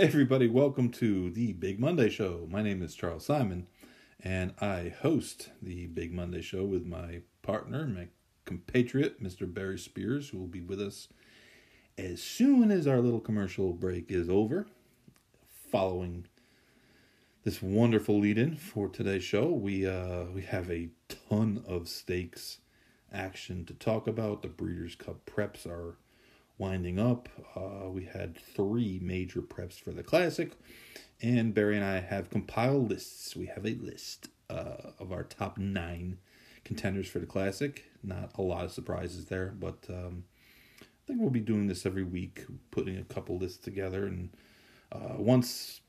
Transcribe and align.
Everybody, 0.00 0.46
welcome 0.46 0.90
to 0.92 1.28
the 1.28 1.54
Big 1.54 1.80
Monday 1.80 2.08
Show. 2.08 2.46
My 2.48 2.62
name 2.62 2.82
is 2.82 2.94
Charles 2.94 3.26
Simon, 3.26 3.66
and 4.22 4.54
I 4.60 4.94
host 5.00 5.50
the 5.60 5.88
Big 5.88 6.14
Monday 6.14 6.40
Show 6.40 6.64
with 6.64 6.86
my 6.86 7.22
partner, 7.42 7.84
my 7.84 8.06
compatriot, 8.44 9.20
Mr. 9.20 9.52
Barry 9.52 9.76
Spears, 9.76 10.28
who 10.28 10.38
will 10.38 10.46
be 10.46 10.60
with 10.60 10.80
us 10.80 11.08
as 11.98 12.22
soon 12.22 12.70
as 12.70 12.86
our 12.86 13.00
little 13.00 13.18
commercial 13.18 13.72
break 13.72 14.12
is 14.12 14.28
over. 14.28 14.68
Following 15.72 16.26
this 17.42 17.60
wonderful 17.60 18.20
lead 18.20 18.38
in 18.38 18.54
for 18.54 18.88
today's 18.88 19.24
show, 19.24 19.48
we, 19.48 19.84
uh, 19.84 20.26
we 20.32 20.42
have 20.42 20.70
a 20.70 20.90
ton 21.28 21.64
of 21.66 21.88
stakes 21.88 22.58
action 23.12 23.64
to 23.64 23.74
talk 23.74 24.06
about. 24.06 24.42
The 24.42 24.48
Breeders' 24.48 24.94
Cup 24.94 25.26
preps 25.26 25.66
are 25.66 25.96
winding 26.58 26.98
up. 26.98 27.28
Uh, 27.56 27.88
we 27.88 28.04
had 28.04 28.36
three 28.36 29.00
major 29.02 29.40
preps 29.40 29.80
for 29.80 29.92
the 29.92 30.02
Classic, 30.02 30.52
and 31.22 31.54
Barry 31.54 31.76
and 31.76 31.84
I 31.84 32.00
have 32.00 32.30
compiled 32.30 32.90
lists. 32.90 33.34
We 33.34 33.46
have 33.46 33.64
a 33.64 33.74
list 33.74 34.28
uh, 34.50 34.92
of 34.98 35.12
our 35.12 35.24
top 35.24 35.58
nine 35.58 36.18
contenders 36.64 37.08
for 37.08 37.18
the 37.18 37.26
Classic. 37.26 37.84
Not 38.02 38.32
a 38.36 38.42
lot 38.42 38.64
of 38.64 38.72
surprises 38.72 39.26
there, 39.26 39.54
but 39.58 39.86
um, 39.88 40.24
I 40.80 40.84
think 41.06 41.20
we'll 41.20 41.30
be 41.30 41.40
doing 41.40 41.66
this 41.66 41.86
every 41.86 42.04
week, 42.04 42.44
putting 42.70 42.98
a 42.98 43.04
couple 43.04 43.38
lists 43.38 43.58
together. 43.58 44.06
And 44.06 44.30
uh, 44.92 45.14
once 45.16 45.80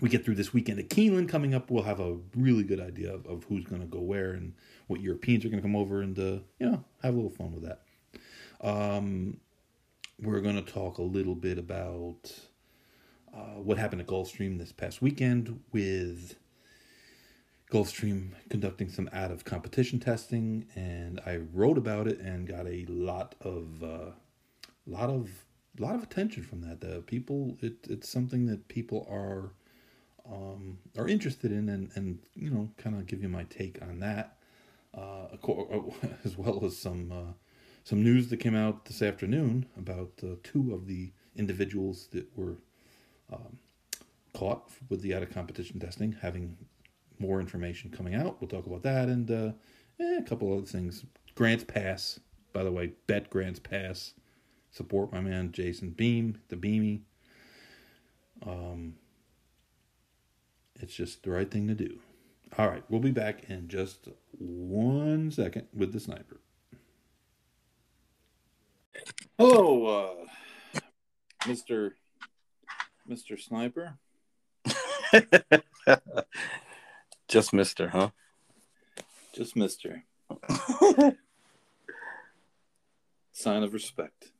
we 0.00 0.08
get 0.08 0.24
through 0.24 0.36
this 0.36 0.52
weekend 0.52 0.78
at 0.78 0.88
Keeneland 0.88 1.28
coming 1.28 1.54
up, 1.54 1.70
we'll 1.70 1.82
have 1.82 2.00
a 2.00 2.16
really 2.36 2.64
good 2.64 2.80
idea 2.80 3.12
of, 3.12 3.26
of 3.26 3.44
who's 3.44 3.64
going 3.64 3.82
to 3.82 3.86
go 3.86 4.00
where 4.00 4.32
and 4.32 4.54
what 4.86 5.00
Europeans 5.00 5.44
are 5.44 5.48
going 5.48 5.60
to 5.60 5.68
come 5.68 5.76
over 5.76 6.00
and, 6.00 6.18
uh, 6.18 6.38
you 6.58 6.70
know, 6.70 6.84
have 7.02 7.12
a 7.12 7.16
little 7.16 7.30
fun 7.30 7.52
with 7.52 7.64
that. 7.64 7.82
Um, 8.60 9.38
we're 10.20 10.40
going 10.40 10.62
to 10.62 10.72
talk 10.72 10.98
a 10.98 11.02
little 11.02 11.34
bit 11.34 11.58
about 11.58 12.32
uh, 13.34 13.58
what 13.58 13.78
happened 13.78 14.00
at 14.00 14.06
Gulfstream 14.06 14.58
this 14.58 14.72
past 14.72 15.00
weekend 15.00 15.60
with 15.72 16.36
Gulfstream 17.70 18.32
conducting 18.50 18.90
some 18.90 19.08
out 19.12 19.30
of 19.30 19.44
competition 19.44 19.98
testing, 19.98 20.66
and 20.74 21.20
I 21.24 21.36
wrote 21.36 21.78
about 21.78 22.06
it 22.06 22.20
and 22.20 22.46
got 22.46 22.66
a 22.66 22.84
lot 22.86 23.34
of 23.40 23.82
uh, 23.82 24.10
lot 24.86 25.08
of 25.08 25.30
lot 25.78 25.94
of 25.94 26.02
attention 26.02 26.42
from 26.42 26.60
that. 26.60 26.82
The 26.82 27.00
people, 27.00 27.56
it, 27.60 27.86
it's 27.88 28.10
something 28.10 28.44
that 28.46 28.68
people 28.68 29.06
are 29.10 29.52
um, 30.30 30.78
are 30.98 31.08
interested 31.08 31.50
in, 31.50 31.70
and 31.70 31.90
and 31.94 32.18
you 32.34 32.50
know, 32.50 32.68
kind 32.76 32.96
of 32.96 33.06
give 33.06 33.22
you 33.22 33.30
my 33.30 33.44
take 33.44 33.80
on 33.80 34.00
that, 34.00 34.36
uh, 34.94 35.28
as 36.24 36.36
well 36.36 36.62
as 36.66 36.76
some 36.76 37.10
uh, 37.10 37.32
some 37.84 38.02
news 38.02 38.28
that 38.28 38.38
came 38.38 38.54
out 38.54 38.84
this 38.84 39.02
afternoon 39.02 39.66
about 39.76 40.12
uh, 40.22 40.36
two 40.42 40.72
of 40.72 40.86
the 40.86 41.12
individuals 41.36 42.08
that 42.12 42.26
were 42.36 42.58
um, 43.32 43.58
caught 44.34 44.70
with 44.88 45.02
the 45.02 45.14
out 45.14 45.22
of 45.22 45.30
competition 45.30 45.80
testing, 45.80 46.16
having 46.20 46.56
more 47.18 47.40
information 47.40 47.90
coming 47.90 48.14
out. 48.14 48.40
We'll 48.40 48.48
talk 48.48 48.66
about 48.66 48.82
that 48.82 49.08
and 49.08 49.30
uh, 49.30 49.52
eh, 50.00 50.18
a 50.18 50.22
couple 50.22 50.52
other 50.52 50.66
things. 50.66 51.04
Grants 51.34 51.64
Pass, 51.64 52.20
by 52.52 52.62
the 52.62 52.72
way, 52.72 52.92
bet 53.06 53.30
Grants 53.30 53.60
Pass. 53.60 54.14
Support 54.70 55.12
my 55.12 55.20
man 55.20 55.52
Jason 55.52 55.90
Beam, 55.90 56.38
the 56.48 56.56
Beamy. 56.56 57.02
Um, 58.46 58.94
it's 60.80 60.94
just 60.94 61.22
the 61.22 61.30
right 61.30 61.50
thing 61.50 61.68
to 61.68 61.74
do. 61.74 61.98
All 62.58 62.68
right, 62.68 62.82
we'll 62.88 63.00
be 63.00 63.12
back 63.12 63.48
in 63.50 63.68
just 63.68 64.08
one 64.38 65.30
second 65.30 65.66
with 65.74 65.92
the 65.92 66.00
sniper. 66.00 66.40
Hello, 69.38 69.86
uh, 69.86 70.80
Mr. 71.44 71.92
Mr. 73.08 73.40
Sniper. 73.40 73.98
Just 77.28 77.52
Mister, 77.52 77.88
huh? 77.88 78.10
Just 79.34 79.56
Mr. 79.56 80.02
Sign 83.32 83.62
of 83.62 83.72
respect. 83.72 84.32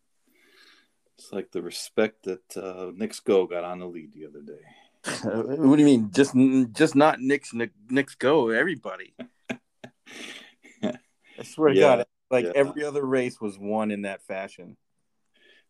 It's 1.16 1.32
like 1.32 1.50
the 1.52 1.62
respect 1.62 2.24
that 2.24 2.56
uh, 2.56 2.92
Go 3.24 3.46
got 3.46 3.64
on 3.64 3.78
the 3.78 3.86
lead 3.86 4.12
the 4.12 4.26
other 4.26 4.42
day. 4.42 4.62
what 5.58 5.76
do 5.76 5.82
you 5.82 5.86
mean? 5.86 6.10
Just 6.12 6.34
just 6.72 6.94
not 6.94 7.20
Knicks 7.20 7.52
Nick's 7.88 8.14
Go, 8.14 8.50
everybody. 8.50 9.14
I 10.82 10.98
swear 11.42 11.72
to 11.72 11.80
God, 11.80 12.04
like 12.32 12.46
yeah. 12.46 12.52
every 12.54 12.84
other 12.84 13.04
race 13.04 13.40
was 13.40 13.58
won 13.58 13.90
in 13.90 14.02
that 14.02 14.22
fashion. 14.22 14.76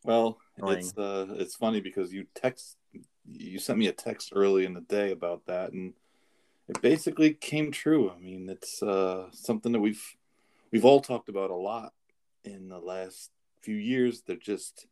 Well, 0.05 0.39
it's 0.59 0.97
uh, 0.97 1.27
it's 1.31 1.57
funny 1.57 1.81
because 1.81 2.13
you 2.13 2.27
text 2.35 2.77
you 3.31 3.59
sent 3.59 3.79
me 3.79 3.89
a 3.89 3.93
text 3.93 4.33
early 4.35 4.65
in 4.65 4.75
the 4.75 4.81
day 4.81 5.11
about 5.11 5.47
that, 5.47 5.73
and 5.73 5.93
it 6.69 6.81
basically 6.81 7.35
came 7.35 7.71
true. 7.71 8.11
I 8.11 8.19
mean, 8.19 8.49
it's 8.49 8.83
uh, 8.83 9.27
something 9.33 9.73
that 9.73 9.81
we've 9.81 10.05
we've 10.71 10.85
all 10.85 11.01
talked 11.01 11.29
about 11.29 11.51
a 11.51 11.57
lot 11.57 11.93
in 12.45 12.69
the 12.69 12.79
last 12.79 13.31
few 13.61 13.77
years. 13.77 14.23
There 14.23 14.37
just 14.37 14.87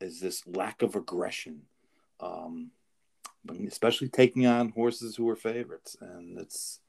is 0.00 0.20
this 0.20 0.46
lack 0.46 0.82
of 0.82 0.96
aggression, 0.96 1.62
um, 2.20 2.70
especially 3.66 4.08
taking 4.08 4.46
on 4.46 4.70
horses 4.70 5.16
who 5.16 5.28
are 5.28 5.36
favorites, 5.36 5.96
and 6.00 6.38
it's 6.38 6.80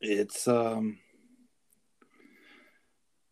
it's 0.00 0.48
um 0.48 0.98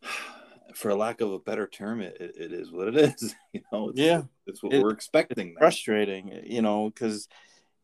for 0.74 0.94
lack 0.94 1.20
of 1.20 1.32
a 1.32 1.38
better 1.38 1.66
term, 1.66 2.00
it, 2.00 2.16
it 2.20 2.52
is 2.52 2.70
what 2.70 2.88
it 2.88 2.96
is. 3.22 3.34
You 3.52 3.62
know, 3.72 3.90
it's, 3.90 3.98
yeah, 3.98 4.22
it's 4.46 4.62
what 4.62 4.72
it, 4.72 4.82
we're 4.82 4.90
expecting. 4.90 5.54
Frustrating, 5.58 6.42
you 6.44 6.62
know, 6.62 6.90
because 6.90 7.28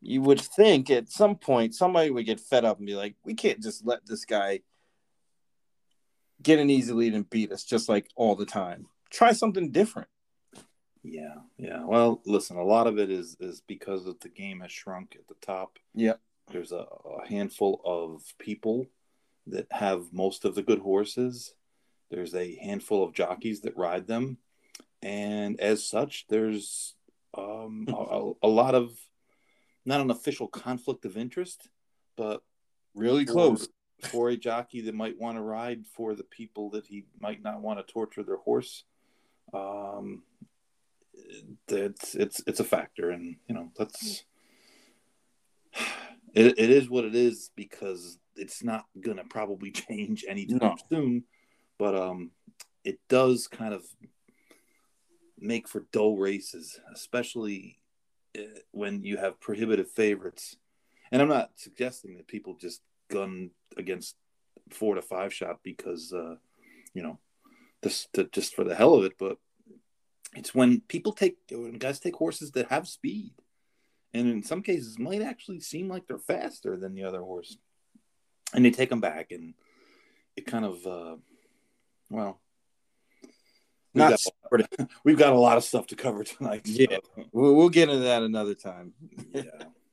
you 0.00 0.22
would 0.22 0.40
think 0.40 0.90
at 0.90 1.10
some 1.10 1.36
point 1.36 1.74
somebody 1.74 2.10
would 2.10 2.26
get 2.26 2.40
fed 2.40 2.64
up 2.64 2.78
and 2.78 2.86
be 2.86 2.94
like, 2.94 3.16
"We 3.24 3.34
can't 3.34 3.62
just 3.62 3.84
let 3.86 4.06
this 4.06 4.24
guy 4.24 4.60
get 6.42 6.58
an 6.58 6.70
easy 6.70 6.92
lead 6.92 7.14
and 7.14 7.28
beat 7.28 7.52
us 7.52 7.64
just 7.64 7.88
like 7.88 8.08
all 8.14 8.36
the 8.36 8.46
time. 8.46 8.86
Try 9.10 9.32
something 9.32 9.70
different." 9.70 10.08
Yeah, 11.02 11.34
yeah. 11.56 11.84
Well, 11.84 12.20
listen, 12.26 12.56
a 12.56 12.64
lot 12.64 12.86
of 12.86 12.98
it 12.98 13.10
is 13.10 13.36
is 13.40 13.62
because 13.66 14.06
of 14.06 14.18
the 14.20 14.28
game 14.28 14.60
has 14.60 14.72
shrunk 14.72 15.16
at 15.16 15.26
the 15.28 15.46
top. 15.46 15.78
Yeah, 15.94 16.14
there's 16.50 16.72
a, 16.72 16.86
a 17.22 17.28
handful 17.28 17.80
of 17.84 18.22
people 18.38 18.86
that 19.46 19.66
have 19.70 20.12
most 20.12 20.44
of 20.44 20.54
the 20.54 20.62
good 20.62 20.80
horses 20.80 21.54
there's 22.10 22.34
a 22.34 22.56
handful 22.56 23.02
of 23.02 23.14
jockeys 23.14 23.62
that 23.62 23.76
ride 23.76 24.06
them, 24.06 24.38
and 25.02 25.60
as 25.60 25.88
such, 25.88 26.26
there's 26.28 26.94
um, 27.36 27.86
a, 27.88 28.32
a, 28.42 28.48
lot 28.48 28.74
of 28.74 28.96
not 29.84 30.00
an 30.00 30.10
official 30.10 30.48
conflict 30.48 31.04
of 31.04 31.16
interest, 31.16 31.68
but 32.16 32.42
really 32.94 33.24
close 33.24 33.68
for 34.02 34.28
a 34.30 34.36
jockey 34.36 34.80
that 34.82 34.94
might 34.94 35.18
want 35.18 35.36
to 35.36 35.42
ride 35.42 35.84
for 35.94 36.14
the 36.14 36.24
people 36.24 36.70
that 36.70 36.86
he 36.86 37.04
might 37.20 37.42
not 37.42 37.60
want 37.60 37.78
to 37.78 37.92
torture 37.92 38.22
their 38.22 38.38
horse. 38.38 38.84
Um, 39.52 40.22
it's 41.68 42.14
it's 42.14 42.42
it's 42.46 42.60
a 42.60 42.64
factor, 42.64 43.10
and 43.10 43.36
you 43.48 43.54
know 43.54 43.70
that's 43.76 44.24
it, 46.34 46.58
it 46.58 46.70
is 46.70 46.88
what 46.88 47.04
it 47.04 47.14
is 47.14 47.50
because 47.56 48.18
it's 48.34 48.62
not 48.62 48.86
gonna 49.00 49.24
probably 49.28 49.70
change 49.88 50.24
anytime 50.28 50.58
no. 50.60 50.76
soon 50.90 51.24
but 51.78 51.94
um, 51.94 52.30
it 52.84 52.98
does 53.08 53.48
kind 53.48 53.74
of 53.74 53.84
make 55.38 55.68
for 55.68 55.86
dull 55.92 56.16
races, 56.16 56.80
especially 56.94 57.78
uh, 58.38 58.42
when 58.70 59.02
you 59.02 59.16
have 59.16 59.40
prohibitive 59.40 59.90
favorites. 59.90 60.56
And 61.12 61.22
I'm 61.22 61.28
not 61.28 61.50
suggesting 61.56 62.16
that 62.16 62.26
people 62.26 62.56
just 62.60 62.80
gun 63.10 63.50
against 63.76 64.16
four 64.70 64.94
to 64.94 65.02
five 65.02 65.32
shot 65.32 65.60
because, 65.62 66.12
uh, 66.12 66.36
you 66.94 67.02
know, 67.02 67.18
just 67.84 68.12
to, 68.14 68.24
just 68.24 68.54
for 68.54 68.64
the 68.64 68.74
hell 68.74 68.94
of 68.94 69.04
it, 69.04 69.12
but 69.18 69.38
it's 70.34 70.54
when 70.54 70.80
people 70.82 71.12
take 71.12 71.36
when 71.50 71.78
guys 71.78 72.00
take 72.00 72.16
horses 72.16 72.50
that 72.52 72.68
have 72.68 72.88
speed, 72.88 73.32
and 74.12 74.28
in 74.28 74.42
some 74.42 74.62
cases 74.62 74.98
might 74.98 75.22
actually 75.22 75.60
seem 75.60 75.88
like 75.88 76.06
they're 76.06 76.18
faster 76.18 76.76
than 76.76 76.94
the 76.94 77.04
other 77.04 77.20
horse, 77.20 77.56
and 78.52 78.64
they 78.64 78.70
take 78.70 78.90
them 78.90 79.00
back, 79.00 79.30
and 79.30 79.54
it 80.36 80.46
kind 80.46 80.64
of 80.64 80.86
uh, 80.86 81.16
well, 82.10 82.40
we've, 83.92 84.02
Not 84.02 84.20
got, 84.50 84.88
we've 85.04 85.18
got 85.18 85.32
a 85.32 85.38
lot 85.38 85.56
of 85.56 85.64
stuff 85.64 85.86
to 85.88 85.96
cover 85.96 86.24
tonight. 86.24 86.66
So. 86.66 86.86
Yeah, 86.90 86.98
we'll, 87.32 87.54
we'll 87.54 87.68
get 87.68 87.88
into 87.88 88.04
that 88.04 88.22
another 88.22 88.54
time. 88.54 88.92
yeah, 89.32 89.42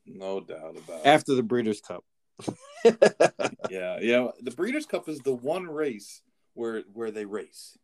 no 0.06 0.40
doubt 0.40 0.78
about 0.78 1.02
it. 1.02 1.06
After 1.06 1.36
the 1.36 1.44
Breeders' 1.44 1.82
Cup. 1.82 2.04
yeah, 3.70 4.00
yeah. 4.02 4.28
The 4.42 4.52
Breeders' 4.56 4.86
Cup 4.86 5.08
is 5.08 5.20
the 5.20 5.34
one 5.34 5.68
race 5.68 6.22
where 6.54 6.84
where 6.94 7.12
they 7.12 7.26
race. 7.26 7.78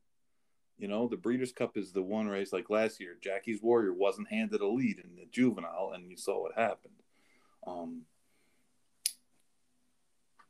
You 0.78 0.88
know, 0.88 1.08
the 1.08 1.18
Breeders' 1.18 1.52
Cup 1.52 1.76
is 1.76 1.92
the 1.92 2.02
one 2.02 2.28
race 2.28 2.54
like 2.54 2.70
last 2.70 3.00
year. 3.00 3.18
Jackie's 3.22 3.62
Warrior 3.62 3.94
wasn't 3.94 4.30
handed 4.30 4.62
a 4.62 4.68
lead 4.68 5.00
in 5.00 5.16
the 5.18 5.26
juvenile, 5.30 5.92
and 5.94 6.10
you 6.10 6.18
saw 6.18 6.42
what 6.42 6.56
happened. 6.56 6.94
Um, 7.68 8.04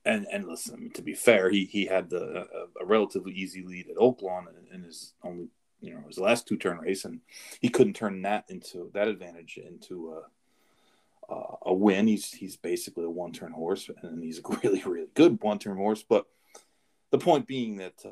and 0.05 0.27
and 0.31 0.47
listen, 0.47 0.91
to 0.91 1.01
be 1.01 1.13
fair, 1.13 1.49
he 1.49 1.65
he 1.65 1.85
had 1.85 2.09
the 2.09 2.47
a, 2.53 2.83
a 2.83 2.85
relatively 2.85 3.33
easy 3.33 3.63
lead 3.63 3.89
at 3.89 3.97
Oaklawn 3.97 4.45
in, 4.47 4.75
in 4.75 4.83
his 4.83 5.13
only 5.23 5.49
you 5.81 5.93
know 5.93 6.03
his 6.07 6.17
last 6.17 6.47
two 6.47 6.57
turn 6.57 6.77
race, 6.77 7.05
and 7.05 7.21
he 7.59 7.69
couldn't 7.69 7.95
turn 7.95 8.21
that 8.23 8.45
into 8.49 8.89
that 8.93 9.07
advantage 9.07 9.57
into 9.57 10.13
a 10.13 11.33
a, 11.33 11.55
a 11.67 11.73
win. 11.73 12.07
He's 12.07 12.31
he's 12.31 12.57
basically 12.57 13.05
a 13.05 13.09
one 13.09 13.31
turn 13.31 13.51
horse, 13.51 13.89
and 14.01 14.23
he's 14.23 14.39
a 14.39 14.57
really 14.63 14.81
really 14.83 15.07
good 15.13 15.41
one 15.41 15.59
turn 15.59 15.77
horse. 15.77 16.03
But 16.03 16.25
the 17.11 17.19
point 17.19 17.47
being 17.47 17.77
that 17.77 17.95
uh, 18.05 18.09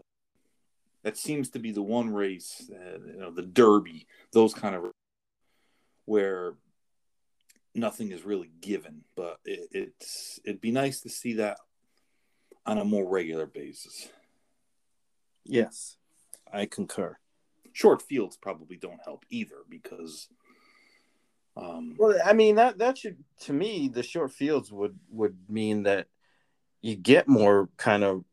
that 1.03 1.17
seems 1.17 1.49
to 1.51 1.59
be 1.59 1.71
the 1.71 1.81
one 1.81 2.13
race, 2.13 2.69
uh, 2.69 2.99
you 2.99 3.19
know, 3.19 3.31
the 3.31 3.43
Derby, 3.43 4.07
those 4.33 4.53
kind 4.53 4.75
of 4.75 4.91
where 6.05 6.55
nothing 7.73 8.11
is 8.11 8.25
really 8.25 8.51
given. 8.59 9.03
But 9.15 9.39
it, 9.45 9.69
it's 9.71 10.39
it'd 10.43 10.61
be 10.61 10.71
nice 10.71 11.01
to 11.01 11.09
see 11.09 11.33
that 11.33 11.59
on 12.67 12.77
a 12.77 12.85
more 12.85 13.07
regular 13.07 13.45
basis. 13.45 14.09
Yes, 15.45 15.97
I 16.51 16.65
concur. 16.65 17.17
Short 17.71 18.01
fields 18.01 18.37
probably 18.37 18.75
don't 18.75 18.99
help 19.03 19.25
either 19.29 19.55
because. 19.69 20.27
Um, 21.55 21.95
well, 21.97 22.15
I 22.23 22.33
mean 22.33 22.55
that 22.55 22.77
that 22.77 22.99
should 22.99 23.17
to 23.41 23.53
me 23.53 23.87
the 23.87 24.03
short 24.03 24.31
fields 24.31 24.71
would 24.71 24.99
would 25.09 25.37
mean 25.49 25.83
that 25.83 26.05
you 26.81 26.95
get 26.95 27.27
more 27.27 27.69
kind 27.77 28.03
of 28.03 28.23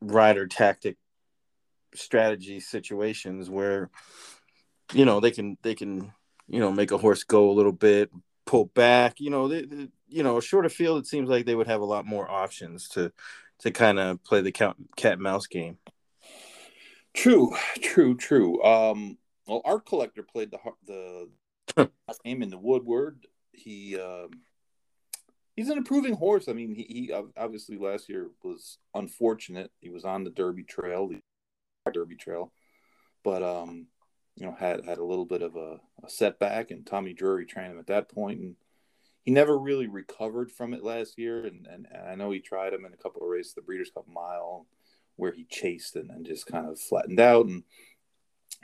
rider 0.00 0.46
tactic 0.46 0.96
strategy 1.94 2.60
situations 2.60 3.50
where 3.50 3.90
you 4.92 5.04
know 5.04 5.18
they 5.18 5.32
can 5.32 5.56
they 5.62 5.74
can 5.74 6.12
you 6.46 6.60
know 6.60 6.70
make 6.70 6.92
a 6.92 6.98
horse 6.98 7.24
go 7.24 7.50
a 7.50 7.52
little 7.52 7.72
bit 7.72 8.10
pull 8.46 8.66
back 8.66 9.20
you 9.20 9.30
know 9.30 9.48
they, 9.48 9.62
they, 9.62 9.88
you 10.08 10.22
know 10.22 10.38
a 10.38 10.42
shorter 10.42 10.68
field 10.68 10.98
it 10.98 11.06
seems 11.06 11.28
like 11.28 11.46
they 11.46 11.54
would 11.54 11.66
have 11.66 11.80
a 11.80 11.84
lot 11.84 12.06
more 12.06 12.30
options 12.30 12.88
to 12.88 13.12
to 13.60 13.70
kind 13.70 13.98
of 13.98 14.22
play 14.24 14.40
the 14.40 14.52
cat, 14.52 14.76
cat 14.96 15.14
and 15.14 15.22
mouse 15.22 15.46
game. 15.46 15.78
True 17.14 17.54
true 17.80 18.16
true. 18.16 18.62
Um 18.62 19.18
well 19.46 19.62
art 19.64 19.86
collector 19.86 20.22
played 20.22 20.50
the 20.50 21.28
the 21.76 21.90
game 22.24 22.42
in 22.42 22.50
the 22.50 22.58
woodward. 22.58 23.26
He 23.52 23.98
um 23.98 24.30
he's 25.56 25.68
an 25.68 25.78
improving 25.78 26.14
horse. 26.14 26.48
I 26.48 26.52
mean 26.52 26.74
he, 26.74 26.82
he 26.82 27.12
obviously 27.36 27.78
last 27.78 28.08
year 28.08 28.30
was 28.42 28.78
unfortunate. 28.94 29.70
He 29.80 29.90
was 29.90 30.04
on 30.04 30.24
the 30.24 30.30
derby 30.30 30.62
trail 30.62 31.08
the 31.08 31.20
Derby 31.90 32.16
Trail, 32.16 32.52
but 33.24 33.42
um, 33.42 33.86
you 34.36 34.46
know 34.46 34.54
had 34.58 34.84
had 34.84 34.98
a 34.98 35.04
little 35.04 35.24
bit 35.24 35.42
of 35.42 35.56
a, 35.56 35.80
a 36.04 36.08
setback, 36.08 36.70
and 36.70 36.86
Tommy 36.86 37.12
Drury 37.12 37.46
trained 37.46 37.72
him 37.72 37.78
at 37.78 37.86
that 37.86 38.10
point, 38.10 38.40
and 38.40 38.56
he 39.30 39.34
never 39.34 39.56
really 39.56 39.86
recovered 39.86 40.50
from 40.50 40.74
it 40.74 40.82
last 40.82 41.16
year. 41.16 41.46
And, 41.46 41.64
and, 41.68 41.86
and 41.92 42.08
I 42.08 42.16
know 42.16 42.32
he 42.32 42.40
tried 42.40 42.72
him 42.72 42.84
in 42.84 42.92
a 42.92 42.96
couple 42.96 43.22
of 43.22 43.28
races, 43.28 43.54
the 43.54 43.62
Breeders' 43.62 43.92
Cup 43.94 44.08
Mile, 44.12 44.66
where 45.14 45.30
he 45.30 45.44
chased 45.44 45.94
and, 45.94 46.10
and 46.10 46.26
just 46.26 46.48
kind 46.48 46.66
of 46.66 46.80
flattened 46.80 47.20
out, 47.20 47.46
and 47.46 47.62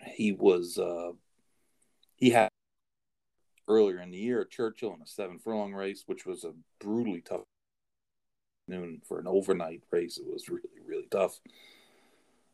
he 0.04 0.32
was 0.32 0.76
uh, 0.76 1.12
he 2.16 2.30
had 2.30 2.48
earlier 3.68 4.00
in 4.00 4.10
the 4.10 4.18
year 4.18 4.44
Churchill 4.44 4.92
in 4.92 5.02
a 5.02 5.06
seven 5.06 5.38
furlong 5.38 5.72
race, 5.72 6.02
which 6.06 6.26
was 6.26 6.42
a 6.42 6.52
brutally 6.80 7.20
tough 7.20 7.42
noon 8.66 9.02
for 9.06 9.20
an 9.20 9.28
overnight 9.28 9.84
race. 9.92 10.18
It 10.18 10.26
was 10.26 10.48
really 10.48 10.80
really 10.84 11.06
tough. 11.12 11.38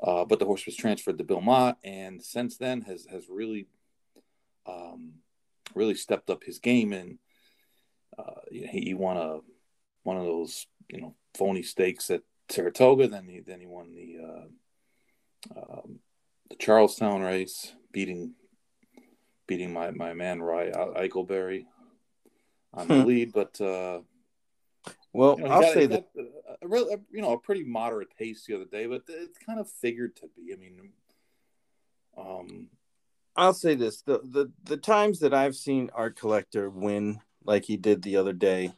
Uh, 0.03 0.27
but 0.27 0.39
the 0.39 0.45
horse 0.45 0.67
was 0.67 0.77
transferred 0.77 1.17
to 1.17 1.25
Bill 1.25 1.41
Mott, 1.41 1.79
and 1.83 2.23
since 2.23 2.59
then 2.59 2.83
has 2.83 3.07
has 3.07 3.25
really, 3.31 3.69
um, 4.67 5.13
really 5.75 5.95
stepped 5.95 6.29
up 6.29 6.45
his 6.45 6.59
game. 6.59 6.93
And 6.93 7.19
uh, 8.19 8.41
he, 8.51 8.67
he 8.67 8.95
won 8.95 9.17
a 9.17 9.39
one 10.03 10.17
of 10.17 10.25
those 10.25 10.67
you 10.89 11.01
know 11.01 11.15
phony 11.35 11.63
stakes 11.63 12.11
at 12.11 12.23
Saratoga. 12.49 13.09
Then 13.09 13.27
he 13.29 13.41
then 13.41 13.61
he 13.61 13.67
won 13.67 13.95
the 13.95 14.17
uh, 14.25 15.61
um, 15.61 16.01
the 16.51 16.57
Charlestown 16.57 17.23
race, 17.23 17.73
beating 17.93 18.35
beating 19.47 19.73
my 19.73 19.91
my 19.91 20.15
man 20.15 20.43
Rye 20.43 20.71
Eichelberry 20.71 21.67
on 22.75 22.89
the 22.89 23.01
hmm. 23.01 23.07
lead. 23.07 23.33
But 23.33 23.61
uh, 23.61 24.01
well, 25.13 25.37
you 25.39 25.45
know, 25.45 25.51
I'll 25.51 25.63
got, 25.63 25.75
say 25.75 25.87
that 25.87 26.09
a, 26.17 26.67
a, 26.67 26.99
you 27.11 27.23
know, 27.23 27.33
a 27.33 27.39
pretty 27.39 27.65
moderate 27.65 28.17
pace 28.17 28.45
the 28.47 28.55
other 28.55 28.65
day, 28.65 28.87
but 28.87 29.03
it's 29.09 29.39
kind 29.39 29.61
of 29.61 29.71
figured 29.71 30.17
to 30.17 30.29
be. 30.37 30.53
I 30.53 30.57
mean, 30.57 30.91
um, 32.17 32.69
I'll 33.37 33.55
say 33.55 33.75
this: 33.75 34.03
the 34.03 34.21
the 34.25 34.53
the 34.65 34.77
times 34.77 35.21
that 35.21 35.35
I've 35.35 35.57
seen 35.57 35.91
Art 35.95 36.19
Collector 36.19 36.71
win 36.71 37.21
like 37.45 37.65
he 37.65 37.77
did 37.77 38.03
the 38.03 38.17
other 38.17 38.33
day, 38.33 38.73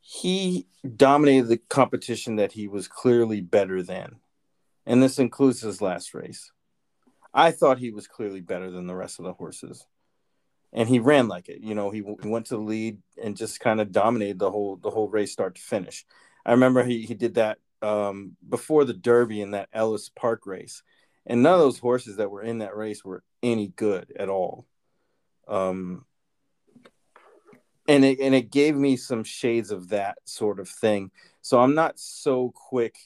he 0.00 0.66
dominated 0.96 1.48
the 1.48 1.58
competition 1.58 2.36
that 2.36 2.52
he 2.52 2.68
was 2.68 2.88
clearly 2.88 3.40
better 3.40 3.82
than, 3.82 4.16
and 4.86 5.02
this 5.02 5.18
includes 5.18 5.60
his 5.60 5.82
last 5.82 6.14
race. 6.14 6.50
I 7.34 7.50
thought 7.50 7.78
he 7.78 7.90
was 7.90 8.06
clearly 8.06 8.40
better 8.40 8.70
than 8.70 8.86
the 8.86 8.96
rest 8.96 9.18
of 9.18 9.24
the 9.24 9.34
horses 9.34 9.86
and 10.72 10.88
he 10.88 10.98
ran 10.98 11.28
like 11.28 11.48
it. 11.48 11.60
You 11.60 11.74
know, 11.74 11.90
he, 11.90 12.02
he 12.22 12.28
went 12.28 12.46
to 12.46 12.56
the 12.56 12.62
lead 12.62 12.98
and 13.22 13.36
just 13.36 13.60
kind 13.60 13.80
of 13.80 13.92
dominated 13.92 14.38
the 14.38 14.50
whole 14.50 14.76
the 14.76 14.90
whole 14.90 15.08
race 15.08 15.32
start 15.32 15.54
to 15.54 15.62
finish. 15.62 16.04
I 16.44 16.52
remember 16.52 16.84
he 16.84 17.02
he 17.02 17.14
did 17.14 17.34
that 17.34 17.58
um, 17.82 18.36
before 18.46 18.84
the 18.84 18.94
Derby 18.94 19.40
in 19.40 19.52
that 19.52 19.68
Ellis 19.72 20.10
Park 20.10 20.46
race, 20.46 20.82
and 21.26 21.42
none 21.42 21.54
of 21.54 21.60
those 21.60 21.78
horses 21.78 22.16
that 22.16 22.30
were 22.30 22.42
in 22.42 22.58
that 22.58 22.76
race 22.76 23.04
were 23.04 23.22
any 23.42 23.68
good 23.68 24.12
at 24.18 24.28
all. 24.28 24.66
Um, 25.46 26.04
and 27.88 28.04
it 28.04 28.20
and 28.20 28.34
it 28.34 28.50
gave 28.50 28.76
me 28.76 28.96
some 28.96 29.24
shades 29.24 29.70
of 29.70 29.88
that 29.88 30.18
sort 30.24 30.60
of 30.60 30.68
thing. 30.68 31.10
So 31.40 31.58
I'm 31.58 31.74
not 31.74 31.98
so 31.98 32.52
quick 32.54 32.98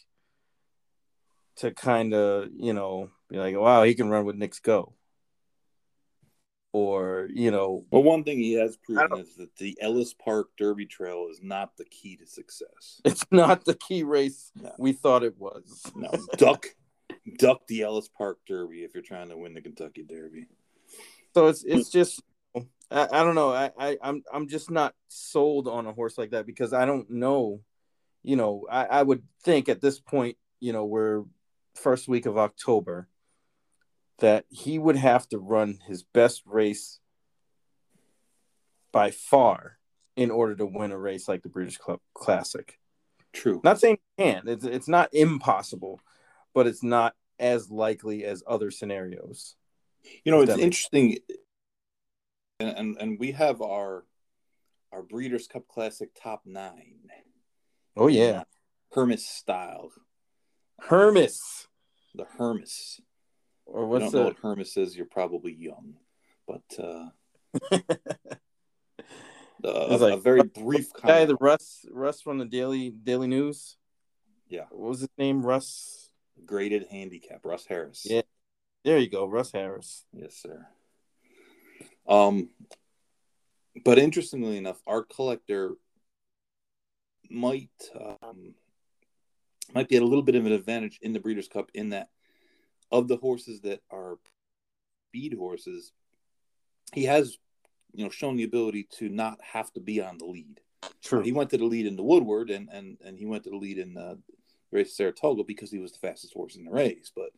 to 1.57 1.71
kind 1.71 2.13
of 2.13 2.49
you 2.53 2.75
know 2.75 3.11
be 3.29 3.39
like, 3.39 3.57
wow, 3.57 3.85
he 3.85 3.95
can 3.95 4.11
run 4.11 4.27
with 4.27 4.37
Knicks 4.37 4.59
Go. 4.59 4.93
Or 6.75 7.29
you 7.33 7.51
know 7.51 7.85
well 7.91 8.03
one 8.03 8.25
thing 8.25 8.39
he 8.39 8.55
has 8.55 8.77
proven 8.77 9.19
is 9.19 9.37
that 9.37 9.55
the 9.57 9.79
ellis 9.81 10.15
park 10.15 10.49
derby 10.57 10.87
trail 10.87 11.29
is 11.31 11.41
not 11.43 11.77
the 11.77 11.85
key 11.85 12.17
to 12.17 12.27
success. 12.27 13.01
It's 13.05 13.25
not 13.31 13.65
the 13.65 13.75
key 13.75 14.03
race 14.03 14.51
no. 14.61 14.73
we 14.79 14.93
thought 14.93 15.23
it 15.23 15.39
was. 15.39 15.83
No. 15.95 16.11
Duck 16.37 16.67
duck 17.39 17.67
the 17.69 17.83
ellis 17.83 18.09
park 18.09 18.39
derby 18.49 18.85
if 18.85 18.95
you're 18.95 19.03
trying 19.03 19.29
to 19.29 19.37
win 19.37 19.53
the 19.55 19.61
kentucky 19.61 20.03
derby. 20.03 20.47
So 21.35 21.49
it's 21.49 21.63
it's 21.63 21.91
just 21.91 22.23
I, 22.93 23.09
I 23.11 23.25
don't 23.25 23.35
know 23.35 23.53
I, 23.53 23.71
I 23.79 23.99
i'm 24.03 24.23
i'm 24.33 24.49
just 24.49 24.71
not 24.71 24.95
sold 25.09 25.69
on 25.69 25.87
a 25.87 25.93
horse 25.93 26.19
like 26.19 26.31
that 26.31 26.47
because 26.47 26.73
i 26.73 26.85
don't 26.85 27.11
know 27.11 27.61
you 28.23 28.37
know 28.37 28.67
i 28.71 28.85
i 28.85 29.03
would 29.03 29.23
think 29.43 29.69
at 29.69 29.81
this 29.81 29.99
point 29.99 30.37
you 30.61 30.73
know 30.73 30.85
we're 30.85 31.25
first 31.75 32.09
week 32.09 32.27
of 32.27 32.37
october 32.39 33.09
that 34.19 34.45
he 34.51 34.79
would 34.79 34.97
have 34.97 35.29
to 35.31 35.39
run 35.39 35.79
his 35.87 36.03
best 36.03 36.43
race 36.47 37.01
by 38.93 39.11
far 39.11 39.79
in 40.17 40.31
order 40.31 40.55
to 40.55 40.67
win 40.67 40.93
a 40.93 40.99
race 40.99 41.27
like 41.27 41.43
the 41.43 41.49
Breeders' 41.49 41.79
Cup 41.79 42.01
Classic. 42.15 42.79
True. 43.33 43.61
Not 43.65 43.81
saying 43.81 43.99
he 44.17 44.25
can. 44.25 44.43
It's 44.47 44.65
it's 44.65 44.89
not 44.89 45.09
impossible, 45.13 46.01
but 46.55 46.67
it's 46.67 46.83
not 46.83 47.15
as 47.39 47.71
likely 47.71 48.25
as 48.25 48.43
other 48.47 48.71
scenarios. 48.71 49.57
You 50.25 50.33
know, 50.33 50.43
it's 50.43 50.59
interesting, 50.59 51.19
and, 52.63 52.79
and 52.79 52.97
and 52.99 53.19
we 53.19 53.33
have 53.33 53.61
our 53.61 54.05
our 54.93 55.03
Breeders' 55.03 55.49
Cup 55.49 55.67
Classic 55.69 56.11
top 56.15 56.43
nine. 56.45 57.09
Oh 57.97 58.09
yeah, 58.09 58.45
Hermes 58.93 59.27
style. 59.27 59.91
Hermes. 60.81 61.69
The 62.15 62.27
Hermes. 62.39 63.01
Or 63.65 63.87
what's 63.87 64.07
you 64.07 64.11
don't 64.11 64.21
know 64.21 64.27
what 64.27 64.39
Hermes 64.43 64.77
is, 64.77 64.97
you're 64.97 65.07
probably 65.07 65.53
young. 65.53 65.95
But 66.47 66.63
uh, 66.79 67.09
a, 69.65 69.97
like, 69.97 70.15
a, 70.15 70.17
very 70.17 70.43
brief 70.43 70.89
guy, 71.01 71.21
of... 71.21 71.29
the 71.29 71.37
Russ 71.37 71.87
Russ 71.91 72.21
from 72.21 72.39
the 72.39 72.45
Daily 72.45 72.91
Daily 72.91 73.29
News. 73.29 73.77
Yeah. 74.49 74.65
What 74.71 74.91
was 74.91 75.01
his 75.01 75.09
name? 75.17 75.45
Russ. 75.45 76.11
Graded 76.45 76.87
handicap. 76.91 77.45
Russ 77.45 77.67
Harris. 77.67 78.05
Yeah. 78.05 78.23
There 78.85 78.99
you 78.99 79.09
go, 79.09 79.27
Russ 79.27 79.53
Harris. 79.53 80.05
Yes, 80.13 80.35
sir. 80.35 80.67
Um, 82.09 82.51
but 83.85 83.99
interestingly 83.99 84.59
enough, 84.59 84.81
Art 84.87 85.09
Collector 85.09 85.73
might 87.31 87.71
um, 88.23 88.55
might 89.75 89.89
be 89.89 89.97
at 89.97 90.03
a 90.03 90.07
little 90.07 90.23
bit 90.23 90.35
of 90.35 90.45
an 90.45 90.53
advantage 90.53 90.99
in 91.03 91.13
the 91.13 91.21
Breeders' 91.21 91.49
Cup 91.49 91.71
in 91.75 91.91
that 91.91 92.11
of 92.91 93.09
the 93.09 93.17
horses 93.17 93.63
that 93.63 93.81
are 93.91 94.19
speed 95.09 95.35
horses, 95.35 95.93
he 96.93 97.05
has, 97.05 97.39
you 97.93 98.05
know, 98.05 98.11
shown 98.11 98.37
the 98.37 98.45
ability 98.45 98.87
to 98.99 99.09
not 99.09 99.39
have 99.43 99.73
to 99.73 99.81
be 99.81 100.01
on 100.01 100.19
the 100.19 100.27
lead. 100.27 100.61
True. 101.03 101.23
He 101.23 101.33
went 101.33 101.51
to 101.51 101.59
the 101.59 101.65
lead 101.65 101.87
in 101.87 101.97
the 101.97 102.03
Woodward, 102.03 102.51
and 102.51 102.69
and 102.71 102.99
and 103.05 103.19
he 103.19 103.27
went 103.27 103.45
to 103.45 103.51
the 103.51 103.57
lead 103.57 103.79
in 103.79 103.95
the 103.95 104.19
race 104.71 104.97
Saratoga 104.97 105.45
because 105.45 105.71
he 105.71 105.79
was 105.79 105.93
the 105.93 105.99
fastest 105.99 106.35
horse 106.35 106.57
in 106.57 106.65
the 106.65 106.71
race. 106.71 107.11
But 107.15 107.31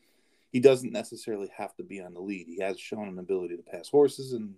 he 0.55 0.61
doesn't 0.61 0.93
necessarily 0.93 1.51
have 1.57 1.75
to 1.75 1.83
be 1.83 2.01
on 2.01 2.15
the 2.15 2.21
lead. 2.21 2.47
He 2.47 2.61
has 2.61 2.79
shown 2.79 3.09
an 3.09 3.19
ability 3.19 3.57
to 3.57 3.63
pass 3.65 3.89
horses, 3.89 4.35
and 4.35 4.55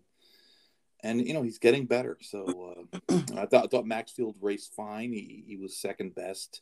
and 1.02 1.26
you 1.26 1.32
know 1.32 1.42
he's 1.42 1.58
getting 1.58 1.86
better. 1.86 2.18
So 2.20 2.86
uh, 3.08 3.14
I 3.34 3.46
thought 3.46 3.64
I 3.64 3.66
thought 3.66 3.86
Maxfield 3.86 4.36
raced 4.42 4.74
fine. 4.74 5.10
He 5.10 5.42
he 5.46 5.56
was 5.56 5.78
second 5.78 6.14
best 6.14 6.60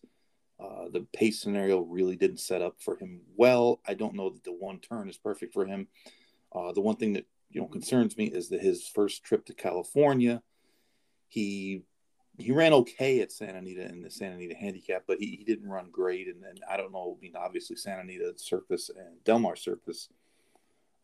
Uh, 0.61 0.88
the 0.93 1.05
pace 1.12 1.41
scenario 1.41 1.81
really 1.81 2.14
didn't 2.14 2.38
set 2.38 2.62
up 2.62 2.76
for 2.81 2.97
him 2.97 3.23
well. 3.37 3.81
I 3.85 3.95
don't 3.95 4.14
know 4.14 4.31
that 4.31 4.45
the 4.45 4.53
one 4.53 4.79
turn 4.79 5.09
is 5.09 5.19
perfect 5.19 5.53
for 5.53 5.67
him. 5.67 5.88
Uh, 6.53 6.71
the 6.73 6.81
one 6.81 6.95
thing 6.95 7.14
that 7.14 7.26
you 7.50 7.61
know 7.61 7.67
concerns 7.67 8.17
me 8.17 8.26
is 8.26 8.50
that 8.50 8.62
his 8.62 8.87
first 8.87 9.25
trip 9.25 9.45
to 9.47 9.55
California, 9.55 10.43
he 11.26 11.83
he 12.37 12.53
ran 12.53 12.73
okay 12.73 13.21
at 13.21 13.33
Santa 13.33 13.59
Anita 13.59 13.87
in 13.87 14.03
the 14.03 14.11
Santa 14.11 14.35
Anita 14.35 14.55
handicap, 14.55 15.05
but 15.07 15.19
he, 15.19 15.37
he 15.37 15.45
didn't 15.45 15.69
run 15.69 15.88
great. 15.91 16.29
And 16.29 16.43
then 16.43 16.57
I 16.69 16.76
don't 16.76 16.93
know. 16.93 17.17
I 17.17 17.21
mean, 17.23 17.35
obviously 17.37 17.76
Santa 17.76 18.03
Anita 18.03 18.33
surface 18.37 18.91
and 18.91 19.23
Del 19.25 19.38
Mar 19.38 19.57
surface, 19.57 20.09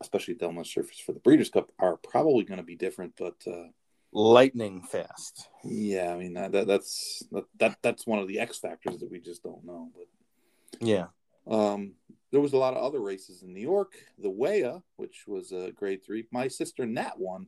especially 0.01 0.33
Del 0.33 0.51
Mar 0.51 0.65
surface 0.65 0.99
for 0.99 1.13
the 1.13 1.19
Breeders' 1.19 1.49
Cup, 1.49 1.71
are 1.79 1.97
probably 1.97 2.43
going 2.43 2.59
to 2.59 2.65
be 2.65 2.75
different. 2.75 3.13
But 3.17 3.35
uh, 3.47 3.69
lightning 4.11 4.83
fast. 4.83 5.47
Yeah, 5.63 6.13
I 6.13 6.17
mean 6.17 6.33
that, 6.33 6.51
that 6.51 6.67
that's 6.67 7.23
that, 7.31 7.45
that 7.59 7.77
that's 7.81 8.05
one 8.05 8.19
of 8.19 8.27
the 8.27 8.39
X 8.39 8.59
factors 8.59 8.99
that 8.99 9.11
we 9.11 9.19
just 9.19 9.43
don't 9.43 9.65
know. 9.65 9.89
But 9.95 10.85
yeah, 10.85 11.07
um, 11.47 11.93
there 12.31 12.41
was 12.41 12.53
a 12.53 12.57
lot 12.57 12.73
of 12.73 12.83
other 12.83 12.99
races 12.99 13.43
in 13.43 13.53
New 13.53 13.61
York. 13.61 13.93
The 14.17 14.29
Waya, 14.29 14.81
which 14.97 15.25
was 15.27 15.51
a 15.51 15.71
grade 15.71 16.03
three, 16.05 16.25
my 16.31 16.47
sister 16.47 16.85
Nat 16.85 17.17
won, 17.17 17.47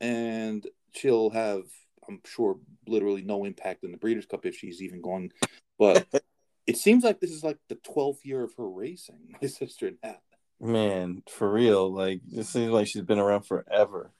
and 0.00 0.66
she'll 0.92 1.30
have, 1.30 1.64
I'm 2.08 2.20
sure, 2.24 2.58
literally 2.86 3.22
no 3.22 3.44
impact 3.44 3.84
in 3.84 3.92
the 3.92 3.98
Breeders' 3.98 4.26
Cup 4.26 4.46
if 4.46 4.56
she's 4.56 4.82
even 4.82 5.00
going. 5.00 5.32
But 5.78 6.06
it 6.66 6.76
seems 6.76 7.04
like 7.04 7.20
this 7.20 7.30
is 7.30 7.44
like 7.44 7.58
the 7.68 7.76
12th 7.76 8.24
year 8.24 8.42
of 8.42 8.54
her 8.56 8.68
racing. 8.68 9.34
My 9.42 9.48
sister 9.48 9.90
Nat. 10.02 10.20
Man, 10.60 11.22
for 11.28 11.50
real, 11.50 11.92
like 11.92 12.20
it 12.32 12.44
seems 12.44 12.72
like 12.72 12.86
she's 12.86 13.02
been 13.02 13.18
around 13.18 13.42
forever. 13.42 14.12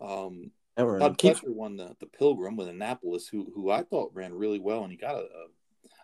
Um, 0.00 0.52
Ever. 0.76 0.98
Todd 0.98 1.18
Keep... 1.18 1.36
Pletcher 1.36 1.54
won 1.54 1.76
the, 1.76 1.96
the 2.00 2.06
Pilgrim 2.06 2.56
with 2.56 2.68
Annapolis, 2.68 3.28
who 3.28 3.50
who 3.54 3.70
I 3.70 3.82
thought 3.82 4.12
ran 4.14 4.34
really 4.34 4.58
well, 4.58 4.82
and 4.82 4.90
he 4.90 4.98
got 4.98 5.14
a, 5.14 5.20
a. 5.20 5.46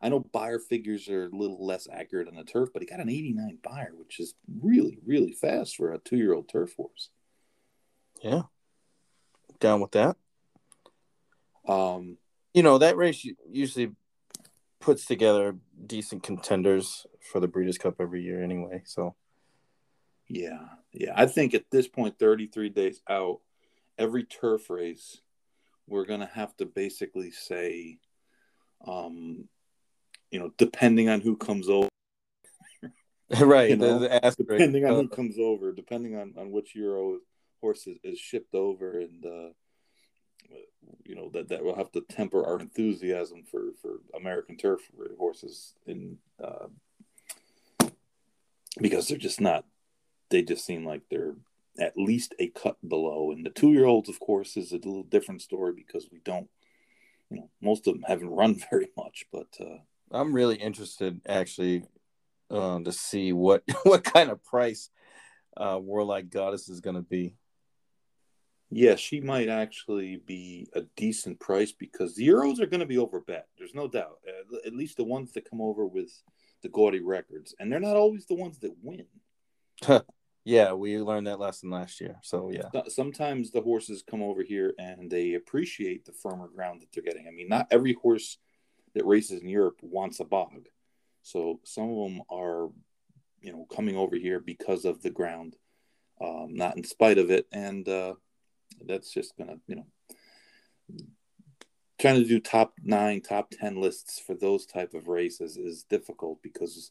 I 0.00 0.08
know 0.08 0.20
Beyer 0.20 0.58
figures 0.58 1.08
are 1.08 1.26
a 1.26 1.36
little 1.36 1.64
less 1.64 1.86
accurate 1.92 2.26
on 2.26 2.34
the 2.34 2.42
turf, 2.42 2.70
but 2.72 2.82
he 2.82 2.88
got 2.88 2.98
an 2.98 3.08
89 3.08 3.58
Beyer, 3.62 3.92
which 3.94 4.18
is 4.18 4.34
really 4.60 4.98
really 5.04 5.32
fast 5.32 5.76
for 5.76 5.92
a 5.92 5.98
two 5.98 6.16
year 6.16 6.32
old 6.32 6.48
turf 6.48 6.74
horse. 6.74 7.10
Yeah, 8.22 8.42
down 9.60 9.80
with 9.80 9.92
that. 9.92 10.16
Um, 11.66 12.18
you 12.54 12.62
know 12.62 12.78
that 12.78 12.96
race 12.96 13.26
usually 13.50 13.92
puts 14.82 15.06
together 15.06 15.56
decent 15.86 16.22
contenders 16.22 17.06
for 17.30 17.40
the 17.40 17.48
Breeders' 17.48 17.78
Cup 17.78 17.94
every 18.00 18.22
year, 18.22 18.42
anyway. 18.42 18.82
So. 18.84 19.14
Yeah, 20.28 20.66
yeah. 20.92 21.12
I 21.14 21.26
think 21.26 21.54
at 21.54 21.70
this 21.70 21.88
point, 21.88 22.18
33 22.18 22.68
days 22.70 23.00
out, 23.08 23.40
every 23.98 24.24
turf 24.24 24.70
race, 24.70 25.20
we're 25.86 26.04
going 26.04 26.20
to 26.20 26.26
have 26.26 26.56
to 26.56 26.66
basically 26.66 27.30
say, 27.30 27.98
um, 28.86 29.48
you 30.30 30.38
know, 30.38 30.50
depending 30.56 31.08
on 31.08 31.20
who 31.20 31.36
comes 31.36 31.68
over. 31.68 31.88
right. 33.40 33.70
You 33.70 33.76
know, 33.76 33.98
the, 33.98 34.08
the 34.08 34.44
depending 34.44 34.84
on 34.86 34.94
who 34.94 35.08
comes 35.08 35.36
over, 35.38 35.72
depending 35.72 36.16
on, 36.16 36.34
on 36.38 36.50
which 36.50 36.74
Euro 36.74 37.18
horse 37.60 37.86
is, 37.86 37.98
is 38.02 38.18
shipped 38.18 38.54
over, 38.54 38.98
and, 39.00 39.24
uh, 39.24 39.52
you 41.04 41.14
know, 41.14 41.30
that, 41.30 41.48
that 41.48 41.64
will 41.64 41.76
have 41.76 41.92
to 41.92 42.00
temper 42.02 42.44
our 42.44 42.58
enthusiasm 42.58 43.44
for, 43.50 43.72
for 43.80 44.00
American 44.14 44.56
turf 44.56 44.80
horses 45.18 45.74
in, 45.86 46.18
uh, 46.42 46.66
because 48.80 49.08
they're 49.08 49.18
just 49.18 49.40
not, 49.40 49.64
they 50.30 50.42
just 50.42 50.64
seem 50.64 50.84
like 50.84 51.02
they're 51.10 51.34
at 51.78 51.96
least 51.96 52.34
a 52.38 52.48
cut 52.48 52.76
below. 52.86 53.30
And 53.30 53.44
the 53.44 53.50
two 53.50 53.72
year 53.72 53.84
olds, 53.84 54.08
of 54.08 54.20
course, 54.20 54.56
is 54.56 54.72
a 54.72 54.76
little 54.76 55.02
different 55.02 55.42
story 55.42 55.72
because 55.74 56.08
we 56.10 56.20
don't, 56.24 56.48
you 57.30 57.38
know, 57.38 57.50
most 57.60 57.86
of 57.86 57.94
them 57.94 58.04
haven't 58.06 58.30
run 58.34 58.60
very 58.70 58.88
much. 58.96 59.26
But 59.32 59.48
uh, 59.60 59.78
I'm 60.10 60.32
really 60.32 60.56
interested 60.56 61.20
actually 61.26 61.84
uh, 62.50 62.80
to 62.80 62.92
see 62.92 63.32
what 63.32 63.62
what 63.84 64.04
kind 64.04 64.30
of 64.30 64.44
price 64.44 64.90
uh, 65.56 65.78
Warlike 65.80 66.30
Goddess 66.30 66.68
is 66.68 66.80
going 66.80 66.96
to 66.96 67.02
be. 67.02 67.34
Yeah, 68.74 68.96
she 68.96 69.20
might 69.20 69.48
actually 69.48 70.16
be 70.16 70.66
a 70.74 70.82
decent 70.96 71.38
price 71.38 71.72
because 71.72 72.14
the 72.14 72.26
Euros 72.26 72.58
are 72.58 72.66
going 72.66 72.80
to 72.80 72.86
be 72.86 72.98
over 72.98 73.20
bet. 73.20 73.48
There's 73.58 73.74
no 73.74 73.86
doubt. 73.86 74.18
at 74.66 74.74
least 74.74 74.96
the 74.96 75.04
ones 75.04 75.32
that 75.32 75.48
come 75.48 75.60
over 75.60 75.86
with 75.86 76.10
the 76.62 76.70
gaudy 76.70 77.00
records, 77.00 77.54
and 77.60 77.70
they're 77.70 77.80
not 77.80 77.96
always 77.96 78.26
the 78.26 78.34
ones 78.34 78.58
that 78.60 78.74
win. 78.82 79.06
Yeah, 80.44 80.72
we 80.72 80.98
learned 80.98 81.28
that 81.28 81.38
lesson 81.38 81.70
last 81.70 82.00
year. 82.00 82.16
So 82.22 82.50
yeah. 82.50 82.82
Sometimes 82.88 83.50
the 83.50 83.60
horses 83.60 84.02
come 84.02 84.22
over 84.22 84.42
here 84.42 84.74
and 84.78 85.08
they 85.08 85.34
appreciate 85.34 86.04
the 86.04 86.12
firmer 86.12 86.48
ground 86.48 86.80
that 86.80 86.88
they're 86.92 87.04
getting. 87.04 87.28
I 87.28 87.30
mean, 87.30 87.48
not 87.48 87.68
every 87.70 87.92
horse 87.92 88.38
that 88.94 89.06
races 89.06 89.40
in 89.40 89.48
Europe 89.48 89.78
wants 89.82 90.18
a 90.20 90.24
bog. 90.24 90.66
So 91.22 91.60
some 91.62 91.90
of 91.90 92.10
them 92.10 92.22
are, 92.28 92.70
you 93.40 93.52
know, 93.52 93.66
coming 93.72 93.96
over 93.96 94.16
here 94.16 94.40
because 94.40 94.84
of 94.84 95.00
the 95.02 95.10
ground, 95.10 95.54
um, 96.20 96.54
not 96.54 96.76
in 96.76 96.82
spite 96.82 97.18
of 97.18 97.30
it. 97.30 97.46
And 97.52 97.88
uh, 97.88 98.14
that's 98.86 99.12
just 99.12 99.36
gonna, 99.36 99.56
you 99.66 99.76
know, 99.76 99.86
trying 101.98 102.22
to 102.22 102.28
do 102.28 102.40
top 102.40 102.74
nine, 102.82 103.20
top 103.20 103.50
ten 103.50 103.80
lists 103.80 104.20
for 104.20 104.34
those 104.34 104.66
type 104.66 104.94
of 104.94 105.08
races 105.08 105.56
is 105.56 105.84
difficult 105.84 106.42
because 106.42 106.90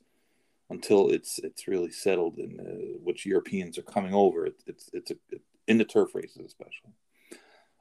until 0.72 1.10
it's 1.10 1.38
it's 1.40 1.68
really 1.68 1.92
settled 1.92 2.38
in 2.38 2.60
uh, 2.60 2.98
which 3.04 3.26
Europeans 3.26 3.78
are 3.78 3.84
coming 3.84 4.14
over. 4.14 4.46
It, 4.46 4.64
it's 4.66 4.90
it's 4.94 5.12
a, 5.12 5.16
it, 5.30 5.42
in 5.68 5.78
the 5.78 5.86
turf 5.86 6.16
races 6.16 6.46
especially. 6.46 6.92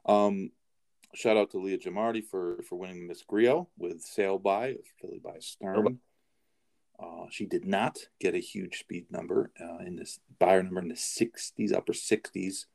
Um, 0.05 0.51
shout 1.13 1.37
out 1.37 1.51
to 1.51 1.59
Leah 1.59 1.77
Gyarmati 1.79 2.23
for 2.23 2.61
for 2.67 2.77
winning 2.77 3.07
Miss 3.07 3.23
Grillo 3.23 3.69
with 3.77 4.01
Sail 4.01 4.37
by 4.37 4.75
philly 4.99 5.19
by 5.23 5.39
Stern. 5.39 5.99
Uh, 7.01 7.25
she 7.31 7.45
did 7.45 7.65
not 7.65 7.97
get 8.19 8.35
a 8.35 8.39
huge 8.39 8.79
speed 8.79 9.07
number 9.09 9.51
uh, 9.59 9.83
in 9.83 9.95
this 9.95 10.19
Beyer 10.37 10.61
number 10.61 10.81
in 10.81 10.89
the 10.89 10.93
60s, 10.93 11.73
upper 11.73 11.93
60s. 11.93 12.65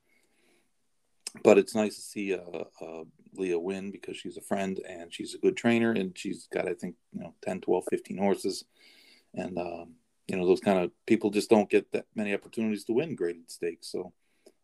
But 1.43 1.59
it's 1.59 1.75
nice 1.75 1.97
to 1.97 2.03
see 2.03 2.35
uh, 2.35 2.65
uh, 2.81 3.05
Leah 3.35 3.59
win 3.59 3.91
because 3.91 4.17
she's 4.17 4.37
a 4.37 4.43
friend 4.43 4.81
and 4.89 5.13
she's 5.13 5.35
a 5.35 5.39
good 5.39 5.57
trainer 5.57 5.93
and 5.93 6.17
she's 6.17 6.49
got, 6.53 6.69
I 6.69 6.75
think, 6.75 6.97
you 7.13 7.21
know, 7.21 7.35
10, 7.43 7.61
12, 7.61 7.85
15 7.91 8.19
horses. 8.19 8.65
And 9.35 9.59
um, 9.59 9.95
you 10.29 10.37
know 10.37 10.47
those 10.47 10.61
kind 10.61 10.79
of 10.79 10.91
people 11.07 11.31
just 11.31 11.51
don't 11.51 11.71
get 11.71 11.91
that 11.93 12.07
many 12.15 12.35
opportunities 12.35 12.85
to 12.85 12.93
win 12.93 13.15
graded 13.15 13.51
stakes. 13.51 13.91
So 13.91 14.13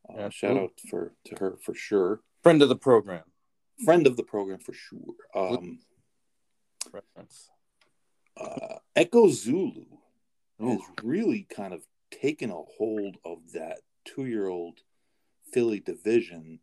uh, 0.09 0.29
shout 0.31 0.57
out 0.57 0.73
for 0.91 1.13
to 1.27 1.37
her 1.39 1.57
for 1.63 1.75
sure. 1.75 2.21
Friend 2.43 2.61
of 2.63 2.69
the 2.69 2.77
program. 2.77 3.25
Friend 3.85 4.07
of 4.07 4.17
the 4.17 4.25
program 4.25 4.59
for 4.59 4.73
sure. 4.73 5.15
Um, 5.35 5.79
Reference. 6.93 7.49
Uh, 8.37 8.77
Echo 8.97 9.29
Zulu 9.29 9.85
Ooh. 10.63 10.69
has 10.69 10.81
really 11.03 11.47
kind 11.55 11.73
of 11.73 11.83
taken 12.11 12.51
a 12.51 12.63
hold 12.77 13.17
of 13.25 13.39
that 13.55 13.79
two-year-old 14.05 14.79
filly 15.53 15.81
division, 15.81 16.61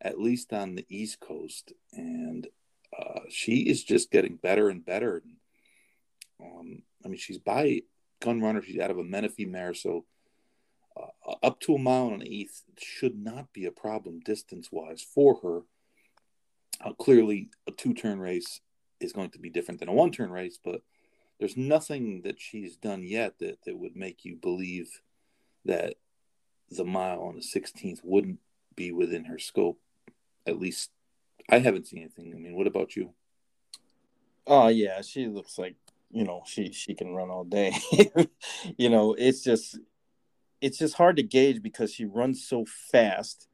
at 0.00 0.20
least 0.20 0.52
on 0.52 0.74
the 0.74 0.86
East 0.88 1.20
Coast, 1.20 1.72
and 1.92 2.46
uh, 2.98 3.20
she 3.28 3.68
is 3.68 3.84
just 3.84 4.10
getting 4.10 4.36
better 4.36 4.68
and 4.68 4.84
better. 4.84 5.22
Um, 6.42 6.82
I 7.04 7.08
mean, 7.08 7.18
she's 7.18 7.38
by 7.38 7.82
gun 8.20 8.40
runner. 8.40 8.62
She's 8.62 8.80
out 8.80 8.90
of 8.90 8.98
a 8.98 9.04
Menifee 9.04 9.46
mare, 9.46 9.74
so 9.74 10.04
uh, 10.96 11.34
up 11.42 11.60
to 11.60 11.74
a 11.74 11.78
mile 11.78 12.08
and 12.08 12.22
an 12.22 12.28
eighth 12.28 12.62
should 12.78 13.16
not 13.16 13.52
be 13.52 13.66
a 13.66 13.70
problem 13.70 14.20
distance 14.20 14.68
wise 14.70 15.02
for 15.02 15.38
her. 15.42 15.62
Uh, 16.84 16.92
clearly, 16.94 17.50
a 17.66 17.70
two 17.70 17.94
turn 17.94 18.20
race 18.20 18.60
is 19.00 19.12
going 19.12 19.30
to 19.30 19.38
be 19.38 19.50
different 19.50 19.80
than 19.80 19.88
a 19.88 19.92
one 19.92 20.10
turn 20.10 20.30
race, 20.30 20.58
but 20.62 20.82
there's 21.38 21.56
nothing 21.56 22.22
that 22.22 22.40
she's 22.40 22.76
done 22.76 23.02
yet 23.02 23.38
that, 23.38 23.58
that 23.64 23.78
would 23.78 23.96
make 23.96 24.24
you 24.24 24.36
believe 24.36 25.00
that 25.64 25.94
the 26.70 26.84
mile 26.84 27.22
on 27.22 27.36
the 27.36 27.42
16th 27.42 28.00
wouldn't 28.02 28.38
be 28.76 28.92
within 28.92 29.24
her 29.24 29.38
scope. 29.38 29.80
At 30.46 30.58
least 30.58 30.90
I 31.48 31.58
haven't 31.58 31.88
seen 31.88 32.00
anything. 32.00 32.32
I 32.34 32.38
mean, 32.38 32.56
what 32.56 32.66
about 32.66 32.96
you? 32.96 33.10
Oh, 34.46 34.68
yeah, 34.68 35.00
she 35.02 35.28
looks 35.28 35.58
like 35.58 35.76
you 36.10 36.24
know 36.24 36.42
she 36.46 36.72
she 36.72 36.94
can 36.94 37.14
run 37.14 37.30
all 37.30 37.44
day 37.44 37.72
you 38.76 38.88
know 38.88 39.14
it's 39.18 39.42
just 39.42 39.78
it's 40.60 40.78
just 40.78 40.94
hard 40.94 41.16
to 41.16 41.22
gauge 41.22 41.62
because 41.62 41.92
she 41.92 42.04
runs 42.04 42.44
so 42.44 42.64
fast 42.90 43.48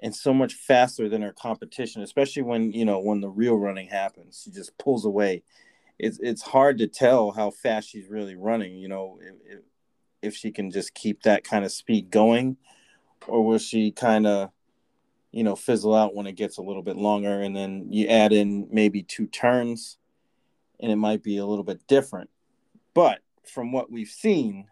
and 0.00 0.14
so 0.14 0.32
much 0.32 0.54
faster 0.54 1.08
than 1.08 1.22
her 1.22 1.32
competition 1.32 2.02
especially 2.02 2.42
when 2.42 2.72
you 2.72 2.84
know 2.84 3.00
when 3.00 3.20
the 3.20 3.28
real 3.28 3.56
running 3.56 3.88
happens 3.88 4.42
she 4.44 4.50
just 4.50 4.76
pulls 4.78 5.04
away 5.04 5.42
it's 5.98 6.18
it's 6.20 6.42
hard 6.42 6.78
to 6.78 6.86
tell 6.86 7.30
how 7.32 7.50
fast 7.50 7.88
she's 7.88 8.08
really 8.08 8.36
running 8.36 8.76
you 8.76 8.88
know 8.88 9.18
if, 9.46 9.60
if 10.22 10.34
she 10.34 10.50
can 10.50 10.70
just 10.70 10.94
keep 10.94 11.22
that 11.22 11.44
kind 11.44 11.64
of 11.64 11.72
speed 11.72 12.10
going 12.10 12.56
or 13.26 13.44
will 13.44 13.58
she 13.58 13.90
kind 13.90 14.26
of 14.26 14.50
you 15.32 15.44
know 15.44 15.56
fizzle 15.56 15.94
out 15.94 16.14
when 16.14 16.26
it 16.26 16.36
gets 16.36 16.58
a 16.58 16.62
little 16.62 16.82
bit 16.82 16.96
longer 16.96 17.42
and 17.42 17.54
then 17.54 17.86
you 17.90 18.06
add 18.08 18.32
in 18.32 18.66
maybe 18.70 19.02
two 19.02 19.26
turns 19.26 19.98
and 20.80 20.92
it 20.92 20.96
might 20.96 21.22
be 21.22 21.38
a 21.38 21.46
little 21.46 21.64
bit 21.64 21.86
different. 21.86 22.30
But 22.94 23.20
from 23.44 23.72
what 23.72 23.90
we've 23.90 24.08
seen, 24.08 24.68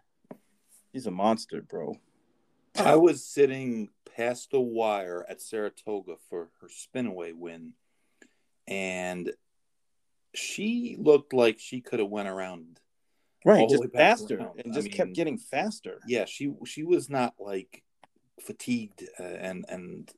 he's 0.91 1.07
a 1.07 1.11
monster, 1.11 1.61
bro. 1.61 1.95
I 2.77 2.95
was 2.95 3.23
sitting 3.23 3.89
past 4.15 4.51
the 4.51 4.61
wire 4.61 5.25
at 5.27 5.41
Saratoga 5.41 6.15
for 6.29 6.49
her 6.61 6.67
spinaway 6.67 7.33
win, 7.33 7.73
and 8.67 9.31
she 10.33 10.95
looked 10.99 11.33
like 11.33 11.59
she 11.59 11.81
could 11.81 11.99
have 11.99 12.09
went 12.09 12.27
around 12.27 12.79
right, 13.47 13.69
just 13.69 13.83
faster 13.93 14.37
around. 14.37 14.59
and 14.63 14.73
I 14.73 14.75
just 14.75 14.87
mean, 14.87 14.97
kept 14.97 15.13
getting 15.13 15.37
faster. 15.37 15.99
yeah 16.07 16.25
she 16.25 16.53
she 16.65 16.83
was 16.83 17.09
not 17.09 17.33
like 17.39 17.83
fatigued 18.41 19.03
uh, 19.19 19.23
and 19.23 19.65
and 19.69 20.11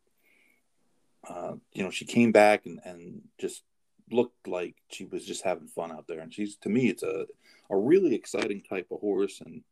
uh 1.29 1.53
you 1.73 1.83
know 1.83 1.89
she 1.91 2.05
came 2.05 2.31
back 2.31 2.65
and 2.65 2.79
and 2.83 3.21
just 3.39 3.63
looked 4.11 4.47
like 4.47 4.75
she 4.89 5.05
was 5.05 5.25
just 5.25 5.43
having 5.43 5.67
fun 5.67 5.91
out 5.91 6.05
there 6.07 6.19
and 6.19 6.33
she's 6.33 6.55
to 6.57 6.69
me 6.69 6.89
it's 6.89 7.03
a 7.03 7.25
a 7.69 7.77
really 7.77 8.15
exciting 8.15 8.61
type 8.67 8.87
of 8.91 8.99
horse 8.99 9.41
and 9.45 9.63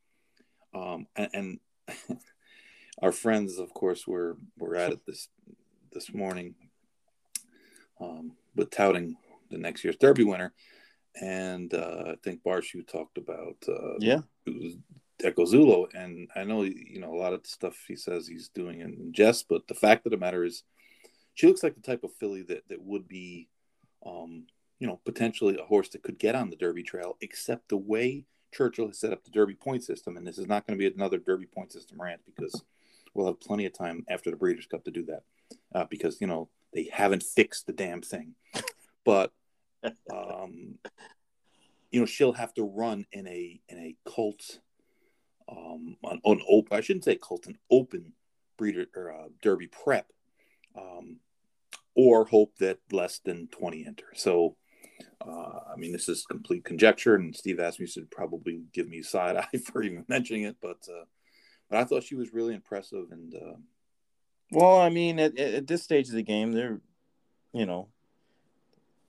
um 0.74 1.08
and, 1.16 1.30
and 1.34 1.60
our 3.02 3.12
friends 3.12 3.58
of 3.58 3.74
course 3.74 4.06
were 4.08 4.38
were 4.58 4.76
at 4.76 4.92
it 4.92 5.00
this 5.08 5.30
this 5.92 6.14
morning 6.14 6.54
um 8.00 8.34
with 8.56 8.70
touting 8.70 9.16
the 9.50 9.58
next 9.58 9.84
year's 9.84 9.98
derby 9.98 10.24
winner 10.24 10.54
and 11.22 11.74
uh 11.74 12.04
i 12.08 12.16
think 12.24 12.42
barshu 12.44 12.86
talked 12.88 13.18
about 13.18 13.58
uh 13.68 13.96
Yeah, 14.00 14.22
Echo 15.24 15.46
Zulu, 15.46 15.88
and 15.96 16.30
I 16.36 16.44
know 16.44 16.62
you 16.64 17.00
know 17.00 17.14
a 17.14 17.18
lot 17.18 17.34
of 17.34 17.44
the 17.44 17.50
stuff 17.50 17.76
he 17.88 17.96
says 17.96 18.28
he's 18.28 18.50
doing 18.50 18.82
in 18.82 19.12
jest, 19.12 19.48
but 19.50 19.68
the 19.68 19.74
fact 19.74 20.06
of 20.06 20.12
the 20.12 20.18
matter 20.18 20.44
is, 20.44 20.64
she 21.34 21.48
looks 21.48 21.64
like 21.64 21.76
the 21.76 21.82
type 21.82 22.04
of 22.04 22.14
filly 22.20 22.44
that 22.44 22.68
that 22.70 22.82
would 22.82 23.08
be, 23.08 23.48
um, 24.06 24.46
you 24.80 24.86
know, 24.88 25.00
potentially 25.06 25.58
a 25.58 25.66
horse 25.66 25.90
that 25.90 26.04
could 26.04 26.20
get 26.20 26.36
on 26.36 26.50
the 26.50 26.56
Derby 26.56 26.84
Trail, 26.84 27.18
except 27.22 27.70
the 27.70 27.78
way 27.78 28.26
Churchill 28.54 28.88
has 28.88 29.00
set 29.00 29.12
up 29.12 29.24
the 29.24 29.32
Derby 29.32 29.56
point 29.56 29.84
system, 29.84 30.18
and 30.18 30.28
this 30.28 30.38
is 30.38 30.48
not 30.48 30.68
going 30.68 30.78
to 30.78 30.90
be 30.90 30.94
another 30.94 31.18
Derby 31.18 31.48
point 31.48 31.72
system 31.74 32.00
rant 32.00 32.22
because 32.26 32.64
we'll 33.14 33.28
have 33.28 33.40
plenty 33.40 33.66
of 33.66 33.74
time 33.74 34.06
after 34.08 34.30
the 34.30 34.38
Breeders' 34.38 34.68
Cup 34.68 34.84
to 34.84 34.92
do 34.92 35.04
that, 35.06 35.24
uh, 35.74 35.86
because 35.90 36.22
you 36.22 36.28
know 36.28 36.48
they 36.74 36.90
haven't 36.94 37.24
fixed 37.24 37.66
the 37.66 37.74
damn 37.74 38.04
thing, 38.04 38.36
but 39.04 39.32
um, 40.14 40.76
you 41.92 42.00
know 42.00 42.06
she'll 42.06 42.34
have 42.34 42.54
to 42.56 42.64
run 42.64 43.06
in 43.12 43.28
a 43.28 43.60
in 43.70 43.78
a 43.78 43.96
Colts 44.10 44.60
um, 45.50 45.98
on, 46.04 46.20
on 46.24 46.42
open. 46.50 46.78
I 46.78 46.82
shouldn't 46.82 47.06
say 47.06 47.16
Colts, 47.16 47.48
an 47.48 47.58
open 47.72 48.14
breeder 48.58 48.88
or 48.96 49.12
uh, 49.12 49.28
Derby 49.42 49.68
prep, 49.68 50.12
um, 50.76 51.20
or 51.96 52.26
hope 52.26 52.56
that 52.60 52.80
less 52.92 53.20
than 53.20 53.48
twenty 53.48 53.86
enter. 53.86 54.08
So, 54.16 54.56
uh, 55.26 55.60
I 55.74 55.78
mean, 55.78 55.92
this 55.92 56.10
is 56.10 56.26
complete 56.26 56.66
conjecture, 56.66 57.16
and 57.16 57.36
Steve 57.36 57.60
asked 57.60 57.80
me 57.80 57.88
to 57.88 58.06
probably 58.12 58.64
give 58.74 58.88
me 58.90 59.00
a 59.00 59.04
side 59.04 59.38
eye 59.54 59.58
for 59.58 59.84
even 59.84 60.06
mentioning 60.08 60.44
it, 60.44 60.58
but 60.62 60.88
uh, 60.90 61.06
but 61.70 61.80
I 61.80 61.84
thought 61.86 62.04
she 62.04 62.16
was 62.16 62.34
really 62.34 62.54
impressive, 62.56 63.12
and 63.12 63.34
uh, 63.36 63.58
Well, 64.52 64.80
I 64.80 64.90
mean, 64.90 65.20
at, 65.20 65.38
at 65.38 65.68
this 65.68 65.84
stage 65.84 66.08
of 66.08 66.16
the 66.16 66.24
game, 66.24 66.54
they're, 66.54 66.80
you 67.54 67.66
know, 67.66 67.90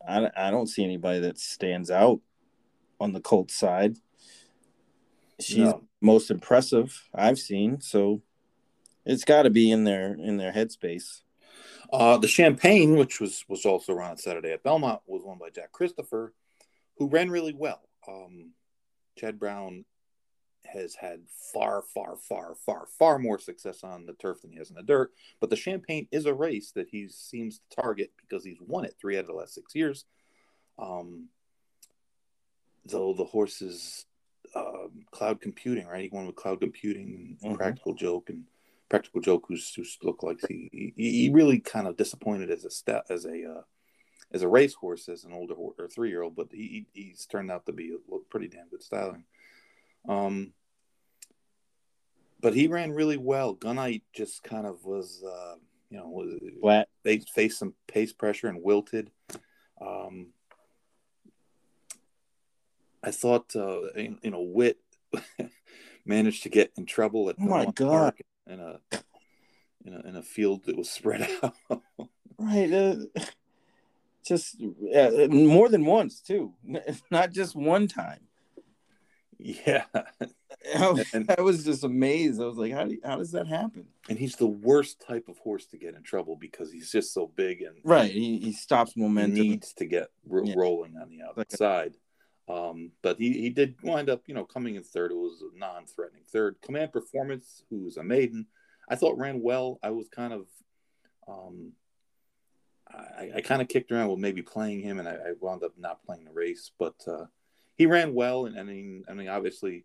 I, 0.06 0.30
I 0.36 0.50
don't 0.50 0.66
see 0.66 0.84
anybody 0.84 1.20
that 1.20 1.38
stands 1.38 1.90
out 1.90 2.20
on 3.00 3.12
the 3.12 3.20
Colts 3.20 3.54
side. 3.54 3.96
She's 5.40 5.58
No. 5.58 5.84
most 6.00 6.30
impressive 6.30 7.08
I've 7.14 7.38
seen, 7.38 7.80
so 7.80 8.22
it's 9.04 9.24
got 9.24 9.42
to 9.42 9.50
be 9.50 9.70
in 9.70 9.84
their 9.84 10.14
in 10.14 10.36
their 10.36 10.52
headspace. 10.52 11.22
Uh, 11.92 12.18
the 12.18 12.28
Champagne, 12.28 12.96
which 12.96 13.20
was 13.20 13.44
was 13.48 13.64
also 13.64 13.92
run 13.92 14.10
on 14.10 14.16
Saturday 14.18 14.52
at 14.52 14.62
Belmont, 14.62 15.00
was 15.06 15.22
won 15.24 15.38
by 15.38 15.50
Jack 15.50 15.72
Christopher, 15.72 16.34
who 16.96 17.08
ran 17.08 17.30
really 17.30 17.54
well. 17.54 17.80
Um, 18.08 18.52
Chad 19.16 19.38
Brown 19.38 19.84
has 20.72 20.94
had 20.94 21.20
far, 21.52 21.82
far, 21.82 22.16
far, 22.16 22.54
far, 22.54 22.86
far 22.98 23.18
more 23.18 23.38
success 23.38 23.82
on 23.84 24.06
the 24.06 24.12
turf 24.14 24.42
than 24.42 24.52
he 24.52 24.58
has 24.58 24.70
in 24.70 24.76
the 24.76 24.82
dirt. 24.82 25.12
But 25.40 25.50
the 25.50 25.56
Champagne 25.56 26.08
is 26.10 26.26
a 26.26 26.34
race 26.34 26.72
that 26.72 26.88
he 26.88 27.08
seems 27.08 27.58
to 27.58 27.76
target 27.82 28.12
because 28.20 28.44
he's 28.44 28.60
won 28.60 28.84
it 28.84 28.96
three 29.00 29.16
out 29.16 29.20
of 29.22 29.26
the 29.26 29.32
last 29.32 29.54
six 29.54 29.74
years. 29.74 30.04
Um, 30.78 31.28
though 32.84 33.12
the 33.12 33.24
horse 33.24 33.60
is 33.62 34.06
um, 34.54 35.04
cloud 35.10 35.40
computing, 35.40 35.86
right? 35.86 36.04
He 36.04 36.08
won 36.10 36.26
with 36.26 36.36
cloud 36.36 36.60
computing 36.60 37.36
and 37.42 37.52
Mhm. 37.52 37.58
practical 37.58 37.94
joke 37.94 38.30
and 38.30 38.44
practical 38.88 39.20
joke 39.20 39.44
who's, 39.48 39.74
who's 39.74 39.98
looked 40.02 40.22
like 40.22 40.38
he, 40.48 40.92
he 40.96 41.10
he 41.10 41.28
really 41.28 41.60
kind 41.60 41.86
of 41.86 41.96
disappointed 41.98 42.50
as 42.50 42.64
a 42.64 42.70
step 42.70 43.06
as 43.10 43.26
a 43.26 43.44
uh, 43.44 43.62
as 44.32 44.42
a 44.42 44.48
racehorse 44.48 45.08
as 45.08 45.24
an 45.24 45.32
older 45.32 45.54
or 45.54 45.88
three 45.88 46.08
year 46.08 46.22
old, 46.22 46.34
but 46.36 46.48
he 46.50 46.86
he's 46.92 47.26
turned 47.26 47.50
out 47.50 47.66
to 47.66 47.72
be 47.72 47.94
a 47.94 48.18
pretty 48.30 48.48
damn 48.48 48.68
good 48.68 48.82
styling. 48.82 49.24
Um, 50.08 50.54
but 52.40 52.54
he 52.54 52.66
ran 52.66 52.92
really 52.92 53.16
well. 53.16 53.56
Gunite 53.56 54.02
just 54.12 54.42
kind 54.42 54.66
of 54.66 54.84
was, 54.84 55.22
uh, 55.26 55.54
you 55.90 55.98
know, 55.98 56.38
Flat. 56.60 56.88
faced 57.04 57.30
faced 57.30 57.58
some 57.58 57.74
pace 57.86 58.12
pressure 58.12 58.48
and 58.48 58.62
wilted. 58.62 59.10
Um, 59.80 60.28
I 63.02 63.10
thought, 63.10 63.54
uh, 63.54 63.80
you 63.96 64.30
know, 64.30 64.42
Wit 64.42 64.78
managed 66.04 66.42
to 66.44 66.48
get 66.48 66.72
in 66.76 66.86
trouble 66.86 67.28
at 67.30 67.36
Oh 67.40 67.44
my 67.44 67.66
God. 67.66 67.88
Park 67.90 68.20
in 68.46 68.60
a, 68.60 68.80
in 69.84 69.94
a 69.94 70.08
in 70.08 70.16
a 70.16 70.22
field 70.22 70.64
that 70.66 70.76
was 70.76 70.90
spread 70.98 71.28
out. 71.42 71.54
Right. 72.38 72.72
Uh, 72.72 72.96
just 74.24 74.56
uh, 74.94 75.28
more 75.30 75.68
than 75.68 75.86
once 75.86 76.20
too, 76.20 76.54
not 77.10 77.32
just 77.32 77.56
one 77.56 77.88
time. 77.88 78.27
Yeah, 79.38 79.84
I 79.94 80.90
was, 80.90 81.06
And- 81.14 81.30
I 81.38 81.40
was 81.40 81.64
just 81.64 81.84
amazed. 81.84 82.40
I 82.40 82.44
was 82.46 82.56
like, 82.58 82.72
how 82.72 82.84
do 82.84 82.98
how 83.04 83.16
does 83.16 83.32
that 83.32 83.46
happen? 83.46 83.86
and 84.08 84.18
he's 84.18 84.36
the 84.36 84.46
worst 84.46 85.00
type 85.06 85.28
of 85.28 85.38
horse 85.38 85.66
to 85.66 85.76
get 85.78 85.94
in 85.94 86.02
trouble 86.02 86.34
because 86.36 86.72
he's 86.72 86.90
just 86.90 87.12
so 87.14 87.26
big 87.36 87.62
and 87.62 87.76
Right. 87.84 88.10
He, 88.10 88.38
he 88.38 88.52
stops 88.52 88.92
he 88.94 89.00
momentum. 89.02 89.34
needs 89.40 89.72
to 89.74 89.84
get 89.86 90.08
ro- 90.26 90.42
Yeah. 90.44 90.54
rolling 90.56 90.96
on 90.96 91.08
the 91.10 91.22
outside. 91.22 91.94
Um, 92.48 92.92
but 93.02 93.18
he, 93.18 93.32
he 93.34 93.50
did 93.50 93.76
wind 93.82 94.08
up, 94.08 94.22
you 94.26 94.34
know, 94.34 94.44
coming 94.46 94.74
in 94.76 94.82
third. 94.82 95.10
It 95.12 95.16
was 95.16 95.42
a 95.42 95.58
non-threatening 95.58 96.22
third. 96.32 96.56
Command 96.62 96.92
Performance, 96.92 97.62
who's 97.68 97.98
a 97.98 98.02
maiden, 98.02 98.46
I 98.88 98.96
thought 98.96 99.18
ran 99.18 99.42
well. 99.42 99.78
I 99.82 99.90
was 99.90 100.08
kind 100.08 100.32
of, 100.32 100.46
um, 101.28 101.72
I, 102.90 103.32
I 103.36 103.40
kind 103.42 103.60
of 103.60 103.68
kicked 103.68 103.92
around 103.92 104.08
with 104.08 104.18
maybe 104.18 104.40
playing 104.40 104.80
him, 104.80 104.98
and 104.98 105.06
I, 105.06 105.12
I 105.12 105.32
wound 105.40 105.62
up 105.62 105.72
not 105.76 106.02
playing 106.04 106.24
the 106.24 106.32
race. 106.32 106.70
But 106.78 106.94
uh, 107.06 107.26
he 107.78 107.86
ran 107.86 108.12
well, 108.12 108.46
and 108.46 108.58
I 108.58 108.64
mean, 108.64 109.04
I 109.08 109.14
mean, 109.14 109.28
obviously, 109.28 109.84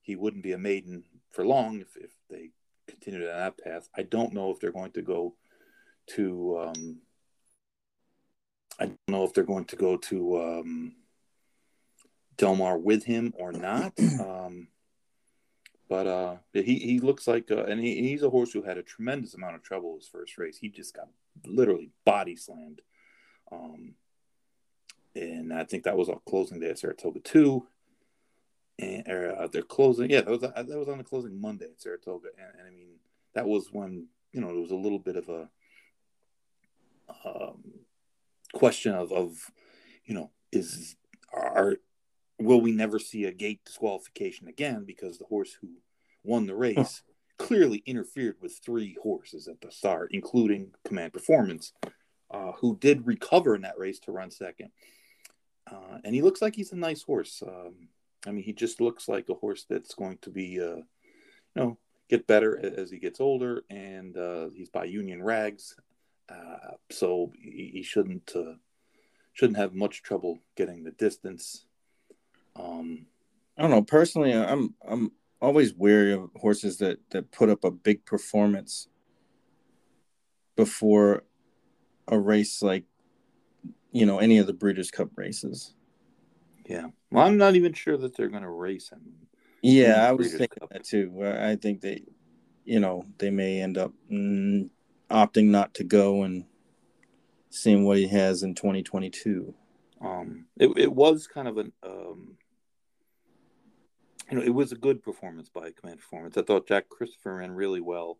he 0.00 0.16
wouldn't 0.16 0.42
be 0.42 0.52
a 0.52 0.58
maiden 0.58 1.04
for 1.30 1.44
long 1.44 1.80
if, 1.80 1.94
if 1.96 2.10
they 2.30 2.50
continued 2.88 3.28
on 3.28 3.36
that 3.36 3.58
path. 3.58 3.88
I 3.94 4.02
don't 4.02 4.32
know 4.32 4.50
if 4.50 4.58
they're 4.58 4.72
going 4.72 4.92
to 4.92 5.02
go 5.02 5.34
to. 6.14 6.58
Um, 6.58 7.00
I 8.80 8.86
don't 8.86 8.98
know 9.08 9.24
if 9.24 9.34
they're 9.34 9.44
going 9.44 9.66
to 9.66 9.76
go 9.76 9.96
to 9.96 10.42
um, 10.42 10.92
Delmar 12.36 12.78
with 12.78 13.04
him 13.04 13.32
or 13.36 13.52
not. 13.52 13.92
Um, 14.18 14.68
but 15.88 16.06
uh, 16.08 16.36
he 16.52 16.78
he 16.80 16.98
looks 16.98 17.28
like, 17.28 17.50
uh, 17.50 17.64
and 17.64 17.80
he, 17.80 18.08
he's 18.08 18.24
a 18.24 18.30
horse 18.30 18.52
who 18.52 18.62
had 18.62 18.76
a 18.76 18.82
tremendous 18.82 19.34
amount 19.34 19.54
of 19.54 19.62
trouble 19.62 19.94
his 19.96 20.08
first 20.08 20.36
race. 20.36 20.58
He 20.58 20.68
just 20.68 20.96
got 20.96 21.08
literally 21.44 21.90
body 22.04 22.34
slammed. 22.34 22.80
Um, 23.52 23.94
and 25.16 25.52
I 25.52 25.64
think 25.64 25.84
that 25.84 25.96
was 25.96 26.08
on 26.08 26.20
closing 26.28 26.60
day 26.60 26.70
at 26.70 26.78
Saratoga 26.78 27.20
too. 27.20 27.66
And 28.78 29.08
or, 29.08 29.34
uh, 29.34 29.46
they're 29.46 29.62
closing, 29.62 30.10
yeah, 30.10 30.20
that 30.20 30.30
was 30.30 30.40
that 30.40 30.66
was 30.68 30.88
on 30.88 30.98
the 30.98 31.04
closing 31.04 31.40
Monday 31.40 31.64
at 31.64 31.80
Saratoga, 31.80 32.28
and, 32.38 32.58
and 32.58 32.68
I 32.68 32.70
mean 32.70 32.88
that 33.34 33.46
was 33.46 33.68
when 33.72 34.08
you 34.32 34.40
know 34.40 34.48
there 34.48 34.60
was 34.60 34.70
a 34.70 34.76
little 34.76 34.98
bit 34.98 35.16
of 35.16 35.28
a 35.28 35.48
um, 37.24 37.62
question 38.52 38.94
of 38.94 39.12
of 39.12 39.50
you 40.04 40.14
know 40.14 40.30
is 40.52 40.96
are 41.32 41.76
will 42.38 42.60
we 42.60 42.72
never 42.72 42.98
see 42.98 43.24
a 43.24 43.32
gate 43.32 43.60
disqualification 43.64 44.46
again 44.46 44.84
because 44.86 45.18
the 45.18 45.24
horse 45.24 45.56
who 45.60 45.68
won 46.22 46.46
the 46.46 46.54
race 46.54 47.02
clearly 47.38 47.82
interfered 47.86 48.36
with 48.40 48.60
three 48.64 48.96
horses 49.02 49.48
at 49.48 49.60
the 49.60 49.70
start, 49.70 50.10
including 50.12 50.72
Command 50.84 51.12
Performance, 51.12 51.72
uh, 52.30 52.52
who 52.52 52.76
did 52.78 53.06
recover 53.06 53.54
in 53.54 53.62
that 53.62 53.78
race 53.78 53.98
to 54.00 54.12
run 54.12 54.30
second. 54.30 54.70
Uh, 55.70 55.98
and 56.04 56.14
he 56.14 56.22
looks 56.22 56.40
like 56.40 56.54
he's 56.54 56.72
a 56.72 56.76
nice 56.76 57.02
horse. 57.02 57.42
Um, 57.46 57.88
I 58.26 58.30
mean, 58.30 58.44
he 58.44 58.52
just 58.52 58.80
looks 58.80 59.08
like 59.08 59.28
a 59.28 59.34
horse 59.34 59.66
that's 59.68 59.94
going 59.94 60.18
to 60.22 60.30
be, 60.30 60.60
uh, 60.60 60.76
you 60.76 60.84
know, 61.54 61.78
get 62.08 62.26
better 62.26 62.58
as 62.58 62.90
he 62.90 62.98
gets 62.98 63.20
older. 63.20 63.62
And 63.70 64.16
uh, 64.16 64.48
he's 64.54 64.70
by 64.70 64.84
Union 64.84 65.22
Rags, 65.22 65.76
uh, 66.28 66.74
so 66.90 67.32
he, 67.40 67.70
he 67.72 67.82
shouldn't 67.82 68.32
uh, 68.34 68.54
shouldn't 69.32 69.58
have 69.58 69.74
much 69.74 70.02
trouble 70.02 70.38
getting 70.56 70.84
the 70.84 70.92
distance. 70.92 71.66
Um, 72.56 73.06
I 73.56 73.62
don't 73.62 73.70
know. 73.70 73.82
Personally, 73.82 74.32
I'm 74.32 74.74
I'm 74.86 75.12
always 75.40 75.74
wary 75.74 76.12
of 76.12 76.30
horses 76.36 76.78
that 76.78 76.98
that 77.10 77.30
put 77.32 77.48
up 77.48 77.64
a 77.64 77.70
big 77.70 78.04
performance 78.04 78.88
before 80.56 81.22
a 82.08 82.18
race 82.18 82.62
like 82.62 82.84
you 83.96 84.04
know 84.04 84.18
any 84.18 84.36
of 84.36 84.46
the 84.46 84.52
Breeders' 84.52 84.90
Cup 84.90 85.08
races. 85.16 85.74
yeah, 86.66 86.88
well, 87.10 87.26
I'm 87.26 87.38
not 87.38 87.56
even 87.56 87.72
sure 87.72 87.96
that 87.96 88.14
they're 88.14 88.28
going 88.28 88.42
to 88.42 88.50
race 88.50 88.90
him. 88.90 89.00
Yeah, 89.62 90.06
I 90.06 90.12
was 90.12 90.28
Breeders' 90.28 90.38
thinking 90.38 90.60
Cup. 90.60 90.70
that 90.70 90.84
too. 90.84 91.18
I 91.22 91.52
I 91.52 91.56
think 91.56 91.80
they, 91.80 92.02
you 92.64 92.78
know, 92.78 93.06
they 93.18 93.30
may 93.30 93.62
end 93.62 93.78
up 93.78 93.92
mm, 94.12 94.68
opting 95.10 95.46
not 95.46 95.72
to 95.74 95.84
go 95.84 96.24
and 96.24 96.44
seeing 97.48 97.84
what 97.84 97.96
he 97.96 98.06
has 98.08 98.42
in 98.42 98.54
2022. 98.54 99.54
Um, 100.02 100.44
it 100.58 100.70
it 100.76 100.92
was 100.92 101.26
kind 101.26 101.48
of 101.48 101.56
an 101.56 101.72
um, 101.82 102.36
you 104.30 104.36
know, 104.36 104.44
it 104.44 104.54
was 104.54 104.72
a 104.72 104.76
good 104.76 105.02
performance 105.02 105.48
by 105.48 105.70
Command 105.70 106.00
Performance. 106.00 106.36
I 106.36 106.42
thought 106.42 106.68
Jack 106.68 106.90
Christopher 106.90 107.36
ran 107.36 107.52
really 107.52 107.80
well. 107.80 108.18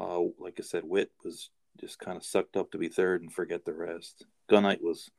Uh, 0.00 0.20
like 0.38 0.60
I 0.60 0.62
said, 0.62 0.84
Wit 0.84 1.10
was 1.24 1.50
just 1.80 1.98
kind 1.98 2.16
of 2.16 2.24
sucked 2.24 2.56
up 2.56 2.70
to 2.70 2.78
be 2.78 2.88
third 2.88 3.22
and 3.22 3.32
forget 3.32 3.64
the 3.64 3.74
rest. 3.74 4.26
Gunite 4.48 4.82
was 4.82 5.10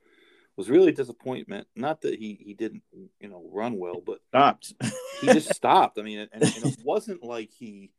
was 0.56 0.68
really 0.68 0.88
a 0.88 0.94
disappointment. 0.94 1.66
Not 1.74 2.02
that 2.02 2.18
he 2.18 2.38
he 2.44 2.54
didn't 2.54 2.82
you 3.20 3.28
know 3.28 3.48
run 3.52 3.78
well, 3.78 4.02
but 4.04 4.20
Stopped. 4.28 4.74
he 5.20 5.28
just 5.28 5.54
stopped. 5.54 5.98
I 5.98 6.02
mean, 6.02 6.28
and, 6.32 6.42
and 6.42 6.66
it 6.66 6.78
wasn't 6.84 7.22
like 7.22 7.50
he 7.50 7.90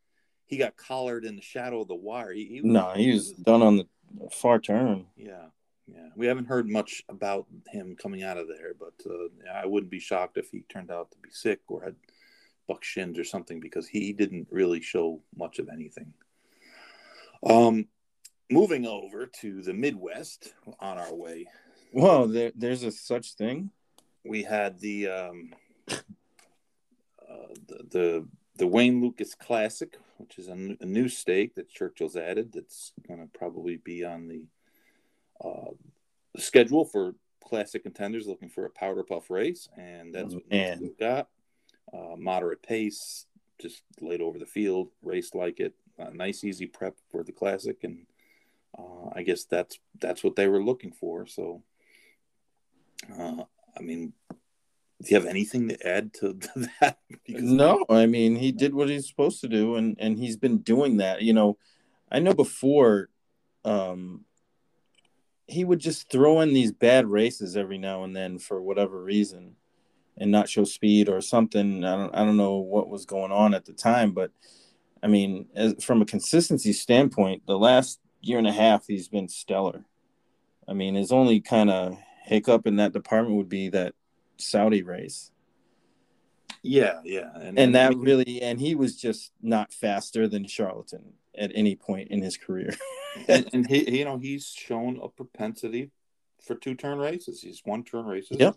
he 0.46 0.58
got 0.58 0.76
collared 0.78 1.26
in 1.26 1.36
the 1.36 1.42
shadow 1.42 1.82
of 1.82 1.88
the 1.88 1.96
wire. 1.96 2.32
He, 2.34 2.46
he 2.46 2.62
no, 2.62 2.92
he 2.96 3.14
was 3.14 3.32
done 3.32 3.62
on 3.62 3.78
the 3.78 3.88
far 4.32 4.60
turn. 4.60 5.06
Yeah, 5.16 5.46
yeah. 5.88 6.10
We 6.16 6.28
haven't 6.28 6.46
heard 6.48 6.70
much 6.70 7.04
about 7.10 7.48
him 7.70 7.96
coming 7.96 8.24
out 8.24 8.38
of 8.38 8.48
there, 8.48 8.74
but 8.78 8.94
uh, 9.10 9.52
I 9.54 9.66
wouldn't 9.66 9.92
be 9.92 10.00
shocked 10.00 10.38
if 10.38 10.50
he 10.52 10.64
turned 10.70 10.92
out 10.92 11.12
to 11.12 11.18
be 11.20 11.30
sick 11.32 11.62
or 11.68 11.84
had 11.84 11.96
buck 12.68 12.84
shins 12.84 13.18
or 13.18 13.24
something 13.24 13.60
because 13.60 13.88
he 13.88 14.14
didn't 14.14 14.48
really 14.52 14.82
show 14.82 15.22
much 15.36 15.60
of 15.60 15.70
anything. 15.70 16.14
Um, 17.44 17.88
moving 18.52 18.86
over 18.86 19.26
to 19.42 19.62
the 19.62 19.74
Midwest 19.74 20.54
on 20.80 20.98
our 20.98 21.14
way, 21.14 21.46
Well, 21.94 22.28
there, 22.28 22.52
there's 22.56 22.84
a 22.84 22.92
such 22.92 23.34
thing. 23.34 23.72
we 24.24 24.44
had 24.44 24.80
the 24.80 25.08
um, 25.10 25.54
uh, 25.90 27.54
the, 27.68 27.84
the 27.90 28.28
the 28.58 28.68
Wayne 28.68 29.02
Lukas 29.02 29.34
Classic, 29.34 29.98
which 30.18 30.38
is 30.38 30.48
a, 30.48 30.52
n- 30.52 30.78
a 30.82 30.86
new 30.86 31.08
stake 31.08 31.56
that 31.56 31.70
Churchill's 31.70 32.16
added. 32.18 32.52
That's 32.54 32.92
going 33.08 33.20
to 33.22 33.28
probably 33.38 33.78
be 33.78 34.04
on 34.06 34.28
the 34.28 34.46
uh, 35.44 35.72
schedule 36.38 36.86
for 36.86 37.16
classic 37.44 37.84
contenders 37.84 38.28
looking 38.28 38.50
for 38.50 38.66
a 38.66 38.70
powder 38.70 39.04
puff 39.04 39.30
race, 39.30 39.68
and 39.78 40.14
that's 40.14 40.36
what 40.36 40.44
we've 40.82 40.98
got. 41.00 41.28
Uh, 41.94 42.16
moderate 42.18 42.62
pace, 42.62 43.26
just 43.60 43.82
laid 44.00 44.22
over 44.22 44.38
the 44.38 44.46
field, 44.46 44.90
raced 45.02 45.34
like 45.36 45.60
it. 45.60 45.74
Nice, 46.14 46.44
easy 46.44 46.66
prep 46.66 46.96
for 47.12 47.24
the 47.24 47.32
classic, 47.32 47.84
and 47.84 48.06
uh, 48.78 49.10
I 49.14 49.24
guess 49.24 49.46
that's 49.46 49.80
that's 50.00 50.24
what 50.24 50.36
they 50.36 50.48
were 50.48 50.64
looking 50.64 50.92
for. 50.92 51.26
So, 51.26 51.64
uh, 53.18 53.44
I 53.78 53.82
mean, 53.82 54.14
do 54.30 55.10
you 55.10 55.16
have 55.16 55.26
anything 55.26 55.70
to 55.70 55.88
add 55.88 56.14
to, 56.20 56.34
that? 56.80 57.00
Because 57.26 57.44
No, 57.44 57.86
I 57.90 58.06
mean 58.06 58.36
he 58.36 58.52
did 58.52 58.74
what 58.74 58.90
he's 58.90 59.08
supposed 59.08 59.42
to 59.42 59.48
do, 59.48 59.76
and 59.76 59.96
and 60.00 60.18
he's 60.18 60.38
been 60.38 60.60
doing 60.60 60.98
that. 60.98 61.22
You 61.22 61.34
know, 61.34 61.58
I 62.12 62.20
know 62.20 62.34
before, 62.34 63.10
um, 63.66 64.26
he 65.48 65.64
would 65.64 65.80
just 65.80 66.10
throw 66.10 66.42
in 66.42 66.54
these 66.54 66.72
bad 66.72 67.08
races 67.08 67.58
every 67.58 67.78
now 67.78 68.04
and 68.04 68.16
then 68.16 68.40
for 68.40 68.62
whatever 68.62 69.04
reason, 69.04 69.56
and 70.18 70.32
not 70.32 70.50
show 70.50 70.64
speed 70.64 71.10
or 71.10 71.20
something. 71.20 71.84
I 71.84 71.96
don't 71.96 72.16
I 72.16 72.20
don't 72.24 72.38
know 72.38 72.58
what 72.58 72.90
was 72.90 73.06
going 73.06 73.32
on 73.32 73.54
at 73.54 73.66
the 73.66 73.74
time, 73.74 74.12
but 74.12 74.32
I 75.04 75.08
mean, 75.08 75.48
as, 75.56 75.84
from 75.84 76.02
a 76.02 76.06
consistency 76.06 76.74
standpoint, 76.74 77.44
the 77.48 77.58
last 77.58 78.00
year 78.22 78.38
and 78.38 78.48
a 78.48 78.52
half 78.52 78.88
he's 78.88 79.08
been 79.08 79.28
stellar. 79.28 79.86
I 80.68 80.74
mean, 80.74 80.96
his 80.96 81.12
only 81.12 81.42
kind 81.42 81.70
of 81.70 81.98
hiccup 82.24 82.68
in 82.68 82.78
that 82.78 82.94
department 82.94 83.38
would 83.38 83.50
be 83.50 83.70
that 83.70 83.94
Saudi 84.38 84.84
race 84.84 85.32
yeah, 86.64 87.00
yeah, 87.04 87.32
and, 87.36 87.58
and 87.58 87.76
that 87.76 87.98
really 87.98 88.42
and 88.42 88.60
he 88.60 88.76
was 88.76 88.96
just 88.96 89.32
not 89.42 89.74
faster 89.74 90.28
than 90.28 90.46
charlatan 90.46 91.14
at 91.36 91.52
any 91.56 91.76
point 91.76 92.10
in 92.10 92.22
his 92.22 92.38
career 92.38 92.76
and, 93.28 93.50
and 93.54 93.68
he, 93.68 93.98
you 93.98 94.06
know, 94.06 94.18
he's 94.18 94.48
shown 94.48 95.00
a 95.02 95.08
propensity 95.08 95.90
for 96.40 96.56
two 96.56 96.76
turn 96.76 97.00
races. 97.00 97.42
He's 97.42 97.62
one 97.66 97.84
turn 97.84 98.06
races. 98.06 98.38
Yep. 98.40 98.56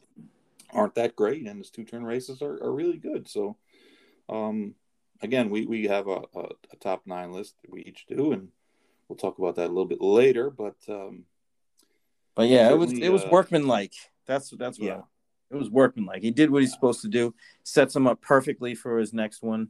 Aren't 0.73 0.95
that 0.97 1.17
great, 1.17 1.47
and 1.47 1.59
his 1.59 1.71
two 1.71 1.85
turn 1.85 2.05
races 2.05 2.43
are, 2.43 2.63
are 2.63 2.73
really 2.73 2.97
good. 2.97 3.29
So, 3.29 3.57
um, 4.29 4.75
again, 5.23 5.49
we 5.49 5.67
we 5.67 5.85
have 5.87 6.09
a, 6.09 6.23
a, 6.35 6.49
a 6.73 6.77
top 6.81 7.03
nine 7.07 7.33
list 7.33 7.55
that 7.63 7.71
we 7.71 7.83
each 7.83 8.07
do, 8.07 8.33
and 8.33 8.49
we'll 9.15 9.31
talk 9.31 9.39
about 9.39 9.57
that 9.57 9.67
a 9.67 9.73
little 9.75 9.85
bit 9.87 10.01
later. 10.01 10.51
But 10.51 10.77
um, 10.89 11.25
but 12.35 12.49
yeah 12.49 12.71
it 12.71 12.77
was 12.79 12.93
it 12.93 13.11
was 13.11 13.23
uh, 13.25 13.29
workmanlike 13.31 13.93
that's 14.27 14.51
that's 14.51 14.79
what 14.79 14.87
Yeah. 14.87 15.01
it 15.51 15.57
was 15.57 15.71
workmanlike 15.71 16.23
he 16.23 16.33
did 16.33 16.51
what 16.51 16.63
he's 16.63 16.73
supposed 16.73 17.03
to 17.03 17.09
do 17.09 17.33
sets 17.63 17.95
him 17.95 18.07
up 18.09 18.21
perfectly 18.21 18.75
for 18.75 18.99
his 18.99 19.13
next 19.13 19.41
one 19.43 19.69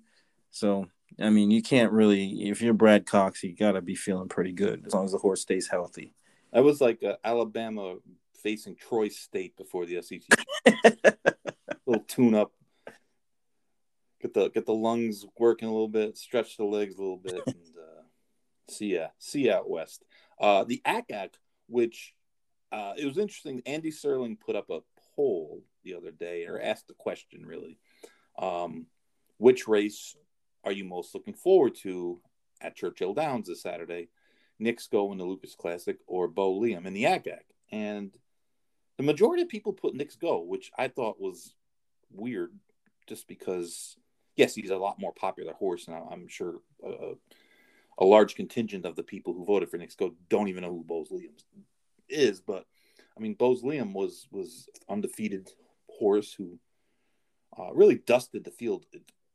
so 0.50 0.86
i 1.20 1.28
mean 1.28 1.50
you 1.50 1.60
can't 1.60 1.92
really 1.92 2.48
if 2.48 2.62
you're 2.62 2.72
brad 2.72 3.04
cox 3.04 3.42
you 3.42 3.54
gotta 3.54 3.82
be 3.82 3.94
feeling 3.94 4.28
pretty 4.28 4.52
good 4.52 4.82
as 4.86 4.94
long 4.94 5.04
as 5.04 5.12
the 5.12 5.18
horse 5.18 5.42
stays 5.42 5.68
healthy 5.68 6.14
That 6.54 6.64
was 6.64 6.80
like 6.80 7.02
uh, 7.02 7.16
Alabama 7.22 7.96
facing 8.42 8.76
Troy 8.76 9.08
State 9.08 9.56
before 9.56 9.84
the 9.86 10.00
SEC. 10.00 10.22
little 11.86 12.04
tune 12.04 12.34
up. 12.34 12.52
Get 14.22 14.32
the 14.32 14.48
get 14.50 14.64
the 14.64 14.72
lungs 14.72 15.26
working 15.38 15.68
a 15.68 15.72
little 15.72 15.88
bit, 15.88 16.16
stretch 16.16 16.56
the 16.56 16.64
legs 16.64 16.94
a 16.96 17.00
little 17.02 17.18
bit, 17.18 17.42
and 17.46 17.74
uh, 17.78 17.93
see 18.68 18.94
ya, 18.94 19.08
see 19.18 19.46
ya 19.46 19.58
out 19.58 19.70
west. 19.70 20.04
Uh, 20.40 20.64
the 20.64 20.80
Ack 20.84 21.06
Ack, 21.10 21.34
which 21.68 22.14
uh, 22.72 22.94
it 22.96 23.06
was 23.06 23.18
interesting. 23.18 23.62
Andy 23.66 23.90
Serling 23.90 24.38
put 24.38 24.56
up 24.56 24.70
a 24.70 24.80
poll 25.16 25.62
the 25.84 25.94
other 25.94 26.10
day, 26.10 26.46
or 26.46 26.60
asked 26.60 26.88
the 26.88 26.94
question 26.94 27.46
really, 27.46 27.78
um, 28.38 28.86
which 29.38 29.68
race 29.68 30.16
are 30.64 30.72
you 30.72 30.84
most 30.84 31.14
looking 31.14 31.34
forward 31.34 31.74
to 31.82 32.20
at 32.60 32.76
Churchill 32.76 33.14
Downs 33.14 33.48
this 33.48 33.62
Saturday? 33.62 34.08
Knicks 34.58 34.86
Go 34.86 35.12
in 35.12 35.18
the 35.18 35.24
Lukas 35.24 35.54
Classic 35.54 35.98
or 36.06 36.28
Bo 36.28 36.58
Liam 36.58 36.86
in 36.86 36.94
the 36.94 37.06
Ack 37.06 37.26
Ack, 37.26 37.46
and 37.70 38.16
the 38.96 39.02
majority 39.02 39.42
of 39.42 39.48
people 39.48 39.72
put 39.72 39.94
Knicks 39.94 40.16
Go, 40.16 40.40
which 40.40 40.70
I 40.78 40.88
thought 40.88 41.20
was 41.20 41.54
weird, 42.12 42.52
just 43.06 43.26
because 43.28 43.96
yes, 44.36 44.54
he's 44.54 44.70
a 44.70 44.76
lot 44.76 44.98
more 44.98 45.12
popular 45.12 45.52
horse, 45.54 45.86
and 45.86 45.96
I'm 46.10 46.28
sure 46.28 46.56
uh, 46.86 47.14
a 47.98 48.04
large 48.04 48.34
contingent 48.34 48.84
of 48.84 48.96
the 48.96 49.02
people 49.02 49.32
who 49.32 49.44
voted 49.44 49.70
for 49.70 49.78
Knicks 49.78 49.94
Go 49.94 50.14
don't 50.28 50.48
even 50.48 50.62
know 50.62 50.70
who 50.70 50.84
Bose 50.84 51.10
Liam 51.10 51.30
is. 52.08 52.40
But 52.40 52.66
I 53.16 53.20
mean, 53.20 53.34
Bose 53.34 53.62
Liam 53.62 53.92
was 53.92 54.26
was 54.30 54.68
undefeated 54.88 55.50
horse 55.88 56.32
who 56.32 56.58
uh, 57.58 57.72
really 57.72 57.96
dusted 57.96 58.44
the 58.44 58.50
field. 58.50 58.86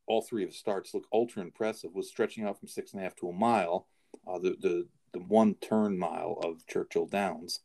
All 0.07 0.21
three 0.21 0.43
of 0.43 0.49
his 0.49 0.57
starts 0.57 0.93
look 0.93 1.07
ultra 1.13 1.41
impressive. 1.41 1.93
Was 1.93 2.09
stretching 2.09 2.45
out 2.45 2.59
from 2.59 2.67
six 2.67 2.93
and 2.93 3.01
a 3.01 3.03
half 3.03 3.15
to 3.17 3.29
a 3.29 3.33
mile. 3.33 3.87
Uh, 4.27 4.39
the 4.39 4.57
the 4.59 4.87
the 5.13 5.19
one 5.19 5.55
turn 5.55 5.97
mile 5.97 6.39
of 6.43 6.65
Churchill 6.67 7.05
Downs 7.05 7.61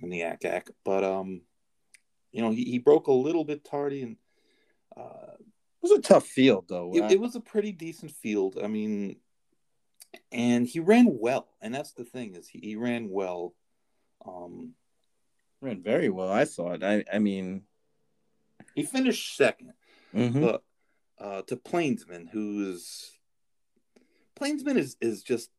in 0.00 0.10
the 0.10 0.22
Ack 0.22 0.44
Ack, 0.44 0.68
but 0.84 1.04
um, 1.04 1.42
you 2.32 2.42
know, 2.42 2.50
he, 2.50 2.64
he 2.64 2.78
broke 2.78 3.06
a 3.06 3.12
little 3.12 3.44
bit 3.44 3.64
tardy 3.64 4.02
and. 4.02 4.16
Uh, 4.96 5.34
it 5.36 5.90
was 5.90 5.98
a 5.98 6.02
tough 6.02 6.24
field 6.24 6.66
though 6.68 6.92
it, 6.94 7.10
it 7.10 7.20
was 7.20 7.34
a 7.34 7.40
pretty 7.40 7.72
decent 7.72 8.10
field. 8.10 8.58
I 8.62 8.68
mean, 8.68 9.16
and 10.32 10.66
he 10.66 10.80
ran 10.80 11.18
well, 11.18 11.48
and 11.60 11.74
that's 11.74 11.92
the 11.92 12.04
thing 12.04 12.34
is 12.34 12.48
he, 12.48 12.58
he 12.60 12.76
ran 12.76 13.08
well. 13.10 13.54
Um, 14.26 14.74
ran 15.60 15.82
very 15.82 16.10
well 16.10 16.30
i 16.30 16.44
thought 16.44 16.82
i 16.82 17.02
i 17.10 17.18
mean 17.18 17.62
he 18.74 18.82
finished 18.82 19.36
second, 19.36 19.72
mhm. 20.14 20.40
but 20.40 20.62
uh, 21.18 21.42
to 21.42 21.56
Plainsman, 21.56 22.28
who's 22.32 23.12
Plainsman 24.34 24.76
is 24.76 24.96
is 25.00 25.22
just 25.22 25.50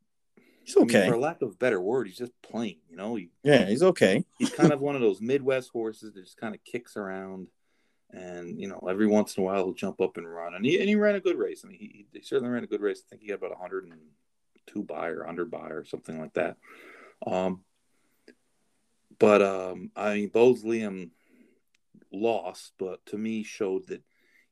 he's 0.64 0.76
I 0.76 0.82
mean, 0.82 0.90
okay 0.90 1.10
for 1.10 1.18
lack 1.18 1.42
of 1.42 1.52
a 1.52 1.56
better 1.56 1.80
word, 1.80 2.08
he's 2.08 2.18
just 2.18 2.34
plain. 2.42 2.78
You 2.90 2.98
know, 2.98 3.16
he 3.16 3.30
yeah 3.44 3.66
he's 3.66 3.84
okay 3.84 4.24
he's 4.38 4.50
kind 4.50 4.74
of 4.74 4.82
one 4.82 4.96
of 4.96 5.02
those 5.02 5.22
Midwest 5.22 5.70
horses 5.72 6.14
that 6.14 6.24
just 6.24 6.38
kind 6.38 6.54
of 6.54 6.64
kicks 6.64 6.98
around, 6.98 7.48
and 8.12 8.60
you 8.60 8.68
know, 8.68 8.80
every 8.90 9.08
once 9.08 9.38
in 9.38 9.44
a 9.44 9.46
while 9.46 9.64
he'll 9.64 9.74
jump 9.74 10.02
up 10.02 10.18
and 10.18 10.32
run, 10.32 10.56
and 10.56 10.66
he 10.66 10.80
and 10.80 10.90
he 10.90 10.96
ran 10.96 11.16
a 11.16 11.22
good 11.22 11.38
race. 11.38 11.62
I 11.64 11.70
mean, 11.70 11.80
he, 11.80 12.08
he 12.12 12.22
certainly 12.22 12.52
ran 12.52 12.64
a 12.64 12.68
good 12.68 12.82
race. 12.82 13.02
I 13.06 13.10
think 13.10 13.22
he 13.22 13.30
got 13.30 13.36
about 13.36 13.52
102 14.68 14.84
buy 14.84 15.10
or 15.10 15.28
under 15.28 15.46
buy 15.46 15.70
or 15.70 15.86
something 15.86 16.20
like 16.20 16.34
that. 16.34 16.58
Um, 17.26 17.62
but 19.20 19.42
um, 19.42 19.92
I 19.96 20.16
mean, 20.16 20.30
Bose 20.30 20.64
Liam 20.64 21.12
lost, 22.12 22.74
but 22.78 23.06
to 23.08 23.18
me 23.18 23.44
showed 23.44 23.88
that 23.88 24.04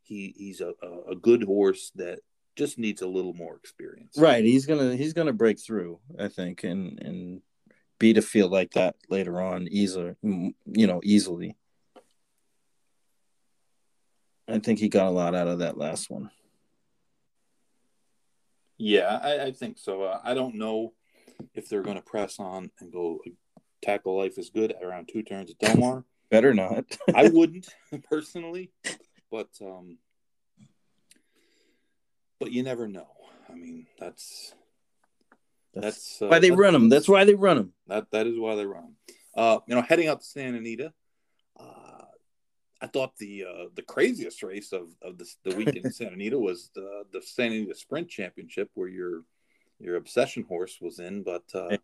he 0.01 0.33
he's 0.37 0.61
a, 0.61 0.73
a, 0.81 1.11
a 1.11 1.15
good 1.15 1.43
horse 1.43 1.91
that 1.95 2.19
just 2.55 2.77
needs 2.77 3.01
a 3.01 3.07
little 3.07 3.33
more 3.33 3.55
experience. 3.55 4.17
Right, 4.17 4.43
he's 4.43 4.65
gonna 4.65 4.95
he's 4.95 5.13
gonna 5.13 5.33
break 5.33 5.59
through, 5.59 5.99
I 6.19 6.27
think, 6.27 6.63
and 6.63 6.99
and 7.01 7.41
beat 7.99 8.17
a 8.17 8.21
field 8.21 8.51
like 8.51 8.71
that 8.71 8.95
later 9.09 9.41
on, 9.41 9.67
easily, 9.69 10.15
you 10.21 10.87
know, 10.87 11.01
easily. 11.03 11.55
I 14.47 14.59
think 14.59 14.79
he 14.79 14.89
got 14.89 15.07
a 15.07 15.09
lot 15.09 15.35
out 15.35 15.47
of 15.47 15.59
that 15.59 15.77
last 15.77 16.09
one. 16.09 16.29
Yeah, 18.85 19.17
I, 19.23 19.45
I 19.45 19.51
think 19.53 19.77
so. 19.77 20.03
Uh, 20.03 20.19
I 20.25 20.33
don't 20.33 20.55
know 20.55 20.91
if 21.53 21.69
they're 21.69 21.83
going 21.83 21.95
to 21.95 22.01
press 22.03 22.37
on 22.37 22.69
and 22.81 22.91
go 22.91 23.21
tackle 23.81 24.17
life 24.17 24.37
is 24.37 24.49
good 24.49 24.75
around 24.83 25.07
two 25.07 25.23
turns 25.23 25.51
at 25.51 25.57
Delmar. 25.57 26.03
Better 26.29 26.53
not. 26.53 26.83
I 27.15 27.29
wouldn't 27.29 27.69
personally, 28.09 28.71
but 29.31 29.47
um, 29.61 29.99
but 32.41 32.51
you 32.51 32.61
never 32.61 32.89
know. 32.89 33.07
I 33.49 33.53
mean, 33.55 33.87
that's 33.97 34.53
that's 35.73 36.21
uh, 36.21 36.27
why 36.27 36.39
they 36.39 36.49
that- 36.49 36.57
run 36.57 36.73
them. 36.73 36.89
That's 36.89 37.07
why 37.07 37.23
they 37.23 37.35
run 37.35 37.55
them. 37.55 37.73
That 37.87 38.11
that 38.11 38.27
is 38.27 38.37
why 38.37 38.55
they 38.55 38.65
run. 38.65 38.95
Uh, 39.33 39.59
you 39.65 39.75
know, 39.75 39.81
heading 39.81 40.09
out 40.09 40.19
to 40.19 40.25
Santa 40.25 40.57
Anita, 40.57 40.91
I 42.83 42.87
thought 42.87 43.15
the 43.17 43.45
uh, 43.45 43.65
the 43.73 43.81
craziest 43.81 44.43
race 44.43 44.73
of, 44.73 44.89
of 45.01 45.17
the, 45.17 45.27
the 45.43 45.55
weekend 45.55 45.85
in 45.85 45.91
Santa 45.93 46.13
Anita 46.13 46.37
was 46.37 46.69
the 46.75 47.05
the 47.11 47.21
Santa 47.21 47.55
Anita 47.55 47.75
Sprint 47.75 48.09
Championship, 48.09 48.69
where 48.75 48.89
your 48.89 49.21
your 49.79 49.95
obsession 49.95 50.43
horse 50.43 50.79
was 50.79 50.99
in, 50.99 51.23
but 51.23 51.43
uh, 51.55 51.77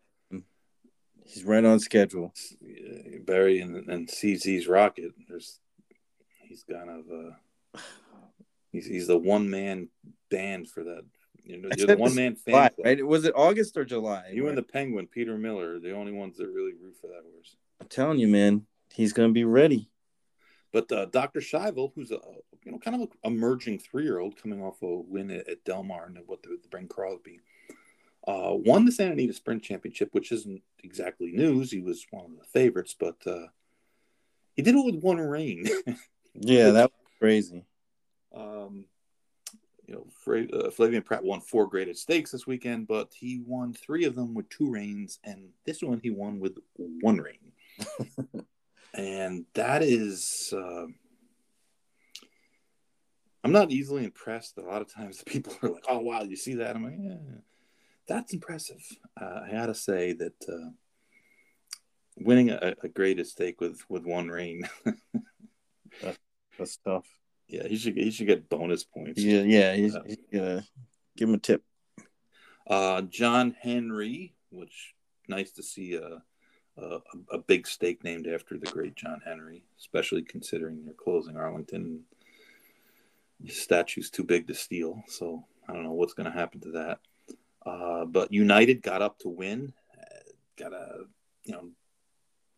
He's 1.32 1.44
right 1.44 1.64
on 1.64 1.78
schedule. 1.78 2.32
Barry 3.24 3.60
and, 3.60 3.88
and 3.88 4.08
CZ's 4.08 4.66
Rocket. 4.66 5.12
There's 5.28 5.60
he's 6.42 6.64
kind 6.64 6.90
of 6.90 7.04
uh, 7.76 7.80
he's 8.72 8.86
he's 8.86 9.06
the 9.06 9.18
one 9.18 9.48
man 9.48 9.88
band 10.30 10.68
for 10.68 10.84
that. 10.84 11.04
You 11.44 11.58
know, 11.58 11.68
you're 11.76 11.86
the 11.86 11.96
one 11.96 12.14
man 12.14 12.36
fan. 12.36 12.52
July, 12.52 12.70
right? 12.84 13.06
Was 13.06 13.24
it 13.24 13.32
August 13.36 13.76
or 13.76 13.84
July? 13.84 14.30
You 14.32 14.48
and 14.48 14.58
the 14.58 14.62
Penguin, 14.62 15.06
Peter 15.06 15.38
Miller, 15.38 15.76
are 15.76 15.78
the 15.78 15.92
only 15.92 16.12
ones 16.12 16.36
that 16.38 16.48
really 16.48 16.72
root 16.72 16.96
for 17.00 17.08
that 17.08 17.22
horse. 17.32 17.56
I'm 17.80 17.88
telling 17.88 18.18
you, 18.18 18.28
man, 18.28 18.66
he's 18.92 19.12
gonna 19.12 19.32
be 19.32 19.44
ready. 19.44 19.89
But 20.72 20.90
uh, 20.92 21.06
Dr. 21.06 21.40
Schivel, 21.40 21.92
who's 21.94 22.10
a 22.10 22.18
you 22.64 22.72
know 22.72 22.78
kind 22.78 23.02
of 23.02 23.08
emerging 23.24 23.78
three 23.80 24.04
year 24.04 24.18
old 24.18 24.40
coming 24.40 24.62
off 24.62 24.82
a 24.82 24.86
win 24.86 25.30
at, 25.30 25.48
at 25.48 25.64
Del 25.64 25.82
Mar 25.82 26.06
and 26.06 26.18
what 26.26 26.42
the, 26.42 26.58
the 26.62 26.68
Brent 26.68 26.88
Crosby, 26.90 27.40
uh, 28.26 28.52
won 28.52 28.84
the 28.84 28.92
Santa 28.92 29.12
Anita 29.12 29.32
Sprint 29.32 29.62
Championship, 29.62 30.10
which 30.12 30.30
isn't 30.32 30.62
exactly 30.84 31.32
news. 31.32 31.70
He 31.70 31.80
was 31.80 32.06
one 32.10 32.26
of 32.26 32.38
the 32.38 32.44
favorites, 32.44 32.94
but 32.98 33.16
uh, 33.26 33.46
he 34.54 34.62
did 34.62 34.74
it 34.74 34.84
with 34.84 35.02
one 35.02 35.18
rein. 35.18 35.66
Yeah, 36.34 36.70
that 36.70 36.92
was 36.92 37.10
crazy. 37.18 37.64
um, 38.32 38.84
you 39.84 39.94
know, 39.94 40.06
Fra- 40.22 40.44
uh, 40.44 40.70
Flavien 40.70 41.04
Prat 41.04 41.24
won 41.24 41.40
four 41.40 41.66
graded 41.66 41.98
stakes 41.98 42.30
this 42.30 42.46
weekend, 42.46 42.86
but 42.86 43.12
he 43.12 43.42
won 43.44 43.72
three 43.72 44.04
of 44.04 44.14
them 44.14 44.32
with 44.32 44.48
two 44.48 44.70
reins, 44.70 45.18
and 45.24 45.48
this 45.66 45.82
one 45.82 45.98
he 46.00 46.10
won 46.10 46.38
with 46.38 46.56
one 46.76 47.16
rein. 47.18 47.50
and 48.94 49.46
that 49.54 49.82
is, 49.82 50.52
uh, 50.56 50.86
I'm 53.42 53.52
not 53.52 53.70
easily 53.70 54.04
impressed. 54.04 54.58
A 54.58 54.62
lot 54.62 54.82
of 54.82 54.92
times 54.92 55.18
the 55.18 55.24
people 55.24 55.54
are 55.62 55.70
like, 55.70 55.84
"Oh 55.88 56.00
wow, 56.00 56.22
you 56.22 56.36
see 56.36 56.54
that?" 56.54 56.76
I'm 56.76 56.84
like, 56.84 56.98
"Yeah, 56.98 57.38
that's 58.06 58.34
impressive." 58.34 58.82
Uh, 59.20 59.40
I 59.46 59.50
gotta 59.52 59.74
say 59.74 60.12
that 60.14 60.34
uh, 60.48 60.70
winning 62.16 62.50
a, 62.50 62.74
a 62.82 62.88
graded 62.88 63.26
stake 63.26 63.60
with 63.60 63.80
with 63.88 64.04
one 64.04 64.28
rein, 64.28 64.68
That's 66.60 66.76
tough. 66.84 67.06
yeah, 67.48 67.66
he 67.66 67.76
should 67.76 67.96
he 67.96 68.10
should 68.10 68.26
get 68.26 68.50
bonus 68.50 68.84
points. 68.84 69.22
Yeah, 69.22 69.40
yeah, 69.40 69.74
he's, 69.74 69.96
he's 70.06 70.18
gonna 70.30 70.64
give 71.16 71.28
him 71.28 71.34
a 71.34 71.38
tip. 71.38 71.64
Uh, 72.66 73.00
John 73.02 73.56
Henry, 73.58 74.34
which 74.50 74.94
nice 75.26 75.52
to 75.52 75.62
see 75.62 75.94
a, 75.94 76.22
a 76.78 77.38
big 77.38 77.66
stake 77.66 78.02
named 78.04 78.26
after 78.26 78.56
the 78.58 78.66
great 78.66 78.94
John 78.94 79.20
Henry, 79.24 79.62
especially 79.78 80.22
considering 80.22 80.84
they're 80.84 80.94
closing 80.94 81.36
Arlington. 81.36 82.04
His 83.44 83.60
statue's 83.60 84.10
too 84.10 84.24
big 84.24 84.46
to 84.48 84.54
steal, 84.54 85.02
so 85.08 85.44
I 85.68 85.72
don't 85.72 85.84
know 85.84 85.92
what's 85.92 86.14
going 86.14 86.30
to 86.30 86.36
happen 86.36 86.60
to 86.60 86.70
that. 86.72 86.98
Uh, 87.64 88.04
but 88.04 88.32
United 88.32 88.82
got 88.82 89.02
up 89.02 89.18
to 89.20 89.28
win. 89.28 89.72
Uh, 89.96 90.32
got 90.56 90.72
a, 90.72 91.04
you 91.44 91.52
know, 91.52 91.68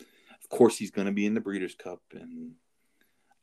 of 0.00 0.48
course 0.48 0.76
he's 0.76 0.90
going 0.90 1.06
to 1.06 1.12
be 1.12 1.26
in 1.26 1.34
the 1.34 1.40
Breeders' 1.40 1.74
Cup, 1.74 2.00
and 2.12 2.52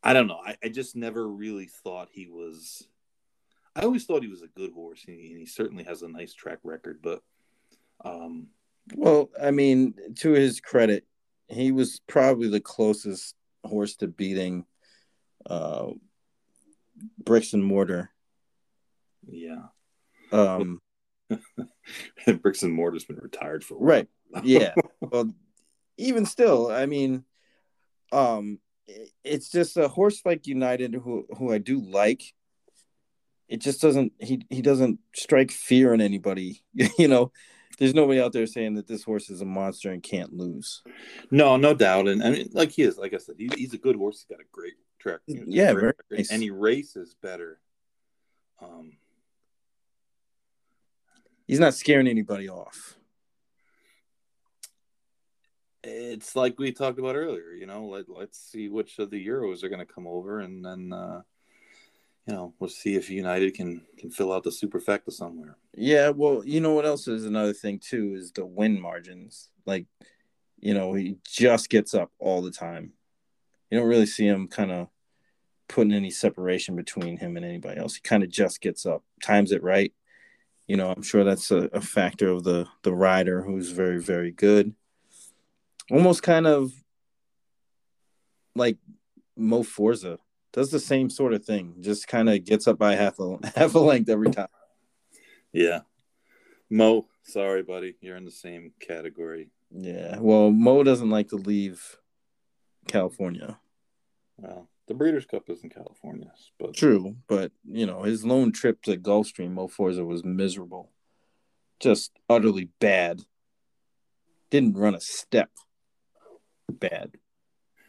I 0.03 0.13
don't 0.13 0.27
know. 0.27 0.39
I, 0.45 0.57
I 0.63 0.69
just 0.69 0.95
never 0.95 1.27
really 1.27 1.67
thought 1.67 2.09
he 2.11 2.27
was. 2.27 2.87
I 3.75 3.83
always 3.83 4.05
thought 4.05 4.23
he 4.23 4.29
was 4.29 4.41
a 4.41 4.47
good 4.47 4.71
horse, 4.73 5.03
and 5.07 5.19
he, 5.19 5.31
and 5.31 5.39
he 5.39 5.45
certainly 5.45 5.83
has 5.83 6.01
a 6.01 6.07
nice 6.07 6.33
track 6.33 6.59
record. 6.63 6.99
But 7.01 7.21
um, 8.03 8.47
Well, 8.95 9.29
I 9.41 9.51
mean, 9.51 9.93
to 10.19 10.31
his 10.31 10.59
credit, 10.61 11.05
he 11.47 11.71
was 11.71 12.01
probably 12.07 12.49
the 12.49 12.59
closest 12.59 13.35
horse 13.63 13.95
to 13.97 14.07
beating 14.07 14.65
uh, 15.45 15.87
bricks 17.23 17.53
and 17.53 17.63
mortar. 17.63 18.11
yeah, 19.27 19.67
Um, 20.31 20.81
Bricks 22.41 22.63
and 22.63 22.73
Mortar's 22.73 23.05
been 23.05 23.17
retired 23.17 23.63
for 23.63 23.75
a 23.75 23.77
while. 23.77 23.87
right. 23.87 24.07
Yeah. 24.43 24.73
well, 25.01 25.31
even 25.97 26.25
still, 26.25 26.71
I 26.71 26.85
mean, 26.85 27.23
um, 28.11 28.59
it's 29.23 29.49
just 29.49 29.77
a 29.77 29.87
horse 29.87 30.21
like 30.25 30.47
United 30.47 30.95
who 30.95 31.25
who 31.37 31.51
I 31.51 31.57
do 31.57 31.79
like. 31.79 32.33
It 33.47 33.57
just 33.61 33.81
doesn't 33.81 34.13
he 34.19 34.45
he 34.49 34.61
doesn't 34.61 34.99
strike 35.15 35.51
fear 35.51 35.93
in 35.93 36.01
anybody. 36.01 36.63
you 36.73 37.07
know, 37.07 37.31
there's 37.79 37.95
nobody 37.95 38.19
out 38.21 38.33
there 38.33 38.45
saying 38.45 38.75
that 38.75 38.87
this 38.87 39.03
horse 39.03 39.29
is 39.29 39.41
a 39.41 39.45
monster 39.45 39.91
and 39.91 40.03
can't 40.03 40.33
lose. 40.33 40.83
No, 41.31 41.57
no 41.57 41.73
doubt, 41.73 42.07
and 42.07 42.21
I 42.23 42.29
mean, 42.31 42.49
like 42.53 42.71
he 42.71 42.83
is, 42.83 42.97
like 42.97 43.13
I 43.13 43.17
said, 43.17 43.35
he, 43.37 43.49
he's 43.55 43.73
a 43.73 43.77
good 43.77 43.95
horse. 43.95 44.17
He's 44.27 44.35
got 44.37 44.43
a 44.43 44.47
great 44.51 44.73
track. 44.99 45.21
you 45.25 45.37
know, 45.39 45.43
Yeah, 45.47 45.73
very 45.73 45.93
nice. 46.11 46.29
and 46.31 46.41
he 46.43 46.51
races 46.51 47.15
better. 47.21 47.59
Um, 48.61 48.93
He's 51.47 51.59
not 51.59 51.73
scaring 51.73 52.07
anybody 52.07 52.47
off. 52.47 52.95
it's 55.83 56.35
like 56.35 56.59
we 56.59 56.71
talked 56.71 56.99
about 56.99 57.15
earlier. 57.15 57.51
You 57.53 57.65
know, 57.65 57.85
let 57.87 58.05
let's 58.09 58.37
see 58.39 58.69
which 58.69 58.99
of 58.99 59.09
the 59.09 59.25
Euros 59.25 59.63
are 59.63 59.69
going 59.69 59.85
to 59.85 59.91
come 59.91 60.05
over, 60.07 60.39
and 60.41 60.63
then 60.63 60.93
uh, 60.93 61.21
you 62.27 62.33
know 62.33 62.53
we'll 62.59 62.69
see 62.69 62.95
if 62.95 63.09
United 63.09 63.53
can 63.55 63.81
can 63.97 64.09
fill 64.09 64.31
out 64.31 64.43
the 64.43 64.49
superfecta 64.49 65.11
somewhere. 65.11 65.57
Yeah, 65.73 66.09
well, 66.09 66.43
you 66.45 66.61
know 66.61 66.73
what 66.73 66.85
else 66.85 67.07
is 67.07 67.25
another 67.25 67.53
thing 67.53 67.79
too 67.79 68.13
is 68.15 68.31
the 68.31 68.45
win 68.45 68.79
margins. 68.79 69.49
Like, 69.65 69.85
you 70.59 70.73
know, 70.73 70.93
he 70.93 71.17
just 71.27 71.69
gets 71.69 71.93
up 71.93 72.11
all 72.19 72.41
the 72.41 72.51
time. 72.51 72.93
You 73.69 73.79
don't 73.79 73.87
really 73.87 74.05
see 74.05 74.25
him 74.27 74.47
kind 74.47 74.71
of 74.71 74.87
putting 75.67 75.93
any 75.93 76.09
separation 76.09 76.75
between 76.75 77.17
him 77.17 77.37
and 77.37 77.45
anybody 77.45 77.79
else. 77.79 77.95
He 77.95 78.01
kind 78.01 78.23
of 78.23 78.29
just 78.29 78.59
gets 78.59 78.85
up, 78.85 79.03
times 79.23 79.51
it 79.51 79.63
right. 79.63 79.93
You 80.67 80.77
know, 80.77 80.91
I'm 80.91 81.03
sure 81.03 81.23
that's 81.23 81.51
a, 81.51 81.69
a 81.73 81.81
factor 81.81 82.29
of 82.29 82.43
the 82.43 82.67
the 82.83 82.93
rider 82.93 83.41
who's 83.41 83.71
very 83.71 83.99
very 84.01 84.31
good. 84.31 84.73
Almost 85.89 86.21
kind 86.21 86.45
of 86.45 86.71
like 88.55 88.77
Mo 89.35 89.63
Forza 89.63 90.19
does 90.51 90.71
the 90.71 90.79
same 90.79 91.09
sort 91.09 91.33
of 91.33 91.45
thing. 91.45 91.75
Just 91.79 92.07
kind 92.07 92.29
of 92.29 92.43
gets 92.43 92.67
up 92.67 92.77
by 92.77 92.95
half 92.95 93.19
a 93.19 93.37
half 93.55 93.75
a 93.75 93.79
length 93.79 94.09
every 94.09 94.31
time. 94.31 94.47
Yeah, 95.51 95.81
Mo, 96.69 97.07
sorry, 97.23 97.63
buddy, 97.63 97.95
you're 98.01 98.17
in 98.17 98.25
the 98.25 98.31
same 98.31 98.73
category. 98.79 99.49
Yeah, 99.71 100.17
well, 100.19 100.51
Mo 100.51 100.83
doesn't 100.83 101.09
like 101.09 101.29
to 101.29 101.35
leave 101.35 101.97
California. 102.87 103.59
Well, 104.37 104.69
the 104.87 104.93
Breeders' 104.93 105.25
Cup 105.25 105.49
is 105.49 105.63
in 105.63 105.69
California, 105.69 106.31
but 106.59 106.75
True, 106.75 107.15
but 107.27 107.51
you 107.65 107.85
know 107.85 108.03
his 108.03 108.25
lone 108.25 108.51
trip 108.51 108.81
to 108.83 108.97
Gulfstream, 108.97 109.51
Mo 109.51 109.67
Forza 109.67 110.05
was 110.05 110.23
miserable, 110.23 110.91
just 111.79 112.11
utterly 112.29 112.69
bad. 112.79 113.21
Didn't 114.49 114.77
run 114.77 114.95
a 114.95 115.01
step. 115.01 115.49
Bad 116.71 117.11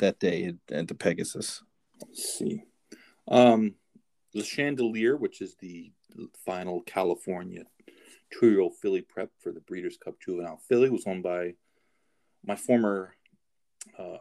that 0.00 0.18
day 0.18 0.52
at, 0.70 0.88
the 0.88 0.94
Pegasus. 0.94 1.62
Let's 2.02 2.38
see. 2.38 2.62
Um, 3.28 3.74
the 4.32 4.42
Chandelier, 4.42 5.16
which 5.16 5.40
is 5.40 5.56
the 5.56 5.92
final 6.44 6.82
California 6.82 7.64
two-year-old 8.32 8.76
filly 8.76 9.02
prep 9.02 9.30
for 9.40 9.52
the 9.52 9.60
Breeders' 9.60 9.98
Cup 10.02 10.14
Juvenile 10.24 10.60
filly, 10.68 10.88
was 10.88 11.04
owned 11.06 11.22
by 11.22 11.54
my 12.44 12.56
former 12.56 13.16
uh, 13.98 14.18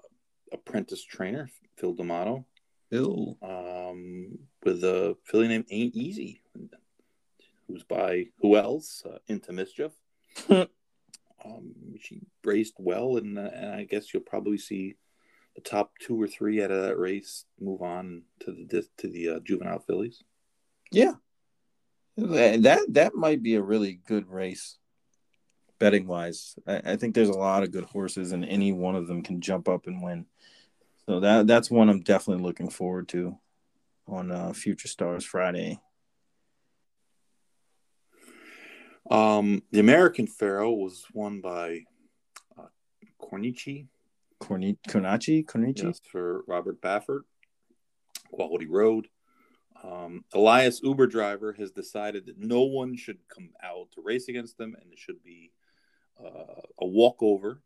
apprentice 0.52 1.04
trainer, 1.04 1.50
Phil 1.78 1.94
D'Amato, 1.94 2.46
Phil. 2.90 3.38
um, 3.42 4.40
with 4.64 4.84
a 4.84 5.16
filly 5.26 5.48
named 5.48 5.66
Ain't 5.70 5.96
Easy, 5.96 6.42
who's 7.68 7.84
by 7.84 8.28
who 8.40 8.58
else? 8.58 9.04
Uh, 9.06 9.20
Into 9.28 9.54
Mischief. 9.54 9.92
um, 10.50 10.68
she 12.02 12.22
raced 12.44 12.76
well, 12.80 13.18
and, 13.18 13.38
uh, 13.38 13.50
and 13.54 13.72
I 13.74 13.84
guess 13.84 14.14
you'll 14.14 14.24
probably 14.24 14.58
see 14.58 14.96
the 15.64 15.70
top 15.70 15.92
two 16.00 16.22
or 16.22 16.28
three 16.28 16.64
out 16.64 16.72
of 16.72 16.84
that 16.84 16.98
race 16.98 17.46
move 17.60 17.82
on 17.82 18.24
to 18.40 18.52
the 18.52 18.88
to 18.98 19.08
the 19.08 19.30
uh, 19.30 19.40
juvenile 19.40 19.80
fillies. 19.80 20.24
Yeah, 20.92 21.14
that 22.16 22.86
that 22.90 23.16
might 23.16 23.44
be 23.44 23.56
a 23.56 23.62
really 23.62 24.00
good 24.08 24.30
race, 24.30 24.78
betting 25.78 26.08
wise. 26.08 26.56
I, 26.66 26.82
I 26.94 26.96
think 26.96 27.14
there's 27.14 27.30
a 27.30 27.38
lot 27.38 27.64
of 27.64 27.72
good 27.72 27.84
horses, 27.84 28.32
and 28.32 28.46
any 28.46 28.72
one 28.72 28.96
of 28.96 29.08
them 29.08 29.22
can 29.22 29.42
jump 29.42 29.68
up 29.68 29.88
and 29.88 30.02
win. 30.02 30.26
So 31.06 31.20
that 31.20 31.46
that's 31.46 31.70
one 31.70 31.90
I'm 31.90 32.02
definitely 32.02 32.44
looking 32.44 32.70
forward 32.70 33.10
to 33.10 33.38
on 34.08 34.32
uh, 34.32 34.54
Future 34.54 34.88
Stars 34.88 35.26
Friday. 35.26 35.80
Um, 39.12 39.64
the 39.72 39.80
American 39.80 40.28
Pharoah 40.28 40.72
was 40.72 41.04
won 41.14 41.42
by 41.42 41.82
uh, 42.58 42.68
Corniche, 43.22 43.88
Corni- 44.50 44.78
Corniche. 44.88 45.84
yes, 45.84 46.02
for 46.12 46.44
Robert 46.48 46.82
Baffert, 46.82 47.22
Quality 48.32 48.68
Road. 48.68 49.08
Um, 49.84 50.26
Elias 50.34 50.82
Uber 50.84 51.08
driver 51.08 51.54
has 51.54 51.72
decided 51.72 52.26
that 52.26 52.38
no 52.38 52.64
one 52.64 52.98
should 52.98 53.20
come 53.34 53.52
out 53.64 53.92
to 53.94 54.02
race 54.04 54.28
against 54.28 54.58
them, 54.58 54.76
and 54.80 54.92
it 54.92 55.00
should 55.00 55.24
be 55.24 55.52
uh, 56.20 56.62
a 56.82 56.86
walkover. 56.86 57.62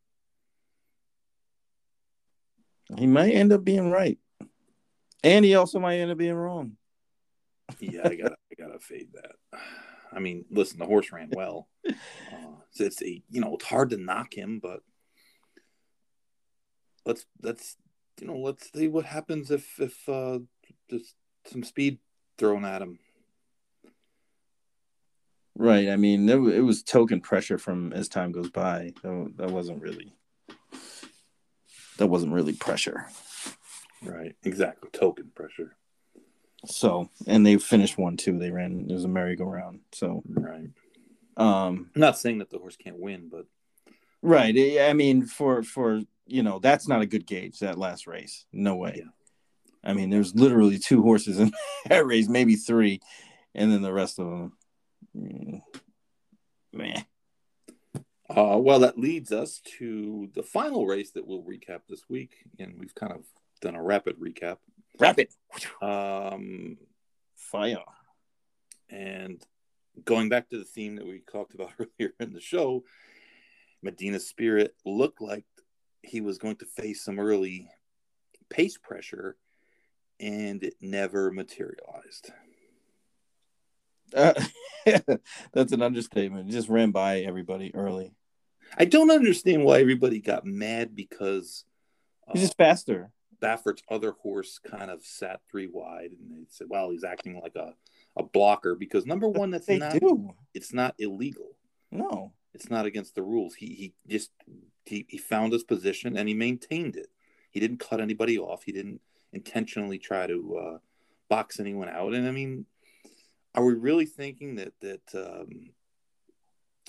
He 2.98 3.08
might 3.08 3.32
end 3.32 3.52
up 3.52 3.64
being 3.64 3.90
right. 3.90 4.20
And 5.24 5.46
he 5.46 5.56
also 5.56 5.80
might 5.80 5.98
end 5.98 6.12
up 6.12 6.18
being 6.18 6.36
wrong. 6.36 6.74
yeah, 7.80 8.02
I 8.04 8.16
gotta, 8.16 8.36
I 8.52 8.62
gotta 8.62 8.80
fade 8.80 9.08
that. 9.14 9.60
I 10.12 10.20
mean, 10.20 10.46
listen, 10.52 10.78
the 10.80 10.86
horse 10.86 11.12
ran 11.12 11.30
well. 11.32 11.68
Uh, 12.32 12.56
so 12.72 12.86
it's 12.86 13.04
a, 13.04 13.22
you 13.30 13.40
know, 13.40 13.54
it's 13.56 13.66
hard 13.66 13.92
to 13.92 13.98
knock 13.98 14.34
him, 14.34 14.60
but 14.62 14.80
let's 17.06 17.26
let's 17.42 17.78
you 18.20 18.28
know 18.28 18.38
let's 18.38 18.72
see 18.74 18.88
what 18.88 19.06
happens 19.06 19.52
if 19.52 19.80
if 19.80 20.08
uh, 20.08 20.40
just 20.90 21.16
some 21.46 21.64
speed 21.64 22.00
thrown 22.38 22.66
at 22.66 22.82
him. 22.82 23.00
Right. 25.56 25.90
I 25.90 25.98
mean, 25.98 26.28
it, 26.30 26.38
it 26.56 26.62
was 26.62 26.82
token 26.82 27.22
pressure 27.22 27.58
from 27.60 27.94
as 27.94 28.10
time 28.10 28.32
goes 28.32 28.50
by. 28.50 28.94
That, 29.04 29.34
that 29.38 29.52
wasn't 29.52 29.82
really 29.82 30.14
that 31.98 32.08
wasn't 32.08 32.34
really 32.34 32.54
pressure. 32.54 33.06
Right. 34.02 34.36
Exactly. 34.44 34.90
Token 34.92 35.32
pressure. 35.36 35.76
So, 36.66 37.10
and 37.28 37.46
they 37.46 37.58
finished 37.58 37.98
one 37.98 38.18
too. 38.18 38.40
They 38.40 38.50
ran. 38.50 38.88
It 38.90 38.94
was 38.94 39.04
a 39.04 39.10
merry-go-round. 39.10 39.82
So, 39.92 40.24
Right. 40.28 40.70
um, 41.38 41.92
I'm 41.94 42.02
not 42.02 42.18
saying 42.18 42.40
that 42.40 42.50
the 42.50 42.58
horse 42.58 42.78
can't 42.78 43.00
win, 43.00 43.30
but 43.30 43.46
right. 44.22 44.56
I 44.58 44.90
I 44.90 44.94
mean, 44.94 45.26
for 45.26 45.62
for 45.62 46.02
you 46.26 46.44
know, 46.44 46.60
that's 46.60 46.88
not 46.88 47.02
a 47.02 47.06
good 47.06 47.26
gauge. 47.26 47.60
That 47.60 47.78
last 47.78 48.08
race, 48.08 48.46
no 48.52 48.76
way. 48.76 48.96
Yeah. 48.98 49.10
I 49.84 49.94
mean, 49.94 50.10
there's 50.10 50.34
literally 50.34 50.80
two 50.80 51.02
horses 51.02 51.40
in 51.40 51.52
that 51.90 52.06
race, 52.06 52.30
maybe 52.30 52.56
three, 52.56 53.02
and 53.54 53.72
then 53.72 53.82
the 53.82 53.92
rest 53.94 54.20
of 54.20 54.28
them, 54.30 54.54
mm, 55.16 55.62
meh. 56.72 57.02
Uh, 58.30 58.58
well, 58.58 58.80
that 58.80 58.98
leads 58.98 59.32
us 59.32 59.62
to 59.78 60.30
the 60.34 60.42
final 60.44 60.88
race 60.88 61.12
that 61.12 61.28
we'll 61.28 61.44
recap 61.44 61.82
this 61.90 62.10
week, 62.10 62.32
and 62.58 62.80
we've 62.80 62.96
kind 62.96 63.12
of 63.12 63.26
done 63.62 63.76
a 63.76 63.84
rapid 63.84 64.18
recap. 64.20 64.58
Rapid 65.00 65.28
Um, 65.82 66.78
fire. 67.36 67.84
and 68.90 69.44
going 70.06 70.30
back 70.30 70.50
to 70.50 70.58
the 70.58 70.64
theme 70.64 70.96
that 70.96 71.06
we 71.06 71.20
talked 71.32 71.54
about 71.54 71.72
earlier 71.80 72.14
in 72.20 72.32
the 72.34 72.40
show, 72.40 72.84
Medina 73.84 74.20
Spirit 74.20 74.74
looked 74.86 75.22
like 75.22 75.46
he 76.04 76.22
was 76.22 76.38
going 76.38 76.58
to 76.58 76.66
face 76.66 77.04
some 77.04 77.20
early 77.20 77.70
pace 78.50 78.78
pressure, 78.78 79.38
and 80.20 80.64
it 80.64 80.76
never 80.82 81.32
materialized. 81.32 82.32
Uh, 84.16 84.34
that's 85.54 85.72
an 85.72 85.82
understatement. 85.82 86.50
It 86.50 86.52
just 86.52 86.70
ran 86.70 86.92
by 86.92 87.20
everybody 87.22 87.74
early. 87.74 88.14
I 88.78 88.86
don't 88.86 89.12
understand 89.12 89.64
why 89.64 89.80
everybody 89.80 90.20
got 90.20 90.46
mad 90.46 90.96
because 90.96 91.66
uh, 92.28 92.34
He's 92.34 92.44
just 92.44 92.58
faster. 92.58 93.12
Baffert's 93.40 93.84
other 93.90 94.14
horse 94.22 94.60
kind 94.60 94.90
of 94.90 95.04
sat 95.04 95.42
three 95.50 95.68
wide, 95.68 96.12
and 96.12 96.32
they 96.32 96.46
said, 96.50 96.68
"Well, 96.70 96.92
he's 96.92 97.04
acting 97.04 97.42
like 97.42 97.56
a, 97.56 97.74
a 98.16 98.24
blocker." 98.24 98.76
Because 98.76 99.06
number 99.06 99.28
one, 99.28 99.52
that's 99.52 99.66
They 99.66 99.80
not 99.80 100.00
do. 100.00 100.32
it's 100.54 100.74
not 100.74 100.96
illegal. 100.98 101.58
No. 101.92 102.34
It's 102.54 102.70
not 102.70 102.86
against 102.86 103.16
the 103.16 103.24
rules. 103.24 103.56
He 103.56 103.66
he 103.68 103.94
just 104.08 104.32
he, 104.86 105.06
he 105.10 105.18
found 105.18 105.54
his 105.54 105.64
position 105.64 106.18
and 106.18 106.28
he 106.28 106.34
maintained 106.34 106.96
it. 106.96 107.08
He 107.52 107.60
didn't 107.60 107.80
cut 107.80 108.02
anybody 108.02 108.38
off. 108.38 108.64
He 108.64 108.72
didn't 108.72 109.02
intentionally 109.32 110.00
try 110.00 110.28
to 110.28 110.58
uh, 110.58 110.78
box 111.30 111.60
anyone 111.60 111.90
out. 111.90 112.14
And 112.14 112.28
I 112.28 112.32
mean, 112.32 112.66
are 113.56 113.64
we 113.64 113.74
really 113.74 114.06
thinking 114.06 114.56
that 114.56 114.74
that 114.82 115.02
um, 115.16 115.72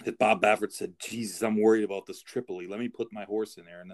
that 0.04 0.18
Bob 0.18 0.42
Baffert 0.42 0.72
said, 0.72 0.94
"Jesus, 0.98 1.42
I'm 1.42 1.60
worried 1.60 1.84
about 1.84 2.06
this 2.06 2.22
Tripoli. 2.22 2.66
Let 2.66 2.80
me 2.80 2.88
put 2.88 3.12
my 3.12 3.24
horse 3.24 3.56
in 3.56 3.64
there 3.64 3.80
and." 3.80 3.92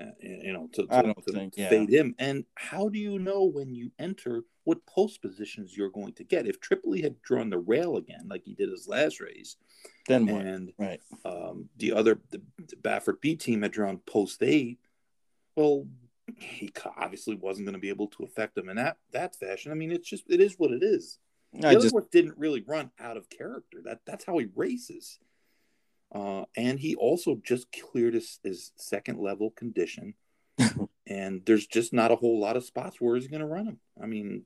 Uh, 0.00 0.04
you 0.20 0.52
know, 0.52 0.68
to, 0.72 0.86
to, 0.86 1.14
to 1.14 1.32
think, 1.32 1.54
yeah. 1.56 1.68
fade 1.68 1.90
him. 1.90 2.14
And 2.18 2.44
how 2.54 2.88
do 2.88 2.98
you 2.98 3.18
know 3.18 3.44
when 3.44 3.74
you 3.74 3.90
enter 3.98 4.44
what 4.70 4.86
post 4.86 5.20
positions 5.20 5.76
you're 5.76 5.90
going 5.90 6.12
to 6.12 6.22
get? 6.22 6.46
If 6.46 6.60
Tripoli 6.60 7.02
had 7.02 7.20
drawn 7.22 7.50
the 7.50 7.58
rail 7.58 7.96
again, 7.96 8.28
like 8.30 8.44
he 8.44 8.54
did 8.54 8.70
his 8.70 8.86
last 8.86 9.18
race, 9.20 9.56
Then 10.06 10.26
what? 10.26 10.46
and 10.46 10.72
Right. 10.78 11.00
um, 11.24 11.68
the 11.76 11.92
other 11.92 12.20
the, 12.30 12.40
the 12.58 12.76
Baffert 12.76 13.20
B 13.20 13.34
team 13.34 13.62
had 13.62 13.72
drawn 13.72 13.98
post 14.06 14.40
eight. 14.44 14.78
Well, 15.56 15.88
he 16.36 16.70
obviously 16.96 17.34
wasn't 17.34 17.66
going 17.66 17.72
to 17.74 17.80
be 17.80 17.88
able 17.88 18.06
to 18.06 18.22
affect 18.22 18.54
them 18.54 18.68
in 18.68 18.76
that 18.76 18.98
that 19.10 19.34
fashion. 19.34 19.72
I 19.72 19.74
mean, 19.74 19.90
it's 19.90 20.08
just 20.08 20.22
it 20.30 20.40
is 20.40 20.54
what 20.56 20.70
it 20.70 20.84
is. 20.84 21.18
I 21.64 21.74
just 21.74 21.96
didn't 22.12 22.38
really 22.38 22.62
run 22.64 22.92
out 23.00 23.16
of 23.16 23.28
character. 23.28 23.78
That 23.84 24.02
that's 24.06 24.24
how 24.24 24.38
he 24.38 24.46
races. 24.54 25.18
Uh, 26.14 26.44
and 26.56 26.78
he 26.78 26.94
also 26.94 27.40
just 27.42 27.66
cleared 27.72 28.14
his, 28.14 28.38
his 28.44 28.70
second 28.76 29.18
level 29.18 29.50
condition, 29.50 30.14
and 31.08 31.42
there's 31.46 31.66
just 31.66 31.92
not 31.92 32.12
a 32.12 32.16
whole 32.16 32.38
lot 32.40 32.56
of 32.56 32.64
spots 32.64 33.00
where 33.00 33.16
he's 33.16 33.26
going 33.28 33.40
to 33.40 33.46
run 33.46 33.66
him. 33.66 33.78
I 34.00 34.06
mean, 34.06 34.44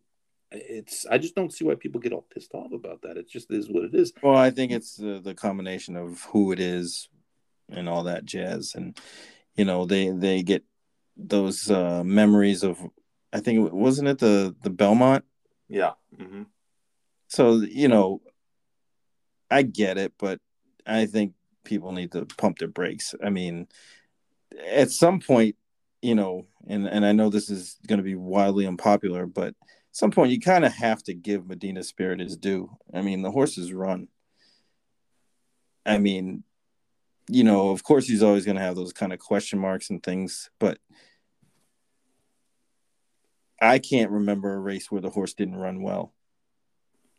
it's 0.56 1.06
I 1.06 1.18
just 1.18 1.34
don't 1.34 1.52
see 1.52 1.64
why 1.64 1.74
people 1.74 2.00
get 2.00 2.12
all 2.12 2.26
pissed 2.32 2.54
off 2.54 2.72
about 2.72 3.02
that. 3.02 3.16
It 3.16 3.28
just 3.28 3.50
is 3.50 3.68
what 3.68 3.84
it 3.84 3.94
is. 3.94 4.12
well, 4.22 4.36
I 4.36 4.50
think 4.50 4.72
it's 4.72 4.96
the, 4.96 5.20
the 5.20 5.34
combination 5.34 5.96
of 5.96 6.22
who 6.24 6.52
it 6.52 6.60
is 6.60 7.08
and 7.68 7.88
all 7.88 8.04
that 8.04 8.24
jazz, 8.24 8.74
and 8.74 8.98
you 9.56 9.64
know 9.64 9.86
they 9.86 10.10
they 10.10 10.42
get 10.42 10.64
those 11.16 11.70
uh, 11.70 12.02
memories 12.04 12.62
of. 12.62 12.78
I 13.32 13.40
think 13.40 13.72
wasn't 13.72 14.08
it 14.08 14.18
the 14.18 14.54
the 14.62 14.70
Belmont. 14.70 15.24
Yeah. 15.68 15.92
Mm-hmm. 16.16 16.44
So 17.28 17.56
you 17.56 17.88
know, 17.88 18.22
I 19.50 19.62
get 19.62 19.98
it, 19.98 20.12
but 20.18 20.40
I 20.86 21.06
think 21.06 21.32
people 21.64 21.92
need 21.92 22.12
to 22.12 22.26
pump 22.26 22.58
their 22.58 22.68
brakes. 22.68 23.14
I 23.24 23.30
mean, 23.30 23.66
at 24.70 24.90
some 24.90 25.20
point, 25.20 25.56
you 26.02 26.14
know, 26.14 26.46
and 26.68 26.86
and 26.86 27.04
I 27.04 27.12
know 27.12 27.30
this 27.30 27.50
is 27.50 27.76
going 27.86 27.98
to 27.98 28.04
be 28.04 28.14
wildly 28.14 28.66
unpopular, 28.66 29.26
but 29.26 29.54
some 29.94 30.10
point 30.10 30.32
you 30.32 30.40
kind 30.40 30.64
of 30.64 30.72
have 30.72 31.04
to 31.04 31.14
give 31.14 31.46
Medina 31.46 31.84
Spirit 31.84 32.18
his 32.18 32.36
due. 32.36 32.68
I 32.92 33.00
mean, 33.00 33.22
the 33.22 33.30
horses 33.30 33.72
run. 33.72 34.08
I 35.86 35.98
mean, 35.98 36.42
you 37.28 37.44
know, 37.44 37.70
of 37.70 37.84
course 37.84 38.08
he's 38.08 38.22
always 38.22 38.44
going 38.44 38.56
to 38.56 38.62
have 38.62 38.74
those 38.74 38.92
kind 38.92 39.12
of 39.12 39.20
question 39.20 39.60
marks 39.60 39.90
and 39.90 40.02
things, 40.02 40.50
but 40.58 40.78
I 43.62 43.78
can't 43.78 44.10
remember 44.10 44.52
a 44.52 44.58
race 44.58 44.90
where 44.90 45.00
the 45.00 45.10
horse 45.10 45.32
didn't 45.32 45.56
run 45.56 45.80
well. 45.80 46.12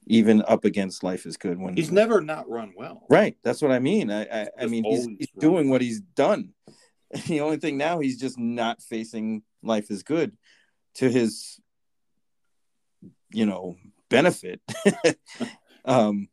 Even 0.08 0.44
up 0.46 0.66
against 0.66 1.02
Life 1.02 1.26
is 1.26 1.38
Good 1.38 1.58
when 1.58 1.78
He's 1.78 1.94
never 1.94 2.20
not 2.20 2.50
run 2.50 2.74
well. 2.76 3.06
Right. 3.10 3.38
That's 3.42 3.62
what 3.62 3.72
I 3.72 3.80
mean. 3.80 4.12
I 4.12 4.24
I, 4.24 4.48
I 4.60 4.66
mean 4.66 4.84
he's, 4.84 5.08
he's 5.18 5.32
doing 5.40 5.70
what 5.70 5.82
he's 5.82 6.02
done. 6.02 6.54
The 7.28 7.40
only 7.40 7.58
thing 7.58 7.78
now 7.78 8.00
he's 8.00 8.20
just 8.20 8.38
not 8.38 8.82
facing 8.82 9.44
life 9.64 9.90
is 9.90 10.04
good 10.04 10.36
to 10.96 11.10
his 11.10 11.62
you 13.36 13.45
know 13.45 13.76
benefit. 14.10 14.62
um 15.86 16.30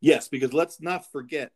Yes, 0.00 0.28
because 0.28 0.52
let's 0.52 0.80
not 0.80 1.10
forget 1.10 1.50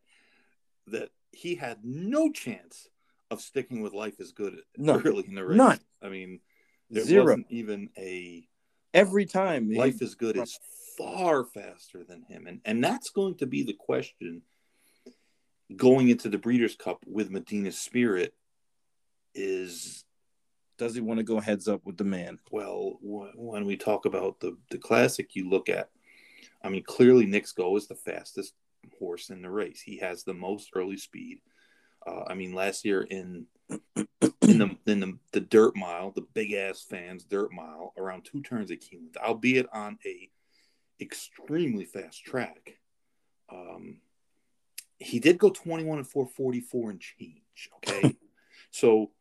that 0.87 1.09
he 1.31 1.55
had 1.55 1.79
no 1.83 2.29
chance 2.31 2.89
of 3.31 3.39
sticking 3.41 3.81
with 3.81 3.93
life 3.93 4.19
is 4.19 4.33
good 4.33 4.57
No. 4.77 5.01
early 5.03 5.23
in 5.25 5.35
the 5.35 5.45
race. 5.45 5.57
None. 5.57 5.79
I 6.01 6.09
mean, 6.09 6.41
there 6.89 7.05
zero. 7.05 7.23
wasn't 7.23 7.47
even 7.49 7.89
a 7.97 8.45
Every 8.93 9.25
time 9.25 9.69
he- 9.71 9.77
life 9.77 10.01
is 10.01 10.13
good 10.15 10.37
is 10.37 10.59
far 10.97 11.45
faster 11.45 12.03
than 12.03 12.21
him, 12.23 12.45
and 12.47 12.61
and 12.65 12.83
that's 12.83 13.09
going 13.09 13.35
to 13.37 13.47
be 13.47 13.63
the 13.63 13.73
question 13.73 14.43
going 15.75 16.09
into 16.09 16.29
the 16.29 16.37
Breeders' 16.37 16.75
Cup 16.75 16.99
with 17.07 17.31
Medina 17.31 17.71
Spirit. 17.71 18.35
Is 19.33 20.02
does 20.83 20.95
he 20.95 21.01
want 21.01 21.17
to 21.17 21.23
go 21.23 21.39
heads 21.39 21.69
up 21.69 21.85
with 21.85 21.95
the 21.95 22.03
man? 22.03 22.39
well 22.51 22.99
when 23.01 23.65
we 23.65 23.77
talk 23.77 24.05
about 24.05 24.39
the 24.41 24.57
the 24.69 24.77
classic, 24.77 25.35
you 25.35 25.49
look 25.49 25.69
at. 25.69 25.89
I 26.61 26.69
mean, 26.69 26.83
clearly 26.83 27.25
Knicks 27.25 27.53
Go 27.53 27.77
is 27.77 27.87
the 27.87 27.95
fastest 27.95 28.53
horse 28.99 29.29
in 29.29 29.41
the 29.41 29.49
race. 29.49 29.81
He 29.81 29.97
has 29.97 30.23
the 30.23 30.33
most 30.33 30.71
early 30.75 30.97
speed. 30.97 31.39
Uh, 32.05 32.23
I 32.27 32.33
mean, 32.33 32.53
last 32.53 32.83
year 32.83 33.01
in 33.01 33.45
in 33.69 34.07
the 34.41 34.77
in 34.85 34.99
the, 34.99 35.17
the 35.31 35.39
dirt 35.39 35.75
mile, 35.77 36.11
the 36.11 36.27
big 36.33 36.51
ass 36.51 36.81
fans 36.81 37.23
dirt 37.23 37.53
mile, 37.53 37.93
around 37.97 38.25
two 38.25 38.41
turns 38.41 38.69
at 38.69 38.81
Keeneland, 38.81 39.15
albeit 39.17 39.67
on 39.73 39.97
a 40.05 40.29
extremely 40.99 41.85
fast 41.85 42.25
track. 42.25 42.77
Um, 43.49 44.01
he 44.99 45.19
did 45.19 45.37
go 45.37 45.49
21 45.49 45.99
and 45.99 46.07
444 46.07 46.89
and 46.89 46.99
change. 46.99 47.69
Okay. 47.77 48.15
so 48.71 49.11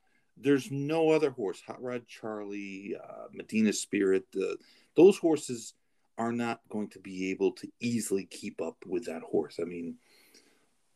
there's 0.42 0.70
no 0.70 1.10
other 1.10 1.30
horse, 1.30 1.60
Hot 1.66 1.82
Rod 1.82 2.06
Charlie, 2.06 2.96
uh, 3.02 3.26
Medina 3.32 3.72
Spirit, 3.72 4.24
uh, 4.36 4.54
those 4.96 5.18
horses 5.18 5.74
are 6.18 6.32
not 6.32 6.60
going 6.68 6.88
to 6.88 6.98
be 6.98 7.30
able 7.30 7.52
to 7.52 7.68
easily 7.80 8.24
keep 8.24 8.60
up 8.60 8.76
with 8.86 9.06
that 9.06 9.22
horse. 9.22 9.58
I 9.60 9.64
mean, 9.64 9.96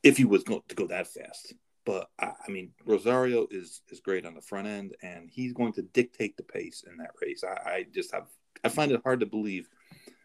if 0.03 0.17
he 0.17 0.25
was 0.25 0.45
going 0.45 0.63
to 0.69 0.75
go 0.75 0.87
that 0.89 1.09
fast. 1.09 1.55
But 1.85 2.09
I, 2.19 2.33
mean, 2.49 2.73
Rosario 2.85 3.47
is 3.51 3.81
is 3.91 4.01
great 4.01 4.27
on 4.27 4.35
the 4.35 4.41
front 4.41 4.67
end, 4.67 4.97
and 5.03 5.31
he's 5.31 5.53
going 5.53 5.73
to 5.75 5.83
dictate 5.83 6.37
the 6.37 6.43
pace 6.43 6.85
in 6.89 6.97
that 6.99 7.13
race. 7.23 7.45
I, 7.45 7.71
I 7.71 7.87
just 7.95 8.13
have 8.13 8.27
I 8.65 8.69
find 8.69 8.91
it 8.91 9.03
hard 9.05 9.21
to 9.21 9.27
believe, 9.27 9.69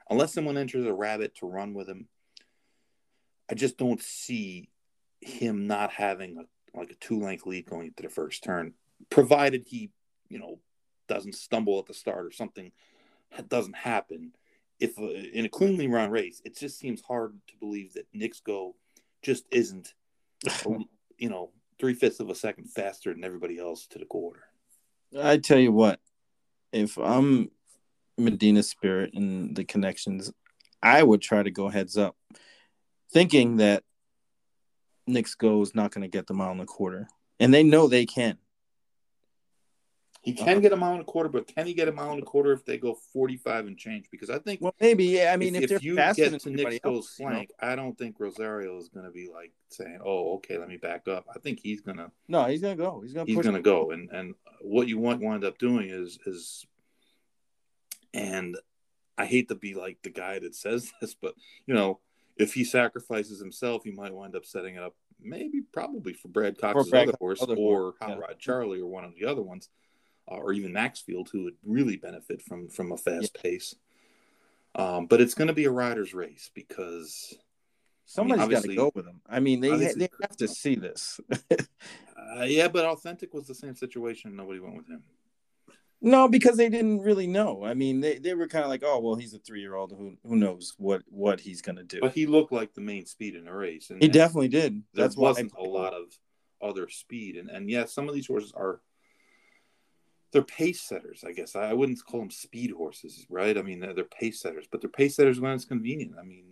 unless 0.10 0.34
someone 0.34 0.58
enters 0.58 0.88
a 0.88 0.94
rabbit 0.94 1.36
to 1.36 1.46
run 1.46 1.76
with 1.76 1.88
him. 1.88 2.08
I 3.50 3.54
just 3.54 3.78
don't 3.78 4.02
see 4.02 4.70
him 5.20 5.68
not 5.68 5.92
having 5.92 6.38
a 6.38 6.78
like 6.78 6.90
a 6.90 6.96
two 6.96 7.20
length 7.20 7.46
lead 7.46 7.68
going 7.70 7.88
into 7.88 8.04
the 8.04 8.10
first 8.10 8.44
turn, 8.44 8.74
provided 9.10 9.64
he, 9.68 9.92
you 10.30 10.40
know, 10.40 10.60
doesn't 11.08 11.36
stumble 11.36 11.80
at 11.80 11.86
the 11.86 11.94
start 11.94 12.26
or 12.26 12.32
something 12.32 12.72
doesn't 13.48 13.76
happen, 13.76 14.34
if 14.80 14.98
uh, 15.00 15.04
in 15.04 15.46
a 15.46 15.50
cleanly 15.50 15.88
run 15.88 16.10
race, 16.10 16.42
it 16.44 16.58
just 16.58 16.80
seems 16.80 17.02
hard 17.02 17.34
to 17.48 17.54
believe 17.58 17.94
that 17.94 18.06
go 18.44 18.76
just 19.22 19.46
isn't, 19.52 19.94
you 21.18 21.30
know, 21.30 21.52
three 21.80 21.94
fifths 21.94 22.20
of 22.20 22.30
a 22.30 22.36
second 22.36 22.66
faster 22.66 23.14
than 23.14 23.24
everybody 23.24 23.60
else 23.60 23.88
to 23.88 24.00
the 24.00 24.06
quarter. 24.06 24.44
I 25.20 25.38
tell 25.38 25.60
you 25.60 25.72
what, 25.72 26.00
if 26.72 26.98
I'm 26.98 27.52
Medina 28.18 28.64
Spirit 28.64 29.14
and 29.14 29.56
the 29.56 29.64
connections, 29.64 30.32
I 30.82 31.04
would 31.04 31.22
try 31.22 31.44
to 31.44 31.52
go 31.52 31.70
heads 31.70 31.98
up, 31.98 32.16
thinking 33.12 33.58
that 33.58 33.84
Go 35.38 35.62
is 35.62 35.76
not 35.76 35.92
going 35.92 36.04
to 36.04 36.08
get 36.08 36.28
them 36.28 36.40
out 36.40 36.54
in 36.54 36.58
the 36.60 36.66
quarter, 36.66 37.08
and 37.40 37.54
they 37.54 37.64
know 37.64 37.88
they 37.88 38.06
can. 38.06 38.38
He 40.24 40.34
uh-huh. 40.34 40.46
can 40.46 40.62
get 40.62 40.72
a 40.72 40.76
mile 40.76 40.94
and 40.94 41.02
a 41.02 41.06
quarter, 41.06 41.30
but 41.30 41.48
can 41.48 41.66
he 41.66 41.74
get 41.74 41.88
a 41.88 41.92
mile 41.92 42.12
and 42.12 42.22
a 42.22 42.26
quarter 42.26 42.52
if 42.52 42.64
they 42.64 42.78
go 42.78 42.94
forty-five 42.94 43.66
and 43.66 43.76
change? 43.76 44.08
Because 44.12 44.30
I 44.30 44.38
think 44.38 44.62
well, 44.62 44.76
maybe. 44.80 45.06
Yeah, 45.06 45.32
I 45.34 45.38
mean, 45.38 45.56
if, 45.56 45.64
if, 45.64 45.72
if 45.72 45.84
you 45.84 45.96
get 45.96 46.16
to 46.16 46.50
Nick 46.52 46.80
else, 46.84 47.16
flank, 47.16 47.50
you 47.50 47.68
know? 47.68 47.74
I 47.74 47.76
don't 47.76 47.98
think 47.98 48.20
Rosario 48.20 48.78
is 48.78 48.90
going 48.90 49.06
to 49.08 49.12
be 49.12 49.30
like 49.34 49.52
saying, 49.70 50.00
"Oh, 50.06 50.36
okay, 50.36 50.60
let 50.60 50.68
me 50.68 50.78
back 50.78 51.08
up." 51.08 51.26
I 51.36 51.40
think 51.40 51.60
he's 51.60 51.82
going 51.82 51.98
to. 51.98 52.12
No, 52.28 52.46
he's 52.46 52.62
going 52.62 52.78
to 52.78 52.84
go. 52.84 53.02
He's 53.02 53.14
going 53.14 53.26
to. 53.26 53.34
He's 53.34 53.42
going 53.42 53.56
to 53.56 53.62
go, 53.64 53.90
and 53.90 54.12
and 54.12 54.36
what 54.62 54.88
you 54.88 55.00
want 55.00 55.24
wind 55.24 55.44
up 55.44 55.58
doing 55.58 55.90
is 55.90 56.20
is, 56.28 56.68
and 58.14 58.56
I 59.18 59.26
hate 59.26 59.50
to 59.50 59.56
be 59.56 59.74
like 59.74 60.04
the 60.04 60.12
guy 60.12 60.38
that 60.38 60.54
says 60.54 60.92
this, 61.02 61.16
but 61.16 61.34
you 61.66 61.74
know, 61.74 62.00
if 62.38 62.54
he 62.54 62.64
sacrifices 62.64 63.40
himself, 63.40 63.84
he 63.84 63.92
might 63.92 64.14
wind 64.14 64.36
up 64.36 64.46
setting 64.46 64.76
it 64.76 64.84
up, 64.84 64.94
maybe 65.20 65.62
probably 65.74 66.14
for 66.14 66.28
Brad 66.28 66.60
Cox's 66.60 66.92
Brad 66.92 67.08
other 67.08 67.18
horse 67.20 67.42
other 67.42 67.56
or 67.56 67.96
Hot 68.00 68.10
yeah. 68.10 68.18
Rod 68.18 68.38
Charlie 68.38 68.82
or 68.82 68.88
one 68.88 69.04
of 69.04 69.16
the 69.16 69.26
other 69.26 69.42
ones 69.42 69.70
or 70.38 70.54
even 70.54 70.74
Maxfield, 70.74 71.30
who 71.32 71.44
would 71.44 71.56
really 71.66 71.98
benefit 71.98 72.42
from 72.42 72.70
from 72.70 72.92
a 72.92 72.98
fast 72.98 73.32
yeah. 73.36 73.42
pace. 73.42 73.76
Um, 74.74 75.08
but 75.08 75.20
it's 75.20 75.34
going 75.34 75.50
to 75.50 75.54
be 75.54 75.66
a 75.66 75.72
rider's 75.72 76.14
race 76.14 76.50
because 76.54 77.36
somebody's 78.06 78.44
I 78.44 78.48
mean, 78.48 78.52
got 78.54 78.64
to 78.64 78.76
go 78.76 78.92
with 78.96 79.06
them. 79.06 79.22
I 79.30 79.40
mean, 79.40 79.60
they 79.60 79.94
they 79.94 80.10
have 80.22 80.38
to 80.38 80.48
see 80.48 80.76
this. 80.76 81.20
uh, 81.32 82.44
yeah, 82.44 82.68
but 82.68 82.86
Authentic 82.86 83.34
was 83.34 83.48
the 83.48 83.56
same 83.56 83.76
situation. 83.76 84.36
Nobody 84.36 84.60
went 84.60 84.78
with 84.78 84.88
him. 84.88 85.04
No, 86.04 86.28
because 86.28 86.58
they 86.58 86.70
didn't 86.70 87.02
really 87.02 87.28
know. 87.28 87.64
I 87.64 87.76
mean, 87.76 88.02
they, 88.02 88.18
they 88.18 88.34
were 88.34 88.48
kind 88.48 88.64
of 88.64 88.72
like, 88.72 88.82
oh, 88.84 89.00
well, 89.00 89.14
he's 89.14 89.36
a 89.36 89.40
three 89.40 89.62
year 89.62 89.76
old 89.76 89.92
who 89.92 90.18
who 90.28 90.36
knows 90.36 90.74
what 90.78 91.04
what 91.10 91.40
he's 91.40 91.62
going 91.62 91.76
to 91.76 91.84
do. 91.84 92.00
But 92.02 92.14
he 92.14 92.26
looked 92.26 92.52
like 92.52 92.74
the 92.74 92.82
main 92.82 93.06
speed 93.06 93.36
in 93.36 93.46
the 93.46 93.54
race, 93.54 93.92
and 93.92 94.02
he 94.02 94.08
definitely 94.08 94.48
did. 94.48 94.82
That's 94.94 95.16
there 95.16 95.22
wasn't 95.22 95.54
a 95.58 95.64
lot 95.64 95.94
of 95.94 96.06
other 96.60 96.90
speed, 96.90 97.38
and 97.38 97.50
and 97.50 97.70
yeah, 97.70 97.86
some 97.86 98.10
of 98.10 98.16
these 98.16 98.26
horses 98.26 98.52
are 98.56 98.82
they're 100.32 100.42
pace 100.42 100.82
setters, 100.82 101.24
I 101.28 101.34
guess. 101.34 101.56
I 101.56 101.74
wouldn't 101.74 102.04
call 102.06 102.22
them 102.22 102.32
speed 102.32 102.72
horses, 102.72 103.26
right? 103.30 103.58
I 103.58 103.62
mean, 103.62 103.80
they're, 103.80 103.94
they're 103.94 104.04
pace 104.06 104.40
setters, 104.40 104.66
but 104.72 104.82
they're 104.82 104.90
pace 104.90 105.16
setters 105.16 105.40
when 105.40 105.52
it's 105.52 105.66
convenient. 105.66 106.14
I 106.20 106.24
mean, 106.24 106.46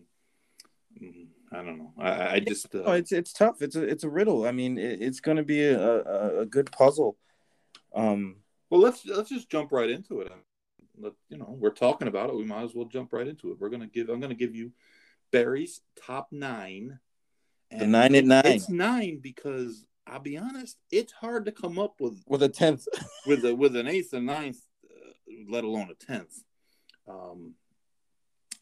mm, 1.01 1.27
I 1.51 1.57
don't 1.57 1.77
know. 1.77 1.93
I, 1.97 2.35
I 2.35 2.39
just 2.39 2.73
uh... 2.75 2.91
it's 2.91 3.11
it's 3.11 3.33
tough. 3.33 3.61
It's 3.61 3.75
a 3.75 3.83
it's 3.83 4.03
a 4.03 4.09
riddle. 4.09 4.45
I 4.45 4.51
mean, 4.51 4.77
it, 4.77 5.01
it's 5.01 5.21
going 5.21 5.37
to 5.37 5.43
be 5.43 5.63
a, 5.63 5.79
a, 5.79 6.39
a 6.41 6.45
good 6.45 6.71
puzzle. 6.71 7.17
Um, 7.95 8.37
well, 8.69 8.81
let's 8.81 9.05
let's 9.05 9.29
just 9.29 9.49
jump 9.49 9.71
right 9.71 9.89
into 9.89 10.21
it. 10.21 10.31
Let, 10.97 11.13
you 11.29 11.37
know, 11.37 11.55
we're 11.57 11.69
talking 11.69 12.09
about 12.09 12.29
it. 12.29 12.35
We 12.35 12.43
might 12.43 12.63
as 12.63 12.75
well 12.75 12.85
jump 12.85 13.13
right 13.13 13.27
into 13.27 13.51
it. 13.51 13.57
We're 13.59 13.69
gonna 13.69 13.87
give. 13.87 14.09
I'm 14.09 14.19
gonna 14.19 14.35
give 14.35 14.55
you 14.55 14.73
Barry's 15.31 15.81
top 16.05 16.27
nine. 16.31 16.99
And 17.71 17.81
the 17.81 17.87
nine 17.87 18.15
at 18.15 18.25
nine. 18.25 18.45
It's 18.45 18.69
nine 18.69 19.19
because 19.21 19.85
I'll 20.07 20.19
be 20.19 20.37
honest, 20.37 20.77
it's 20.91 21.13
hard 21.13 21.45
to 21.45 21.51
come 21.51 21.77
up 21.77 21.95
with 21.99 22.23
with 22.27 22.43
a 22.43 22.49
tenth, 22.49 22.87
with 23.27 23.45
a 23.45 23.55
with 23.55 23.75
an 23.75 23.87
eighth 23.87 24.13
and 24.13 24.25
ninth, 24.25 24.59
uh, 24.89 25.11
let 25.47 25.63
alone 25.63 25.89
a 25.91 26.05
tenth. 26.05 26.43
Um, 27.07 27.55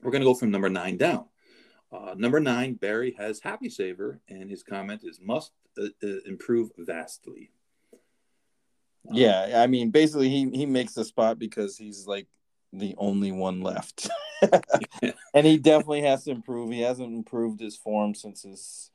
we're 0.02 0.12
going 0.12 0.22
to 0.22 0.28
go 0.28 0.34
from 0.34 0.52
number 0.52 0.70
nine 0.70 0.98
down. 0.98 1.26
Uh, 1.92 2.14
number 2.18 2.40
nine, 2.40 2.74
Barry 2.74 3.16
has 3.18 3.40
Happy 3.40 3.70
Saver, 3.70 4.20
and 4.28 4.50
his 4.50 4.62
comment 4.62 5.02
is 5.04 5.20
must 5.22 5.52
uh, 5.78 5.88
uh 6.04 6.20
improve 6.26 6.72
vastly. 6.78 7.52
Yeah, 9.12 9.62
I 9.64 9.68
mean, 9.68 9.92
basically, 9.92 10.30
he 10.30 10.50
he 10.50 10.66
makes 10.66 10.94
the 10.94 11.06
spot 11.06 11.40
because 11.40 11.78
he's 11.78 12.06
like 12.08 12.28
the 12.74 12.94
only 12.98 13.32
one 13.32 13.62
left, 13.62 14.10
and 15.34 15.48
he 15.48 15.58
definitely 15.58 16.02
has 16.02 16.26
to 16.26 16.32
improve. 16.32 16.72
He 16.72 16.82
hasn't 16.82 17.14
improved 17.14 17.60
his 17.60 17.78
form 17.78 18.14
since 18.14 18.44
his 18.44 18.92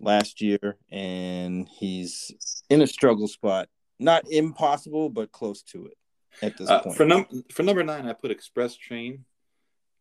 last 0.00 0.40
year, 0.40 0.76
and 0.90 1.68
he's 1.68 2.32
in 2.68 2.82
a 2.82 2.86
struggle 2.86 3.28
spot. 3.28 3.68
Not 3.98 4.24
impossible, 4.30 5.10
but 5.10 5.30
close 5.30 5.62
to 5.64 5.86
it 5.86 5.96
at 6.42 6.56
this 6.56 6.70
uh, 6.70 6.80
point. 6.80 6.96
For, 6.96 7.04
num- 7.04 7.44
for 7.52 7.62
number 7.62 7.84
nine, 7.84 8.08
I 8.08 8.14
put 8.14 8.30
Express 8.30 8.74
Train. 8.76 9.24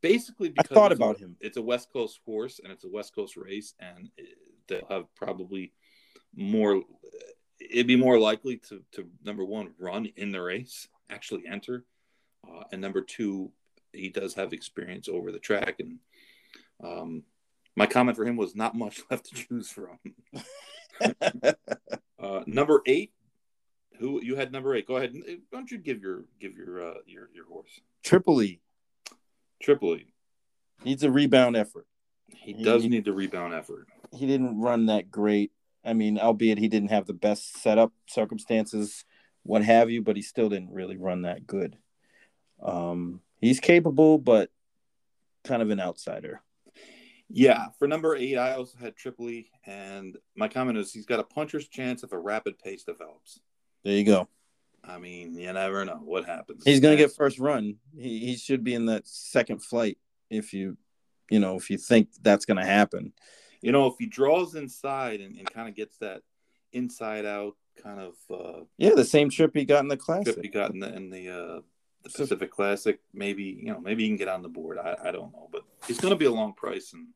Basically, 0.01 0.47
because 0.49 0.71
I 0.71 0.73
thought 0.73 0.91
about 0.93 1.17
a, 1.17 1.19
him. 1.19 1.35
It's 1.41 1.57
a 1.57 1.61
West 1.61 1.91
Coast 1.91 2.21
horse, 2.25 2.61
and 2.63 2.71
it's 2.71 2.85
a 2.85 2.89
West 2.89 3.13
Coast 3.13 3.35
race, 3.35 3.73
and 3.81 4.09
they'll 4.67 4.87
have 4.89 5.13
probably 5.15 5.73
more. 6.33 6.81
It'd 7.59 7.87
be 7.87 7.97
more 7.97 8.17
likely 8.17 8.57
to 8.69 8.81
to 8.93 9.09
number 9.25 9.43
one 9.43 9.73
run 9.77 10.05
in 10.15 10.31
the 10.31 10.41
race, 10.41 10.87
actually 11.09 11.43
enter, 11.45 11.83
uh, 12.49 12.63
and 12.71 12.79
number 12.79 13.01
two, 13.01 13.51
he 13.91 14.07
does 14.07 14.33
have 14.35 14.53
experience 14.53 15.09
over 15.09 15.33
the 15.33 15.39
track, 15.39 15.81
and 15.81 15.99
um, 16.81 17.23
my 17.79 17.85
comment 17.85 18.17
for 18.17 18.25
him 18.25 18.35
was 18.35 18.55
not 18.55 18.75
much 18.75 19.01
left 19.09 19.25
to 19.27 19.35
choose 19.35 19.71
from. 19.71 19.97
uh, 22.19 22.41
number 22.45 22.81
eight, 22.85 23.13
who 23.99 24.21
you 24.21 24.35
had 24.35 24.51
number 24.51 24.75
eight? 24.75 24.85
Go 24.85 24.97
ahead. 24.97 25.13
Why 25.13 25.37
don't 25.53 25.71
you 25.71 25.77
give 25.77 26.01
your 26.01 26.25
give 26.39 26.55
your 26.55 26.91
uh, 26.91 26.93
your 27.07 27.29
your 27.33 27.45
horse 27.45 27.79
Tripoli? 28.03 28.61
Tripoli 29.63 30.13
needs 30.83 31.03
a 31.03 31.11
rebound 31.11 31.55
effort. 31.55 31.87
He, 32.27 32.53
he 32.53 32.63
does 32.63 32.85
need 32.85 33.05
the 33.05 33.13
rebound 33.13 33.53
effort. 33.53 33.87
He 34.13 34.27
didn't 34.27 34.59
run 34.59 34.87
that 34.87 35.09
great. 35.09 35.51
I 35.83 35.93
mean, 35.93 36.19
albeit 36.19 36.57
he 36.57 36.67
didn't 36.67 36.91
have 36.91 37.07
the 37.07 37.13
best 37.13 37.61
setup 37.61 37.93
circumstances, 38.07 39.05
what 39.43 39.63
have 39.63 39.89
you, 39.89 40.01
but 40.01 40.17
he 40.17 40.21
still 40.21 40.49
didn't 40.49 40.73
really 40.73 40.97
run 40.97 41.21
that 41.23 41.47
good. 41.47 41.77
Um, 42.61 43.21
he's 43.39 43.61
capable, 43.61 44.17
but 44.17 44.49
kind 45.45 45.61
of 45.61 45.69
an 45.69 45.79
outsider. 45.79 46.41
Yeah, 47.29 47.67
for 47.77 47.87
number 47.87 48.15
eight, 48.15 48.37
I 48.37 48.53
also 48.53 48.77
had 48.79 48.95
Tripoli, 48.95 49.51
and 49.65 50.17
my 50.35 50.47
comment 50.47 50.77
is 50.79 50.91
he's 50.91 51.05
got 51.05 51.19
a 51.19 51.23
puncher's 51.23 51.67
chance 51.67 52.03
if 52.03 52.11
a 52.11 52.17
rapid 52.17 52.57
pace 52.57 52.83
develops. 52.83 53.39
There 53.83 53.93
you 53.93 54.03
go. 54.03 54.27
I 54.83 54.97
mean, 54.97 55.35
you 55.35 55.51
never 55.53 55.85
know 55.85 56.01
what 56.03 56.25
happens. 56.25 56.63
He's 56.65 56.79
going 56.79 56.97
to 56.97 57.03
get 57.03 57.13
first 57.15 57.37
run. 57.37 57.75
He 57.95 58.19
he 58.19 58.35
should 58.35 58.63
be 58.63 58.73
in 58.73 58.87
that 58.87 59.07
second 59.07 59.63
flight 59.63 59.97
if 60.29 60.53
you, 60.53 60.77
you 61.29 61.39
know, 61.39 61.55
if 61.55 61.69
you 61.69 61.77
think 61.77 62.09
that's 62.21 62.45
going 62.45 62.57
to 62.57 62.65
happen. 62.65 63.13
You 63.61 63.71
know, 63.71 63.87
if 63.87 63.95
he 63.99 64.07
draws 64.07 64.55
inside 64.55 65.21
and, 65.21 65.37
and 65.37 65.51
kind 65.51 65.69
of 65.69 65.75
gets 65.75 65.97
that 65.97 66.21
inside 66.71 67.25
out 67.25 67.55
kind 67.83 67.99
of 67.99 68.13
uh 68.29 68.63
yeah, 68.77 68.93
the 68.93 69.05
same 69.05 69.29
trip 69.29 69.51
he 69.53 69.65
got 69.65 69.81
in 69.81 69.87
the 69.87 69.97
classic. 69.97 70.33
Trip 70.33 70.45
he 70.45 70.49
got 70.49 70.71
in 70.71 70.79
the 70.79 70.93
in 70.95 71.09
the 71.09 71.29
uh 71.29 71.61
the 72.03 72.09
Pacific 72.09 72.49
so, 72.51 72.55
Classic. 72.55 72.99
Maybe 73.13 73.59
you 73.61 73.73
know, 73.73 73.79
maybe 73.79 74.03
he 74.03 74.09
can 74.09 74.17
get 74.17 74.27
on 74.27 74.41
the 74.41 74.49
board. 74.49 74.77
I, 74.77 74.95
I 75.05 75.11
don't 75.11 75.33
know, 75.33 75.49
but 75.51 75.63
he's 75.87 75.99
going 75.99 76.13
to 76.13 76.17
be 76.17 76.25
a 76.25 76.31
long 76.31 76.53
price, 76.53 76.93
and 76.93 77.07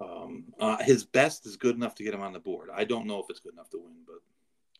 um, 0.00 0.44
uh, 0.60 0.82
his 0.82 1.04
best 1.04 1.46
is 1.46 1.56
good 1.56 1.74
enough 1.74 1.94
to 1.96 2.04
get 2.04 2.14
him 2.14 2.22
on 2.22 2.32
the 2.32 2.38
board. 2.38 2.68
I 2.74 2.84
don't 2.84 3.06
know 3.06 3.20
if 3.20 3.26
it's 3.30 3.40
good 3.40 3.54
enough 3.54 3.70
to 3.70 3.78
win, 3.78 3.96
but 4.06 4.16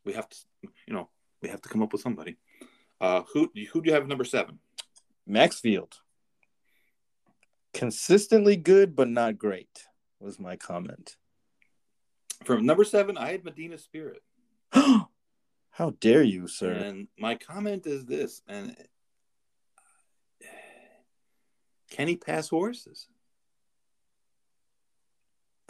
we 0.04 0.12
have 0.12 0.28
to, 0.28 0.36
you 0.86 0.94
know, 0.94 1.08
we 1.42 1.48
have 1.48 1.62
to 1.62 1.68
come 1.68 1.82
up 1.82 1.92
with 1.92 2.02
somebody. 2.02 2.36
Uh, 3.00 3.22
who 3.32 3.50
who 3.72 3.82
do 3.82 3.88
you 3.88 3.94
have 3.94 4.06
number 4.06 4.24
seven? 4.24 4.58
Maxfield. 5.26 5.94
Consistently 7.72 8.56
good, 8.56 8.96
but 8.96 9.08
not 9.08 9.38
great. 9.38 9.86
Was 10.18 10.38
my 10.38 10.56
comment. 10.56 11.16
From 12.44 12.64
number 12.64 12.84
seven, 12.84 13.18
I 13.18 13.32
had 13.32 13.44
Medina 13.44 13.76
Spirit. 13.78 14.22
How 14.72 15.90
dare 16.00 16.22
you, 16.22 16.48
sir? 16.48 16.72
And 16.72 17.08
my 17.18 17.34
comment 17.34 17.86
is 17.86 18.06
this: 18.06 18.42
and 18.48 18.76
can 21.90 22.08
he 22.08 22.16
pass 22.16 22.48
horses? 22.48 23.08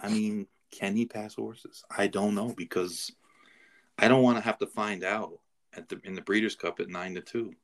I 0.07 0.09
mean, 0.09 0.47
can 0.71 0.95
he 0.95 1.05
pass 1.05 1.35
horses? 1.35 1.85
I 1.91 2.07
don't 2.07 2.37
know 2.37 2.55
because 2.57 3.11
I 3.99 4.07
don't 4.07 4.23
want 4.23 4.39
to 4.39 4.45
have 4.45 4.59
to 4.59 4.67
find 4.67 5.03
out 5.03 5.41
at 5.77 5.89
the 5.89 6.01
in 6.05 6.15
the 6.15 6.23
Breeders' 6.23 6.55
Cup 6.55 6.79
at 6.79 6.89
nine 6.89 7.15
to 7.15 7.21
two. 7.21 7.55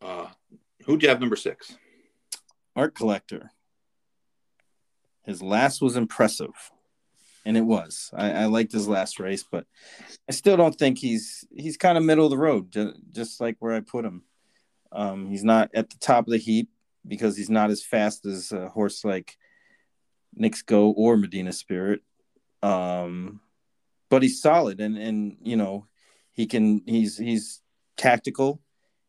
Uh, 0.00 0.28
who'd 0.86 1.02
you 1.02 1.10
have 1.10 1.20
number 1.20 1.36
six? 1.36 1.76
Art 2.74 2.94
Collector. 2.94 3.50
His 5.26 5.42
last 5.42 5.82
was 5.82 5.96
impressive, 5.96 6.54
and 7.44 7.58
it 7.58 7.62
was. 7.62 8.10
I, 8.14 8.30
I 8.32 8.44
liked 8.46 8.72
his 8.72 8.88
last 8.88 9.20
race, 9.20 9.44
but 9.50 9.66
I 10.26 10.32
still 10.32 10.56
don't 10.56 10.78
think 10.78 10.98
he's 10.98 11.44
he's 11.54 11.76
kind 11.76 11.98
of 11.98 12.04
middle 12.04 12.24
of 12.24 12.30
the 12.30 12.38
road, 12.38 12.74
just 13.12 13.38
like 13.40 13.56
where 13.58 13.74
I 13.74 13.80
put 13.80 14.06
him. 14.06 14.22
Um, 14.92 15.28
he's 15.28 15.44
not 15.44 15.70
at 15.74 15.90
the 15.90 15.98
top 15.98 16.26
of 16.26 16.30
the 16.30 16.38
heap, 16.38 16.70
because 17.06 17.36
he's 17.36 17.50
not 17.50 17.70
as 17.70 17.82
fast 17.82 18.26
as 18.26 18.52
a 18.52 18.68
horse 18.68 19.04
like 19.04 19.36
Knicks 20.34 20.62
Go 20.62 20.90
or 20.90 21.16
Medina 21.16 21.52
Spirit. 21.52 22.02
Um, 22.62 23.40
but 24.08 24.22
he's 24.22 24.40
solid, 24.40 24.80
and 24.80 24.96
and 24.96 25.36
you 25.42 25.56
know 25.56 25.86
he 26.32 26.46
can 26.46 26.82
he's 26.86 27.16
he's 27.18 27.62
tactical, 27.96 28.60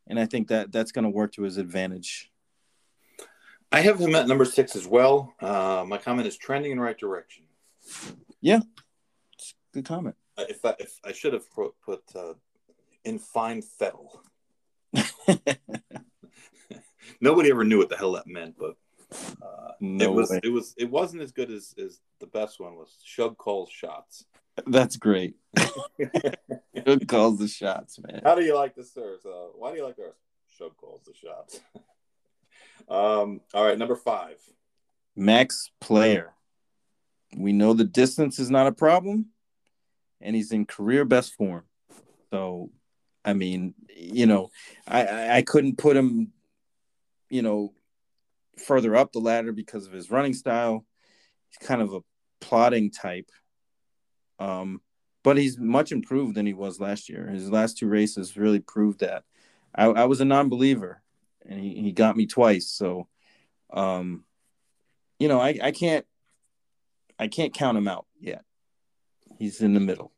and 0.07 0.19
I 0.19 0.25
think 0.25 0.47
that 0.49 0.71
that's 0.71 0.91
going 0.91 1.03
to 1.03 1.09
work 1.09 1.33
to 1.33 1.43
his 1.43 1.57
advantage. 1.57 2.31
I 3.71 3.81
have 3.81 3.99
him 3.99 4.15
at 4.15 4.27
number 4.27 4.45
six 4.45 4.75
as 4.75 4.87
well. 4.87 5.33
Uh, 5.41 5.83
my 5.87 5.97
comment 5.97 6.27
is 6.27 6.37
trending 6.37 6.71
in 6.71 6.77
the 6.77 6.83
right 6.83 6.97
direction. 6.97 7.43
Yeah, 8.41 8.61
good 9.73 9.85
comment. 9.85 10.15
If 10.37 10.63
I, 10.63 10.75
if 10.79 10.99
I 11.03 11.11
should 11.11 11.33
have 11.33 11.49
put, 11.51 11.73
put 11.83 12.01
uh, 12.15 12.33
in 13.03 13.19
fine 13.19 13.61
fettle. 13.61 14.21
Nobody 17.21 17.49
ever 17.49 17.63
knew 17.63 17.77
what 17.77 17.89
the 17.89 17.97
hell 17.97 18.13
that 18.13 18.27
meant, 18.27 18.55
but 18.57 18.75
uh, 19.41 19.71
No 19.79 20.05
it 20.05 20.11
was 20.13 20.29
way. 20.29 20.39
it 20.43 20.49
was 20.49 20.73
it 20.77 20.89
wasn't 20.89 21.21
as 21.21 21.31
good 21.31 21.51
as, 21.51 21.73
as 21.77 21.99
the 22.19 22.27
best 22.27 22.59
one 22.59 22.75
was. 22.75 22.97
Shug 23.03 23.37
calls 23.37 23.69
shots. 23.69 24.25
That's 24.65 24.97
great. 24.97 25.35
Good 26.83 27.07
calls 27.07 27.37
the 27.37 27.47
shots, 27.47 27.99
man. 27.99 28.21
How 28.23 28.33
do 28.33 28.43
you 28.43 28.55
like 28.55 28.75
this, 28.75 28.91
sir? 28.91 29.17
So, 29.21 29.51
why 29.55 29.71
do 29.71 29.77
you 29.77 29.83
like 29.83 29.99
ours? 29.99 30.15
Shug 30.57 30.75
calls 30.77 31.03
the 31.05 31.13
shots. 31.13 31.59
um. 32.89 33.41
All 33.53 33.65
right, 33.65 33.77
number 33.77 33.95
five. 33.95 34.37
Max 35.15 35.69
Player. 35.79 36.33
We 37.35 37.51
know 37.53 37.73
the 37.73 37.83
distance 37.83 38.39
is 38.39 38.49
not 38.49 38.67
a 38.67 38.71
problem, 38.71 39.27
and 40.21 40.35
he's 40.35 40.51
in 40.51 40.65
career 40.65 41.05
best 41.05 41.35
form. 41.35 41.63
So, 42.31 42.71
I 43.25 43.33
mean, 43.33 43.73
you 43.95 44.25
know, 44.25 44.49
I, 44.87 45.37
I 45.37 45.41
couldn't 45.41 45.77
put 45.77 45.97
him, 45.97 46.31
you 47.29 47.41
know, 47.41 47.73
further 48.57 48.95
up 48.95 49.11
the 49.11 49.19
ladder 49.19 49.51
because 49.51 49.85
of 49.85 49.93
his 49.93 50.11
running 50.11 50.33
style. 50.33 50.85
He's 51.49 51.67
kind 51.67 51.81
of 51.81 51.93
a 51.93 52.01
plotting 52.41 52.91
type. 52.91 53.29
Um, 54.39 54.81
but 55.23 55.37
he's 55.37 55.57
much 55.57 55.91
improved 55.91 56.35
than 56.35 56.45
he 56.45 56.53
was 56.53 56.79
last 56.79 57.09
year. 57.09 57.27
His 57.27 57.51
last 57.51 57.77
two 57.77 57.87
races 57.87 58.37
really 58.37 58.59
proved 58.59 59.01
that. 59.01 59.23
I, 59.75 59.85
I 59.85 60.05
was 60.05 60.21
a 60.21 60.25
non-believer, 60.25 61.01
and 61.45 61.59
he, 61.59 61.81
he 61.81 61.91
got 61.91 62.15
me 62.15 62.25
twice. 62.25 62.69
So, 62.69 63.07
um, 63.71 64.23
you 65.19 65.27
know, 65.27 65.39
I, 65.39 65.57
I 65.61 65.71
can't 65.71 66.05
I 67.19 67.27
can't 67.27 67.53
count 67.53 67.77
him 67.77 67.87
out 67.87 68.05
yet. 68.19 68.43
He's 69.39 69.61
in 69.61 69.73
the 69.73 69.79
middle. 69.79 70.11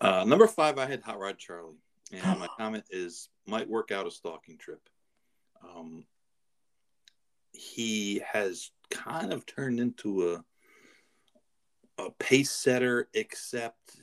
Uh, 0.00 0.24
number 0.24 0.46
five, 0.46 0.78
I 0.78 0.86
had 0.86 1.02
Hot 1.02 1.18
Rod 1.18 1.38
Charlie, 1.38 1.78
and 2.12 2.22
my 2.38 2.48
comment 2.58 2.84
is 2.90 3.28
might 3.46 3.68
work 3.68 3.90
out 3.90 4.06
a 4.06 4.10
stalking 4.10 4.58
trip. 4.58 4.80
Um, 5.64 6.04
he 7.58 8.22
has 8.32 8.70
kind 8.90 9.32
of 9.32 9.44
turned 9.46 9.80
into 9.80 10.32
a 10.32 10.44
a 12.00 12.10
pace 12.12 12.52
setter, 12.52 13.08
except 13.12 13.96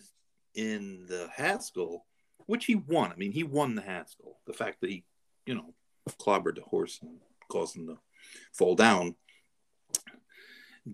in 0.54 1.06
the 1.08 1.30
Haskell, 1.34 2.06
which 2.46 2.66
he 2.66 2.76
won. 2.76 3.12
I 3.12 3.16
mean, 3.16 3.32
he 3.32 3.44
won 3.44 3.76
the 3.76 3.82
Haskell. 3.82 4.38
The 4.46 4.54
fact 4.54 4.82
that 4.82 4.90
he, 4.90 5.06
you 5.46 5.56
know, 5.56 5.74
clobbered 6.20 6.56
the 6.56 6.62
horse 6.62 7.00
and 7.02 7.20
caused 7.50 7.78
him 7.78 7.88
to 7.88 7.98
fall 8.52 8.76
down 8.76 9.16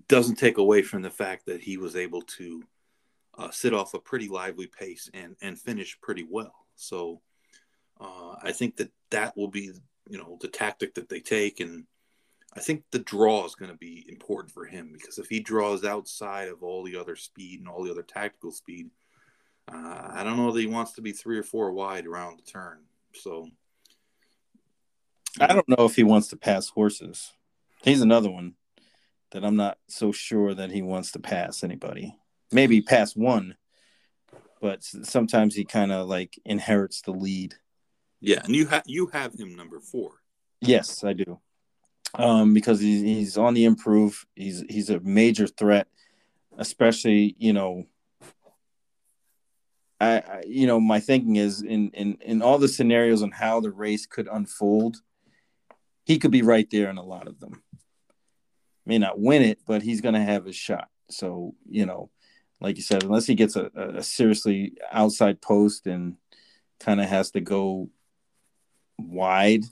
doesn't 0.08 0.36
take 0.36 0.58
away 0.58 0.84
from 0.84 1.02
the 1.02 1.10
fact 1.10 1.48
that 1.48 1.62
he 1.62 1.78
was 1.78 1.96
able 1.96 2.22
to 2.22 2.64
uh, 3.38 3.50
sit 3.50 3.74
off 3.74 3.94
a 3.94 4.00
pretty 4.00 4.28
lively 4.28 4.68
pace 4.68 5.10
and 5.14 5.36
and 5.42 5.60
finish 5.60 6.00
pretty 6.02 6.26
well. 6.30 6.54
So 6.76 7.22
uh, 8.00 8.36
I 8.44 8.52
think 8.52 8.78
that 8.78 8.92
that 9.10 9.36
will 9.36 9.48
be 9.48 9.72
you 10.08 10.18
know 10.18 10.38
the 10.40 10.48
tactic 10.48 10.94
that 10.96 11.10
they 11.10 11.20
take, 11.20 11.60
and 11.60 11.86
I 12.54 12.60
think 12.60 12.84
the 12.92 13.00
draw 13.00 13.46
is 13.46 13.56
going 13.56 13.72
to 13.72 13.78
be 13.78 14.06
important 14.10 14.54
for 14.54 14.66
him 14.66 14.92
because 14.92 15.18
if 15.18 15.30
he 15.30 15.40
draws 15.40 15.86
outside 15.86 16.50
of 16.50 16.64
all 16.64 16.84
the 16.84 16.98
other 16.98 17.16
speed 17.16 17.60
and 17.60 17.70
all 17.70 17.84
the 17.84 17.92
other 17.92 18.04
tactical 18.04 18.52
speed, 18.52 18.90
uh, 19.72 20.10
I 20.12 20.24
don't 20.24 20.38
know 20.38 20.52
that 20.52 20.60
he 20.60 20.68
wants 20.68 20.94
to 20.94 21.02
be 21.02 21.14
three 21.14 21.38
or 21.38 21.44
four 21.44 21.72
wide 21.72 22.06
around 22.06 22.38
the 22.38 22.52
turn. 22.52 22.80
So 23.14 23.48
I 25.40 25.48
don't 25.48 25.68
know 25.70 25.86
if 25.86 25.96
he 25.96 26.04
wants 26.04 26.28
to 26.30 26.38
pass 26.38 26.68
horses. 26.68 27.32
He's 27.84 28.02
another 28.02 28.30
one 28.30 28.56
that 29.32 29.46
I'm 29.46 29.56
not 29.56 29.78
so 29.88 30.12
sure 30.12 30.54
that 30.54 30.72
he 30.72 30.82
wants 30.82 31.12
to 31.14 31.20
pass 31.20 31.64
anybody. 31.64 32.18
Maybe 32.52 32.82
pass 32.82 33.16
one, 33.16 33.56
but 34.62 34.84
sometimes 34.84 35.56
he 35.56 35.64
kind 35.64 35.92
of 35.94 36.08
like 36.08 36.38
inherits 36.44 37.02
the 37.02 37.12
lead. 37.12 37.56
yeah, 38.20 38.42
and 38.44 38.54
you 38.54 38.68
have 38.68 38.84
you 38.86 39.08
have 39.08 39.34
him 39.34 39.56
number 39.56 39.80
four. 39.80 40.16
Yes, 40.60 41.04
I 41.06 41.14
do. 41.14 41.40
Um, 42.16 42.54
because 42.54 42.80
he's 42.82 43.02
he's 43.02 43.38
on 43.38 43.54
the 43.54 43.66
improve. 43.66 44.26
He's 44.36 44.64
he's 44.70 44.90
a 44.90 45.00
major 45.00 45.48
threat, 45.48 45.88
especially 46.58 47.36
you 47.40 47.54
know. 47.54 47.86
I, 50.00 50.18
I 50.18 50.44
you 50.46 50.68
know 50.68 50.80
my 50.80 51.00
thinking 51.00 51.38
is 51.38 51.62
in 51.62 51.92
in 51.92 52.18
in 52.22 52.42
all 52.42 52.58
the 52.58 52.68
scenarios 52.68 53.22
on 53.22 53.32
how 53.32 53.62
the 53.62 53.72
race 53.72 54.06
could 54.06 54.28
unfold, 54.30 54.98
he 56.06 56.20
could 56.20 56.32
be 56.32 56.42
right 56.42 56.68
there 56.70 56.90
in 56.90 56.98
a 56.98 57.04
lot 57.04 57.28
of 57.28 57.40
them. 57.40 57.64
May 58.86 58.98
not 58.98 59.20
win 59.20 59.44
it, 59.44 59.60
but 59.66 59.82
he's 59.82 60.02
going 60.02 60.16
to 60.16 60.22
have 60.22 60.46
his 60.46 60.56
shot. 60.56 60.90
So 61.10 61.56
you 61.70 61.86
know, 61.86 62.10
like 62.60 62.76
you 62.76 62.84
said, 62.84 63.04
unless 63.04 63.28
he 63.28 63.36
gets 63.36 63.56
a, 63.56 63.72
a 63.74 63.88
a 63.98 64.04
seriously 64.04 64.74
outside 64.92 65.42
post 65.42 65.88
and 65.88 66.18
kind 66.82 67.00
of 67.00 67.08
has 67.08 67.32
to 67.32 67.42
go 67.42 67.90
wide 68.98 69.64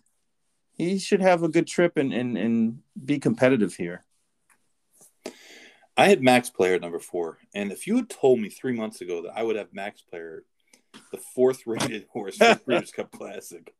he 0.80 0.98
should 0.98 1.22
have 1.22 1.44
a 1.44 1.50
good 1.50 1.68
trip 1.68 1.98
and 1.98 2.12
and, 2.12 2.38
and 2.38 2.80
be 3.06 3.20
competitive 3.20 3.76
here. 3.76 4.06
I 5.96 6.08
had 6.08 6.24
Max 6.24 6.50
Player 6.50 6.76
at 6.76 6.82
number 6.82 7.00
four, 7.00 7.38
and 7.54 7.72
if 7.72 7.86
you 7.86 7.98
had 7.98 8.10
told 8.10 8.40
me 8.40 8.50
three 8.50 8.74
months 8.74 9.02
ago 9.02 9.24
that 9.24 9.38
I 9.38 9.44
would 9.44 9.58
have 9.58 9.74
Max 9.74 10.02
Player, 10.02 10.46
the 11.12 11.20
fourth 11.36 11.68
rated 11.68 12.08
horse 12.12 12.38
for 12.38 12.46
the 12.46 12.62
Breeders' 12.66 12.92
Cup 12.92 13.12
Classic, 13.12 13.76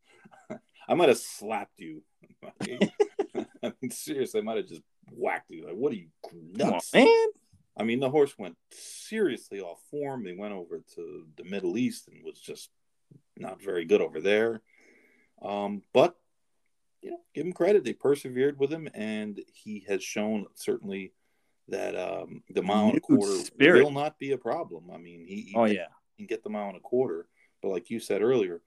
I 0.90 0.94
might 0.94 1.08
have 1.08 1.18
slapped 1.18 1.80
you. 1.80 2.04
I 2.60 3.74
mean, 3.82 3.92
seriously, 3.92 4.42
I 4.42 4.44
might 4.44 4.58
have 4.58 4.68
just 4.68 4.82
whacked 5.12 5.50
you. 5.50 5.66
Like, 5.66 5.76
what 5.76 5.94
are 5.94 5.96
you 5.96 6.10
on, 6.26 6.54
nuts? 6.54 6.94
man. 6.94 7.08
I 7.78 7.84
mean, 7.84 8.02
the 8.02 8.10
horse 8.10 8.38
went 8.38 8.58
seriously 8.72 9.62
off 9.62 9.80
form. 9.90 10.26
They 10.26 10.34
went 10.34 10.54
over 10.54 10.82
to 10.96 11.26
the 11.38 11.46
Middle 11.46 11.78
East 11.78 12.10
and 12.10 12.26
was 12.26 12.38
just 12.38 12.70
not 13.38 13.62
very 13.62 13.86
good 13.86 14.02
over 14.02 14.20
there. 14.20 14.62
Um, 15.42 15.84
but 15.94 16.19
you 17.02 17.12
know, 17.12 17.18
give 17.34 17.46
him 17.46 17.54
credit; 17.54 17.84
they 17.84 17.94
persevered 17.94 18.60
with 18.60 18.72
him, 18.72 18.88
and 18.94 19.40
he 19.54 19.86
has 19.88 20.04
shown 20.04 20.46
certainly 20.56 21.14
that 21.68 21.96
um, 21.96 22.44
the 22.50 22.62
mile 22.64 22.90
and 22.90 22.98
a 22.98 23.02
quarter 23.02 23.34
spirit. 23.34 23.84
will 23.84 23.92
not 23.92 24.18
be 24.20 24.32
a 24.32 24.38
problem. 24.38 24.90
I 24.94 24.98
mean, 24.98 25.26
he, 25.26 25.42
he 25.42 25.54
Oh 25.56 25.66
yeah, 25.66 25.88
can 26.18 26.26
get 26.26 26.44
the 26.44 26.50
mile 26.50 26.68
and 26.68 26.78
a 26.78 26.82
quarter, 26.82 27.28
but 27.62 27.70
like 27.70 27.90
you 27.90 28.00
said 28.00 28.22
earlier, 28.22 28.62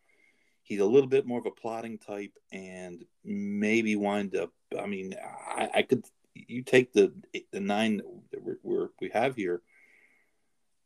he's 0.63 0.81
a 0.81 0.87
little 0.87 1.09
bit 1.09 1.27
more 1.27 1.39
of 1.39 1.47
a 1.47 1.51
plotting 1.51 1.99
type, 1.99 2.33
and 2.53 3.05
maybe 3.25 3.97
wind 3.97 4.37
up. 4.37 4.51
I 4.79 4.87
mean, 4.87 5.15
I, 5.23 5.69
I 5.77 5.83
could 5.83 6.05
you 6.35 6.63
take 6.63 6.93
the 6.93 7.13
the 7.53 7.61
nine 7.61 8.01
that 8.31 8.43
we're, 8.43 8.59
we're, 8.63 8.89
we 9.01 9.11
have 9.11 9.37
here. 9.37 9.63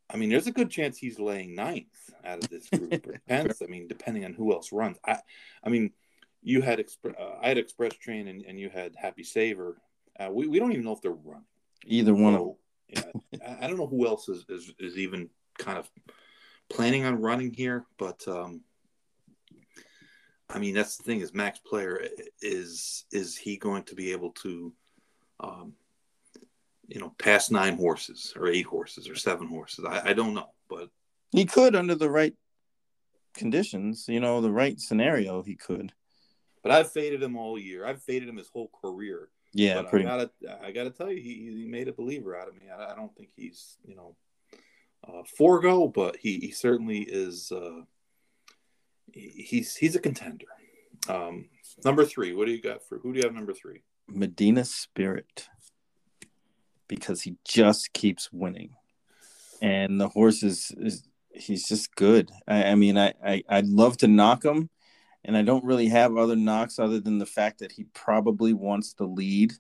I 0.08 0.16
mean, 0.16 0.30
there's 0.30 0.46
a 0.46 0.52
good 0.52 0.70
chance 0.70 0.96
he's 0.96 1.18
laying 1.18 1.56
ninth 1.56 1.86
out 2.24 2.42
of 2.42 2.48
this 2.48 2.68
group 2.70 3.06
or 3.06 3.20
tenth. 3.28 3.60
I 3.60 3.66
mean, 3.66 3.88
depending 3.88 4.24
on 4.24 4.34
who 4.34 4.52
else 4.52 4.70
runs. 4.70 4.98
I, 5.04 5.18
I 5.64 5.68
mean, 5.68 5.90
you 6.46 6.62
had 6.62 6.78
Expre- 6.78 7.20
uh, 7.20 7.34
I 7.42 7.48
had 7.48 7.58
Express 7.58 7.94
Train 7.96 8.28
and, 8.28 8.40
and 8.46 8.56
you 8.58 8.70
had 8.70 8.94
Happy 8.96 9.24
Saver. 9.24 9.76
Uh, 10.18 10.28
we 10.30 10.46
we 10.46 10.60
don't 10.60 10.70
even 10.72 10.84
know 10.84 10.92
if 10.92 11.02
they're 11.02 11.10
running. 11.10 11.44
either 11.84 12.14
one 12.14 12.34
of 12.34 12.40
them. 12.40 12.54
Yeah, 12.88 13.02
I- 13.44 13.64
I 13.64 13.66
don't 13.66 13.76
know 13.78 13.88
who 13.88 14.06
else 14.06 14.28
is, 14.28 14.44
is, 14.48 14.72
is 14.78 14.96
even 14.96 15.28
kind 15.58 15.76
of 15.76 15.90
planning 16.70 17.04
on 17.04 17.20
running 17.20 17.52
here, 17.52 17.84
but 17.98 18.26
um, 18.28 18.60
I 20.48 20.60
mean 20.60 20.74
that's 20.74 20.96
the 20.96 21.02
thing 21.02 21.20
is 21.20 21.34
Max 21.34 21.58
Player 21.58 22.00
is 22.40 23.04
is 23.10 23.36
he 23.36 23.56
going 23.56 23.82
to 23.84 23.96
be 23.96 24.12
able 24.12 24.30
to, 24.44 24.72
um, 25.40 25.72
you 26.86 27.00
know, 27.00 27.12
pass 27.18 27.50
nine 27.50 27.76
horses 27.76 28.32
or 28.36 28.46
eight 28.46 28.66
horses 28.66 29.08
or 29.08 29.16
seven 29.16 29.48
horses? 29.48 29.84
I, 29.84 30.10
I 30.10 30.12
don't 30.12 30.34
know, 30.34 30.50
but 30.70 30.88
He 31.32 31.44
could 31.44 31.74
under 31.74 31.96
the 31.96 32.08
right 32.10 32.34
conditions, 33.34 34.06
you 34.08 34.20
know, 34.20 34.40
the 34.40 34.52
right 34.52 34.78
scenario. 34.80 35.42
He 35.42 35.56
could. 35.56 35.92
But 36.66 36.74
I've 36.74 36.90
faded 36.92 37.22
him 37.22 37.36
all 37.36 37.58
year. 37.58 37.86
I've 37.86 38.02
faded 38.02 38.28
him 38.28 38.36
his 38.36 38.48
whole 38.48 38.70
career. 38.82 39.28
Yeah, 39.52 39.74
but 39.82 39.90
pretty. 39.90 40.06
I 40.06 40.08
gotta, 40.08 40.30
I 40.64 40.70
gotta 40.72 40.90
tell 40.90 41.10
you, 41.10 41.20
he, 41.22 41.62
he 41.62 41.66
made 41.66 41.88
a 41.88 41.92
believer 41.92 42.36
out 42.36 42.48
of 42.48 42.54
me. 42.54 42.66
I, 42.68 42.92
I 42.92 42.94
don't 42.96 43.14
think 43.16 43.30
he's, 43.34 43.78
you 43.86 43.96
know, 43.96 44.16
uh, 45.06 45.22
forgo, 45.36 45.88
but 45.88 46.16
he, 46.16 46.38
he 46.38 46.50
certainly 46.50 47.00
is. 47.00 47.50
Uh, 47.52 47.82
he- 49.12 49.44
he's 49.48 49.76
he's 49.76 49.94
a 49.96 50.00
contender. 50.00 50.46
Um, 51.08 51.48
number 51.84 52.04
three, 52.04 52.34
what 52.34 52.46
do 52.46 52.52
you 52.52 52.60
got 52.60 52.82
for 52.82 52.98
who 52.98 53.12
do 53.12 53.18
you 53.20 53.24
have 53.24 53.34
number 53.34 53.54
three? 53.54 53.82
Medina 54.08 54.64
Spirit 54.64 55.48
because 56.88 57.22
he 57.22 57.36
just 57.44 57.92
keeps 57.92 58.32
winning, 58.32 58.70
and 59.62 60.00
the 60.00 60.08
horse 60.08 60.42
is, 60.42 60.70
is 60.78 61.04
he's 61.32 61.66
just 61.68 61.94
good. 61.96 62.30
I, 62.46 62.64
I 62.64 62.74
mean, 62.74 62.98
I, 62.98 63.14
I 63.24 63.42
I'd 63.48 63.68
love 63.68 63.96
to 63.98 64.08
knock 64.08 64.44
him, 64.44 64.68
and 65.26 65.36
I 65.36 65.42
don't 65.42 65.64
really 65.64 65.88
have 65.88 66.16
other 66.16 66.36
knocks 66.36 66.78
other 66.78 67.00
than 67.00 67.18
the 67.18 67.26
fact 67.26 67.58
that 67.58 67.72
he 67.72 67.84
probably 67.92 68.54
wants 68.54 68.94
the 68.94 69.04
lead. 69.04 69.52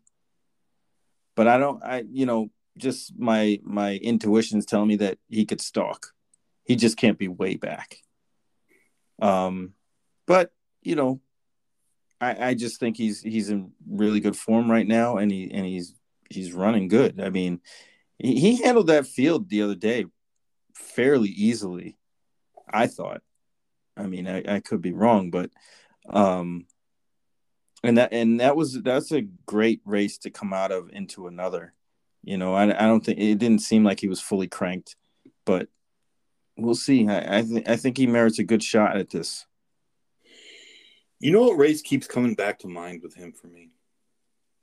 But 1.34 1.48
I 1.48 1.58
don't. 1.58 1.82
I 1.82 2.04
you 2.08 2.24
know 2.24 2.50
just 2.78 3.18
my 3.18 3.60
my 3.62 3.96
intuition's 3.96 4.64
telling 4.64 4.88
me 4.88 4.96
that 4.96 5.18
he 5.28 5.44
could 5.44 5.60
stalk. 5.60 6.12
He 6.64 6.76
just 6.76 6.96
can't 6.96 7.18
be 7.18 7.28
way 7.28 7.56
back. 7.56 7.98
Um, 9.20 9.72
but 10.26 10.52
you 10.82 10.94
know, 10.94 11.20
I, 12.20 12.48
I 12.50 12.54
just 12.54 12.78
think 12.78 12.96
he's 12.96 13.20
he's 13.20 13.50
in 13.50 13.72
really 13.88 14.20
good 14.20 14.36
form 14.36 14.70
right 14.70 14.86
now, 14.86 15.16
and 15.16 15.30
he 15.30 15.50
and 15.52 15.66
he's 15.66 15.94
he's 16.30 16.52
running 16.52 16.86
good. 16.86 17.20
I 17.20 17.30
mean, 17.30 17.60
he, 18.18 18.38
he 18.38 18.62
handled 18.62 18.86
that 18.86 19.06
field 19.06 19.48
the 19.48 19.62
other 19.62 19.74
day 19.74 20.06
fairly 20.74 21.28
easily. 21.28 21.98
I 22.72 22.86
thought. 22.86 23.22
I 23.96 24.06
mean, 24.06 24.26
I, 24.28 24.42
I 24.56 24.60
could 24.60 24.82
be 24.82 24.92
wrong, 24.92 25.30
but 25.30 25.50
um, 26.10 26.66
and 27.82 27.98
that 27.98 28.12
and 28.12 28.40
that 28.40 28.56
was 28.56 28.80
that's 28.82 29.12
a 29.12 29.22
great 29.46 29.80
race 29.84 30.18
to 30.18 30.30
come 30.30 30.52
out 30.52 30.72
of 30.72 30.90
into 30.92 31.26
another. 31.26 31.72
You 32.22 32.36
know, 32.38 32.54
I, 32.54 32.64
I 32.64 32.86
don't 32.86 33.04
think 33.04 33.18
it 33.18 33.38
didn't 33.38 33.60
seem 33.62 33.84
like 33.84 34.00
he 34.00 34.08
was 34.08 34.20
fully 34.20 34.48
cranked, 34.48 34.96
but 35.44 35.68
we'll 36.56 36.74
see. 36.74 37.06
I 37.08 37.38
I, 37.38 37.42
th- 37.42 37.68
I 37.68 37.76
think 37.76 37.96
he 37.96 38.06
merits 38.06 38.38
a 38.38 38.44
good 38.44 38.62
shot 38.62 38.96
at 38.96 39.10
this. 39.10 39.46
You 41.18 41.32
know 41.32 41.42
what 41.42 41.56
race 41.58 41.80
keeps 41.80 42.06
coming 42.06 42.34
back 42.34 42.58
to 42.60 42.68
mind 42.68 43.02
with 43.02 43.14
him 43.14 43.32
for 43.32 43.46
me? 43.46 43.70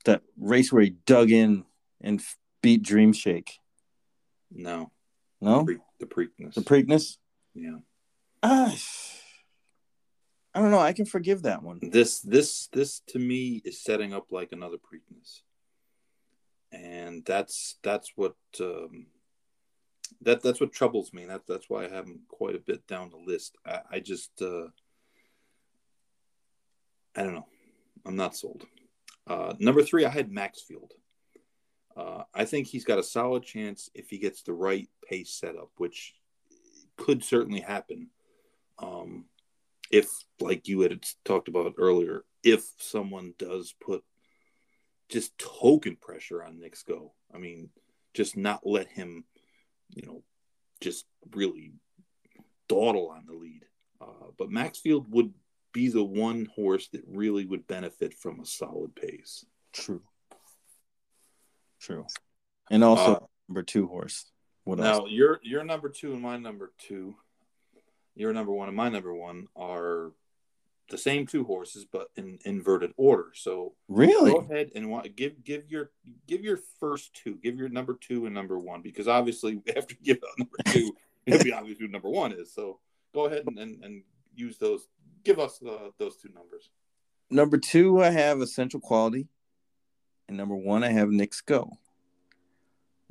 That 0.04 0.22
race 0.38 0.72
where 0.72 0.82
he 0.82 0.90
dug 0.90 1.30
in 1.32 1.64
and 2.00 2.20
f- 2.20 2.36
beat 2.62 2.82
Dream 2.82 3.12
Shake. 3.12 3.58
No, 4.52 4.92
No, 5.40 5.64
Pre- 5.64 5.78
the 5.98 6.06
Preakness. 6.06 6.54
the 6.54 6.60
Preakness. 6.60 7.16
yeah. 7.54 7.78
Ah, 8.42 8.72
I 10.54 10.60
don't 10.60 10.70
know. 10.70 10.78
I 10.78 10.92
can 10.92 11.06
forgive 11.06 11.42
that 11.42 11.62
one. 11.62 11.80
This 11.82 12.20
this 12.20 12.68
this 12.72 13.00
to 13.08 13.18
me 13.18 13.60
is 13.64 13.82
setting 13.82 14.12
up 14.12 14.30
like 14.30 14.52
another 14.52 14.76
Preakness, 14.76 15.40
and 16.70 17.24
that's 17.24 17.76
that's 17.82 18.12
what 18.14 18.36
um, 18.60 19.06
that 20.22 20.42
that's 20.42 20.60
what 20.60 20.72
troubles 20.72 21.12
me. 21.12 21.24
That 21.24 21.42
that's 21.48 21.68
why 21.68 21.84
I 21.84 21.88
have 21.88 22.06
him 22.06 22.20
quite 22.28 22.54
a 22.54 22.60
bit 22.60 22.86
down 22.86 23.10
the 23.10 23.16
list. 23.16 23.56
I, 23.66 23.80
I 23.92 23.98
just 24.00 24.30
uh, 24.40 24.66
I 27.16 27.22
don't 27.24 27.34
know. 27.34 27.46
I'm 28.06 28.16
not 28.16 28.36
sold. 28.36 28.64
Uh, 29.26 29.54
number 29.58 29.82
three, 29.82 30.04
I 30.04 30.10
had 30.10 30.30
Maxfield. 30.30 30.92
Uh, 31.96 32.22
I 32.34 32.44
think 32.44 32.66
he's 32.66 32.84
got 32.84 32.98
a 32.98 33.04
solid 33.04 33.44
chance 33.44 33.88
if 33.94 34.10
he 34.10 34.18
gets 34.18 34.42
the 34.42 34.52
right 34.52 34.88
pace 35.08 35.30
setup, 35.30 35.70
which 35.78 36.14
could 36.96 37.24
certainly 37.24 37.60
happen. 37.60 38.10
Um, 38.78 39.26
if, 39.94 40.08
like 40.40 40.66
you 40.66 40.80
had 40.80 41.04
talked 41.24 41.48
about 41.48 41.74
earlier, 41.78 42.24
if 42.42 42.64
someone 42.78 43.34
does 43.38 43.74
put 43.80 44.02
just 45.08 45.38
token 45.38 45.96
pressure 45.96 46.42
on 46.42 46.58
Knicks 46.58 46.82
Go, 46.82 47.12
I 47.34 47.38
mean, 47.38 47.70
just 48.12 48.36
not 48.36 48.60
let 48.64 48.88
him, 48.88 49.24
you 49.90 50.02
know, 50.06 50.22
just 50.80 51.06
really 51.34 51.72
dawdle 52.68 53.08
on 53.10 53.24
the 53.26 53.34
lead. 53.34 53.62
Uh, 54.00 54.30
but 54.38 54.50
Maxfield 54.50 55.06
would 55.12 55.32
be 55.72 55.88
the 55.88 56.04
one 56.04 56.48
horse 56.54 56.88
that 56.88 57.02
really 57.06 57.44
would 57.44 57.66
benefit 57.66 58.14
from 58.14 58.40
a 58.40 58.46
solid 58.46 58.94
pace. 58.96 59.44
True. 59.72 60.02
True. 61.80 62.06
And 62.70 62.82
also 62.82 63.14
Uh, 63.14 63.26
number 63.48 63.62
two 63.62 63.86
horse. 63.86 64.30
What 64.64 64.78
Now 64.78 65.00
else? 65.00 65.10
your 65.10 65.40
your 65.42 65.62
number 65.64 65.88
two 65.90 66.12
and 66.14 66.22
my 66.22 66.36
number 66.38 66.72
two, 66.78 67.14
your 68.14 68.32
number 68.32 68.52
one 68.52 68.68
and 68.68 68.76
my 68.76 68.88
number 68.88 69.14
one 69.14 69.46
are 69.56 70.12
the 70.90 70.98
same 70.98 71.26
two 71.26 71.44
horses, 71.44 71.86
but 71.90 72.08
in 72.16 72.38
inverted 72.44 72.92
order. 72.96 73.32
So 73.34 73.74
Really? 73.88 74.30
go 74.30 74.38
ahead 74.38 74.70
and 74.74 75.16
give 75.16 75.42
give 75.42 75.70
your 75.70 75.90
give 76.26 76.44
your 76.44 76.58
first 76.78 77.14
two, 77.14 77.36
give 77.42 77.56
your 77.56 77.68
number 77.68 77.94
two 78.00 78.26
and 78.26 78.34
number 78.34 78.58
one, 78.58 78.82
because 78.82 79.08
obviously 79.08 79.60
after 79.76 79.94
you 79.98 80.14
give 80.14 80.22
out 80.22 80.38
number 80.38 80.56
two, 80.66 80.94
it'll 81.26 81.44
be 81.44 81.52
obvious 81.52 81.78
who 81.78 81.88
number 81.88 82.10
one 82.10 82.32
is. 82.32 82.52
So 82.52 82.80
go 83.14 83.26
ahead 83.26 83.44
and, 83.46 83.58
and, 83.58 83.82
and 83.84 84.02
use 84.34 84.58
those. 84.58 84.88
Give 85.24 85.38
us 85.38 85.60
uh, 85.66 85.88
those 85.98 86.16
two 86.16 86.28
numbers. 86.34 86.70
Number 87.30 87.56
two, 87.56 88.02
I 88.02 88.10
have 88.10 88.40
essential 88.42 88.78
quality, 88.80 89.28
and 90.28 90.36
number 90.36 90.54
one, 90.54 90.84
I 90.84 90.90
have 90.90 91.08
Knicks 91.08 91.40
Go. 91.40 91.70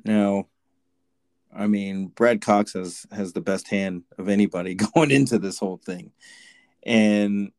Now, 0.05 0.47
I 1.55 1.67
mean, 1.67 2.07
Brad 2.07 2.41
Cox 2.41 2.73
has 2.73 3.05
has 3.11 3.33
the 3.33 3.41
best 3.41 3.67
hand 3.67 4.03
of 4.17 4.29
anybody 4.29 4.75
going 4.93 5.11
into 5.11 5.39
this 5.39 5.59
whole 5.59 5.77
thing, 5.77 6.11
and 6.85 7.51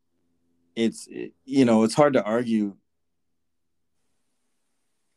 it's 0.75 1.07
you 1.45 1.65
know 1.65 1.83
it's 1.83 1.95
hard 1.95 2.13
to 2.13 2.23
argue 2.23 2.75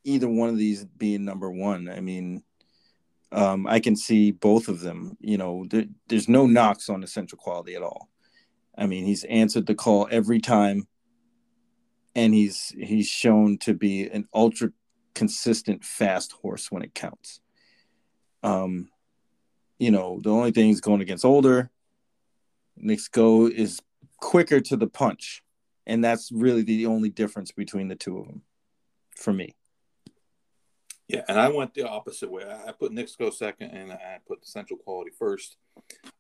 either 0.04 0.28
one 0.28 0.48
of 0.48 0.56
these 0.56 0.84
being 0.84 1.24
number 1.24 1.50
one. 1.50 1.88
I 1.88 2.00
mean, 2.00 2.42
um, 3.32 3.66
I 3.66 3.80
can 3.80 3.96
see 3.96 4.30
both 4.30 4.68
of 4.68 4.80
them. 4.80 5.16
You 5.20 5.38
know, 5.38 5.66
there, 5.68 5.84
there's 6.08 6.28
no 6.28 6.46
knocks 6.46 6.88
on 6.88 7.02
essential 7.02 7.38
quality 7.38 7.74
at 7.74 7.82
all. 7.82 8.08
I 8.76 8.86
mean, 8.86 9.04
he's 9.04 9.24
answered 9.24 9.66
the 9.66 9.74
call 9.74 10.08
every 10.10 10.40
time 10.40 10.86
and 12.18 12.34
he's 12.34 12.74
he's 12.76 13.06
shown 13.06 13.58
to 13.58 13.74
be 13.74 14.08
an 14.08 14.26
ultra 14.34 14.70
consistent 15.14 15.84
fast 15.84 16.32
horse 16.32 16.70
when 16.70 16.82
it 16.82 16.92
counts. 16.92 17.40
Um, 18.42 18.88
you 19.78 19.90
know, 19.90 20.20
the 20.22 20.30
only 20.30 20.50
thing 20.50 20.70
is 20.70 20.80
going 20.80 21.00
against 21.00 21.24
older. 21.24 21.70
Go 23.12 23.46
is 23.46 23.80
quicker 24.18 24.60
to 24.60 24.76
the 24.76 24.86
punch, 24.86 25.42
and 25.86 26.02
that's 26.02 26.30
really 26.30 26.62
the 26.62 26.86
only 26.86 27.10
difference 27.10 27.52
between 27.52 27.88
the 27.88 27.96
two 27.96 28.18
of 28.18 28.26
them, 28.26 28.42
for 29.16 29.32
me. 29.32 29.56
Yeah, 31.08 31.22
and 31.26 31.40
I 31.40 31.48
went 31.48 31.72
the 31.72 31.88
opposite 31.88 32.30
way. 32.30 32.44
I 32.44 32.72
put 32.72 32.92
go 33.18 33.30
second, 33.30 33.70
and 33.70 33.92
I 33.92 34.18
put 34.26 34.44
Essential 34.44 34.76
Quality 34.76 35.10
first. 35.18 35.56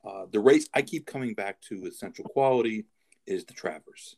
Uh, 0.04 0.24
the 0.32 0.40
race 0.40 0.68
I 0.72 0.82
keep 0.82 1.06
coming 1.06 1.34
back 1.34 1.60
to 1.62 1.82
with 1.82 1.92
Essential 1.92 2.24
Quality 2.24 2.86
is 3.26 3.44
the 3.44 3.52
Travers, 3.52 4.16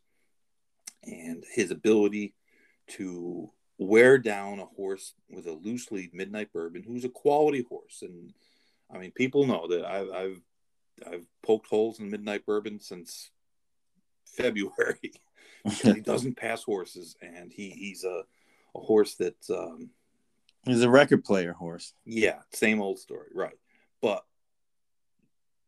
and 1.02 1.44
his 1.52 1.72
ability 1.72 2.34
to 2.90 3.50
wear 3.80 4.18
down 4.18 4.60
a 4.60 4.66
horse 4.66 5.14
with 5.30 5.46
a 5.46 5.52
loose 5.52 5.90
lead, 5.90 6.12
Midnight 6.14 6.52
Bourbon, 6.52 6.82
who's 6.82 7.04
a 7.04 7.08
quality 7.08 7.64
horse. 7.68 8.02
And 8.02 8.32
I 8.92 8.98
mean, 8.98 9.10
people 9.10 9.46
know 9.46 9.66
that 9.68 9.84
I've 9.84 10.10
I've, 10.10 10.40
I've 11.10 11.26
poked 11.42 11.66
holes 11.66 11.98
in 11.98 12.10
Midnight 12.10 12.44
Bourbon 12.46 12.78
since 12.78 13.30
February. 14.26 15.12
he 15.82 16.00
doesn't 16.02 16.36
pass 16.36 16.62
horses, 16.62 17.16
and 17.22 17.50
he 17.50 17.70
he's 17.70 18.04
a 18.04 18.22
a 18.74 18.80
horse 18.80 19.14
that. 19.16 19.36
Um, 19.50 19.90
He's 20.66 20.82
a 20.82 20.90
record 20.90 21.24
player 21.24 21.54
horse. 21.54 21.94
yeah, 22.04 22.40
same 22.52 22.82
old 22.82 22.98
story, 22.98 23.30
right? 23.34 23.56
But 24.02 24.26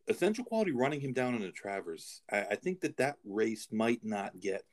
essential 0.06 0.44
quality 0.44 0.72
running 0.72 1.00
him 1.00 1.14
down 1.14 1.34
in 1.34 1.40
the 1.40 1.50
Travers, 1.50 2.20
I, 2.30 2.42
I 2.42 2.54
think 2.56 2.82
that 2.82 2.98
that 2.98 3.16
race 3.24 3.68
might 3.72 4.04
not 4.04 4.38
get 4.38 4.64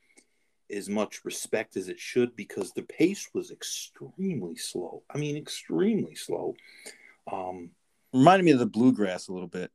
as 0.72 0.88
much 0.88 1.24
respect 1.24 1.76
as 1.76 1.88
it 1.88 1.98
should 1.98 2.34
because 2.36 2.72
the 2.72 2.82
pace 2.82 3.28
was 3.34 3.50
extremely 3.50 4.56
slow. 4.56 5.02
I 5.12 5.18
mean, 5.18 5.36
extremely 5.36 6.14
slow. 6.14 6.54
Um, 7.30 7.70
Reminded 8.12 8.44
me 8.44 8.50
of 8.52 8.58
the 8.58 8.66
bluegrass 8.66 9.28
a 9.28 9.32
little 9.32 9.48
bit. 9.48 9.70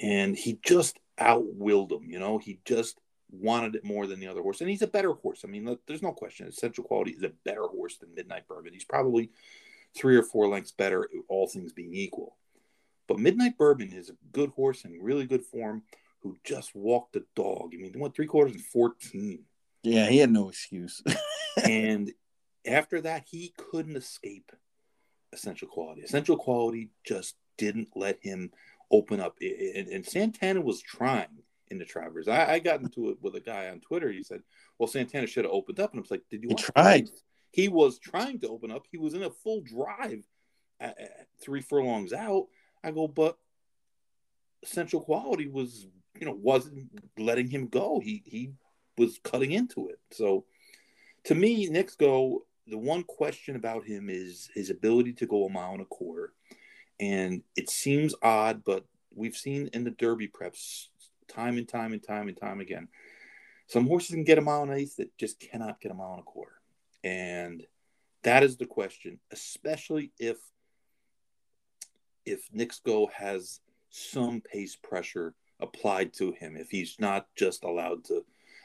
and 0.00 0.36
he 0.36 0.58
just 0.64 0.98
outwilled 1.18 1.92
him. 1.92 2.10
You 2.10 2.18
know, 2.18 2.38
he 2.38 2.58
just 2.64 2.98
wanted 3.30 3.74
it 3.74 3.84
more 3.84 4.06
than 4.06 4.20
the 4.20 4.26
other 4.28 4.42
horse, 4.42 4.60
and 4.60 4.70
he's 4.70 4.82
a 4.82 4.86
better 4.86 5.12
horse. 5.12 5.42
I 5.44 5.48
mean, 5.48 5.76
there's 5.86 6.02
no 6.02 6.12
question. 6.12 6.46
Essential 6.46 6.84
Quality 6.84 7.12
is 7.12 7.22
a 7.22 7.32
better 7.44 7.66
horse 7.66 7.98
than 7.98 8.14
Midnight 8.14 8.48
Bourbon. 8.48 8.72
He's 8.72 8.84
probably 8.84 9.30
three 9.96 10.16
or 10.16 10.22
four 10.22 10.48
lengths 10.48 10.72
better, 10.72 11.08
all 11.28 11.46
things 11.46 11.72
being 11.72 11.94
equal. 11.94 12.36
But 13.06 13.18
Midnight 13.18 13.58
Bourbon 13.58 13.92
is 13.92 14.08
a 14.08 14.16
good 14.32 14.50
horse 14.50 14.84
in 14.84 14.98
really 15.02 15.26
good 15.26 15.44
form 15.44 15.82
who 16.22 16.36
just 16.42 16.74
walked 16.74 17.12
the 17.12 17.24
dog. 17.36 17.72
I 17.74 17.76
mean, 17.76 17.92
he 17.92 17.98
went 18.00 18.14
three 18.16 18.26
quarters 18.26 18.54
and 18.54 18.64
14. 18.64 19.44
Yeah, 19.84 20.08
he 20.08 20.18
had 20.18 20.30
no 20.30 20.48
excuse. 20.48 21.02
and 21.64 22.10
after 22.66 23.00
that, 23.02 23.24
he 23.26 23.52
couldn't 23.56 23.96
escape 23.96 24.50
essential 25.32 25.68
quality. 25.68 26.02
Essential 26.02 26.36
quality 26.36 26.90
just 27.04 27.36
didn't 27.58 27.88
let 27.94 28.18
him 28.20 28.50
open 28.90 29.20
up. 29.20 29.36
And, 29.40 29.88
and 29.88 30.06
Santana 30.06 30.60
was 30.60 30.80
trying 30.80 31.42
in 31.68 31.78
the 31.78 31.84
Travers. 31.84 32.28
I, 32.28 32.54
I, 32.54 32.58
got 32.58 32.80
into 32.80 33.10
it 33.10 33.18
with 33.20 33.34
a 33.34 33.40
guy 33.40 33.68
on 33.68 33.80
Twitter. 33.80 34.10
He 34.10 34.22
said, 34.22 34.42
"Well, 34.78 34.86
Santana 34.86 35.26
should 35.26 35.44
have 35.44 35.52
opened 35.52 35.80
up," 35.80 35.92
and 35.92 36.00
I 36.00 36.02
was 36.02 36.10
like, 36.10 36.22
"Did 36.30 36.42
you?" 36.42 36.50
He 36.50 36.54
tried. 36.54 37.10
He 37.50 37.68
was 37.68 37.98
trying 37.98 38.40
to 38.40 38.48
open 38.48 38.70
up. 38.70 38.86
He 38.90 38.98
was 38.98 39.14
in 39.14 39.22
a 39.22 39.30
full 39.30 39.62
drive, 39.62 40.24
at, 40.80 40.98
at 41.00 41.26
three 41.40 41.60
furlongs 41.60 42.12
out. 42.12 42.46
I 42.82 42.90
go, 42.90 43.08
but 43.08 43.38
essential 44.62 45.00
quality 45.00 45.48
was, 45.48 45.86
you 46.18 46.26
know, 46.26 46.32
wasn't 46.32 46.90
letting 47.18 47.48
him 47.48 47.68
go. 47.68 48.00
He 48.00 48.22
he 48.26 48.52
was 48.96 49.18
cutting 49.22 49.52
into 49.52 49.88
it. 49.88 49.98
So 50.10 50.44
to 51.24 51.34
me, 51.34 51.66
Knicks 51.68 51.96
Go, 51.96 52.46
the 52.66 52.78
one 52.78 53.02
question 53.02 53.56
about 53.56 53.86
him 53.86 54.08
is 54.08 54.48
his 54.54 54.70
ability 54.70 55.12
to 55.14 55.26
go 55.26 55.44
a 55.44 55.50
mile 55.50 55.72
and 55.72 55.82
a 55.82 55.86
quarter. 55.86 56.32
And 57.00 57.42
it 57.56 57.70
seems 57.70 58.14
odd, 58.22 58.62
but 58.64 58.84
we've 59.14 59.36
seen 59.36 59.68
in 59.72 59.84
the 59.84 59.90
Derby 59.90 60.28
preps 60.28 60.88
time 61.28 61.58
and 61.58 61.68
time 61.68 61.92
and 61.92 62.02
time 62.02 62.28
and 62.28 62.36
time 62.36 62.60
again. 62.60 62.88
Some 63.66 63.86
horses 63.86 64.14
can 64.14 64.24
get 64.24 64.38
a 64.38 64.42
mile 64.42 64.62
and 64.62 64.72
an 64.72 64.78
eighth 64.78 64.96
that 64.96 65.16
just 65.18 65.40
cannot 65.40 65.80
get 65.80 65.90
a 65.90 65.94
mile 65.94 66.12
and 66.12 66.20
a 66.20 66.24
quarter. 66.24 66.60
And 67.02 67.64
that 68.22 68.42
is 68.42 68.56
the 68.56 68.66
question, 68.66 69.20
especially 69.30 70.12
if 70.18 70.38
if 72.24 72.48
Knicks 72.52 72.80
Go 72.80 73.10
has 73.14 73.60
some 73.90 74.40
pace 74.40 74.76
pressure 74.76 75.34
applied 75.60 76.14
to 76.14 76.32
him 76.32 76.56
if 76.56 76.70
he's 76.70 76.96
not 76.98 77.26
just 77.36 77.64
allowed 77.64 78.04
to. 78.04 78.24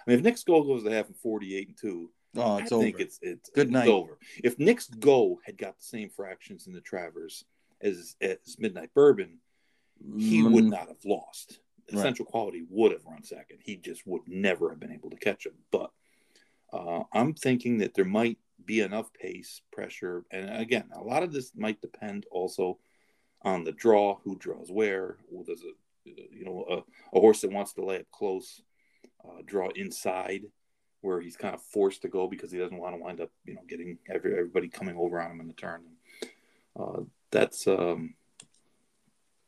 I 0.09 0.13
mean, 0.13 0.19
if 0.19 0.23
Knicks 0.23 0.43
Go 0.43 0.63
goes 0.63 0.83
to 0.83 0.89
half 0.91 1.07
and 1.07 1.15
48 1.17 1.67
and 1.67 1.77
2, 1.77 2.11
Oh, 2.37 2.57
I 2.57 2.61
it's 2.61 2.69
think 2.69 2.99
it's 2.99 3.19
it's 3.21 3.49
Good 3.49 3.67
it's 3.67 3.73
night. 3.73 3.87
over. 3.87 4.17
If 4.43 4.57
Knicks 4.59 4.87
Go 4.87 5.39
had 5.45 5.57
got 5.57 5.77
the 5.77 5.83
same 5.83 6.09
fractions 6.09 6.67
in 6.67 6.73
the 6.73 6.81
Travers 6.81 7.43
as 7.81 8.15
as 8.21 8.37
Midnight 8.59 8.93
Bourbon, 8.93 9.39
he 10.17 10.43
would 10.43 10.65
Mm, 10.65 10.69
not 10.71 10.87
have 10.87 11.03
lost. 11.05 11.59
Right. 11.91 11.97
Essential 11.99 12.25
Quality 12.25 12.63
would 12.69 12.91
have 12.91 13.05
run 13.05 13.23
second. 13.23 13.59
He 13.63 13.75
just 13.77 14.05
would 14.07 14.21
never 14.27 14.69
have 14.69 14.79
been 14.79 14.91
able 14.91 15.09
to 15.09 15.15
catch 15.17 15.45
him. 15.45 15.53
But 15.71 15.91
uh, 16.71 17.03
I'm 17.13 17.33
thinking 17.33 17.79
that 17.79 17.93
there 17.95 18.05
might 18.05 18.37
be 18.63 18.81
enough 18.81 19.11
pace, 19.13 19.61
pressure, 19.71 20.23
and 20.31 20.49
again, 20.61 20.89
a 20.93 21.01
lot 21.01 21.23
of 21.23 21.31
this 21.33 21.51
might 21.55 21.81
depend 21.81 22.25
also 22.31 22.77
on 23.41 23.63
the 23.63 23.71
draw, 23.71 24.19
who 24.23 24.35
draws 24.37 24.69
where. 24.71 25.17
Well, 25.29 25.43
does 25.43 25.63
a 25.63 25.71
you 26.05 26.45
know 26.45 26.65
a, 26.69 27.17
a 27.17 27.19
horse 27.19 27.41
that 27.41 27.51
wants 27.51 27.73
to 27.73 27.83
lay 27.85 27.95
it 27.97 28.07
close 28.11 28.61
uh, 29.23 29.41
draw 29.45 29.69
inside, 29.69 30.43
where 31.01 31.21
he's 31.21 31.37
kind 31.37 31.55
of 31.55 31.61
forced 31.61 32.01
to 32.01 32.07
go 32.07 32.27
because 32.27 32.51
he 32.51 32.57
doesn't 32.57 32.77
want 32.77 32.95
to 32.95 33.01
wind 33.01 33.21
up 33.21 33.31
you 33.45 33.55
know 33.55 33.61
getting 33.67 33.97
every, 34.09 34.33
everybody 34.33 34.67
coming 34.67 34.97
over 34.97 35.21
on 35.21 35.31
him 35.31 35.41
in 35.41 35.47
the 35.47 35.53
turn. 35.53 35.81
Uh, 36.79 37.01
that's 37.31 37.67
um, 37.67 38.15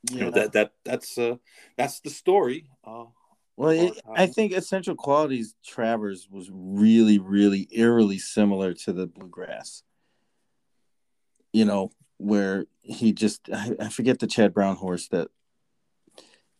you 0.10 0.20
know 0.20 0.32
that 0.32 0.54
that 0.54 0.74
that's 0.84 1.18
uh 1.18 1.36
that's 1.78 2.00
the 2.00 2.10
story 2.10 2.66
uh 2.84 3.06
Well, 3.56 3.70
it, 3.70 3.94
I 4.16 4.26
think 4.26 4.54
Essential 4.54 4.96
Qualities 4.96 5.54
Travers 5.64 6.28
was 6.32 6.50
really, 6.52 7.20
really 7.20 7.68
eerily 7.72 8.18
similar 8.18 8.74
to 8.74 8.94
the 8.94 9.06
Bluegrass. 9.06 9.84
You 11.54 11.66
know, 11.66 11.92
where 12.18 12.66
he 12.82 13.14
just 13.14 13.50
I, 13.54 13.76
I 13.80 13.90
forget 13.90 14.20
the 14.20 14.28
Chad 14.28 14.54
Brown 14.54 14.76
horse 14.76 15.08
that 15.10 15.28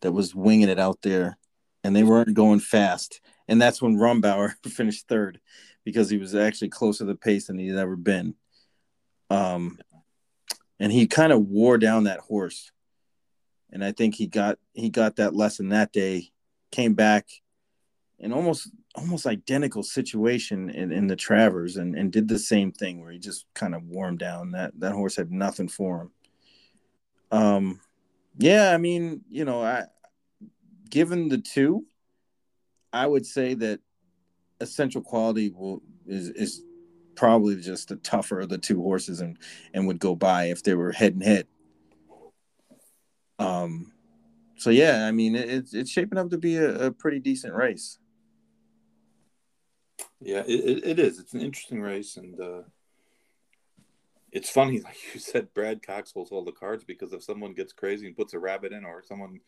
that 0.02 0.12
was 0.12 0.34
winging 0.34 0.68
it 0.68 0.78
out 0.78 1.02
there, 1.02 1.38
and 1.84 1.94
they 1.94 2.02
weren't 2.02 2.34
going 2.34 2.60
fast, 2.60 3.20
and 3.48 3.60
that's 3.60 3.82
when 3.82 3.96
Rombauer 3.96 4.54
finished 4.66 5.08
third 5.08 5.40
because 5.84 6.08
he 6.10 6.18
was 6.18 6.34
actually 6.34 6.68
closer 6.68 7.04
to 7.04 7.12
the 7.12 7.16
pace 7.16 7.46
than 7.46 7.58
he'd 7.58 7.76
ever 7.76 7.96
been. 7.96 8.34
Um, 9.30 9.78
and 10.78 10.92
he 10.92 11.06
kind 11.06 11.32
of 11.32 11.46
wore 11.46 11.78
down 11.78 12.04
that 12.04 12.20
horse, 12.20 12.70
and 13.70 13.84
I 13.84 13.92
think 13.92 14.14
he 14.14 14.26
got 14.26 14.58
he 14.74 14.90
got 14.90 15.16
that 15.16 15.34
lesson 15.34 15.70
that 15.70 15.92
day 15.92 16.32
came 16.70 16.94
back 16.94 17.28
in 18.18 18.32
almost 18.32 18.70
almost 18.94 19.26
identical 19.26 19.82
situation 19.82 20.70
in, 20.70 20.92
in 20.92 21.06
the 21.06 21.16
Travers 21.16 21.76
and, 21.76 21.96
and 21.96 22.12
did 22.12 22.28
the 22.28 22.38
same 22.38 22.72
thing 22.72 23.00
where 23.00 23.10
he 23.10 23.18
just 23.18 23.46
kind 23.54 23.74
of 23.74 23.84
wore 23.84 24.08
him 24.08 24.16
down. 24.16 24.52
That 24.52 24.78
that 24.80 24.92
horse 24.92 25.16
had 25.16 25.30
nothing 25.30 25.68
for 25.68 26.02
him. 26.02 26.10
Um 27.30 27.80
yeah, 28.38 28.72
I 28.72 28.78
mean, 28.78 29.22
you 29.28 29.44
know, 29.44 29.62
I 29.62 29.84
given 30.92 31.28
the 31.28 31.38
two, 31.38 31.86
I 32.92 33.06
would 33.06 33.24
say 33.24 33.54
that 33.54 33.80
essential 34.60 35.00
quality 35.00 35.48
will 35.50 35.82
is 36.06 36.28
is 36.28 36.62
probably 37.16 37.56
just 37.56 37.88
the 37.88 37.96
tougher 37.96 38.40
of 38.40 38.50
the 38.50 38.58
two 38.58 38.80
horses 38.80 39.20
and 39.20 39.38
and 39.74 39.86
would 39.86 39.98
go 39.98 40.14
by 40.14 40.44
if 40.44 40.62
they 40.62 40.74
were 40.74 40.92
head 40.92 41.14
and 41.14 41.22
head. 41.24 41.46
Um 43.38 43.92
so 44.56 44.70
yeah, 44.70 45.06
I 45.06 45.12
mean 45.12 45.34
it, 45.34 45.48
it's 45.50 45.74
it's 45.74 45.90
shaping 45.90 46.18
up 46.18 46.30
to 46.30 46.38
be 46.38 46.56
a, 46.56 46.86
a 46.86 46.92
pretty 46.92 47.18
decent 47.18 47.54
race. 47.54 47.98
yeah 50.20 50.42
it, 50.46 50.84
it, 50.84 50.98
is 50.98 51.18
it's 51.18 51.32
an 51.32 51.40
interesting 51.40 51.80
race 51.80 52.16
and 52.16 52.38
uh 52.38 52.62
it's 54.30 54.50
funny 54.50 54.80
like 54.86 54.98
you 55.14 55.20
said 55.20 55.52
brad 55.54 55.82
cox 55.82 56.12
holds 56.12 56.30
all 56.30 56.44
the 56.44 56.52
cards 56.52 56.84
because 56.84 57.12
if 57.12 57.22
someone 57.24 57.54
gets 57.54 57.72
crazy 57.72 58.06
and 58.06 58.16
puts 58.16 58.34
a 58.34 58.38
rabbit 58.38 58.72
in 58.72 58.84
or 58.84 59.02
someone 59.02 59.40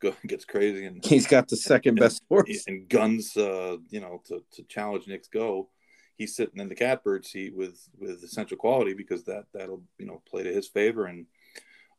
go, 0.00 0.14
gets 0.26 0.44
crazy 0.44 0.86
and 0.86 1.04
He's 1.04 1.26
got 1.26 1.48
the 1.48 1.56
second 1.56 1.96
best 1.96 2.22
horse. 2.28 2.64
and 2.66 2.88
guns 2.88 3.36
uh 3.36 3.76
you 3.90 4.00
know 4.00 4.22
to, 4.26 4.42
to 4.52 4.62
challenge 4.64 5.06
Knicks 5.06 5.28
Go 5.28 5.68
he's 6.16 6.34
sitting 6.34 6.60
in 6.60 6.68
the 6.68 6.74
catbird 6.74 7.24
seat 7.24 7.54
with 7.54 7.88
with 7.98 8.22
essential 8.22 8.56
quality 8.56 8.94
because 8.94 9.24
that 9.24 9.44
that'll 9.52 9.82
you 9.98 10.06
know 10.06 10.22
play 10.28 10.42
to 10.42 10.52
his 10.52 10.68
favor 10.68 11.06
and 11.06 11.26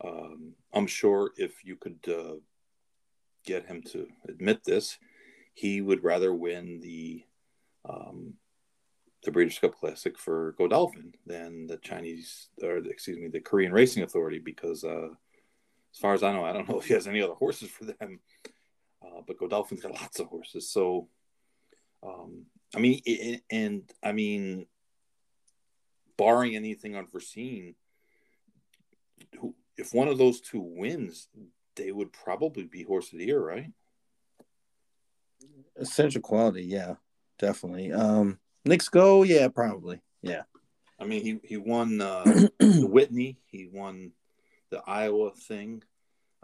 um 0.04 0.54
i'm 0.74 0.88
sure 0.88 1.32
if 1.38 1.64
you 1.64 1.76
could 1.76 2.00
uh 2.08 2.36
get 3.45 3.66
him 3.66 3.82
to 3.82 4.08
admit 4.28 4.64
this 4.64 4.98
he 5.54 5.82
would 5.82 6.04
rather 6.04 6.34
win 6.34 6.80
the 6.82 7.24
um 7.88 8.34
the 9.24 9.32
Breeders' 9.32 9.60
Cup 9.60 9.76
Classic 9.76 10.18
for 10.18 10.54
Godolphin 10.58 11.14
than 11.26 11.68
the 11.68 11.78
Chinese, 11.78 12.50
or 12.62 12.78
excuse 12.78 13.18
me, 13.18 13.28
the 13.28 13.39
Korean 13.39 13.74
Racing 13.74 14.04
Authority, 14.04 14.39
because 14.39 14.84
uh, 14.84 15.10
as 15.98 16.02
far 16.02 16.14
as 16.14 16.22
I 16.22 16.32
know, 16.32 16.45
I 16.45 16.54
don't 16.54 16.70
know 16.70 16.78
if 16.80 16.86
he 16.86 16.93
has 16.93 17.08
any 17.08 17.22
other 17.24 17.34
horses 17.34 17.70
for 17.72 17.86
them. 17.86 18.20
Uh, 19.04 19.22
but 19.26 19.38
Godolphin's 19.39 19.82
got 19.82 19.93
lots 19.93 20.20
of 20.20 20.28
horses, 20.28 20.70
so 20.70 21.08
um, 22.04 22.45
I 22.76 22.80
mean, 22.80 23.02
i- 23.08 23.41
and 23.50 23.84
I 24.04 24.12
mean, 24.12 24.68
barring 26.18 26.56
anything 26.56 26.95
unforeseen, 26.95 27.76
who, 29.39 29.56
if 29.78 29.93
one 29.93 30.08
of 30.08 30.18
those 30.20 30.39
two 30.41 30.60
wins, 30.62 31.30
they 31.76 31.91
would 31.91 32.12
probably 32.14 32.64
be 32.66 32.84
horse 32.84 33.12
of 33.14 33.20
the 33.20 33.26
year, 33.26 33.39
right? 33.39 33.72
Essential 35.76 36.22
quality, 36.22 36.64
yeah, 36.64 36.95
definitely. 37.39 37.91
Um 37.91 38.39
Knicks 38.66 38.89
go, 38.89 39.24
yeah, 39.24 39.48
probably. 39.48 40.02
Yeah. 40.22 40.41
I 41.00 41.06
mean, 41.06 41.24
he 41.24 41.39
he 41.43 41.58
won 41.58 42.02
uh, 42.02 42.24
the 42.60 42.88
Whitney, 42.89 43.38
he 43.45 43.68
won 43.72 44.12
the 44.70 44.82
Iowa 44.86 45.32
thing, 45.32 45.84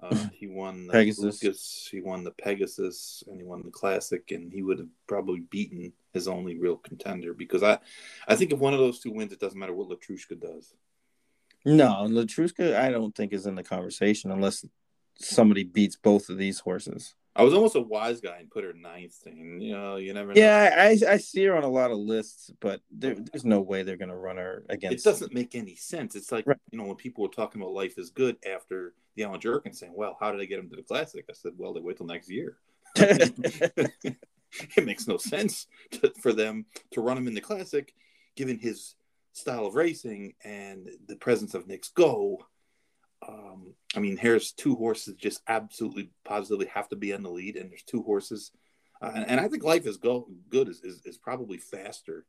uh, 0.02 0.16
he 0.34 0.48
won 0.48 0.88
the 0.88 0.94
Pegasus. 0.94 1.24
Lucas, 1.44 1.90
he 1.92 2.02
won 2.02 2.24
the 2.24 2.32
Pegasus, 2.32 3.24
and 3.28 3.38
he 3.38 3.44
won 3.44 3.64
the 3.64 3.72
Classic, 3.72 4.32
and 4.32 4.52
he 4.52 4.62
would 4.62 4.80
have 4.80 4.90
probably 5.08 5.42
beaten 5.42 5.94
his 6.14 6.28
only 6.28 6.58
real 6.58 6.78
contender 6.78 7.34
because 7.34 7.64
I, 7.64 7.80
I 8.28 8.36
think 8.36 8.52
if 8.52 8.60
one 8.60 8.74
of 8.74 8.80
those 8.80 9.00
two 9.00 9.12
wins, 9.12 9.34
it 9.34 9.40
doesn't 9.40 9.60
matter 9.60 9.74
what 9.74 9.90
Letruska 9.90 10.40
does. 10.40 10.74
No, 11.66 12.06
Letruska, 12.10 12.76
I 12.76 12.90
don't 12.90 13.16
think 13.16 13.32
is 13.32 13.46
in 13.46 13.56
the 13.56 13.64
conversation 13.64 14.32
unless 14.32 14.66
somebody 15.18 15.64
beats 15.64 15.96
both 15.96 16.30
of 16.30 16.38
these 16.38 16.60
horses. 16.60 17.16
I 17.36 17.44
was 17.44 17.54
almost 17.54 17.76
a 17.76 17.82
wise 17.82 18.22
guy 18.22 18.38
and 18.38 18.50
put 18.50 18.64
her 18.64 18.74
ninth 18.74 19.16
thing. 19.16 19.60
You 19.60 19.74
know, 19.74 19.96
you 19.96 20.14
never 20.14 20.34
know. 20.34 20.40
Yeah, 20.40 20.76
I 20.78 21.14
I 21.14 21.18
see 21.18 21.44
her 21.46 21.56
on 21.56 21.64
a 21.64 21.68
lot 21.70 21.92
of 21.92 21.98
lists, 21.98 22.52
but 22.60 22.82
there, 22.92 23.16
there's 23.16 23.46
no 23.46 23.62
way 23.62 23.84
they're 23.84 23.98
gonna 23.98 24.16
run 24.16 24.38
her 24.38 24.64
against. 24.70 25.06
it 25.06 25.10
doesn't 25.10 25.34
make 25.34 25.56
any 25.56 25.76
sense. 25.76 26.16
It's 26.16 26.32
like 26.32 26.46
Right. 26.46 26.58
you 26.72 26.78
know 26.78 26.86
when 26.86 26.96
people 26.96 27.24
were 27.24 27.30
talking 27.30 27.62
about 27.62 27.74
life 27.74 27.98
is 27.98 28.12
good 28.12 28.38
after 28.46 28.94
the 29.16 29.24
Allen 29.24 29.40
Jerkens 29.40 29.80
saying, 29.80 29.94
"Well, 29.96 30.18
how 30.20 30.32
did 30.32 30.40
they 30.40 30.48
get 30.48 30.60
him 30.60 30.70
to 30.70 30.76
the 30.76 30.84
Classic?" 30.84 31.26
I 31.30 31.34
said, 31.34 31.54
"Well, 31.58 31.74
they 31.74 31.82
wait 31.82 31.98
till 31.98 32.06
next 32.06 32.30
year." 32.30 32.58
it 34.78 34.86
makes 34.86 35.08
no 35.08 35.18
sense 35.18 35.68
to, 35.92 36.12
for 36.22 36.34
them 36.34 36.66
to 36.92 37.02
run 37.02 37.18
him 37.18 37.28
in 37.28 37.34
the 37.34 37.42
classic, 37.42 37.94
given 38.36 38.60
his 38.60 38.96
style 39.34 39.66
of 39.66 39.76
racing 39.76 40.34
and 40.44 40.90
the 41.08 41.16
presence 41.16 41.56
of 41.56 41.68
Knicks 41.68 41.90
Go. 41.90 42.46
Um, 43.28 43.74
I 43.96 44.00
mean, 44.00 44.18
here's 44.18 44.52
two 44.52 44.76
horses 44.76 45.16
just 45.16 45.42
absolutely 45.48 46.10
positively 46.26 46.66
have 46.68 46.90
to 46.90 46.96
be 46.96 47.12
in 47.12 47.24
the 47.24 47.30
lead, 47.30 47.56
and 47.58 47.70
there's 47.70 47.84
two 47.84 48.02
horses, 48.04 48.52
uh, 49.02 49.12
and, 49.16 49.26
and 49.30 49.40
I 49.40 49.48
think 49.48 49.64
Life 49.64 49.86
is 49.86 49.98
Go 49.98 50.28
good 50.50 50.68
is, 50.70 50.82
is, 50.84 51.02
is 51.06 51.18
probably 51.18 51.58
faster 51.58 52.26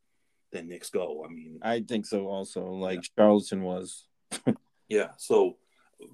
than 0.51 0.67
Knicks 0.67 0.89
Go. 0.89 1.25
I 1.25 1.31
mean, 1.31 1.59
I 1.61 1.81
think 1.81 2.05
so 2.05 2.27
also, 2.27 2.65
like 2.67 3.01
Charleston 3.17 3.63
was. 3.63 4.05
yeah. 4.89 5.09
So, 5.17 5.57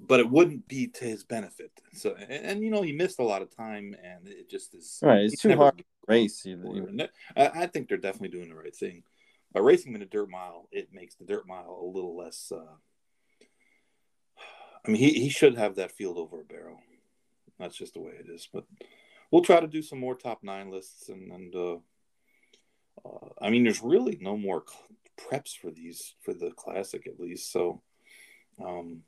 but 0.07 0.19
it 0.19 0.29
wouldn't 0.29 0.67
be 0.67 0.87
to 0.87 1.05
his 1.05 1.23
benefit. 1.23 1.71
So, 1.93 2.15
and, 2.15 2.45
and, 2.45 2.63
you 2.63 2.69
know, 2.71 2.81
he 2.81 2.91
missed 2.93 3.19
a 3.19 3.23
lot 3.23 3.41
of 3.41 3.55
time, 3.55 3.95
and 4.03 4.27
it 4.27 4.49
just 4.49 4.73
is 4.73 4.99
Right, 5.01 5.21
it's 5.25 5.41
too 5.41 5.55
hard 5.55 5.83
race. 6.07 6.43
close 6.43 6.45
You- 6.51 6.57
before. 6.57 6.75
you- 6.75 6.87
And 6.87 6.99
that- 6.99 7.11
I, 7.35 7.63
I 7.63 7.67
think 7.67 7.87
they're 7.89 7.97
definitely 7.97 8.29
doing 8.37 8.49
the 8.49 8.55
right 8.55 8.75
thing. 8.75 9.03
By 9.53 9.59
racing 9.59 9.91
him 9.91 9.97
in 9.97 10.01
a 10.03 10.05
dirt 10.05 10.29
mile, 10.29 10.69
it 10.71 10.93
makes 10.93 11.15
the 11.15 11.25
dirt 11.25 11.45
mile 11.45 11.77
a 11.83 11.85
little 11.85 12.15
less. 12.15 12.51
Uh, 12.55 12.75
I 14.85 14.91
mean, 14.91 15.01
he, 15.01 15.11
he 15.13 15.29
should 15.29 15.57
have 15.57 15.75
that 15.75 15.91
field 15.91 16.17
over 16.17 16.41
a 16.41 16.43
barrel. 16.43 16.79
That's 17.59 17.77
just 17.77 17.93
the 17.93 17.99
way 18.01 18.13
it 18.19 18.29
is. 18.29 18.47
But 18.51 18.65
we'll 19.29 19.43
try 19.43 19.59
to 19.59 19.67
do 19.67 19.81
some 19.81 19.99
more 19.99 20.15
top 20.15 20.39
nine 20.43 20.71
lists, 20.71 21.09
and 21.09 21.31
and 21.31 21.55
uh, 21.55 21.75
uh, 23.05 23.29
I 23.41 23.49
mean, 23.49 23.63
there's 23.63 23.81
really 23.81 24.17
no 24.19 24.35
more 24.35 24.63
preps 25.17 25.55
for 25.55 25.71
these 25.71 26.15
for 26.21 26.33
the 26.33 26.51
classic 26.51 27.07
at 27.07 27.19
least. 27.19 27.51
So, 27.51 27.81
um, 28.63 29.03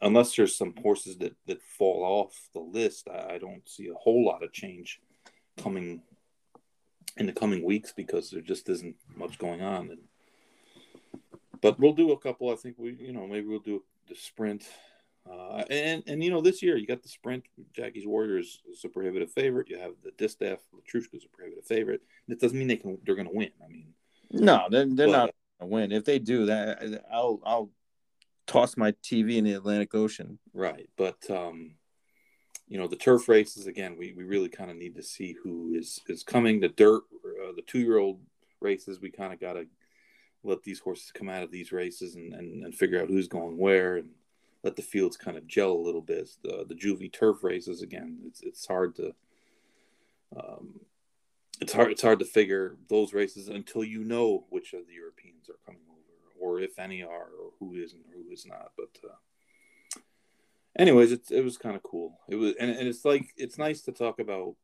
unless 0.00 0.34
there's 0.34 0.56
some 0.56 0.74
horses 0.82 1.18
that 1.18 1.36
that 1.46 1.62
fall 1.62 2.02
off 2.02 2.48
the 2.54 2.60
list, 2.60 3.08
I, 3.08 3.34
I 3.34 3.38
don't 3.38 3.68
see 3.68 3.88
a 3.88 3.94
whole 3.94 4.24
lot 4.24 4.42
of 4.42 4.52
change 4.52 5.00
coming 5.58 6.02
in 7.16 7.26
the 7.26 7.32
coming 7.32 7.64
weeks 7.64 7.92
because 7.92 8.30
there 8.30 8.40
just 8.40 8.68
isn't 8.68 8.96
much 9.14 9.38
going 9.38 9.60
on. 9.60 9.90
And 9.90 10.00
but 11.60 11.78
we'll 11.78 11.92
do 11.92 12.12
a 12.12 12.18
couple. 12.18 12.50
I 12.50 12.56
think 12.56 12.76
we, 12.78 12.96
you 12.98 13.12
know, 13.12 13.26
maybe 13.26 13.46
we'll 13.46 13.58
do 13.58 13.82
the 14.08 14.14
sprint. 14.14 14.64
Uh, 15.30 15.62
and 15.70 16.02
and 16.06 16.24
you 16.24 16.30
know, 16.30 16.40
this 16.40 16.62
year 16.62 16.76
you 16.76 16.86
got 16.86 17.02
the 17.02 17.08
sprint. 17.08 17.44
Jackie's 17.74 18.06
Warriors 18.06 18.60
is 18.70 18.82
a 18.84 18.88
prohibitive 18.88 19.30
favorite. 19.30 19.68
You 19.68 19.78
have 19.78 19.92
the 20.02 20.10
distaff. 20.12 20.58
Letruska's 20.74 21.24
a 21.24 21.28
prohibitive 21.28 21.66
favorite. 21.66 22.00
That 22.28 22.40
doesn't 22.40 22.58
mean 22.58 22.68
they 22.68 22.76
can. 22.76 22.98
They're 23.04 23.14
going 23.14 23.28
to 23.28 23.34
win. 23.34 23.50
I 23.64 23.68
mean, 23.68 23.92
No, 24.30 24.66
they're, 24.70 24.86
they're 24.86 25.06
But- 25.08 25.12
not 25.12 25.30
gonna 25.60 25.70
win. 25.70 25.92
If 25.92 26.04
they 26.04 26.18
do 26.18 26.46
that, 26.46 27.04
I'll 27.12 27.40
I'll 27.44 27.70
toss 28.46 28.76
my 28.78 28.92
TV 29.02 29.36
in 29.36 29.44
the 29.44 29.52
Atlantic 29.52 29.94
Ocean. 29.94 30.38
right? 30.54 30.88
But 30.96 31.18
um, 31.30 31.74
you 32.66 32.78
know 32.78 32.86
the 32.86 32.96
turf 32.96 33.28
races 33.28 33.66
again. 33.66 33.96
We, 33.98 34.12
we 34.12 34.24
really 34.24 34.48
kind 34.48 34.70
of 34.70 34.76
need 34.78 34.94
to 34.96 35.02
see 35.02 35.36
who 35.42 35.74
is 35.74 36.00
is 36.08 36.22
coming. 36.22 36.60
The 36.60 36.68
dirt, 36.68 37.02
uh, 37.46 37.52
the 37.54 37.62
two 37.66 37.80
year 37.80 37.98
old 37.98 38.20
races, 38.60 38.98
we 39.00 39.10
kind 39.10 39.32
of 39.34 39.40
got 39.40 39.54
to 39.54 39.66
let 40.48 40.62
these 40.62 40.80
horses 40.80 41.12
come 41.12 41.28
out 41.28 41.42
of 41.42 41.50
these 41.50 41.72
races 41.72 42.14
and, 42.14 42.32
and, 42.34 42.64
and 42.64 42.74
figure 42.74 43.00
out 43.00 43.08
who's 43.08 43.28
going 43.28 43.58
where 43.58 43.96
and 43.96 44.10
let 44.64 44.76
the 44.76 44.82
fields 44.82 45.16
kind 45.16 45.36
of 45.36 45.46
gel 45.46 45.72
a 45.72 45.86
little 45.86 46.00
bit. 46.00 46.28
The 46.42 46.64
the 46.68 46.74
juvie 46.74 47.12
turf 47.12 47.44
races 47.44 47.82
again, 47.82 48.18
it's 48.26 48.42
it's 48.42 48.66
hard 48.66 48.96
to 48.96 49.14
um, 50.36 50.80
it's 51.60 51.72
hard 51.72 51.90
it's 51.90 52.02
hard 52.02 52.18
to 52.18 52.24
figure 52.24 52.76
those 52.88 53.12
races 53.12 53.48
until 53.48 53.84
you 53.84 54.04
know 54.04 54.44
which 54.50 54.72
of 54.72 54.86
the 54.86 54.94
Europeans 54.94 55.48
are 55.48 55.58
coming 55.64 55.82
over, 55.90 56.40
or 56.40 56.60
if 56.60 56.78
any 56.78 57.02
are, 57.02 57.28
or 57.40 57.52
who 57.58 57.74
is 57.74 57.92
and 57.92 58.02
who 58.12 58.30
is 58.32 58.46
not. 58.46 58.72
But 58.76 59.08
uh, 59.08 60.00
anyways, 60.78 61.12
it 61.12 61.22
it 61.30 61.44
was 61.44 61.58
kind 61.58 61.76
of 61.76 61.82
cool. 61.82 62.18
It 62.28 62.36
was 62.36 62.54
and, 62.58 62.70
and 62.70 62.88
it's 62.88 63.04
like 63.04 63.28
it's 63.36 63.58
nice 63.58 63.82
to 63.82 63.92
talk 63.92 64.18
about 64.18 64.54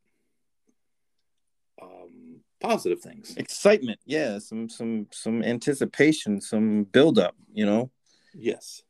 um, 1.81 2.24
positive 2.59 3.01
things, 3.01 3.35
excitement. 3.37 3.99
Yeah, 4.05 4.39
some 4.39 4.69
some 4.69 5.07
some 5.11 5.43
anticipation, 5.43 6.41
some 6.41 6.83
build 6.83 7.19
up. 7.19 7.35
You 7.53 7.65
know. 7.65 7.91
Yes. 8.33 8.81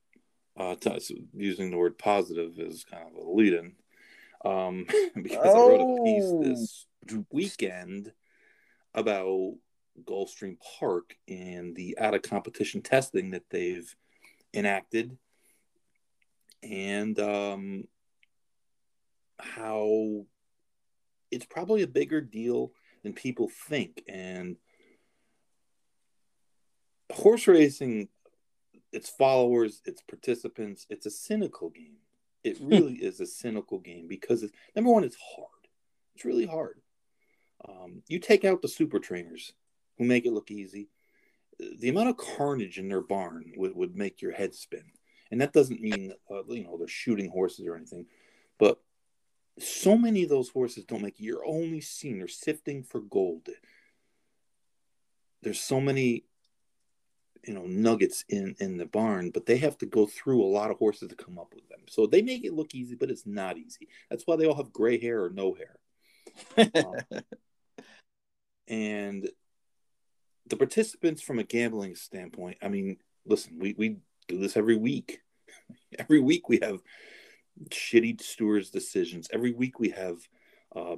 Uh, 0.57 0.75
t- 0.75 0.99
so 1.01 1.15
using 1.33 1.69
the 1.69 1.77
word 1.77 1.97
positive 1.97 2.57
is 2.57 2.85
kind 2.89 3.03
of 3.05 3.25
a 3.25 3.29
lead 3.29 3.53
in 3.53 3.73
um, 4.45 4.85
because 5.21 5.53
oh. 5.53 5.65
I 5.65 5.69
wrote 5.69 5.99
a 5.99 6.03
piece 6.03 6.57
this 6.57 7.25
weekend 7.29 8.11
about 8.93 9.55
Gulfstream 10.03 10.57
Park 10.79 11.15
and 11.27 11.75
the 11.75 11.97
out 11.99 12.13
of 12.13 12.21
competition 12.21 12.81
testing 12.81 13.31
that 13.31 13.49
they've 13.49 13.93
enacted 14.53 15.17
and 16.63 17.19
um, 17.19 17.83
how 19.39 20.25
it's 21.31 21.45
probably 21.45 21.81
a 21.81 21.87
bigger 21.87 22.21
deal 22.21 22.71
than 23.05 23.13
people 23.13 23.47
think. 23.47 24.03
And 24.07 24.57
horse 27.11 27.47
racing, 27.47 28.09
its 28.91 29.09
followers, 29.09 29.81
its 29.85 30.01
participants, 30.01 30.87
it's 30.89 31.05
a 31.05 31.11
cynical 31.11 31.69
game. 31.69 31.97
It 32.43 32.57
hmm. 32.57 32.67
really 32.67 32.93
is 32.95 33.19
a 33.19 33.27
cynical 33.27 33.79
game 33.79 34.07
because 34.07 34.41
it's, 34.41 34.53
number 34.75 34.91
one, 34.91 35.03
it's 35.03 35.17
hard. 35.35 35.49
It's 36.15 36.25
really 36.25 36.47
hard. 36.47 36.81
Um, 37.67 38.01
you 38.07 38.19
take 38.19 38.43
out 38.43 38.61
the 38.61 38.67
super 38.67 38.99
trainers 38.99 39.53
who 39.97 40.03
make 40.03 40.25
it 40.25 40.33
look 40.33 40.49
easy. 40.49 40.89
The 41.59 41.89
amount 41.89 42.09
of 42.09 42.17
carnage 42.17 42.79
in 42.79 42.89
their 42.89 43.01
barn 43.01 43.53
would, 43.55 43.75
would 43.75 43.95
make 43.95 44.21
your 44.21 44.31
head 44.31 44.55
spin. 44.55 44.83
And 45.31 45.39
that 45.41 45.53
doesn't 45.53 45.81
mean, 45.81 46.11
uh, 46.29 46.43
you 46.47 46.63
know, 46.63 46.77
they're 46.77 46.87
shooting 46.87 47.29
horses 47.29 47.67
or 47.67 47.75
anything. 47.75 48.07
But 48.57 48.79
so 49.59 49.97
many 49.97 50.23
of 50.23 50.29
those 50.29 50.49
horses 50.49 50.85
don't 50.85 51.01
make 51.01 51.19
it. 51.19 51.23
You're 51.23 51.45
only 51.45 51.81
seeing, 51.81 52.19
they're 52.19 52.27
sifting 52.27 52.83
for 52.83 52.99
gold. 52.99 53.47
There's 55.41 55.61
so 55.61 55.79
many, 55.79 56.25
you 57.45 57.53
know, 57.53 57.65
nuggets 57.65 58.25
in, 58.27 58.55
in 58.59 58.77
the 58.77 58.85
barn, 58.85 59.31
but 59.31 59.45
they 59.45 59.57
have 59.57 59.77
to 59.77 59.85
go 59.85 60.07
through 60.07 60.43
a 60.43 60.45
lot 60.47 60.71
of 60.71 60.77
horses 60.77 61.09
to 61.09 61.15
come 61.15 61.39
up 61.39 61.53
with 61.53 61.67
them. 61.69 61.81
So 61.87 62.05
they 62.05 62.21
make 62.21 62.43
it 62.43 62.53
look 62.53 62.75
easy, 62.75 62.95
but 62.95 63.09
it's 63.09 63.25
not 63.25 63.57
easy. 63.57 63.87
That's 64.09 64.25
why 64.25 64.35
they 64.35 64.45
all 64.45 64.55
have 64.55 64.73
gray 64.73 64.99
hair 64.99 65.23
or 65.23 65.29
no 65.29 65.55
hair. 65.55 66.71
um, 66.75 67.21
and 68.67 69.29
the 70.47 70.57
participants 70.57 71.21
from 71.21 71.39
a 71.39 71.43
gambling 71.43 71.95
standpoint, 71.95 72.57
I 72.61 72.67
mean, 72.67 72.97
listen, 73.25 73.57
we, 73.59 73.73
we 73.77 73.97
do 74.27 74.37
this 74.37 74.57
every 74.57 74.75
week. 74.75 75.21
Every 75.97 76.19
week 76.19 76.49
we 76.49 76.59
have 76.61 76.81
shitty 77.69 78.21
stewards 78.21 78.69
decisions. 78.69 79.29
Every 79.31 79.51
week 79.51 79.79
we 79.79 79.89
have 79.89 80.17
uh, 80.75 80.97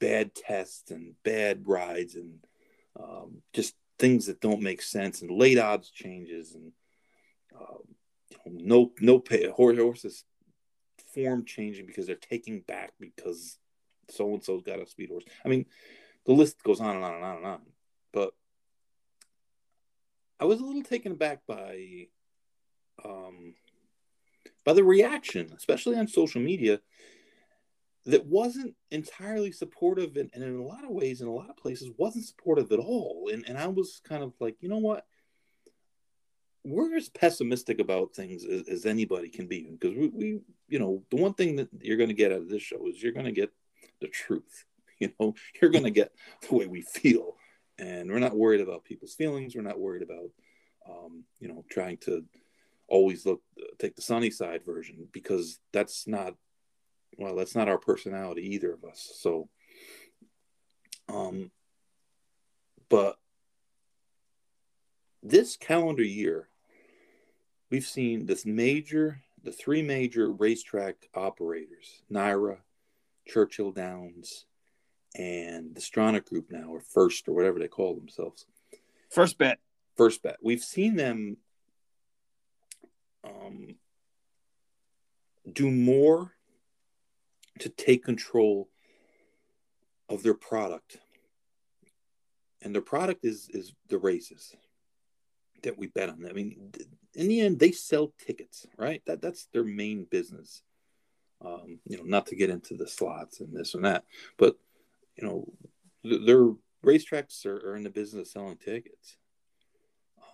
bad 0.00 0.34
tests 0.34 0.90
and 0.90 1.14
bad 1.24 1.62
rides 1.66 2.14
and 2.14 2.38
um, 2.98 3.42
just 3.52 3.74
things 3.98 4.26
that 4.26 4.40
don't 4.40 4.62
make 4.62 4.82
sense 4.82 5.22
and 5.22 5.30
late 5.30 5.58
odds 5.58 5.90
changes 5.90 6.54
and 6.54 6.72
uh, 7.58 7.78
no 8.46 8.92
no 9.00 9.18
pay, 9.18 9.48
horses 9.48 10.24
form 11.14 11.44
changing 11.44 11.86
because 11.86 12.06
they're 12.06 12.14
taking 12.14 12.60
back 12.60 12.92
because 13.00 13.58
so 14.10 14.32
and 14.32 14.44
so's 14.44 14.62
got 14.62 14.80
a 14.80 14.86
speed 14.86 15.10
horse. 15.10 15.24
I 15.44 15.48
mean, 15.48 15.66
the 16.26 16.32
list 16.32 16.62
goes 16.62 16.80
on 16.80 16.96
and 16.96 17.04
on 17.04 17.14
and 17.14 17.24
on 17.24 17.36
and 17.36 17.46
on. 17.46 17.60
But 18.12 18.30
I 20.40 20.44
was 20.44 20.60
a 20.60 20.64
little 20.64 20.82
taken 20.82 21.12
aback 21.12 21.40
by 21.46 22.06
um, 23.04 23.54
by 24.68 24.74
the 24.74 24.84
reaction, 24.84 25.50
especially 25.56 25.96
on 25.96 26.06
social 26.06 26.42
media, 26.42 26.78
that 28.04 28.26
wasn't 28.26 28.74
entirely 28.90 29.50
supportive 29.50 30.18
and, 30.18 30.28
and, 30.34 30.44
in 30.44 30.56
a 30.56 30.62
lot 30.62 30.84
of 30.84 30.90
ways, 30.90 31.22
in 31.22 31.26
a 31.26 31.32
lot 31.32 31.48
of 31.48 31.56
places, 31.56 31.88
wasn't 31.96 32.26
supportive 32.26 32.70
at 32.70 32.78
all. 32.78 33.30
And, 33.32 33.48
and 33.48 33.56
I 33.56 33.68
was 33.68 34.02
kind 34.06 34.22
of 34.22 34.34
like, 34.40 34.56
you 34.60 34.68
know 34.68 34.76
what? 34.76 35.06
We're 36.66 36.94
as 36.96 37.08
pessimistic 37.08 37.80
about 37.80 38.14
things 38.14 38.44
as, 38.44 38.68
as 38.68 38.84
anybody 38.84 39.30
can 39.30 39.46
be 39.46 39.70
because 39.70 39.96
we, 39.96 40.08
we, 40.08 40.40
you 40.68 40.78
know, 40.78 41.02
the 41.10 41.16
one 41.16 41.32
thing 41.32 41.56
that 41.56 41.70
you're 41.80 41.96
going 41.96 42.10
to 42.10 42.14
get 42.14 42.30
out 42.30 42.42
of 42.42 42.50
this 42.50 42.60
show 42.60 42.86
is 42.88 43.02
you're 43.02 43.12
going 43.12 43.24
to 43.24 43.32
get 43.32 43.50
the 44.02 44.08
truth. 44.08 44.66
You 45.00 45.12
know, 45.20 45.32
you're 45.62 45.70
going 45.70 45.84
to 45.84 45.92
get 45.92 46.10
the 46.48 46.56
way 46.56 46.66
we 46.66 46.82
feel. 46.82 47.36
And 47.78 48.10
we're 48.10 48.18
not 48.18 48.36
worried 48.36 48.60
about 48.60 48.82
people's 48.82 49.14
feelings. 49.14 49.54
We're 49.54 49.62
not 49.62 49.78
worried 49.78 50.02
about, 50.02 50.30
um, 50.90 51.22
you 51.38 51.46
know, 51.46 51.64
trying 51.70 51.98
to 51.98 52.24
always 52.88 53.26
look 53.26 53.42
take 53.78 53.96
the 53.96 54.02
sunny 54.02 54.30
side 54.30 54.64
version 54.64 55.08
because 55.12 55.60
that's 55.72 56.06
not 56.06 56.34
well 57.18 57.36
that's 57.36 57.54
not 57.54 57.68
our 57.68 57.78
personality 57.78 58.54
either 58.54 58.72
of 58.72 58.84
us. 58.84 59.10
So 59.16 59.48
um 61.08 61.50
but 62.88 63.16
this 65.22 65.56
calendar 65.56 66.02
year 66.02 66.48
we've 67.70 67.86
seen 67.86 68.26
this 68.26 68.46
major 68.46 69.20
the 69.42 69.52
three 69.52 69.82
major 69.82 70.30
racetrack 70.30 71.08
operators 71.14 72.02
NYRA 72.10 72.58
churchill 73.26 73.72
downs 73.72 74.46
and 75.14 75.74
the 75.74 75.80
Stronach 75.80 76.26
group 76.26 76.50
now 76.50 76.68
or 76.68 76.80
first 76.80 77.28
or 77.28 77.34
whatever 77.34 77.58
they 77.58 77.68
call 77.68 77.94
themselves. 77.94 78.46
First 79.10 79.38
bet. 79.38 79.58
First 79.96 80.22
bet. 80.22 80.36
We've 80.42 80.62
seen 80.62 80.96
them 80.96 81.38
um, 83.28 83.74
do 85.52 85.70
more 85.70 86.32
to 87.60 87.68
take 87.68 88.04
control 88.04 88.68
of 90.08 90.22
their 90.22 90.34
product. 90.34 90.98
And 92.62 92.74
their 92.74 92.82
product 92.82 93.24
is 93.24 93.48
is 93.50 93.72
the 93.88 93.98
races 93.98 94.54
that 95.62 95.78
we 95.78 95.88
bet 95.88 96.08
on. 96.08 96.26
I 96.28 96.32
mean 96.32 96.72
in 97.14 97.28
the 97.28 97.40
end 97.40 97.58
they 97.58 97.72
sell 97.72 98.12
tickets 98.24 98.66
right? 98.76 99.02
That 99.06 99.20
that's 99.20 99.46
their 99.52 99.64
main 99.64 100.06
business. 100.10 100.62
Um, 101.44 101.78
you 101.86 101.96
know 101.96 102.04
not 102.04 102.26
to 102.26 102.36
get 102.36 102.50
into 102.50 102.74
the 102.74 102.88
slots 102.88 103.38
and 103.40 103.54
this 103.54 103.74
and 103.74 103.84
that 103.84 104.04
but 104.38 104.56
you 105.16 105.24
know 105.24 105.52
their 106.02 106.52
racetracks 106.84 107.46
are, 107.46 107.70
are 107.70 107.76
in 107.76 107.84
the 107.84 107.90
business 107.90 108.28
of 108.28 108.32
selling 108.32 108.56
tickets. 108.56 109.16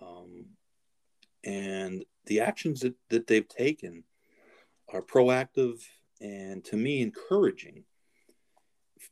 Um, 0.01 0.45
and 1.43 2.03
the 2.25 2.41
actions 2.41 2.81
that, 2.81 2.95
that 3.09 3.27
they've 3.27 3.47
taken 3.47 4.03
are 4.93 5.01
proactive 5.01 5.81
and 6.21 6.63
to 6.65 6.77
me 6.77 7.01
encouraging. 7.01 7.83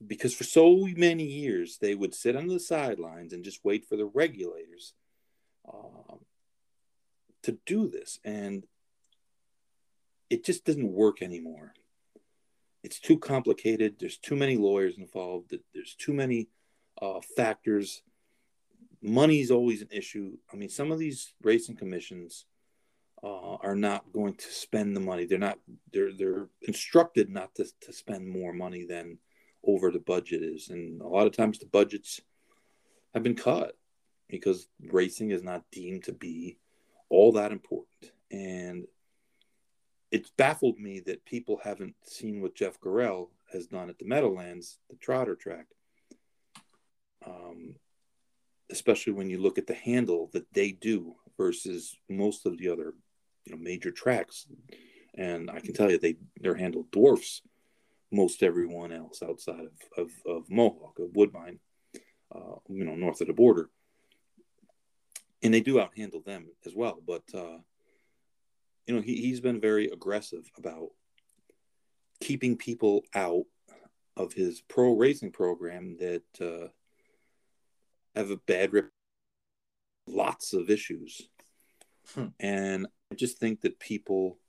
Because 0.06 0.34
for 0.34 0.44
so 0.44 0.88
many 0.96 1.24
years 1.24 1.78
they 1.78 1.96
would 1.96 2.16
sit 2.16 2.36
on 2.36 2.48
the 2.48 2.60
sidelines 2.60 3.34
and 3.34 3.44
just 3.44 3.64
wait 3.64 3.86
for 3.86 3.96
the 3.96 4.06
regulators 4.06 4.94
um, 5.72 6.20
to 7.44 7.58
do 7.66 7.88
this. 7.88 8.20
And 8.24 8.66
it 10.30 10.44
just 10.44 10.66
doesn't 10.66 10.92
work 10.92 11.22
anymore. 11.22 11.74
It's 12.84 13.00
too 13.00 13.18
complicated. 13.18 13.96
There's 14.00 14.18
too 14.18 14.36
many 14.36 14.58
lawyers 14.58 14.98
involved. 14.98 15.54
There's 15.74 15.96
too 15.96 16.14
many 16.14 16.50
uh, 17.02 17.22
factors. 17.36 18.02
Money's 19.02 19.52
always 19.52 19.82
an 19.82 19.90
issue. 19.92 20.38
I 20.52 20.56
mean 20.56 20.70
some 20.70 20.92
of 20.92 21.00
these 21.00 21.34
racing 21.42 21.76
commissions 21.76 22.46
uh, 23.24 23.56
are 23.62 23.76
not 23.76 24.12
going 24.12 24.36
to 24.36 24.52
spend 24.52 24.96
the 24.96 25.00
money. 25.00 25.26
They're 25.26 25.38
not. 25.38 25.58
They're 25.92 26.12
they're 26.14 26.48
instructed 26.64 27.30
not 27.30 27.56
to 27.56 27.66
to 27.82 27.94
spend 27.94 28.28
more 28.28 28.54
money 28.54 28.86
than 28.86 29.18
over 29.66 29.92
the 29.92 30.00
budget 30.00 30.44
is, 30.44 30.70
and 30.70 31.02
a 31.02 31.08
lot 31.08 31.26
of 31.26 31.36
times 31.36 31.60
the 31.60 31.66
budgets 31.66 32.20
have 33.14 33.24
been 33.24 33.36
cut 33.36 33.78
because 34.28 34.68
racing 34.92 35.32
is 35.32 35.44
not 35.44 35.64
deemed 35.72 36.04
to 36.04 36.12
be 36.12 36.58
all 37.10 37.32
that 37.34 37.52
important. 37.52 38.12
And 38.32 38.88
it's 40.12 40.32
baffled 40.32 40.80
me 40.80 41.00
that 41.02 41.26
people 41.26 41.62
haven't 41.64 41.96
seen 42.04 42.42
what 42.42 42.56
Jeff 42.56 42.80
Gural 42.80 43.30
has 43.52 43.68
done 43.68 43.90
at 43.90 44.00
the 44.00 44.06
Meadowlands, 44.06 44.80
the 44.90 44.96
Trotter 44.96 45.36
track. 45.36 45.68
Um, 47.26 47.76
especially 48.70 49.14
when 49.14 49.30
you 49.30 49.38
look 49.38 49.58
at 49.58 49.68
the 49.68 49.74
handle 49.76 50.30
that 50.34 50.52
they 50.54 50.72
do 50.72 51.16
versus 51.38 51.96
most 52.10 52.46
of 52.46 52.58
the 52.58 52.70
other 52.70 52.94
you 53.46 53.54
know 53.54 53.62
major 53.62 53.92
tracks, 53.92 54.48
and 55.16 55.50
I 55.50 55.60
can 55.60 55.74
tell 55.74 55.92
you 55.92 55.98
they 55.98 56.18
their 56.40 56.56
handle 56.56 56.88
dwarfs 56.92 57.42
most 58.14 58.44
everyone 58.44 58.92
else 58.92 59.24
outside 59.24 59.66
of, 59.66 60.06
of, 60.06 60.12
of 60.26 60.50
Mohawk, 60.50 61.00
of 61.00 61.16
Woodbine, 61.16 61.60
uh, 62.34 62.58
you 62.70 62.86
know, 62.86 62.96
north 62.96 63.20
of 63.22 63.28
the 63.28 63.34
border. 63.34 63.70
And 65.42 65.54
they 65.54 65.62
do 65.62 65.76
outhandle 65.76 66.24
them 66.24 66.46
as 66.66 66.74
well. 66.76 67.00
But, 67.06 67.24
uh, 67.34 67.58
you 68.86 68.96
know, 68.96 69.02
he, 69.02 69.16
he's 69.16 69.42
been 69.42 69.60
very 69.60 69.88
aggressive 69.88 70.50
about 70.58 70.90
keeping 72.22 72.56
people 72.56 73.04
out 73.16 73.46
of 74.16 74.34
his 74.34 74.62
pro 74.62 74.96
racing 74.96 75.32
program 75.32 75.98
that 76.00 76.24
uh, 76.40 76.68
have 78.16 78.30
a 78.30 78.38
bad 78.38 78.74
rep, 78.74 78.90
lots 80.08 80.54
of 80.54 80.70
issues. 80.70 81.20
Hmm. 82.14 82.28
And 82.40 82.88
I 83.14 83.16
just 83.16 83.38
think 83.38 83.62
that 83.62 83.80
people 83.80 84.40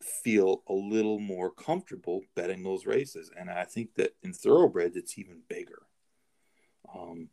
feel 0.00 0.62
a 0.68 0.72
little 0.72 1.18
more 1.18 1.50
comfortable 1.50 2.20
betting 2.36 2.62
those 2.62 2.86
races. 2.86 3.28
And 3.36 3.50
I 3.50 3.64
think 3.64 3.96
that 3.96 4.14
in 4.22 4.32
thoroughbreds, 4.32 4.96
it's 4.96 5.18
even 5.18 5.40
bigger. 5.48 5.82
Um, 6.94 7.28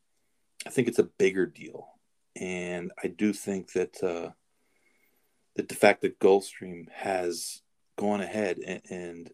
I 0.65 0.72
think 0.72 0.88
it's 0.88 0.97
a 0.97 1.03
bigger 1.03 1.45
deal. 1.45 1.88
And 2.36 2.91
I 3.03 3.09
do 3.09 3.32
think 3.32 3.74
that 3.74 4.01
uh, 4.01 4.32
that 5.55 5.70
the 5.70 5.76
fact 5.76 6.01
that 6.01 6.20
Gulfstream 6.20 6.89
has 6.91 7.61
gone 7.95 8.22
ahead 8.22 8.57
and, 8.57 8.82
and 8.89 9.32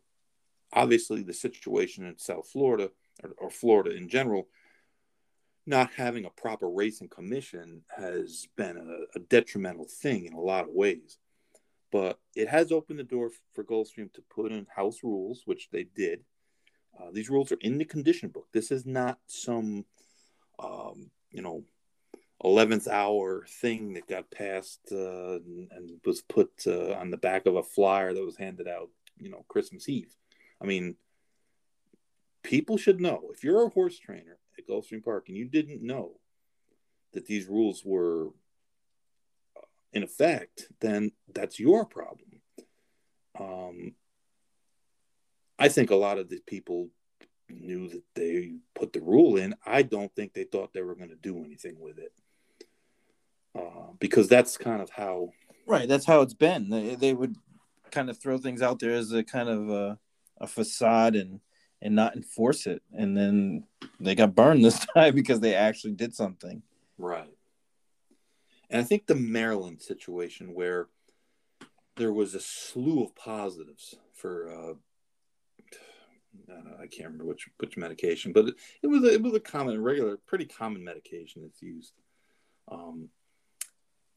obviously 0.73 1.23
the 1.23 1.34
situation 1.34 2.05
in 2.05 2.17
South 2.17 2.49
Florida 2.49 2.89
or, 3.23 3.29
or 3.38 3.49
Florida 3.49 3.95
in 3.95 4.09
general, 4.09 4.49
not 5.66 5.91
having 5.95 6.26
a 6.26 6.30
proper 6.30 6.70
racing 6.70 7.07
commission 7.07 7.82
has 7.95 8.47
been 8.57 8.78
a, 8.78 9.18
a 9.18 9.22
detrimental 9.22 9.86
thing 9.86 10.26
in 10.26 10.34
a 10.34 10.39
lot 10.39 10.66
of 10.66 10.74
ways 10.74 11.18
but 11.93 12.20
it 12.36 12.49
has 12.49 12.72
opened 12.72 12.97
the 12.97 13.03
door 13.03 13.30
for 13.53 13.64
Gulfstream 13.64 14.11
to 14.14 14.24
put 14.24 14.51
in 14.51 14.66
house 14.76 15.03
rules, 15.03 15.43
which 15.45 15.70
they 15.70 15.84
did. 15.84 16.22
Uh, 16.99 17.11
these 17.14 17.30
rules 17.30 17.51
are 17.51 17.59
in 17.61 17.78
the 17.78 17.86
condition 17.86 18.30
book. 18.30 18.47
This 18.51 18.72
is 18.72 18.84
not 18.84 19.20
some, 19.28 19.86
um, 20.57 21.11
you 21.32 21.43
know, 21.43 21.64
11th 22.43 22.88
hour 22.88 23.45
thing 23.47 23.93
that 23.93 24.07
got 24.07 24.32
passed 24.32 24.82
uh, 24.91 25.36
and, 25.36 25.70
and, 25.72 25.91
was 26.03 26.24
put 26.24 26.49
uh, 26.66 26.93
on 26.93 27.11
the 27.11 27.18
back 27.18 27.45
of 27.45 27.57
a 27.57 27.64
flyer 27.64 28.11
that 28.11 28.26
was 28.26 28.38
handed 28.38 28.68
out, 28.68 28.89
you 29.20 29.30
know, 29.30 29.45
Christmas 29.47 29.88
Eve. 29.88 30.16
I 30.59 30.66
mean, 30.66 30.95
people 32.41 32.78
should 32.78 33.01
know 33.01 33.30
if 33.32 33.43
you're 33.43 33.68
a 33.68 33.70
horse 33.70 33.99
trainer 33.99 34.39
at 34.58 34.68
Gulfstream 34.68 35.04
Park 35.04 35.26
and 35.28 35.38
you 35.38 35.45
didn't 35.45 35.82
know 35.82 36.20
that 37.14 37.26
these 37.26 37.47
rules 37.47 37.84
were 37.86 38.30
in 39.93 40.04
effect, 40.04 40.68
then 40.82 41.12
that's 41.34 41.60
your 41.60 41.86
problem. 41.86 42.41
Um, 43.39 43.93
I 45.60 45.70
think 45.70 45.91
a 45.91 45.95
lot 45.95 46.18
of 46.18 46.30
the 46.30 46.39
people 46.45 46.89
knew 47.49 47.88
that 47.89 48.04
they 48.16 48.56
put 48.74 48.93
the 48.93 49.01
rule 49.01 49.38
in. 49.38 49.56
I 49.66 49.84
don't 49.84 50.14
think 50.16 50.34
they 50.34 50.43
thought 50.43 50.74
they 50.74 50.82
were 50.82 50.95
going 50.95 51.10
to 51.10 51.16
do 51.16 51.43
anything 51.43 51.80
with 51.80 51.99
it 51.99 52.12
uh, 53.56 53.93
because 53.99 54.28
that's 54.28 54.58
kind 54.58 54.82
of 54.82 54.89
how. 54.89 55.30
Right, 55.66 55.88
that's 55.88 56.06
how 56.06 56.22
it's 56.22 56.34
been. 56.34 56.70
They, 56.70 56.95
they 56.95 57.14
would 57.14 57.36
kind 57.91 58.10
of 58.10 58.20
throw 58.20 58.38
things 58.38 58.62
out 58.62 58.80
there 58.80 58.91
as 58.91 59.12
a 59.12 59.24
kind 59.24 59.49
of 59.49 59.70
a, 59.70 59.99
a 60.39 60.47
facade 60.47 61.16
and 61.16 61.39
and 61.84 61.95
not 61.95 62.15
enforce 62.15 62.65
it, 62.65 62.81
and 62.97 63.15
then 63.15 63.65
they 63.99 64.15
got 64.15 64.34
burned 64.34 64.63
this 64.63 64.84
time 64.95 65.13
because 65.13 65.41
they 65.41 65.53
actually 65.53 65.93
did 65.93 66.15
something. 66.15 66.63
Right. 66.97 67.29
And 68.69 68.81
I 68.81 68.84
think 68.84 69.05
the 69.05 69.15
Maryland 69.15 69.81
situation 69.81 70.55
where 70.55 70.88
there 71.97 72.13
was 72.13 72.34
a 72.34 72.39
slew 72.39 73.03
of 73.03 73.15
positives 73.15 73.95
for 74.15 74.49
uh, 74.49 74.73
I, 76.79 76.88
can't 76.88 77.05
remember 77.05 77.25
which 77.25 77.47
which 77.57 77.77
medication, 77.77 78.31
but 78.34 78.47
it, 78.47 78.55
it, 78.81 78.88
was 78.88 79.03
a, 79.03 79.13
it 79.13 79.21
was 79.21 79.34
a 79.34 79.39
common, 79.39 79.81
regular, 79.81 80.17
pretty 80.25 80.45
common 80.45 80.84
medication 80.84 81.43
that's 81.43 81.61
used, 81.61 81.93
um, 82.71 83.09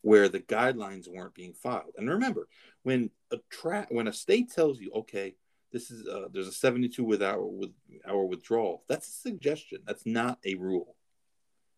where 0.00 0.28
the 0.28 0.40
guidelines 0.40 1.08
weren't 1.08 1.34
being 1.34 1.52
filed. 1.52 1.92
And 1.96 2.08
remember, 2.08 2.48
when 2.82 3.10
a 3.30 3.38
tra- 3.50 3.88
when 3.90 4.08
a 4.08 4.12
state 4.12 4.50
tells 4.50 4.80
you, 4.80 4.90
okay, 4.94 5.34
this 5.76 5.90
is 5.90 6.06
uh, 6.08 6.28
there's 6.32 6.48
a 6.48 6.52
72 6.52 7.04
with 7.04 7.22
hour 7.22 7.44
with 7.44 7.70
hour 8.08 8.24
withdrawal, 8.24 8.84
that's 8.88 9.08
a 9.08 9.12
suggestion. 9.12 9.80
That's 9.86 10.06
not 10.06 10.38
a 10.44 10.54
rule. 10.54 10.96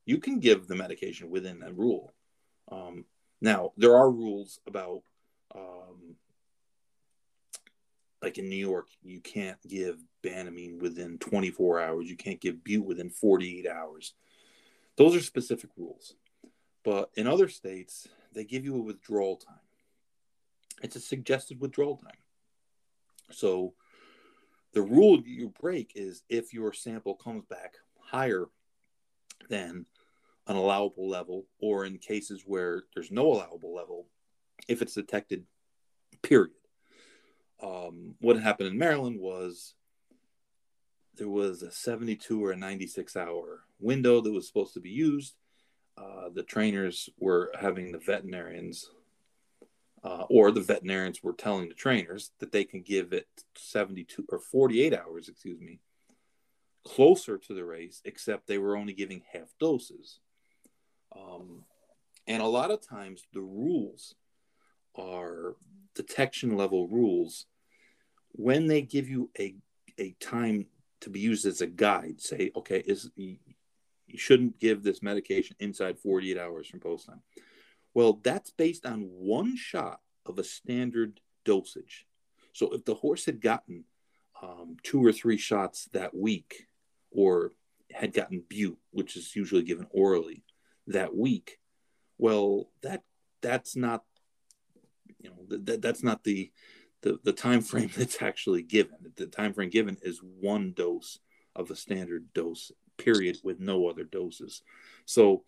You 0.06 0.18
can 0.18 0.38
give 0.40 0.68
the 0.68 0.74
medication 0.74 1.30
within 1.30 1.60
that 1.60 1.76
rule, 1.76 2.14
um, 2.70 3.04
now, 3.40 3.72
there 3.76 3.96
are 3.96 4.10
rules 4.10 4.60
about, 4.66 5.02
um, 5.54 6.16
like 8.22 8.38
in 8.38 8.48
New 8.48 8.56
York, 8.56 8.88
you 9.02 9.20
can't 9.20 9.58
give 9.66 9.98
Banamine 10.24 10.80
within 10.80 11.18
24 11.18 11.80
hours. 11.80 12.10
You 12.10 12.16
can't 12.16 12.40
give 12.40 12.64
Bute 12.64 12.84
within 12.84 13.10
48 13.10 13.66
hours. 13.66 14.14
Those 14.96 15.14
are 15.14 15.20
specific 15.20 15.70
rules. 15.76 16.14
But 16.84 17.10
in 17.14 17.26
other 17.26 17.48
states, 17.48 18.08
they 18.32 18.44
give 18.44 18.64
you 18.64 18.76
a 18.76 18.82
withdrawal 18.82 19.36
time. 19.36 19.54
It's 20.82 20.96
a 20.96 21.00
suggested 21.00 21.60
withdrawal 21.60 21.96
time. 21.96 22.12
So 23.30 23.74
the 24.74 24.82
rule 24.82 25.20
you 25.24 25.52
break 25.60 25.92
is 25.94 26.22
if 26.28 26.52
your 26.52 26.72
sample 26.72 27.14
comes 27.14 27.44
back 27.44 27.74
higher 28.00 28.46
than 29.48 29.86
an 30.46 30.56
allowable 30.56 31.08
level, 31.08 31.46
or 31.60 31.84
in 31.84 31.98
cases 31.98 32.42
where 32.46 32.84
there's 32.94 33.10
no 33.10 33.26
allowable 33.32 33.74
level, 33.74 34.06
if 34.66 34.80
it's 34.80 34.94
detected, 34.94 35.44
period. 36.22 36.52
Um, 37.62 38.14
what 38.20 38.40
happened 38.40 38.68
in 38.68 38.78
Maryland 38.78 39.20
was 39.20 39.74
there 41.16 41.28
was 41.28 41.62
a 41.62 41.70
72 41.70 42.42
or 42.42 42.52
a 42.52 42.56
96 42.56 43.16
hour 43.16 43.64
window 43.78 44.20
that 44.20 44.32
was 44.32 44.46
supposed 44.46 44.74
to 44.74 44.80
be 44.80 44.90
used. 44.90 45.34
Uh, 45.96 46.28
the 46.32 46.44
trainers 46.44 47.10
were 47.18 47.50
having 47.58 47.92
the 47.92 47.98
veterinarians, 47.98 48.88
uh, 50.04 50.24
or 50.28 50.50
the 50.50 50.60
veterinarians 50.60 51.22
were 51.22 51.32
telling 51.32 51.68
the 51.68 51.74
trainers 51.74 52.30
that 52.38 52.52
they 52.52 52.64
can 52.64 52.82
give 52.82 53.12
it 53.12 53.26
72 53.56 54.24
or 54.30 54.38
48 54.38 54.94
hours, 54.94 55.28
excuse 55.28 55.60
me, 55.60 55.80
closer 56.84 57.38
to 57.38 57.54
the 57.54 57.64
race, 57.64 58.00
except 58.04 58.46
they 58.46 58.58
were 58.58 58.76
only 58.76 58.92
giving 58.92 59.22
half 59.32 59.48
doses. 59.58 60.20
Um, 61.16 61.64
and 62.26 62.42
a 62.42 62.46
lot 62.46 62.70
of 62.70 62.86
times 62.86 63.24
the 63.32 63.40
rules 63.40 64.14
are 64.94 65.56
detection 65.94 66.56
level 66.56 66.88
rules. 66.88 67.46
When 68.32 68.66
they 68.66 68.82
give 68.82 69.08
you 69.08 69.30
a, 69.38 69.54
a 69.98 70.14
time 70.20 70.66
to 71.00 71.10
be 71.10 71.20
used 71.20 71.46
as 71.46 71.60
a 71.60 71.66
guide, 71.66 72.20
say, 72.20 72.50
okay, 72.54 72.82
is 72.86 73.10
you 73.16 73.38
shouldn't 74.16 74.58
give 74.58 74.82
this 74.82 75.02
medication 75.02 75.56
inside 75.60 75.98
48 75.98 76.38
hours 76.38 76.66
from 76.66 76.80
post 76.80 77.06
time. 77.06 77.22
Well, 77.98 78.20
that's 78.22 78.50
based 78.50 78.86
on 78.86 79.10
one 79.10 79.56
shot 79.56 79.98
of 80.24 80.38
a 80.38 80.44
standard 80.44 81.18
dosage. 81.44 82.06
So 82.52 82.72
if 82.72 82.84
the 82.84 82.94
horse 82.94 83.24
had 83.24 83.40
gotten 83.40 83.86
um, 84.40 84.76
two 84.84 85.04
or 85.04 85.12
three 85.12 85.36
shots 85.36 85.88
that 85.92 86.14
week, 86.14 86.68
or 87.10 87.54
had 87.90 88.12
gotten 88.12 88.44
bute, 88.48 88.78
which 88.92 89.16
is 89.16 89.34
usually 89.34 89.64
given 89.64 89.88
orally, 89.90 90.44
that 90.86 91.12
week 91.12 91.58
well 92.18 92.70
that 92.82 93.02
that's 93.40 93.74
not 93.74 94.04
you 95.18 95.30
know 95.30 95.58
that, 95.58 95.82
that's 95.82 96.04
not 96.04 96.22
the, 96.22 96.52
the 97.02 97.18
the 97.24 97.32
time 97.32 97.60
frame 97.60 97.90
that's 97.96 98.22
actually 98.22 98.62
given 98.62 98.96
the 99.16 99.26
time 99.26 99.52
frame 99.52 99.70
given 99.70 99.96
is 100.02 100.20
one 100.22 100.72
dose 100.72 101.18
of 101.56 101.70
a 101.72 101.76
standard 101.76 102.32
dose 102.32 102.70
period 102.96 103.38
with 103.42 103.58
no 103.58 103.88
other 103.88 104.04
doses 104.04 104.62
so 105.04 105.42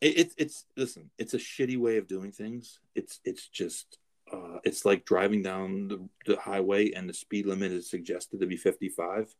it, 0.00 0.32
it's 0.36 0.64
listen 0.76 1.10
it's 1.18 1.34
a 1.34 1.38
shitty 1.38 1.78
way 1.78 1.96
of 1.96 2.06
doing 2.06 2.32
things 2.32 2.80
it's 2.94 3.20
it's 3.24 3.48
just 3.48 3.98
uh, 4.32 4.58
it's 4.62 4.84
like 4.84 5.06
driving 5.06 5.42
down 5.42 5.88
the, 5.88 6.08
the 6.26 6.38
highway 6.38 6.92
and 6.92 7.08
the 7.08 7.14
speed 7.14 7.46
limit 7.46 7.72
is 7.72 7.90
suggested 7.90 8.40
to 8.40 8.46
be 8.46 8.56
55 8.56 9.34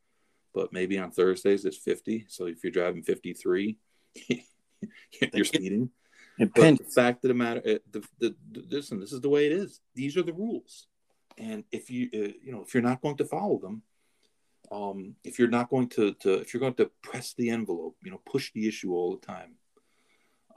but 0.55 0.73
maybe 0.73 0.99
on 0.99 1.11
thursdays 1.11 1.65
it's 1.65 1.77
50 1.77 2.27
so 2.29 2.47
if 2.47 2.65
you're 2.65 2.73
driving 2.73 3.03
53 3.03 3.77
you're 5.33 5.45
speeding. 5.45 5.91
But 6.39 6.79
the 6.79 6.85
fact 6.85 7.25
of 7.25 7.29
the 7.29 7.35
matter, 7.35 7.63
uh, 7.67 7.79
the, 7.91 8.05
the, 8.21 8.35
the, 8.53 8.65
listen, 8.71 9.01
this 9.01 9.13
is 9.13 9.21
the 9.21 9.29
way 9.29 9.47
it 9.47 9.53
is. 9.53 9.81
These 9.95 10.17
are 10.17 10.23
the 10.23 10.33
rules, 10.33 10.87
and 11.37 11.65
if 11.73 11.91
you 11.91 12.09
uh, 12.15 12.33
you 12.43 12.53
know 12.53 12.63
if 12.63 12.75
you're 12.75 12.83
not 12.83 13.03
going 13.03 13.17
to 13.17 13.25
follow 13.25 13.59
them, 13.59 13.83
um, 14.71 15.17
if 15.25 15.39
you're 15.39 15.49
not 15.49 15.69
going 15.69 15.89
to, 15.91 16.15
to 16.15 16.35
if 16.35 16.55
you're 16.55 16.61
going 16.61 16.75
to 16.75 16.91
press 17.03 17.35
the 17.35 17.51
envelope, 17.51 17.97
you 18.05 18.13
know, 18.13 18.21
push 18.25 18.53
the 18.53 18.69
issue 18.69 18.93
all 18.93 19.17
the 19.17 19.27
time, 19.27 19.55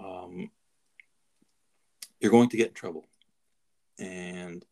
um, 0.04 0.50
you're 2.20 2.32
going 2.32 2.50
to 2.50 2.58
get 2.58 2.70
in 2.70 2.74
trouble. 2.74 3.06
And 4.00 4.66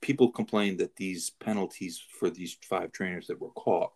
people 0.00 0.30
complained 0.30 0.78
that 0.78 0.96
these 0.96 1.30
penalties 1.30 2.02
for 2.18 2.30
these 2.30 2.56
five 2.62 2.92
trainers 2.92 3.26
that 3.26 3.40
were 3.40 3.50
caught 3.50 3.92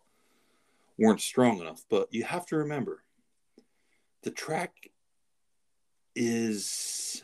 weren't 0.97 1.21
strong 1.21 1.59
enough. 1.59 1.83
But 1.89 2.07
you 2.11 2.23
have 2.23 2.45
to 2.47 2.57
remember 2.57 3.03
the 4.23 4.31
track 4.31 4.73
is 6.15 7.23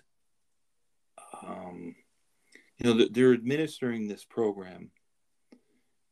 um, 1.43 1.95
you 2.77 2.85
know 2.85 3.07
they're 3.11 3.33
administering 3.33 4.07
this 4.07 4.23
program 4.23 4.91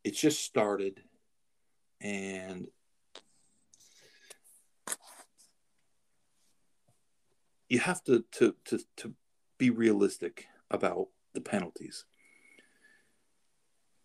it's 0.06 0.22
just 0.22 0.44
started, 0.44 1.02
and 2.00 2.68
you 7.76 7.82
have 7.82 8.02
to 8.06 8.24
to 8.32 8.56
to 8.64 8.80
to 8.96 9.14
be 9.58 9.70
realistic 9.70 10.46
about 10.72 11.10
the 11.34 11.42
penalties. 11.42 12.06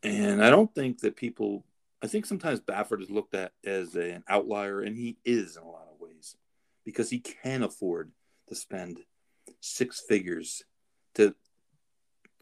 And 0.02 0.44
I 0.44 0.50
don't 0.50 0.74
think 0.74 1.00
that 1.00 1.14
people. 1.14 1.64
I 2.02 2.08
think 2.08 2.26
sometimes 2.26 2.60
Baffert 2.60 3.02
is 3.02 3.10
looked 3.10 3.34
at 3.34 3.52
as 3.64 3.94
a, 3.94 4.10
an 4.10 4.24
outlier, 4.26 4.80
and 4.80 4.96
he 4.96 5.18
is 5.24 5.56
in 5.56 5.62
a 5.62 5.70
lot 5.70 5.86
of 5.92 6.00
ways 6.00 6.36
because 6.84 7.10
he 7.10 7.20
can 7.20 7.62
afford 7.62 8.10
to 8.48 8.54
spend 8.54 8.98
six 9.60 10.02
figures 10.08 10.64
to 11.14 11.34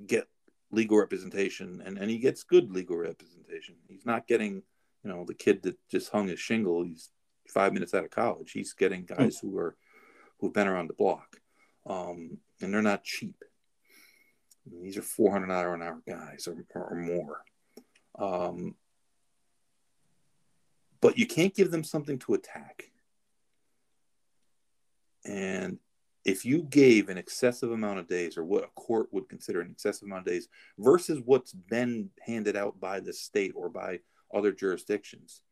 get 0.07 0.29
legal 0.71 0.97
representation, 0.97 1.83
and, 1.85 1.99
and 1.99 2.11
he 2.11 2.19
gets 2.19 2.43
good 2.43 2.71
legal 2.71 2.97
representation. 2.97 3.75
He's 3.89 4.07
not 4.07 4.29
getting, 4.29 4.63
you 5.03 5.11
know, 5.11 5.25
the 5.27 5.35
kid 5.35 5.63
that 5.65 5.77
just 5.91 6.11
hung 6.11 6.29
his 6.29 6.41
shingle. 6.41 6.85
He's 6.85 7.11
five 7.49 7.75
minutes 7.75 7.93
out 7.93 8.05
of 8.05 8.11
college. 8.11 8.53
He's 8.53 8.73
getting 8.73 9.03
hmm. 9.03 9.15
guys 9.15 9.39
who 9.39 9.59
are 9.59 9.77
who've 10.39 10.53
been 10.53 10.69
around 10.69 10.89
the 10.89 10.95
block, 10.95 11.41
um, 11.87 12.39
and 12.61 12.73
they're 12.73 12.83
not 12.83 13.05
cheap. 13.05 13.45
These 14.83 14.97
are 14.99 15.03
four 15.03 15.31
hundred 15.33 15.49
dollar 15.49 15.75
an 15.75 15.83
hour 15.83 16.03
guys 16.07 16.47
or, 16.47 16.65
or 16.75 16.95
more. 16.95 17.45
Um, 18.19 18.75
but 21.01 21.17
you 21.17 21.27
can't 21.27 21.55
give 21.55 21.71
them 21.71 21.85
something 21.85 22.19
to 22.21 22.35
attack. 22.35 22.91
And 25.25 25.79
if 26.25 26.45
you 26.45 26.63
gave 26.63 27.09
an 27.09 27.17
excessive 27.17 27.71
amount 27.71 27.99
of 28.01 28.09
days, 28.09 28.37
or 28.37 28.45
what 28.45 28.65
a 28.65 28.69
court 28.81 29.09
would 29.13 29.29
consider 29.29 29.61
an 29.61 29.71
excessive 29.71 30.07
amount 30.07 30.27
of 30.27 30.33
days, 30.33 30.49
versus 30.79 31.21
what's 31.25 31.53
been 31.53 32.11
handed 32.21 32.57
out 32.57 32.79
by 32.79 33.01
the 33.01 33.13
state 33.13 33.53
or 33.55 33.69
by 33.69 34.01
other 34.35 34.53
jurisdictions, 34.53 35.43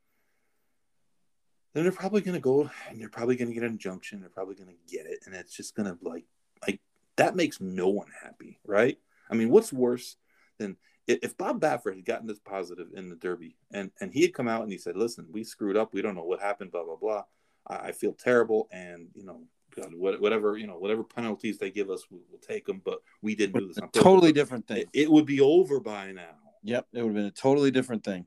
then 1.77 1.85
they're 1.85 1.93
probably 1.93 2.23
going 2.23 2.35
to 2.35 2.41
go 2.41 2.71
and 2.89 2.99
they're 2.99 3.11
probably 3.11 3.37
going 3.37 3.49
to 3.49 3.55
get 3.55 3.63
an 3.63 3.73
injunction. 3.73 4.21
They're 4.21 4.31
probably 4.31 4.55
going 4.55 4.71
to 4.71 4.97
get 4.97 5.05
it, 5.05 5.19
and 5.27 5.35
it's 5.35 5.55
just 5.55 5.75
going 5.75 5.87
to 5.87 5.99
like 6.01 6.25
like 6.67 6.81
that 7.17 7.37
makes 7.37 7.61
no 7.61 7.89
one 7.89 8.09
happy, 8.23 8.59
right? 8.65 8.99
I 9.31 9.35
mean, 9.35 9.51
what's 9.51 9.75
worse 9.75 10.17
than 10.57 10.79
if 11.07 11.37
Bob 11.37 11.61
Baffert 11.61 11.97
had 11.97 12.05
gotten 12.07 12.27
this 12.27 12.39
positive 12.39 12.89
in 12.95 13.11
the 13.11 13.17
Derby 13.17 13.57
and 13.73 13.91
and 14.01 14.11
he 14.11 14.23
had 14.23 14.33
come 14.33 14.49
out 14.49 14.63
and 14.63 14.73
he 14.73 14.79
said, 14.79 14.97
"Listen, 14.97 15.27
we 15.31 15.45
screwed 15.45 15.77
up. 15.77 15.93
We 15.93 16.01
don't 16.01 16.15
know 16.15 16.25
what 16.25 16.41
happened. 16.41 16.73
Blah 16.73 16.85
blah 16.85 16.97
blah. 16.97 17.25
I, 17.67 17.89
I 17.89 17.93
feel 17.93 18.15
terrible, 18.15 18.69
and 18.73 19.09
you 19.15 19.25
know, 19.25 19.43
God, 19.75 19.95
whatever 19.95 20.57
you 20.57 20.67
know, 20.67 20.79
whatever 20.79 21.05
penalties 21.05 21.59
they 21.59 21.71
give 21.71 21.91
us, 21.91 22.05
we, 22.11 22.21
will 22.31 22.39
take 22.39 22.65
them. 22.65 22.81
But 22.83 23.01
we 23.21 23.35
didn't 23.35 23.61
do 23.61 23.69
this. 23.69 23.79
On 23.79 23.91
totally 23.91 24.33
different 24.33 24.67
thing. 24.67 24.79
It, 24.79 24.89
it, 24.95 25.11
would 25.11 25.27
be 25.27 25.43
over 25.43 25.79
by 25.79 26.13
now. 26.13 26.37
Yep, 26.63 26.87
it 26.95 27.03
would 27.03 27.09
have 27.09 27.15
been 27.15 27.27
a 27.27 27.31
totally 27.31 27.71
different 27.71 28.03
thing. 28.03 28.27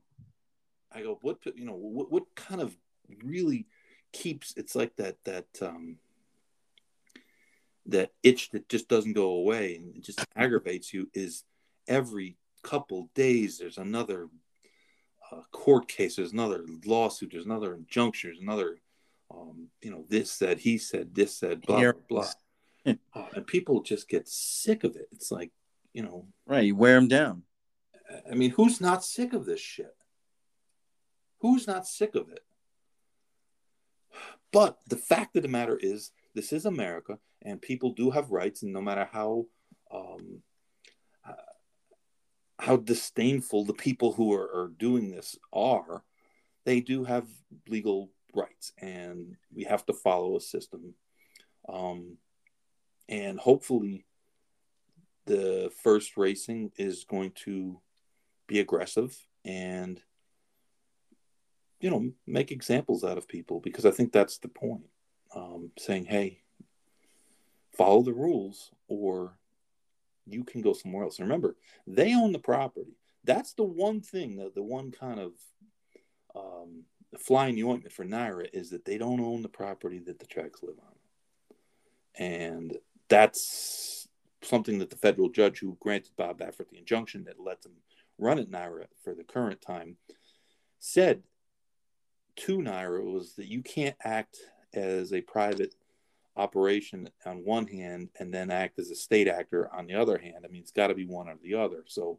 I 0.92 1.02
go, 1.02 1.18
what 1.22 1.38
you 1.56 1.64
know, 1.64 1.74
what 1.74 2.12
what 2.12 2.24
kind 2.36 2.60
of 2.60 2.76
really 3.22 3.66
keeps? 4.12 4.54
It's 4.56 4.74
like 4.74 4.96
that 4.96 5.16
that 5.24 5.46
um 5.62 5.98
that 7.86 8.12
itch 8.22 8.50
that 8.50 8.68
just 8.68 8.88
doesn't 8.88 9.14
go 9.14 9.30
away 9.30 9.76
and 9.76 9.96
it 9.96 10.04
just 10.04 10.24
aggravates 10.36 10.92
you 10.92 11.08
is 11.14 11.44
every 11.88 12.36
couple 12.62 13.08
days 13.14 13.58
there's 13.58 13.78
another 13.78 14.28
uh, 15.32 15.40
court 15.50 15.88
case 15.88 16.16
there's 16.16 16.32
another 16.32 16.64
lawsuit 16.84 17.30
there's 17.32 17.46
another 17.46 17.74
injunction 17.74 18.28
there's 18.28 18.42
another 18.42 18.76
um, 19.32 19.68
you 19.80 19.90
know 19.90 20.04
this 20.08 20.30
said 20.30 20.58
he 20.58 20.78
said 20.78 21.14
this 21.14 21.36
said 21.36 21.60
blah 21.62 21.92
blah 22.08 22.26
blah. 22.84 22.94
uh, 23.14 23.26
and 23.34 23.46
people 23.46 23.82
just 23.82 24.08
get 24.08 24.28
sick 24.28 24.84
of 24.84 24.96
it. 24.96 25.08
It's 25.12 25.30
like 25.30 25.50
you 25.92 26.02
know. 26.02 26.26
Right 26.46 26.64
you 26.64 26.76
wear 26.76 26.94
them 26.96 27.08
down. 27.08 27.42
I 28.30 28.34
mean 28.34 28.50
who's 28.50 28.80
not 28.80 29.04
sick 29.04 29.32
of 29.32 29.46
this 29.46 29.60
shit? 29.60 29.94
Who's 31.40 31.66
not 31.66 31.86
sick 31.86 32.14
of 32.14 32.30
it 32.30 32.42
but 34.52 34.78
the 34.88 34.96
fact 34.96 35.36
of 35.36 35.42
the 35.42 35.48
matter 35.48 35.78
is 35.80 36.12
this 36.34 36.52
is 36.52 36.66
america 36.66 37.18
and 37.42 37.62
people 37.62 37.92
do 37.92 38.10
have 38.10 38.30
rights 38.30 38.62
and 38.62 38.72
no 38.72 38.80
matter 38.80 39.08
how 39.12 39.46
um, 39.92 40.42
how 42.60 42.76
disdainful 42.76 43.64
the 43.64 43.74
people 43.74 44.12
who 44.12 44.32
are, 44.32 44.44
are 44.54 44.72
doing 44.78 45.10
this 45.10 45.36
are, 45.52 46.04
they 46.64 46.80
do 46.80 47.04
have 47.04 47.26
legal 47.68 48.10
rights, 48.34 48.72
and 48.78 49.36
we 49.54 49.64
have 49.64 49.84
to 49.86 49.92
follow 49.92 50.36
a 50.36 50.40
system. 50.40 50.94
Um, 51.68 52.18
and 53.08 53.38
hopefully, 53.40 54.04
the 55.26 55.72
first 55.82 56.16
racing 56.16 56.72
is 56.76 57.04
going 57.04 57.32
to 57.44 57.80
be 58.46 58.60
aggressive 58.60 59.16
and 59.44 60.00
you 61.80 61.90
know 61.90 62.10
make 62.26 62.50
examples 62.50 63.04
out 63.04 63.18
of 63.18 63.28
people 63.28 63.60
because 63.60 63.86
I 63.86 63.90
think 63.90 64.12
that's 64.12 64.38
the 64.38 64.48
point. 64.48 64.86
Um, 65.34 65.70
saying, 65.78 66.06
"Hey, 66.06 66.42
follow 67.76 68.02
the 68.02 68.12
rules, 68.12 68.72
or 68.88 69.38
you 70.26 70.44
can 70.44 70.60
go 70.60 70.72
somewhere 70.72 71.04
else. 71.04 71.18
And 71.18 71.28
remember, 71.28 71.56
they 71.86 72.14
own 72.14 72.32
the 72.32 72.38
property. 72.38 72.96
That's 73.24 73.52
the 73.52 73.64
one 73.64 74.00
thing 74.00 74.36
that 74.36 74.54
the 74.54 74.62
one 74.62 74.90
kind 74.90 75.20
of 75.20 75.32
um, 76.34 76.84
flying 77.18 77.56
the 77.56 77.64
ointment 77.64 77.92
for 77.92 78.04
NYRA 78.04 78.48
is 78.52 78.70
that 78.70 78.84
they 78.84 78.98
don't 78.98 79.20
own 79.20 79.42
the 79.42 79.48
property 79.48 79.98
that 80.06 80.18
the 80.18 80.26
tracks 80.26 80.62
live 80.62 80.76
on. 80.78 81.54
And 82.16 82.76
that's 83.08 84.08
something 84.42 84.78
that 84.78 84.90
the 84.90 84.96
federal 84.96 85.28
judge 85.28 85.58
who 85.58 85.76
granted 85.80 86.12
Bob 86.16 86.38
Baffert 86.38 86.70
the 86.70 86.78
injunction 86.78 87.24
that 87.24 87.40
let 87.40 87.62
them 87.62 87.72
run 88.18 88.38
at 88.38 88.50
NYRA 88.50 88.86
for 89.02 89.14
the 89.14 89.24
current 89.24 89.60
time 89.60 89.96
said 90.78 91.22
to 92.40 92.58
NYRA 92.58 93.04
was 93.04 93.34
that 93.34 93.48
you 93.48 93.62
can't 93.62 93.96
act 94.02 94.38
as 94.74 95.12
a 95.12 95.20
private 95.20 95.74
operation 96.36 97.08
on 97.26 97.44
one 97.44 97.66
hand 97.66 98.08
and 98.18 98.32
then 98.32 98.50
act 98.50 98.78
as 98.78 98.90
a 98.90 98.94
state 98.94 99.28
actor 99.28 99.68
on 99.74 99.86
the 99.86 99.94
other 99.94 100.18
hand. 100.18 100.44
I 100.44 100.48
mean, 100.48 100.62
it's 100.62 100.70
got 100.70 100.88
to 100.88 100.94
be 100.94 101.06
one 101.06 101.28
or 101.28 101.36
the 101.42 101.54
other. 101.54 101.84
So, 101.86 102.18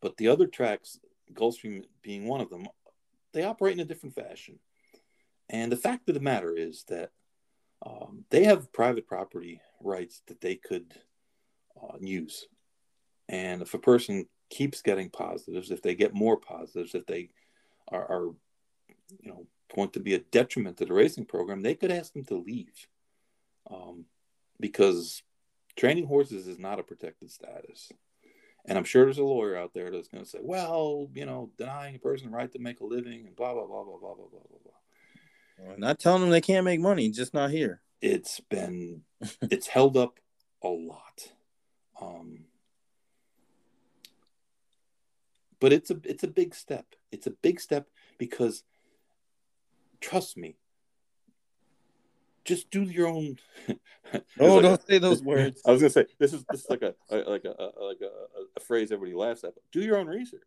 but 0.00 0.16
the 0.16 0.28
other 0.28 0.46
tracks, 0.46 0.98
Gulfstream 1.32 1.84
being 2.02 2.26
one 2.26 2.40
of 2.40 2.50
them, 2.50 2.66
they 3.32 3.44
operate 3.44 3.74
in 3.74 3.80
a 3.80 3.84
different 3.84 4.14
fashion. 4.14 4.58
And 5.48 5.70
the 5.70 5.76
fact 5.76 6.08
of 6.08 6.14
the 6.14 6.20
matter 6.20 6.56
is 6.56 6.84
that 6.88 7.10
um, 7.84 8.24
they 8.30 8.44
have 8.44 8.72
private 8.72 9.06
property 9.06 9.60
rights 9.80 10.22
that 10.26 10.40
they 10.40 10.56
could 10.56 10.94
uh, 11.80 11.98
use. 12.00 12.46
And 13.28 13.62
if 13.62 13.74
a 13.74 13.78
person 13.78 14.26
keeps 14.50 14.82
getting 14.82 15.10
positives, 15.10 15.70
if 15.70 15.82
they 15.82 15.94
get 15.94 16.14
more 16.14 16.36
positives, 16.36 16.94
if 16.94 17.06
they 17.06 17.30
are, 17.92 18.04
are 18.04 18.34
you 19.20 19.30
know, 19.30 19.46
going 19.74 19.90
to 19.90 20.00
be 20.00 20.14
a 20.14 20.18
detriment 20.18 20.76
to 20.78 20.84
the 20.84 20.92
racing 20.92 21.26
program, 21.26 21.62
they 21.62 21.74
could 21.74 21.90
ask 21.90 22.12
them 22.12 22.24
to 22.24 22.36
leave. 22.36 22.88
Um, 23.70 24.06
because 24.60 25.22
training 25.76 26.06
horses 26.06 26.46
is 26.46 26.58
not 26.58 26.78
a 26.78 26.84
protected 26.84 27.30
status. 27.30 27.90
And 28.64 28.76
I'm 28.76 28.84
sure 28.84 29.04
there's 29.04 29.18
a 29.18 29.24
lawyer 29.24 29.56
out 29.56 29.74
there 29.74 29.90
that's 29.90 30.08
going 30.08 30.24
to 30.24 30.30
say, 30.30 30.38
well, 30.40 31.08
you 31.14 31.26
know, 31.26 31.50
denying 31.56 31.96
a 31.96 31.98
person 31.98 32.30
the 32.30 32.36
right 32.36 32.50
to 32.52 32.58
make 32.58 32.80
a 32.80 32.86
living 32.86 33.26
and 33.26 33.36
blah, 33.36 33.52
blah, 33.52 33.66
blah, 33.66 33.84
blah, 33.84 33.98
blah, 33.98 34.14
blah, 34.14 34.26
blah, 34.26 34.40
blah, 34.48 34.58
blah. 34.64 35.68
Well, 35.68 35.78
not 35.78 35.98
telling 35.98 36.22
them 36.22 36.30
they 36.30 36.40
can't 36.40 36.64
make 36.64 36.80
money, 36.80 37.10
just 37.10 37.34
not 37.34 37.50
here. 37.50 37.80
It's 38.00 38.40
been, 38.40 39.02
it's 39.42 39.66
held 39.66 39.96
up 39.96 40.18
a 40.62 40.68
lot. 40.68 41.32
Um, 42.00 42.44
but 45.60 45.72
it's 45.72 45.90
a, 45.90 45.98
it's 46.04 46.24
a 46.24 46.28
big 46.28 46.54
step. 46.54 46.86
It's 47.12 47.26
a 47.26 47.30
big 47.30 47.60
step 47.60 47.88
because– 48.18 48.62
trust 50.00 50.36
me. 50.36 50.56
Just 52.44 52.70
do 52.70 52.82
your 52.82 53.08
own. 53.08 53.38
oh, 53.68 53.74
like 54.38 54.62
don't 54.62 54.64
a, 54.64 54.86
say 54.86 54.98
those 54.98 55.22
words. 55.24 55.62
I 55.66 55.72
was 55.72 55.80
gonna 55.80 55.90
say 55.90 56.06
this 56.18 56.32
is 56.32 56.44
this 56.50 56.60
is 56.60 56.70
like 56.70 56.82
a, 56.82 56.94
a 57.10 57.16
like 57.28 57.44
a, 57.44 57.50
a 57.50 57.84
like 57.84 58.00
a, 58.02 58.10
a, 58.56 58.60
phrase 58.60 58.92
everybody 58.92 59.16
laughs 59.16 59.42
at. 59.44 59.54
do 59.72 59.80
your 59.80 59.98
own 59.98 60.06
research. 60.06 60.42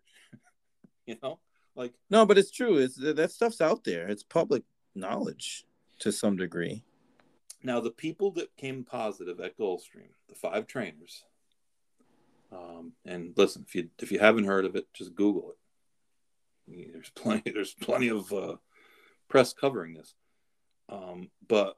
you 1.05 1.17
know, 1.21 1.39
like 1.75 1.93
no, 2.09 2.25
but 2.25 2.37
it's 2.37 2.51
true. 2.51 2.77
It's 2.77 2.95
that 2.95 3.31
stuff's 3.31 3.61
out 3.61 3.83
there. 3.83 4.07
It's 4.07 4.23
public 4.23 4.63
knowledge 4.95 5.65
to 5.99 6.11
some 6.11 6.37
degree. 6.37 6.83
Now, 7.61 7.81
the 7.81 7.91
people 7.91 8.31
that 8.31 8.55
came 8.55 8.85
positive 8.85 9.41
at 9.41 9.57
Gulfstream, 9.57 10.13
the 10.29 10.35
five 10.35 10.65
trainers, 10.65 11.25
um, 12.51 12.93
and 13.05 13.33
listen, 13.35 13.65
if 13.67 13.75
you 13.75 13.89
if 13.99 14.11
you 14.11 14.19
haven't 14.19 14.45
heard 14.45 14.65
of 14.65 14.75
it, 14.75 14.87
just 14.93 15.13
Google 15.13 15.51
it. 15.51 15.57
There's 16.93 17.09
plenty. 17.09 17.51
There's 17.51 17.73
plenty 17.73 18.09
of 18.09 18.31
uh, 18.31 18.55
press 19.29 19.53
covering 19.53 19.93
this. 19.93 20.15
Um, 20.89 21.29
but 21.47 21.77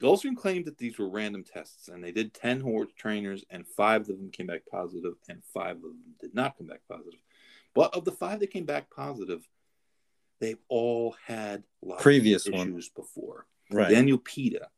Gulfstream 0.00 0.36
claimed 0.36 0.64
that 0.64 0.78
these 0.78 0.98
were 0.98 1.08
random 1.08 1.44
tests, 1.44 1.88
and 1.88 2.02
they 2.02 2.12
did 2.12 2.34
10 2.34 2.60
horse 2.60 2.90
trainers, 2.96 3.44
and 3.50 3.66
five 3.66 4.02
of 4.02 4.08
them 4.08 4.30
came 4.30 4.46
back 4.46 4.62
positive, 4.70 5.14
and 5.28 5.42
five 5.54 5.76
of 5.76 5.82
them 5.82 6.14
did 6.20 6.34
not 6.34 6.56
come 6.56 6.66
back 6.66 6.80
positive. 6.88 7.20
But 7.74 7.94
of 7.94 8.04
the 8.04 8.12
five 8.12 8.40
that 8.40 8.50
came 8.50 8.64
back 8.64 8.90
positive, 8.90 9.46
they've 10.40 10.58
all 10.68 11.16
had 11.26 11.64
previous 11.98 12.46
issues 12.46 12.58
one. 12.58 12.82
before. 12.96 13.46
Right. 13.70 13.90
Daniel 13.90 14.18
Pita, 14.18 14.68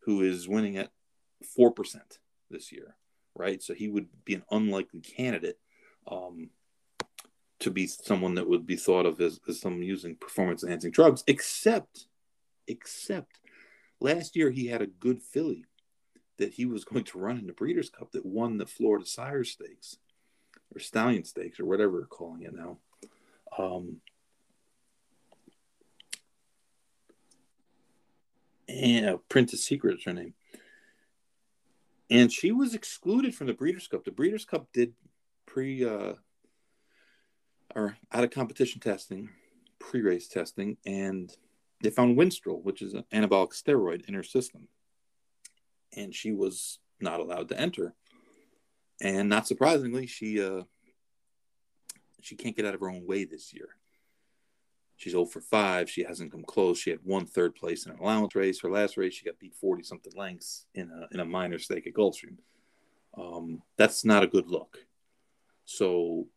who 0.00 0.22
is 0.22 0.48
winning 0.48 0.78
at 0.78 0.90
4% 1.56 1.96
this 2.50 2.72
year, 2.72 2.96
right? 3.36 3.62
So 3.62 3.74
he 3.74 3.88
would 3.88 4.08
be 4.24 4.34
an 4.34 4.42
unlikely 4.50 5.00
candidate. 5.00 5.58
Um, 6.10 6.50
to 7.62 7.70
be 7.70 7.86
someone 7.86 8.34
that 8.34 8.48
would 8.48 8.66
be 8.66 8.76
thought 8.76 9.06
of 9.06 9.20
as, 9.20 9.38
as 9.48 9.60
someone 9.60 9.82
using 9.82 10.16
performance 10.16 10.64
enhancing 10.64 10.90
drugs, 10.90 11.22
except, 11.28 12.06
except 12.66 13.38
last 14.00 14.34
year 14.34 14.50
he 14.50 14.66
had 14.66 14.82
a 14.82 14.86
good 14.86 15.22
filly 15.22 15.64
that 16.38 16.54
he 16.54 16.66
was 16.66 16.84
going 16.92 17.04
to 17.04 17.18
run 17.18 17.38
in 17.38 17.46
the 17.46 17.52
Breeders' 17.52 17.90
Cup 17.90 18.10
that 18.12 18.26
won 18.26 18.58
the 18.58 18.66
Florida 18.66 19.06
Sire 19.06 19.44
Stakes 19.44 19.96
or 20.74 20.80
Stallion 20.80 21.24
Stakes 21.24 21.60
or 21.60 21.66
whatever 21.66 21.92
we're 21.92 22.06
calling 22.06 22.42
it 22.42 22.54
now. 22.54 22.78
Um, 23.56 24.00
and 28.68 29.06
uh, 29.06 29.16
Princess 29.28 29.64
Secret 29.64 29.98
is 29.98 30.04
her 30.04 30.12
name. 30.12 30.34
And 32.10 32.32
she 32.32 32.50
was 32.50 32.74
excluded 32.74 33.34
from 33.34 33.46
the 33.46 33.54
Breeders' 33.54 33.86
Cup. 33.86 34.04
The 34.04 34.10
Breeders' 34.10 34.44
Cup 34.44 34.66
did 34.72 34.94
pre 35.46 35.84
uh, 35.84 36.14
or 37.74 37.96
out 38.12 38.24
of 38.24 38.30
competition 38.30 38.80
testing, 38.80 39.30
pre 39.78 40.00
race 40.00 40.28
testing, 40.28 40.76
and 40.86 41.34
they 41.82 41.90
found 41.90 42.16
Winstrol, 42.16 42.62
which 42.62 42.82
is 42.82 42.94
an 42.94 43.04
anabolic 43.12 43.50
steroid, 43.50 44.08
in 44.08 44.14
her 44.14 44.22
system. 44.22 44.68
And 45.94 46.14
she 46.14 46.32
was 46.32 46.78
not 47.00 47.20
allowed 47.20 47.48
to 47.48 47.60
enter. 47.60 47.94
And 49.00 49.28
not 49.28 49.46
surprisingly, 49.46 50.06
she 50.06 50.42
uh, 50.42 50.62
she 52.20 52.36
can't 52.36 52.56
get 52.56 52.64
out 52.64 52.74
of 52.74 52.80
her 52.80 52.90
own 52.90 53.06
way 53.06 53.24
this 53.24 53.52
year. 53.52 53.68
She's 54.96 55.12
0 55.12 55.24
for 55.24 55.40
5. 55.40 55.90
She 55.90 56.04
hasn't 56.04 56.30
come 56.30 56.44
close. 56.44 56.78
She 56.78 56.90
had 56.90 57.00
one 57.02 57.26
third 57.26 57.56
place 57.56 57.84
in 57.84 57.92
an 57.92 57.98
allowance 57.98 58.36
race. 58.36 58.60
Her 58.60 58.70
last 58.70 58.96
race, 58.96 59.14
she 59.14 59.24
got 59.24 59.38
beat 59.40 59.56
40 59.56 59.82
something 59.82 60.12
lengths 60.14 60.66
in 60.76 60.90
a, 60.90 61.12
in 61.12 61.18
a 61.18 61.24
minor 61.24 61.58
stake 61.58 61.88
at 61.88 61.94
Gulfstream. 61.94 62.36
Um, 63.18 63.62
that's 63.76 64.04
not 64.04 64.22
a 64.22 64.28
good 64.28 64.46
look. 64.46 64.78
So 65.64 66.28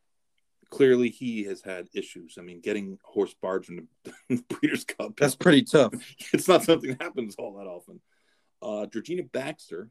clearly 0.76 1.10
he 1.10 1.46
has 1.46 1.62
had 1.62 1.88
issues. 1.94 2.36
I 2.38 2.42
mean, 2.42 2.60
getting 2.60 3.00
horse 3.02 3.34
barred 3.42 3.66
from 3.66 3.88
the 4.30 4.44
Breeders' 4.50 4.84
Cup. 4.84 5.16
That's 5.18 5.36
pretty 5.36 5.64
tough. 5.64 5.94
It's 6.34 6.50
not 6.50 6.64
something 6.64 6.90
that 6.90 7.02
happens 7.02 7.36
all 7.36 7.54
that 7.58 7.68
often. 7.68 8.02
Uh, 8.62 8.86
Georgina 8.86 9.24
Baxter, 9.24 9.90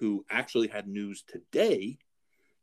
who 0.00 0.24
actually 0.28 0.66
had 0.66 0.88
news 0.88 1.22
today, 1.22 1.98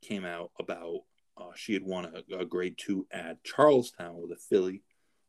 came 0.02 0.26
out 0.26 0.52
about 0.60 1.04
uh, 1.38 1.52
she 1.56 1.74
had 1.74 1.84
won 1.84 2.06
a, 2.06 2.40
a, 2.40 2.45
grade 2.45 2.76
two 2.78 3.08
at 3.10 3.44
Charles 3.44 3.90
Town 3.91 4.22
with 4.22 4.32
a 4.32 4.36
filly 4.36 4.84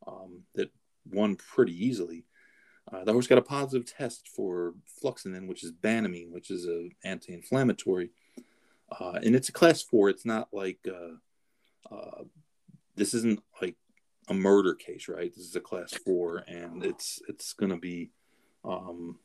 um, 0.06 0.42
that 0.54 0.70
won 1.10 1.36
pretty 1.36 1.72
easily. 1.72 2.26
Uh, 2.92 3.04
the 3.04 3.12
horse 3.12 3.26
got 3.26 3.38
a 3.38 3.42
positive 3.42 3.86
test 3.86 4.28
for 4.28 4.74
flunixin, 5.02 5.46
which 5.46 5.64
is 5.64 5.72
banamine, 5.72 6.30
which 6.30 6.50
is 6.50 6.66
an 6.66 6.90
anti-inflammatory, 7.04 8.10
uh, 9.00 9.18
and 9.22 9.34
it's 9.34 9.48
a 9.48 9.52
class 9.52 9.80
four. 9.80 10.10
It's 10.10 10.26
not 10.26 10.48
like 10.52 10.80
uh, 11.90 12.24
this 12.96 13.14
isn't 13.14 13.40
like 13.60 13.76
a 14.28 14.34
murder 14.34 14.74
case, 14.74 15.08
right? 15.08 15.32
This 15.34 15.46
is 15.46 15.56
a 15.56 15.60
class 15.60 15.92
four, 16.04 16.44
and 16.46 16.84
it's 16.84 17.20
it's 17.28 17.52
going 17.52 17.70
to 17.70 17.78
be 17.78 18.10
um, 18.64 19.18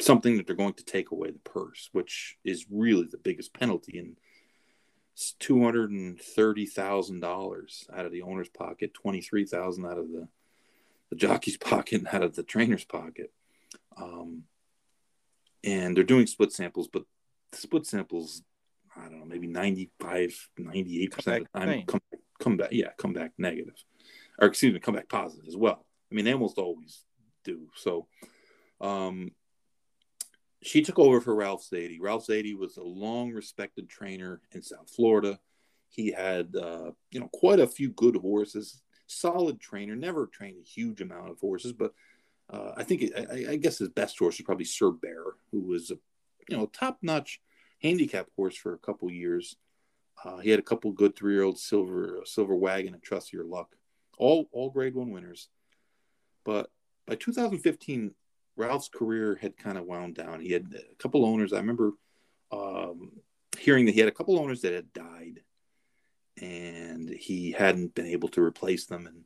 something 0.00 0.36
that 0.36 0.46
they're 0.46 0.56
going 0.56 0.74
to 0.74 0.84
take 0.84 1.10
away 1.10 1.30
the 1.30 1.38
purse, 1.38 1.88
which 1.92 2.36
is 2.44 2.66
really 2.70 3.06
the 3.10 3.18
biggest 3.18 3.54
penalty 3.54 3.98
in 3.98 4.16
two 5.38 5.62
hundred 5.62 5.90
and 5.90 6.20
thirty 6.20 6.66
thousand 6.66 7.20
dollars 7.20 7.86
out 7.94 8.06
of 8.06 8.12
the 8.12 8.22
owner's 8.22 8.48
pocket, 8.48 8.94
twenty 8.94 9.20
three 9.20 9.44
thousand 9.44 9.86
out 9.86 9.98
of 9.98 10.08
the 10.08 10.28
the 11.10 11.16
jockey's 11.16 11.56
pocket, 11.58 12.00
and 12.00 12.08
out 12.08 12.22
of 12.22 12.34
the 12.34 12.42
trainer's 12.42 12.84
pocket. 12.84 13.32
Um, 13.96 14.44
and 15.62 15.96
they're 15.96 16.04
doing 16.04 16.26
split 16.26 16.52
samples, 16.52 16.88
but 16.92 17.04
split 17.52 17.86
samples, 17.86 18.42
I 18.96 19.08
don't 19.08 19.20
know, 19.20 19.24
maybe 19.24 19.46
95, 19.46 20.48
98 20.58 21.10
percent 21.10 21.42
of 21.42 21.48
the 21.52 21.66
time 21.66 21.82
come, 21.86 22.00
come 22.40 22.56
back, 22.56 22.68
yeah, 22.72 22.90
come 22.98 23.12
back 23.12 23.32
negative, 23.38 23.74
or 24.38 24.48
excuse 24.48 24.72
me, 24.72 24.80
come 24.80 24.94
back 24.94 25.08
positive 25.08 25.46
as 25.48 25.56
well. 25.56 25.84
I 26.10 26.14
mean, 26.14 26.24
they 26.24 26.32
almost 26.32 26.58
always 26.58 27.04
do. 27.44 27.68
So, 27.76 28.06
um, 28.80 29.32
she 30.62 30.82
took 30.82 30.98
over 30.98 31.20
for 31.20 31.34
Ralph 31.34 31.62
Ziadie. 31.68 31.98
Ralph 32.00 32.26
Ziadie 32.26 32.56
was 32.56 32.76
a 32.76 32.82
long 32.82 33.32
respected 33.32 33.88
trainer 33.88 34.40
in 34.52 34.62
South 34.62 34.90
Florida. 34.94 35.38
He 35.90 36.10
had, 36.10 36.56
uh, 36.56 36.92
you 37.10 37.20
know, 37.20 37.28
quite 37.32 37.60
a 37.60 37.66
few 37.66 37.90
good 37.90 38.16
horses. 38.16 38.80
Solid 39.06 39.60
trainer. 39.60 39.94
Never 39.94 40.26
trained 40.26 40.56
a 40.58 40.66
huge 40.66 41.02
amount 41.02 41.30
of 41.30 41.38
horses, 41.38 41.72
but 41.72 41.92
uh, 42.50 42.72
I 42.76 42.82
think 42.82 43.12
I, 43.16 43.52
I, 43.52 43.56
guess 43.56 43.78
his 43.78 43.90
best 43.90 44.18
horse 44.18 44.38
was 44.38 44.44
probably 44.44 44.64
Sir 44.64 44.90
Bear, 44.90 45.22
who 45.50 45.60
was 45.60 45.90
a, 45.90 45.96
you 46.48 46.56
know, 46.56 46.66
top 46.66 46.98
notch 47.02 47.40
handicap 47.84 48.26
horse 48.34 48.56
for 48.56 48.72
a 48.72 48.78
couple 48.78 49.10
years. 49.10 49.56
Uh, 50.24 50.38
he 50.38 50.50
had 50.50 50.58
a 50.58 50.62
couple 50.62 50.90
good 50.92 51.14
three 51.14 51.34
year 51.34 51.42
old 51.42 51.58
silver 51.58 52.20
silver 52.24 52.54
wagon 52.54 52.94
and 52.94 53.02
trust 53.02 53.32
your 53.32 53.44
luck, 53.44 53.76
all 54.18 54.48
all 54.52 54.70
grade 54.70 54.94
one 54.94 55.10
winners. 55.10 55.48
But 56.44 56.70
by 57.06 57.16
2015, 57.16 58.14
Ralph's 58.56 58.88
career 58.88 59.38
had 59.40 59.56
kind 59.56 59.76
of 59.76 59.84
wound 59.84 60.14
down. 60.14 60.40
He 60.40 60.52
had 60.52 60.74
a 60.74 60.94
couple 60.96 61.24
owners. 61.24 61.52
I 61.52 61.58
remember 61.58 61.92
um, 62.50 63.12
hearing 63.58 63.86
that 63.86 63.92
he 63.92 64.00
had 64.00 64.08
a 64.08 64.12
couple 64.12 64.38
owners 64.38 64.62
that 64.62 64.72
had 64.72 64.92
died, 64.92 65.40
and 66.40 67.08
he 67.08 67.52
hadn't 67.52 67.94
been 67.94 68.06
able 68.06 68.28
to 68.30 68.42
replace 68.42 68.86
them. 68.86 69.06
And 69.06 69.24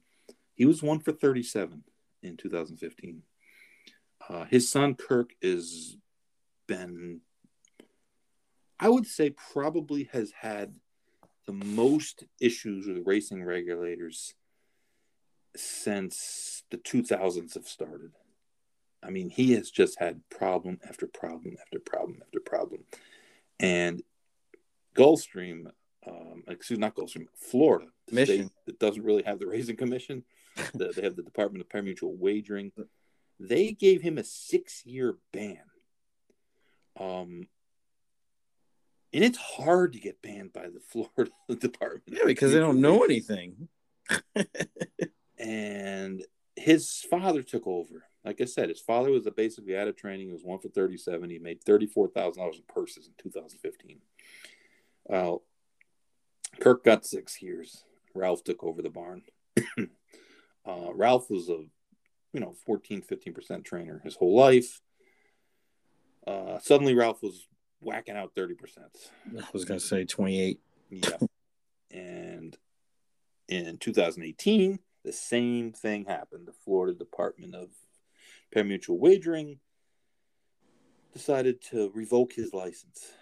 he 0.55 0.65
was 0.65 0.83
one 0.83 1.01
for 1.01 1.13
37 1.13 1.85
in 2.23 2.37
2015. 2.37 3.23
Uh, 4.29 4.45
his 4.47 4.69
son 4.71 4.95
Kirk 4.95 5.31
is 5.41 5.97
been, 6.67 7.21
I 8.81 8.89
would 8.89 9.07
say, 9.07 9.31
probably 9.53 10.09
has 10.13 10.33
had 10.33 10.75
the 11.47 11.53
most 11.53 12.25
issues 12.41 12.87
with 12.87 13.07
racing 13.07 13.45
regulators 13.45 14.35
since 15.57 16.63
the 16.71 16.77
2000s 16.77 17.55
have 17.55 17.67
started. 17.67 18.13
I 19.03 19.11
mean, 19.11 19.31
he 19.31 19.53
has 19.53 19.71
just 19.71 19.99
had 19.99 20.21
problem 20.29 20.79
after 20.87 21.07
problem 21.07 21.57
after 21.61 21.79
problem 21.79 22.19
after 22.23 22.41
problem. 22.41 22.85
And 23.61 24.03
Gulfstream, 24.95 25.71
um, 26.07 26.43
excuse 26.49 26.79
not 26.79 26.95
Gulfstream, 26.95 27.27
Florida, 27.35 27.87
the 28.09 28.15
Mission. 28.15 28.37
state 28.37 28.53
that 28.67 28.79
doesn't 28.79 29.05
really 29.05 29.23
have 29.23 29.39
the 29.39 29.47
racing 29.47 29.77
commission, 29.77 30.25
the, 30.75 30.93
they 30.95 31.03
have 31.03 31.17
the 31.17 31.23
Department 31.23 31.63
of 31.63 31.71
Pari-Mutuel 31.71 32.19
Wagering. 32.19 32.73
They 33.41 33.73
gave 33.73 34.03
him 34.03 34.19
a 34.19 34.25
six-year 34.25 35.17
ban. 35.33 35.63
Um, 36.99 37.47
and 39.13 39.25
it's 39.25 39.39
hard 39.39 39.95
to 39.95 40.01
get 40.01 40.23
banned 40.23 40.53
by 40.53 40.69
the 40.69 40.81
Florida 40.89 41.33
Department. 41.49 42.19
Yeah, 42.19 42.27
because 42.27 42.53
they 42.53 42.59
don't 42.59 42.81
know 42.81 43.05
anything. 43.05 43.69
and 45.39 46.25
his 46.57 47.05
father 47.11 47.43
took 47.43 47.67
over 47.67 48.09
like 48.29 48.41
I 48.43 48.45
said, 48.45 48.69
his 48.69 48.81
father 48.81 49.11
was 49.11 49.27
basically 49.37 49.77
out 49.77 49.89
of 49.89 49.97
training. 49.97 50.27
He 50.27 50.33
was 50.33 50.45
one 50.45 50.59
for 50.59 50.69
37. 50.69 51.31
He 51.31 51.39
made 51.39 51.65
$34,000 51.65 52.37
in 52.37 52.63
purses 52.69 53.07
in 53.07 53.15
2015. 53.17 54.01
Well, 55.07 55.43
Kirk 56.61 56.85
got 56.85 57.07
six 57.07 57.41
years. 57.41 57.85
Ralph 58.15 58.45
took 58.45 58.63
over 58.63 58.83
the 58.83 58.91
barn. 58.91 59.23
uh, 59.79 60.93
Ralph 60.93 61.31
was 61.31 61.49
a, 61.49 61.65
you 62.33 62.41
know, 62.41 62.55
14, 62.67 63.03
15% 63.03 63.65
trainer 63.65 64.03
his 64.05 64.17
whole 64.17 64.37
life. 64.37 64.83
Uh, 66.27 66.59
suddenly, 66.59 66.95
Ralph 66.95 67.23
was 67.23 67.47
whacking 67.81 68.17
out 68.17 68.35
30%. 68.35 68.57
I 69.39 69.45
was 69.53 69.65
going 69.65 69.81
to 69.81 69.87
say 69.87 70.05
28. 70.05 70.61
yeah. 70.91 71.11
And 71.91 72.57
in 73.49 73.79
2018, 73.79 74.79
the 75.05 75.13
same 75.13 75.73
thing 75.73 76.05
happened. 76.05 76.47
The 76.47 76.53
Florida 76.53 76.97
Department 76.97 77.55
of 77.55 77.71
Pari-Mutuel 78.53 78.99
Wagering 78.99 79.59
decided 81.13 81.63
to 81.71 81.91
revoke 81.95 82.33
his 82.33 82.53
license. 82.53 83.13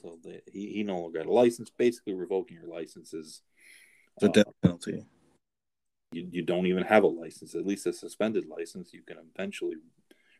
So 0.00 0.18
they, 0.24 0.40
he, 0.50 0.72
he 0.72 0.82
no 0.84 1.00
longer 1.00 1.18
got 1.18 1.28
a 1.28 1.32
license. 1.32 1.70
Basically, 1.76 2.14
revoking 2.14 2.56
your 2.56 2.68
license 2.68 3.12
is 3.12 3.42
a 4.22 4.28
death 4.28 4.48
uh, 4.48 4.52
penalty. 4.62 5.04
You, 6.12 6.28
you 6.30 6.42
don't 6.42 6.66
even 6.66 6.84
have 6.84 7.02
a 7.02 7.08
license, 7.08 7.54
at 7.54 7.66
least 7.66 7.86
a 7.86 7.92
suspended 7.92 8.46
license. 8.46 8.94
You 8.94 9.02
can 9.02 9.18
eventually 9.34 9.76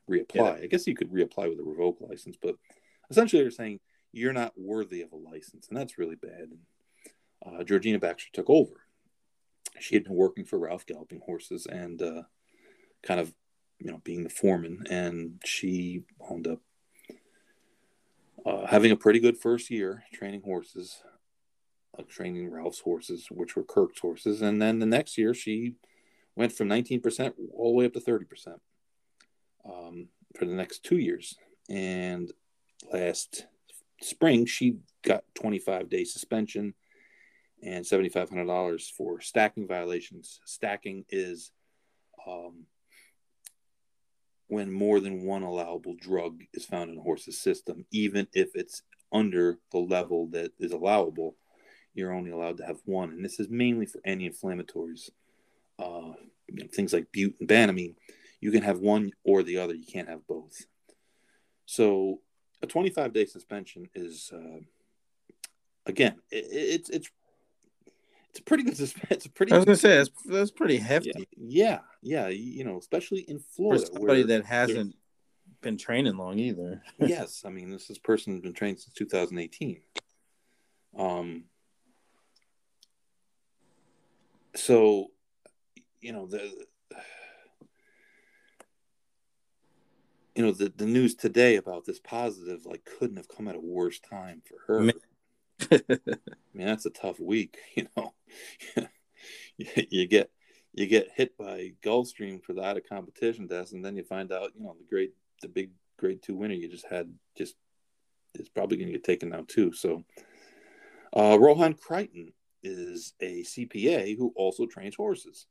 reapply. 0.09 0.35
Yeah. 0.35 0.57
I 0.63 0.67
guess 0.67 0.87
you 0.87 0.95
could 0.95 1.13
reapply 1.13 1.49
with 1.49 1.61
a 1.61 1.65
revoked 1.65 2.03
license, 2.03 2.37
but 2.41 2.57
essentially 3.11 3.43
they're 3.43 3.51
saying 3.51 3.81
you're 4.13 4.33
not 4.33 4.53
worthy 4.57 5.03
of 5.03 5.13
a 5.13 5.17
license, 5.17 5.69
and 5.69 5.77
that's 5.77 5.99
really 5.99 6.17
bad. 6.17 6.49
And, 6.51 6.59
uh, 7.61 7.65
Georgina 7.65 7.99
Baxter 7.99 8.31
took 8.33 8.51
over. 8.51 8.85
She 9.79 9.95
had 9.95 10.05
been 10.05 10.15
working 10.15 10.45
for 10.45 10.59
Ralph 10.59 10.87
Galloping 10.87 11.21
Horses, 11.25 11.67
and 11.67 12.03
uh, 12.03 12.23
kind 13.03 13.21
of 13.21 13.33
you 13.79 13.91
know 13.91 14.01
being 14.05 14.25
the 14.25 14.31
foreman 14.31 14.85
and 14.91 15.41
she 15.45 16.03
wound 16.19 16.47
up 16.47 16.61
uh, 18.45 18.67
having 18.67 18.91
a 18.91 18.97
pretty 18.97 19.21
good 19.21 19.37
first 19.37 19.71
year 19.71 20.05
training 20.13 20.43
horses 20.43 21.03
uh, 21.99 22.03
training 22.09 22.51
ralph's 22.51 22.81
horses 22.81 23.29
which 23.31 23.57
were 23.57 23.63
kirk's 23.63 24.01
horses 24.01 24.43
and 24.43 24.61
then 24.61 24.79
the 24.79 24.87
next 24.87 25.17
year 25.17 25.33
she 25.33 25.75
went 26.37 26.53
from 26.53 26.69
19% 26.69 27.33
all 27.57 27.73
the 27.73 27.77
way 27.77 27.85
up 27.85 27.93
to 27.93 28.01
30% 28.01 28.25
um, 29.73 30.09
for 30.37 30.45
the 30.45 30.55
next 30.55 30.85
two 30.85 30.99
years 30.99 31.37
and 31.69 32.33
last 32.93 33.47
spring 34.01 34.47
she 34.47 34.77
got 35.03 35.25
25 35.35 35.89
day 35.89 36.05
suspension 36.05 36.75
and 37.63 37.87
seventy 37.87 38.09
five 38.09 38.29
hundred 38.29 38.47
dollars 38.47 38.93
for 38.97 39.21
stacking 39.21 39.67
violations. 39.67 40.41
Stacking 40.45 41.05
is 41.11 41.53
um, 42.27 42.65
when 44.49 44.71
more 44.71 45.01
than 45.01 45.25
one 45.25 45.43
allowable 45.43 45.95
drug 46.01 46.43
is 46.55 46.65
found 46.65 46.91
in 46.91 46.99
a 46.99 47.03
horse's 47.03 47.41
system, 47.41 47.85
even 47.91 48.27
if 48.33 48.51
it's 48.55 48.83
under 49.13 49.59
the 49.73 49.79
level 49.79 50.27
that 50.29 50.53
is 50.59 50.73
allowable, 50.73 51.37
you're 51.95 52.13
only 52.13 52.31
allowed 52.31 52.59
to 52.59 52.67
have 52.67 52.81
one. 52.85 53.11
And 53.11 53.25
this 53.25 53.41
is 53.41 53.49
mainly 53.49 53.87
for 53.87 54.01
anti-inflammatories, 54.05 55.11
uh, 55.79 56.13
you 56.49 56.65
know, 56.65 56.67
things 56.73 56.93
like 56.93 57.11
bute 57.13 57.37
and 57.41 57.49
banamine. 57.49 57.95
You 58.41 58.51
can 58.51 58.63
have 58.63 58.79
one 58.79 59.13
or 59.25 59.43
the 59.43 59.59
other. 59.59 59.75
You 59.75 59.87
can't 59.87 60.09
have 60.09 60.27
both. 60.27 60.67
So 61.67 62.21
a 62.63 62.67
25 62.67 63.13
day 63.13 63.27
suspension 63.27 63.89
is, 63.95 64.31
uh, 64.33 64.61
again, 65.87 66.17
it, 66.31 66.47
it's 66.51 66.91
it's 66.91 67.11
it's 68.31 68.41
a 68.41 68.43
pretty 68.43 68.63
good 68.63 68.77
suspension. 68.77 69.17
It's 69.17 69.27
a 69.27 69.31
pretty. 69.31 69.53
I 69.53 69.57
was 69.57 69.65
gonna 69.65 69.77
say 69.77 69.97
that's 69.97 70.11
that's 70.25 70.51
pretty 70.51 70.77
hefty. 70.77 71.29
Yeah, 71.37 71.81
yeah, 72.03 72.29
you 72.29 72.65
know, 72.65 72.79
especially 72.79 73.21
in 73.21 73.39
For 73.39 73.45
Florida, 73.57 73.87
somebody 73.87 74.25
where 74.25 74.39
that 74.39 74.45
hasn't 74.45 74.95
been 75.61 75.77
training 75.77 76.17
long 76.17 76.39
either. 76.39 76.83
yes, 76.99 77.43
I 77.45 77.51
mean 77.51 77.71
this 77.71 77.91
is 77.91 77.99
person 77.99 78.35
has 78.35 78.43
been 78.43 78.53
trained 78.53 78.81
since 78.81 78.95
2018. 78.95 79.81
Um, 80.97 81.45
so 84.55 85.09
you 86.01 86.13
know 86.13 86.27
the 86.27 86.51
you 90.39 90.45
know 90.45 90.53
the 90.53 90.73
the 90.77 90.87
news 90.87 91.17
today 91.17 91.57
about 91.57 91.85
this 91.85 91.99
positive 91.99 92.65
like 92.65 92.85
couldn't 92.85 93.17
have 93.17 93.27
come 93.27 93.49
at 93.49 93.57
a 93.57 93.61
worse 93.61 93.99
time 93.99 94.41
for 94.47 94.59
her. 94.69 94.93
I 95.73 95.75
mean 96.55 96.67
that's 96.69 96.87
a 96.87 96.91
tough 96.91 97.19
week, 97.19 97.59
you 97.75 97.89
know. 97.97 98.15
you, 99.57 99.67
you 99.91 100.07
get 100.07 100.31
you 100.75 100.87
get 100.87 101.11
hit 101.13 101.37
by 101.37 101.73
Gulfstream 101.83 102.41
for 102.41 102.53
the 102.53 102.63
out 102.63 102.77
of 102.77 102.89
competition 102.89 103.49
test, 103.49 103.73
and 103.73 103.85
then 103.85 103.97
you 103.97 104.05
find 104.05 104.31
out, 104.31 104.53
you 104.57 104.63
know, 104.63 104.77
the 104.79 104.87
great 104.89 105.13
the 105.43 105.49
big 105.49 105.73
grade 105.99 106.23
two 106.23 106.37
winner 106.37 106.55
you 106.55 106.69
just 106.69 106.87
had 106.87 107.13
just 107.37 107.57
is 108.37 108.49
probably 108.49 108.77
going 108.77 108.87
to 108.87 108.93
get 108.93 109.03
taken 109.03 109.31
now 109.31 109.45
too. 109.49 109.73
So, 109.73 110.05
uh, 111.17 111.37
Rohan 111.41 111.75
Crichton 111.75 112.33
is 112.63 113.13
a 113.21 113.43
CPA 113.43 114.17
who 114.17 114.33
also 114.37 114.67
trains 114.67 114.95
horses. 114.95 115.47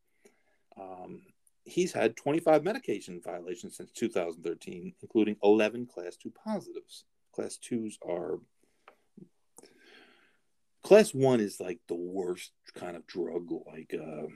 Um, 0.80 1.24
he's 1.68 1.94
had 1.94 2.16
25 2.16 2.64
medication 2.64 3.22
violations 3.24 3.76
since 3.78 3.92
2013, 3.92 4.94
including 5.02 5.36
11 5.44 5.86
class 5.88 6.16
2 6.16 6.32
positives. 6.32 7.06
Class 7.34 7.58
2s 7.58 7.98
are 8.08 8.40
class 10.84 11.14
1 11.14 11.40
is 11.42 11.60
like 11.60 11.80
the 11.88 11.96
worst 11.96 12.52
kind 12.74 12.96
of 12.96 13.06
drug 13.06 13.52
like 13.68 13.94
uh 13.94 14.28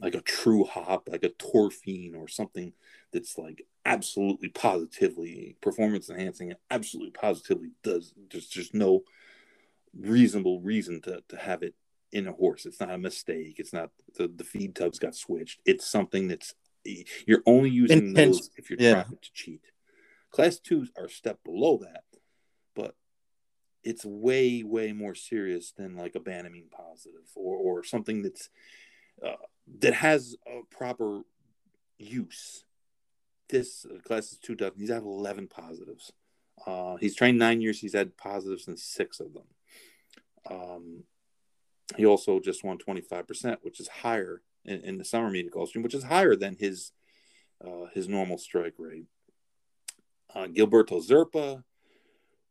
like 0.00 0.14
a 0.14 0.22
true 0.22 0.64
hop, 0.64 1.10
like 1.10 1.24
a 1.24 1.28
torphine 1.28 2.16
or 2.16 2.26
something 2.26 2.72
that's 3.12 3.36
like 3.36 3.66
absolutely 3.84 4.48
positively 4.48 5.56
performance 5.60 6.08
enhancing 6.08 6.50
and 6.50 6.58
absolutely 6.70 7.10
positively 7.10 7.72
does 7.82 8.14
there's 8.30 8.46
just 8.46 8.72
no 8.72 9.02
reasonable 9.98 10.60
reason 10.60 11.02
to, 11.02 11.22
to 11.28 11.36
have 11.36 11.62
it 11.62 11.74
in 12.12 12.26
a 12.26 12.32
horse. 12.32 12.66
It's 12.66 12.80
not 12.80 12.90
a 12.90 12.98
mistake. 12.98 13.56
It's 13.58 13.72
not 13.72 13.90
the, 14.16 14.28
the 14.28 14.44
feed 14.44 14.74
tubs 14.74 14.98
got 14.98 15.14
switched. 15.14 15.60
It's 15.64 15.86
something 15.86 16.28
that's 16.28 16.54
you're 16.84 17.42
only 17.46 17.70
using 17.70 18.08
Intense- 18.08 18.38
those 18.38 18.50
if 18.56 18.70
you're 18.70 18.80
yeah. 18.80 19.02
trying 19.02 19.18
to 19.22 19.32
cheat. 19.32 19.64
Class 20.30 20.58
twos 20.58 20.90
are 20.96 21.06
a 21.06 21.10
step 21.10 21.42
below 21.44 21.78
that, 21.78 22.04
but 22.74 22.94
it's 23.82 24.04
way, 24.04 24.62
way 24.62 24.92
more 24.92 25.14
serious 25.14 25.72
than 25.72 25.96
like 25.96 26.14
a 26.14 26.20
Banamine 26.20 26.70
positive 26.70 27.28
or, 27.34 27.56
or 27.56 27.84
something 27.84 28.22
that's 28.22 28.48
uh, 29.24 29.36
that 29.80 29.94
has 29.94 30.36
a 30.46 30.60
proper 30.74 31.22
use. 31.98 32.64
This 33.48 33.84
uh, 33.84 33.98
class 34.00 34.32
is 34.32 34.38
two 34.38 34.54
dozen. 34.54 34.78
He's 34.78 34.90
had 34.90 35.02
11 35.02 35.48
positives. 35.48 36.12
Uh, 36.66 36.96
he's 36.96 37.16
trained 37.16 37.38
nine 37.38 37.60
years. 37.60 37.80
He's 37.80 37.94
had 37.94 38.16
positives 38.16 38.68
in 38.68 38.76
six 38.76 39.20
of 39.20 39.32
them. 39.34 39.44
Um, 40.48 41.04
he 41.96 42.06
also 42.06 42.38
just 42.40 42.64
won 42.64 42.78
25%, 42.78 43.56
which 43.62 43.80
is 43.80 43.88
higher 43.88 44.42
in, 44.64 44.80
in 44.82 44.98
the 44.98 45.04
summer 45.04 45.30
meet 45.30 45.46
at 45.46 45.52
Gulfstream, 45.52 45.82
which 45.82 45.94
is 45.94 46.04
higher 46.04 46.36
than 46.36 46.56
his 46.56 46.92
uh, 47.64 47.86
his 47.94 48.08
normal 48.08 48.38
strike 48.38 48.74
rate. 48.78 49.06
Uh, 50.34 50.46
Gilberto 50.46 51.04
Zerpa 51.06 51.62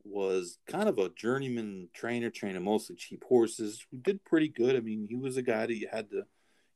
was 0.04 0.58
kind 0.68 0.90
of 0.90 0.98
a 0.98 1.10
journeyman 1.10 1.90
trainer, 1.94 2.30
training 2.30 2.64
mostly 2.64 2.96
cheap 2.96 3.24
horses, 3.24 3.86
who 3.90 3.98
did 3.98 4.24
pretty 4.24 4.50
good. 4.50 4.76
I 4.76 4.80
mean, 4.80 5.08
he 5.10 5.16
was 5.16 5.38
a 5.38 5.42
guy 5.42 5.66
that 5.66 5.76
you 5.76 5.88
had 5.92 6.10
to, 6.12 6.24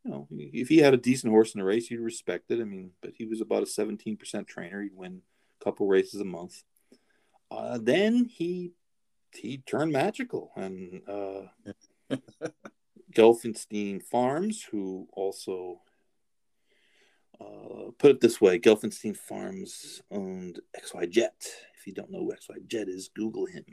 you 0.03 0.11
know, 0.11 0.27
if 0.31 0.67
he 0.69 0.77
had 0.77 0.93
a 0.93 0.97
decent 0.97 1.31
horse 1.31 1.53
in 1.55 1.61
a 1.61 1.65
race, 1.65 1.89
you'd 1.89 2.01
respect 2.01 2.51
it. 2.51 2.59
I 2.59 2.63
mean, 2.63 2.91
but 3.01 3.13
he 3.17 3.25
was 3.25 3.41
about 3.41 3.63
a 3.63 3.65
17% 3.65 4.47
trainer. 4.47 4.81
He'd 4.81 4.95
win 4.95 5.21
a 5.61 5.63
couple 5.63 5.87
races 5.87 6.21
a 6.21 6.25
month. 6.25 6.63
Uh, 7.51 7.77
then 7.81 8.25
he 8.25 8.71
he 9.35 9.57
turned 9.57 9.91
magical 9.91 10.51
and 10.55 11.01
uh, 11.07 11.41
Gelfenstein 13.13 14.01
Farms, 14.01 14.63
who 14.63 15.07
also 15.13 15.81
uh, 17.39 17.91
put 17.97 18.11
it 18.11 18.21
this 18.21 18.39
way, 18.39 18.59
Gelfenstein 18.59 19.15
Farms 19.15 20.01
owned 20.11 20.59
XY 20.79 21.09
Jet. 21.09 21.45
If 21.77 21.87
you 21.87 21.93
don't 21.93 22.11
know 22.11 22.19
who 22.19 22.33
XY 22.33 22.67
Jet 22.67 22.87
is, 22.87 23.09
Google 23.13 23.45
him. 23.45 23.65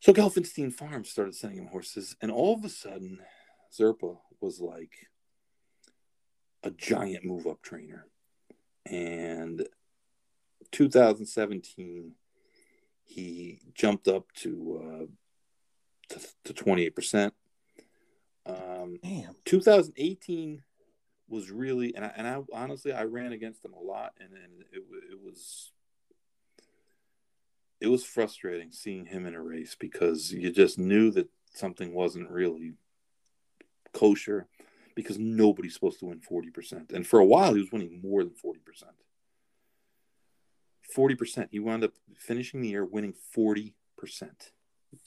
So 0.00 0.12
Gelfenstein 0.12 0.72
Farms 0.72 1.10
started 1.10 1.34
sending 1.34 1.58
him 1.58 1.66
horses, 1.66 2.16
and 2.22 2.30
all 2.30 2.54
of 2.54 2.64
a 2.64 2.68
sudden, 2.68 3.20
Zerpa 3.72 4.18
was 4.40 4.60
like 4.60 4.92
a 6.62 6.70
giant 6.70 7.24
move 7.24 7.46
up 7.46 7.62
trainer. 7.62 8.06
And 8.86 9.66
2017, 10.72 12.12
he 13.04 13.60
jumped 13.74 14.08
up 14.08 14.32
to 14.36 14.80
uh, 14.82 15.06
to, 16.10 16.20
to 16.44 16.64
28%. 16.64 17.32
Um, 18.46 18.98
Damn. 19.02 19.34
2018 19.44 20.62
was 21.28 21.50
really, 21.50 21.94
and 21.94 22.04
I, 22.04 22.12
and 22.16 22.26
I 22.26 22.40
honestly 22.52 22.92
I 22.92 23.04
ran 23.04 23.32
against 23.32 23.64
him 23.64 23.72
a 23.72 23.80
lot, 23.80 24.12
and, 24.18 24.30
and 24.32 24.62
it 24.72 24.82
it 25.12 25.18
was 25.22 25.70
it 27.80 27.86
was 27.86 28.04
frustrating 28.04 28.72
seeing 28.72 29.06
him 29.06 29.26
in 29.26 29.34
a 29.34 29.40
race 29.40 29.76
because 29.78 30.32
you 30.32 30.50
just 30.50 30.78
knew 30.78 31.10
that 31.12 31.28
something 31.54 31.94
wasn't 31.94 32.30
really 32.30 32.74
kosher 33.92 34.46
because 34.94 35.18
nobody's 35.18 35.74
supposed 35.74 36.00
to 36.00 36.06
win 36.06 36.20
40%. 36.20 36.92
And 36.92 37.06
for 37.06 37.20
a 37.20 37.24
while, 37.24 37.54
he 37.54 37.60
was 37.60 37.72
winning 37.72 38.00
more 38.02 38.22
than 38.22 38.34
40%. 38.34 38.56
40%. 40.94 41.48
He 41.50 41.60
wound 41.60 41.84
up 41.84 41.92
finishing 42.16 42.60
the 42.60 42.68
year 42.68 42.84
winning 42.84 43.14
40%. 43.36 43.72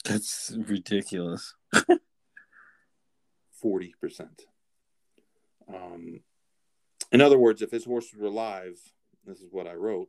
That's 0.04 0.54
ridiculous. 0.56 1.54
40%. 3.64 3.92
Um, 5.72 6.20
in 7.12 7.20
other 7.20 7.38
words, 7.38 7.62
if 7.62 7.70
his 7.70 7.84
horses 7.84 8.14
were 8.18 8.26
alive, 8.26 8.78
this 9.24 9.40
is 9.40 9.48
what 9.50 9.66
I 9.66 9.74
wrote, 9.74 10.08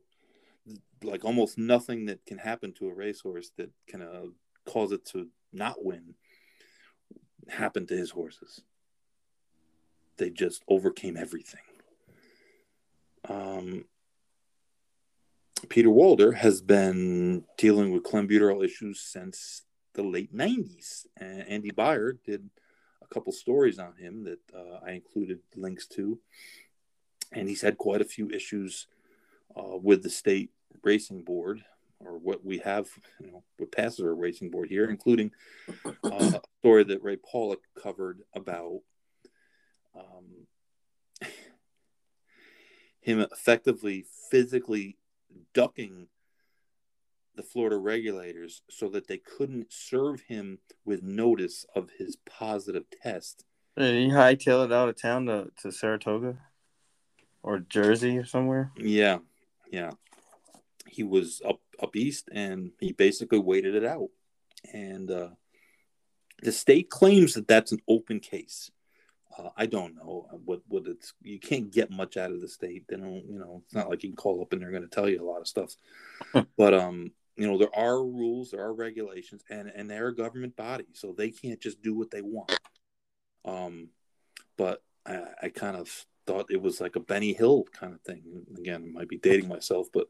like 1.04 1.24
almost 1.24 1.58
nothing 1.58 2.06
that 2.08 2.26
can 2.26 2.38
happen 2.38 2.74
to 2.74 2.90
a 2.90 2.94
racehorse 2.94 3.52
that 3.58 3.70
can 3.88 4.02
uh, 4.02 4.26
cause 4.66 4.92
it 4.92 5.06
to 5.06 5.28
not 5.54 5.84
win 5.84 6.16
happened 7.48 7.88
to 7.90 7.98
his 7.98 8.12
horses. 8.12 8.62
They 10.18 10.30
just 10.30 10.64
overcame 10.68 11.18
everything. 11.18 11.62
Um, 13.28 13.86
Peter 15.70 15.90
Walder 15.90 16.34
has 16.34 16.62
been 16.62 17.44
dealing 17.58 17.92
with 17.92 18.04
clenbuterol 18.04 18.64
issues 18.64 19.02
since 19.02 19.64
the 19.94 20.04
late 20.04 20.36
90s. 20.36 21.06
And 21.18 21.48
Andy 21.48 21.72
Beyer 21.72 22.14
did 22.26 22.50
a 23.02 23.14
couple 23.14 23.32
stories 23.32 23.80
on 23.80 23.96
him 23.98 24.24
that 24.26 24.40
uh, 24.54 24.86
I 24.86 24.92
included 24.92 25.40
links 25.56 25.88
to. 25.88 26.20
And 27.32 27.50
he's 27.50 27.62
had 27.62 27.78
quite 27.78 28.02
a 28.02 28.06
few 28.06 28.30
issues 28.30 28.88
uh, 29.56 29.78
with 29.78 30.04
the 30.04 30.10
state 30.10 30.52
racing 30.84 31.24
board, 31.24 31.64
or 32.00 32.18
what 32.18 32.46
we 32.46 32.60
have, 32.60 32.88
you 33.20 33.32
know, 33.32 33.44
what 33.58 33.72
passes 33.72 34.02
our 34.02 34.14
racing 34.14 34.52
board 34.52 34.70
here, 34.70 34.90
including 34.90 35.32
uh, 35.68 35.84
a 36.04 36.42
story 36.60 36.84
that 36.84 37.04
Ray 37.04 37.18
Paulick 37.18 37.62
covered 37.82 38.22
about 38.36 38.82
um, 39.96 40.48
him 43.02 43.20
effectively 43.32 44.06
physically 44.30 44.98
ducking 45.54 46.08
the 47.36 47.44
Florida 47.44 47.78
regulators 47.78 48.62
so 48.70 48.88
that 48.90 49.08
they 49.08 49.18
couldn't 49.18 49.72
serve 49.72 50.22
him 50.22 50.60
with 50.86 51.04
notice 51.04 51.66
of 51.76 51.90
his 51.98 52.18
positive 52.26 52.86
test. 53.02 53.44
Did 53.78 53.96
he 53.96 54.10
hightail 54.10 54.66
it 54.66 54.72
out 54.72 54.90
of 54.90 55.00
town 55.00 55.26
to, 55.26 55.52
to 55.62 55.72
Saratoga 55.72 56.38
or 57.44 57.60
Jersey 57.60 58.18
or 58.18 58.26
somewhere? 58.26 58.72
Yeah, 58.78 59.20
yeah. 59.70 59.92
He 60.88 61.04
was 61.04 61.42
up 61.46 61.60
up 61.82 61.96
east, 61.96 62.30
and 62.32 62.72
he 62.80 62.94
basically 62.94 63.40
waited 63.40 63.76
it 63.76 63.84
out. 63.84 64.10
And 64.74 65.12
uh, 65.12 65.30
the 66.42 66.54
state 66.54 66.90
claims 66.90 67.34
that 67.34 67.48
that's 67.48 67.74
an 67.74 67.82
open 67.88 68.22
case. 68.22 68.72
Uh, 69.38 69.50
I 69.58 69.66
don't 69.66 69.96
know 69.96 70.28
what 70.46 70.62
what 70.68 70.88
it's. 70.88 71.14
You 71.22 71.40
can't 71.40 71.72
get 71.72 71.92
much 71.92 72.18
out 72.18 72.32
of 72.32 72.42
the 72.42 72.48
state. 72.48 72.84
They 72.88 72.96
don't. 72.96 73.26
You 73.28 73.40
know, 73.40 73.62
it's 73.66 73.74
not 73.74 73.90
like 73.90 74.04
you 74.04 74.10
can 74.10 74.16
call 74.16 74.42
up 74.42 74.54
and 74.54 74.62
they're 74.62 74.72
going 74.72 74.84
to 74.84 74.90
tell 74.90 75.10
you 75.10 75.22
a 75.22 75.30
lot 75.30 75.42
of 75.42 75.48
stuff. 75.48 75.76
but 76.58 76.74
um, 76.74 77.12
you 77.36 77.48
know, 77.48 77.58
there 77.58 77.76
are 77.76 77.98
rules, 77.98 78.52
there 78.52 78.62
are 78.62 78.74
regulations, 78.74 79.44
and 79.50 79.72
and 79.76 79.90
they're 79.90 80.08
a 80.08 80.16
government 80.16 80.56
body, 80.56 80.86
so 80.94 81.12
they 81.12 81.32
can't 81.32 81.60
just 81.60 81.82
do 81.82 81.94
what 81.94 82.12
they 82.12 82.22
want. 82.22 82.58
Um, 83.44 83.90
but 84.58 84.82
I, 85.06 85.24
I 85.44 85.50
kind 85.50 85.76
of 85.76 86.06
thought 86.26 86.48
it 86.50 86.62
was 86.62 86.82
like 86.82 86.96
a 86.96 87.02
Benny 87.02 87.34
Hill 87.34 87.66
kind 87.78 87.94
of 87.94 88.02
thing. 88.02 88.24
Again, 88.58 88.86
I 88.90 89.00
might 89.00 89.10
be 89.10 89.18
dating 89.18 89.50
myself, 89.50 89.88
but 89.94 90.08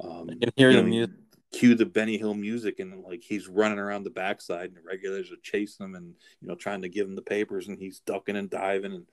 um, 0.00 0.28
I 0.30 0.34
can 0.34 0.52
hear 0.56 0.70
you 0.70 0.76
the 0.76 0.82
music. 0.82 1.16
Cue 1.52 1.74
the 1.74 1.86
Benny 1.86 2.18
Hill 2.18 2.34
music, 2.34 2.78
and 2.78 3.02
like 3.04 3.22
he's 3.22 3.48
running 3.48 3.78
around 3.78 4.04
the 4.04 4.10
backside, 4.10 4.68
and 4.68 4.76
the 4.76 4.82
regulators 4.82 5.32
are 5.32 5.36
chasing 5.42 5.86
him, 5.86 5.94
and 5.94 6.14
you 6.40 6.48
know 6.48 6.54
trying 6.54 6.82
to 6.82 6.88
give 6.88 7.06
him 7.06 7.14
the 7.14 7.22
papers, 7.22 7.68
and 7.68 7.78
he's 7.78 8.00
ducking 8.00 8.36
and 8.36 8.50
diving, 8.50 8.92
and 8.92 9.06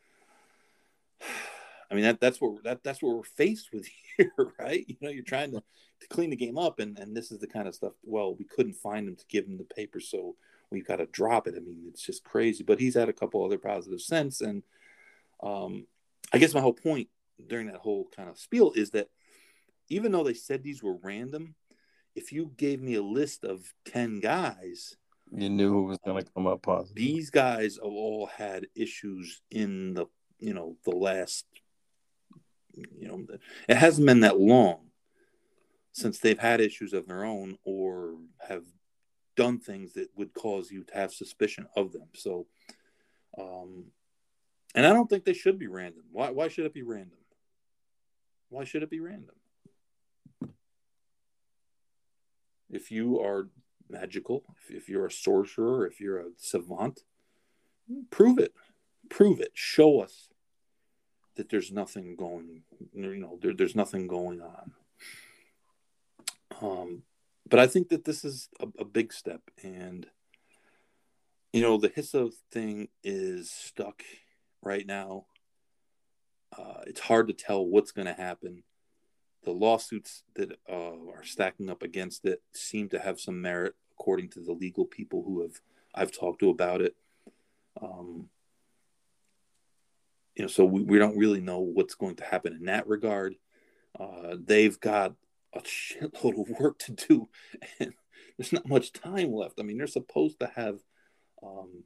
I 1.92 1.94
mean 1.94 2.04
that 2.04 2.20
that's 2.20 2.42
what 2.42 2.64
that 2.64 2.84
that's 2.84 3.02
what 3.02 3.16
we're 3.16 3.24
faced 3.24 3.70
with 3.72 3.88
here, 4.18 4.32
right? 4.60 4.84
You 4.88 4.96
know, 5.02 5.10
you're 5.10 5.24
trying 5.24 5.52
to, 5.52 5.64
to 6.02 6.08
clean 6.08 6.32
the 6.32 6.36
game 6.36 6.58
up, 6.58 6.80
and 6.80 6.98
and 7.00 7.16
this 7.16 7.32
is 7.32 7.40
the 7.40 7.48
kind 7.48 7.68
of 7.68 7.76
stuff. 7.76 7.94
Well, 8.04 8.36
we 8.36 8.46
couldn't 8.46 8.74
find 8.74 9.08
him 9.08 9.16
to 9.16 9.26
give 9.30 9.46
him 9.46 9.58
the 9.58 9.64
papers, 9.64 10.10
so 10.10 10.36
we've 10.70 10.88
got 10.88 10.98
to 10.98 11.06
drop 11.08 11.48
it. 11.48 11.56
I 11.56 11.60
mean, 11.60 11.86
it's 11.88 12.02
just 12.02 12.24
crazy. 12.24 12.64
But 12.64 12.80
he's 12.80 12.96
had 12.96 13.10
a 13.10 13.14
couple 13.14 13.44
other 13.44 13.58
positive 13.58 14.02
sense, 14.02 14.42
and 14.42 14.64
um, 15.42 15.86
I 16.34 16.38
guess 16.38 16.54
my 16.54 16.62
whole 16.62 16.74
point 16.74 17.10
during 17.48 17.68
that 17.68 17.78
whole 17.78 18.08
kind 18.16 18.30
of 18.30 18.40
spiel 18.40 18.72
is 18.76 18.92
that 18.92 19.10
even 19.90 20.12
though 20.12 20.24
they 20.24 20.34
said 20.34 20.64
these 20.64 20.82
were 20.82 20.98
random, 21.04 21.56
if 22.16 22.32
you 22.32 22.52
gave 22.58 22.82
me 22.82 22.96
a 22.96 23.04
list 23.04 23.44
of 23.44 23.74
10 23.86 24.20
guys, 24.22 24.96
You 25.32 25.50
knew 25.50 25.70
who 25.70 25.84
was 25.84 25.98
going 26.06 26.24
to 26.24 26.32
come 26.32 26.48
up 26.48 26.62
positive. 26.62 26.96
these 26.96 27.30
guys 27.30 27.76
have 27.76 27.84
all 27.92 28.28
had 28.28 28.68
issues 28.76 29.42
in 29.52 29.94
the, 29.96 30.06
you 30.40 30.54
know, 30.54 30.78
the 30.86 30.92
last, 30.96 31.46
you 32.74 33.08
know, 33.08 33.26
it 33.68 33.76
hasn't 33.78 34.08
been 34.08 34.22
that 34.22 34.40
long 34.40 34.92
since 35.92 36.20
they've 36.20 36.40
had 36.40 36.60
issues 36.62 36.94
of 36.94 37.08
their 37.08 37.24
own 37.24 37.58
or 37.64 38.16
have 38.48 38.64
done 39.36 39.60
things 39.60 39.94
that 39.94 40.08
would 40.16 40.34
cause 40.34 40.72
you 40.72 40.84
to 40.84 40.94
have 40.94 41.14
suspicion 41.14 41.68
of 41.76 41.92
them. 41.92 42.08
So, 42.14 42.48
um, 43.38 43.86
and 44.74 44.86
I 44.86 44.94
don't 44.94 45.10
think 45.10 45.24
they 45.26 45.34
should 45.34 45.58
be 45.58 45.68
random. 45.68 46.04
Why, 46.12 46.30
why 46.32 46.48
should 46.50 46.66
it 46.66 46.74
be 46.74 46.84
random? 46.84 47.18
Why 48.50 48.64
should 48.66 48.84
it 48.84 48.90
be 48.90 49.00
random? 49.00 49.36
If 52.76 52.92
you 52.92 53.20
are 53.20 53.50
magical, 53.90 54.44
if, 54.62 54.76
if 54.76 54.90
you're 54.90 55.06
a 55.06 55.12
sorcerer, 55.12 55.88
if 55.88 56.00
you're 56.00 56.20
a 56.20 56.30
savant, 56.38 57.02
prove 58.12 58.38
it. 58.38 58.54
Prove 59.10 59.40
it. 59.40 59.52
Show 59.54 60.02
us 60.02 60.30
that 61.36 61.50
there's 61.50 61.72
nothing 61.72 62.16
going, 62.16 62.64
you 62.94 63.18
know, 63.18 63.38
there, 63.42 63.54
there's 63.54 63.76
nothing 63.76 64.08
going 64.08 64.42
on. 64.42 64.72
Um, 66.62 67.04
but 67.48 67.60
I 67.60 67.68
think 67.68 67.90
that 67.90 68.06
this 68.06 68.24
is 68.24 68.50
a, 68.60 68.68
a 68.80 68.86
big 68.86 69.14
step, 69.14 69.42
and 69.62 70.08
you 71.54 71.62
know, 71.62 71.78
the 71.78 71.90
HISA 71.90 72.34
thing 72.52 72.90
is 73.04 73.52
stuck 73.52 74.04
right 74.62 74.86
now. 74.86 75.26
Uh, 76.58 76.82
it's 76.88 77.02
hard 77.02 77.28
to 77.28 77.34
tell 77.34 77.66
what's 77.66 77.92
going 77.92 78.08
to 78.08 78.14
happen. 78.14 78.64
The 79.46 79.52
lawsuits 79.52 80.24
that 80.36 80.54
uh, 80.70 81.12
are 81.14 81.24
stacking 81.24 81.70
up 81.70 81.84
against 81.84 82.26
it 82.26 82.42
seem 82.52 82.90
to 82.90 83.00
have 83.00 83.20
some 83.20 83.42
merit, 83.42 83.76
according 83.94 84.30
to 84.30 84.40
the 84.40 84.54
legal 84.54 84.86
people 84.86 85.24
who 85.24 85.44
have 85.44 85.62
I've 85.94 86.12
talked 86.12 86.40
to 86.40 86.50
about 86.50 86.82
it. 86.82 86.96
Um, 87.82 88.30
you 90.36 90.44
know, 90.44 90.48
so 90.48 90.66
we, 90.66 90.82
we 90.82 91.00
don't 91.00 91.18
really 91.18 91.40
know 91.40 91.60
what's 91.60 91.96
going 91.96 92.16
to 92.18 92.26
happen 92.26 92.54
in 92.54 92.66
that 92.66 92.88
regard. 92.88 93.36
Uh, 93.98 94.36
they've 94.44 94.78
got 94.80 95.14
a 95.54 95.62
shitload 95.62 96.40
of 96.40 96.60
work 96.60 96.80
to 96.80 96.92
do, 96.92 97.30
and 97.80 97.94
there's 98.38 98.52
not 98.52 98.68
much 98.68 98.92
time 98.92 99.32
left. 99.32 99.60
I 99.60 99.64
mean, 99.64 99.78
they're 99.78 99.88
supposed 99.88 100.40
to 100.42 100.52
have, 100.56 100.80
um, 101.42 101.84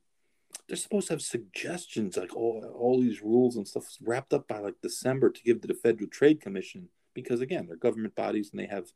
they're 0.68 0.77
supposed 0.77 1.07
to 1.07 1.14
have 1.14 1.22
suggestions 1.22 2.18
like 2.18 2.36
all 2.36 2.64
all 2.76 2.99
these 2.99 3.22
rules 3.22 3.56
and 3.56 3.68
stuff 3.68 3.86
wrapped 4.02 4.34
up 4.34 4.48
by 4.48 4.60
like 4.60 4.76
December 4.81 5.30
to 5.30 5.44
give 5.44 5.61
to 5.61 5.68
the 5.68 5.73
Federal 5.73 6.10
Trade 6.10 6.41
Commission 6.41 6.90
because 7.14 7.41
again, 7.41 7.65
they're 7.68 7.77
government 7.77 8.15
bodies 8.15 8.49
and 8.52 8.60
they 8.60 8.68
have 8.68 8.91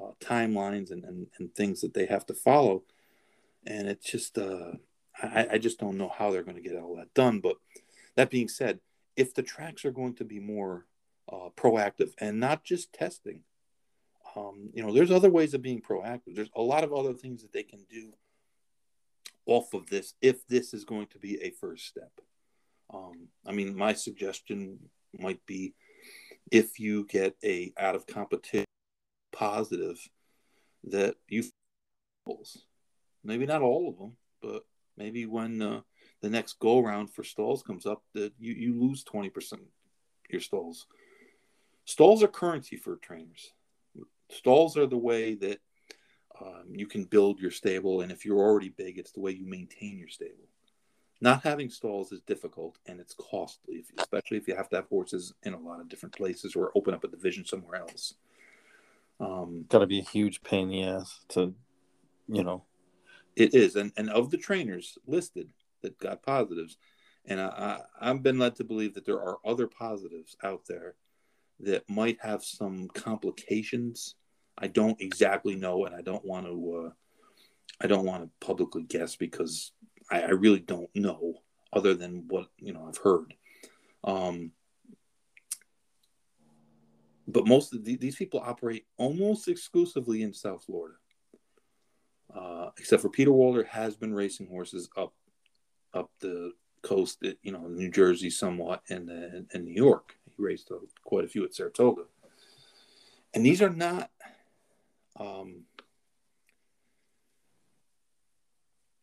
uh, 0.00 0.12
timelines 0.20 0.90
and, 0.90 1.04
and 1.04 1.26
and 1.38 1.54
things 1.54 1.80
that 1.80 1.94
they 1.94 2.06
have 2.06 2.26
to 2.26 2.34
follow, 2.34 2.82
and 3.66 3.88
it's 3.88 4.10
just 4.10 4.38
uh, 4.38 4.72
I, 5.22 5.46
I 5.52 5.58
just 5.58 5.78
don't 5.78 5.98
know 5.98 6.12
how 6.16 6.30
they're 6.30 6.42
going 6.42 6.56
to 6.56 6.68
get 6.68 6.76
all 6.76 6.96
that 6.96 7.14
done. 7.14 7.40
But 7.40 7.56
that 8.16 8.30
being 8.30 8.48
said, 8.48 8.80
if 9.16 9.34
the 9.34 9.42
tracks 9.42 9.84
are 9.84 9.90
going 9.90 10.14
to 10.14 10.24
be 10.24 10.40
more 10.40 10.86
uh, 11.30 11.48
proactive 11.56 12.10
and 12.18 12.38
not 12.38 12.64
just 12.64 12.92
testing, 12.92 13.40
um, 14.36 14.70
you 14.74 14.82
know, 14.82 14.92
there's 14.92 15.10
other 15.10 15.30
ways 15.30 15.54
of 15.54 15.62
being 15.62 15.80
proactive. 15.80 16.34
There's 16.34 16.50
a 16.54 16.62
lot 16.62 16.84
of 16.84 16.92
other 16.92 17.14
things 17.14 17.42
that 17.42 17.52
they 17.52 17.62
can 17.62 17.84
do 17.90 18.12
off 19.46 19.72
of 19.74 19.88
this 19.88 20.14
if 20.20 20.46
this 20.48 20.74
is 20.74 20.84
going 20.84 21.06
to 21.08 21.18
be 21.18 21.40
a 21.42 21.50
first 21.50 21.86
step. 21.86 22.12
Um, 22.92 23.28
I 23.46 23.52
mean, 23.52 23.76
my 23.76 23.94
suggestion 23.94 24.78
might 25.18 25.44
be 25.46 25.74
if 26.50 26.78
you 26.78 27.06
get 27.06 27.36
a 27.44 27.72
out 27.78 27.94
of 27.94 28.06
competition 28.06 28.64
positive 29.32 29.98
that 30.84 31.16
you 31.28 31.42
maybe 33.24 33.46
not 33.46 33.62
all 33.62 33.88
of 33.88 33.98
them, 33.98 34.16
but 34.40 34.64
maybe 34.96 35.26
when 35.26 35.60
uh, 35.60 35.80
the 36.22 36.30
next 36.30 36.58
go 36.58 36.80
round 36.80 37.12
for 37.12 37.24
stalls 37.24 37.62
comes 37.62 37.86
up, 37.86 38.02
that 38.14 38.32
you, 38.38 38.52
you 38.54 38.80
lose 38.80 39.04
20% 39.04 39.58
your 40.30 40.40
stalls. 40.40 40.86
Stalls 41.84 42.22
are 42.22 42.28
currency 42.28 42.76
for 42.76 42.96
trainers. 42.96 43.52
Stalls 44.30 44.76
are 44.76 44.86
the 44.86 44.96
way 44.96 45.34
that 45.34 45.60
um, 46.40 46.64
you 46.72 46.86
can 46.86 47.04
build 47.04 47.40
your 47.40 47.50
stable, 47.50 48.00
and 48.00 48.10
if 48.10 48.24
you're 48.24 48.38
already 48.38 48.70
big, 48.70 48.98
it's 48.98 49.12
the 49.12 49.20
way 49.20 49.32
you 49.32 49.46
maintain 49.46 49.98
your 49.98 50.08
stable. 50.08 50.48
Not 51.20 51.42
having 51.42 51.70
stalls 51.70 52.12
is 52.12 52.20
difficult 52.20 52.78
and 52.86 53.00
it's 53.00 53.14
costly, 53.14 53.84
especially 53.98 54.36
if 54.36 54.46
you 54.46 54.54
have 54.54 54.68
to 54.70 54.76
have 54.76 54.88
horses 54.88 55.32
in 55.44 55.54
a 55.54 55.58
lot 55.58 55.80
of 55.80 55.88
different 55.88 56.14
places 56.14 56.54
or 56.54 56.72
open 56.74 56.94
up 56.94 57.04
a 57.04 57.08
division 57.08 57.44
somewhere 57.44 57.80
else. 57.80 58.14
Um, 59.18 59.64
Got 59.68 59.78
to 59.78 59.86
be 59.86 60.00
a 60.00 60.04
huge 60.04 60.42
pain 60.42 60.64
in 60.64 60.68
the 60.68 60.82
ass 60.84 61.20
to, 61.28 61.54
you 62.28 62.44
know. 62.44 62.64
It 63.34 63.54
is, 63.54 63.76
and 63.76 63.92
and 63.96 64.08
of 64.10 64.30
the 64.30 64.38
trainers 64.38 64.96
listed 65.06 65.50
that 65.82 65.98
got 65.98 66.22
positives, 66.22 66.78
and 67.26 67.38
I, 67.38 67.46
I 68.00 68.10
I've 68.10 68.22
been 68.22 68.38
led 68.38 68.56
to 68.56 68.64
believe 68.64 68.94
that 68.94 69.04
there 69.04 69.20
are 69.20 69.38
other 69.44 69.66
positives 69.66 70.36
out 70.42 70.62
there 70.66 70.94
that 71.60 71.88
might 71.88 72.18
have 72.22 72.42
some 72.42 72.88
complications. 72.88 74.14
I 74.56 74.68
don't 74.68 75.00
exactly 75.00 75.54
know, 75.54 75.84
and 75.84 75.94
I 75.94 76.00
don't 76.00 76.24
want 76.24 76.46
to 76.46 76.86
uh, 76.86 76.90
I 77.82 77.86
don't 77.86 78.06
want 78.06 78.24
to 78.24 78.46
publicly 78.46 78.84
guess 78.84 79.16
because 79.16 79.72
I, 80.10 80.22
I 80.22 80.30
really 80.30 80.60
don't 80.60 80.90
know, 80.94 81.34
other 81.72 81.94
than 81.94 82.24
what 82.28 82.48
you 82.58 82.72
know 82.72 82.86
I've 82.88 82.98
heard. 82.98 83.34
Um, 84.04 84.52
but 87.28 87.46
most 87.46 87.74
of 87.74 87.84
the, 87.84 87.96
these 87.96 88.16
people 88.16 88.40
operate 88.44 88.86
almost 88.96 89.48
exclusively 89.48 90.22
in 90.22 90.32
South 90.32 90.64
Florida. 90.64 90.96
Uh, 92.34 92.70
except 92.78 93.02
for 93.02 93.08
Peter 93.08 93.32
Walder 93.32 93.64
has 93.64 93.96
been 93.96 94.14
racing 94.14 94.48
horses 94.48 94.88
up 94.96 95.14
up 95.94 96.10
the 96.20 96.52
coast, 96.82 97.24
you 97.42 97.52
know, 97.52 97.66
New 97.66 97.90
Jersey 97.90 98.30
somewhat, 98.30 98.82
and 98.88 99.10
in 99.52 99.64
New 99.64 99.74
York. 99.74 100.14
He 100.36 100.42
raced 100.42 100.70
uh, 100.70 100.76
quite 101.04 101.24
a 101.24 101.28
few 101.28 101.44
at 101.44 101.54
Saratoga. 101.54 102.02
And 103.34 103.44
these 103.44 103.62
are 103.62 103.70
not. 103.70 104.10
Um, 105.18 105.62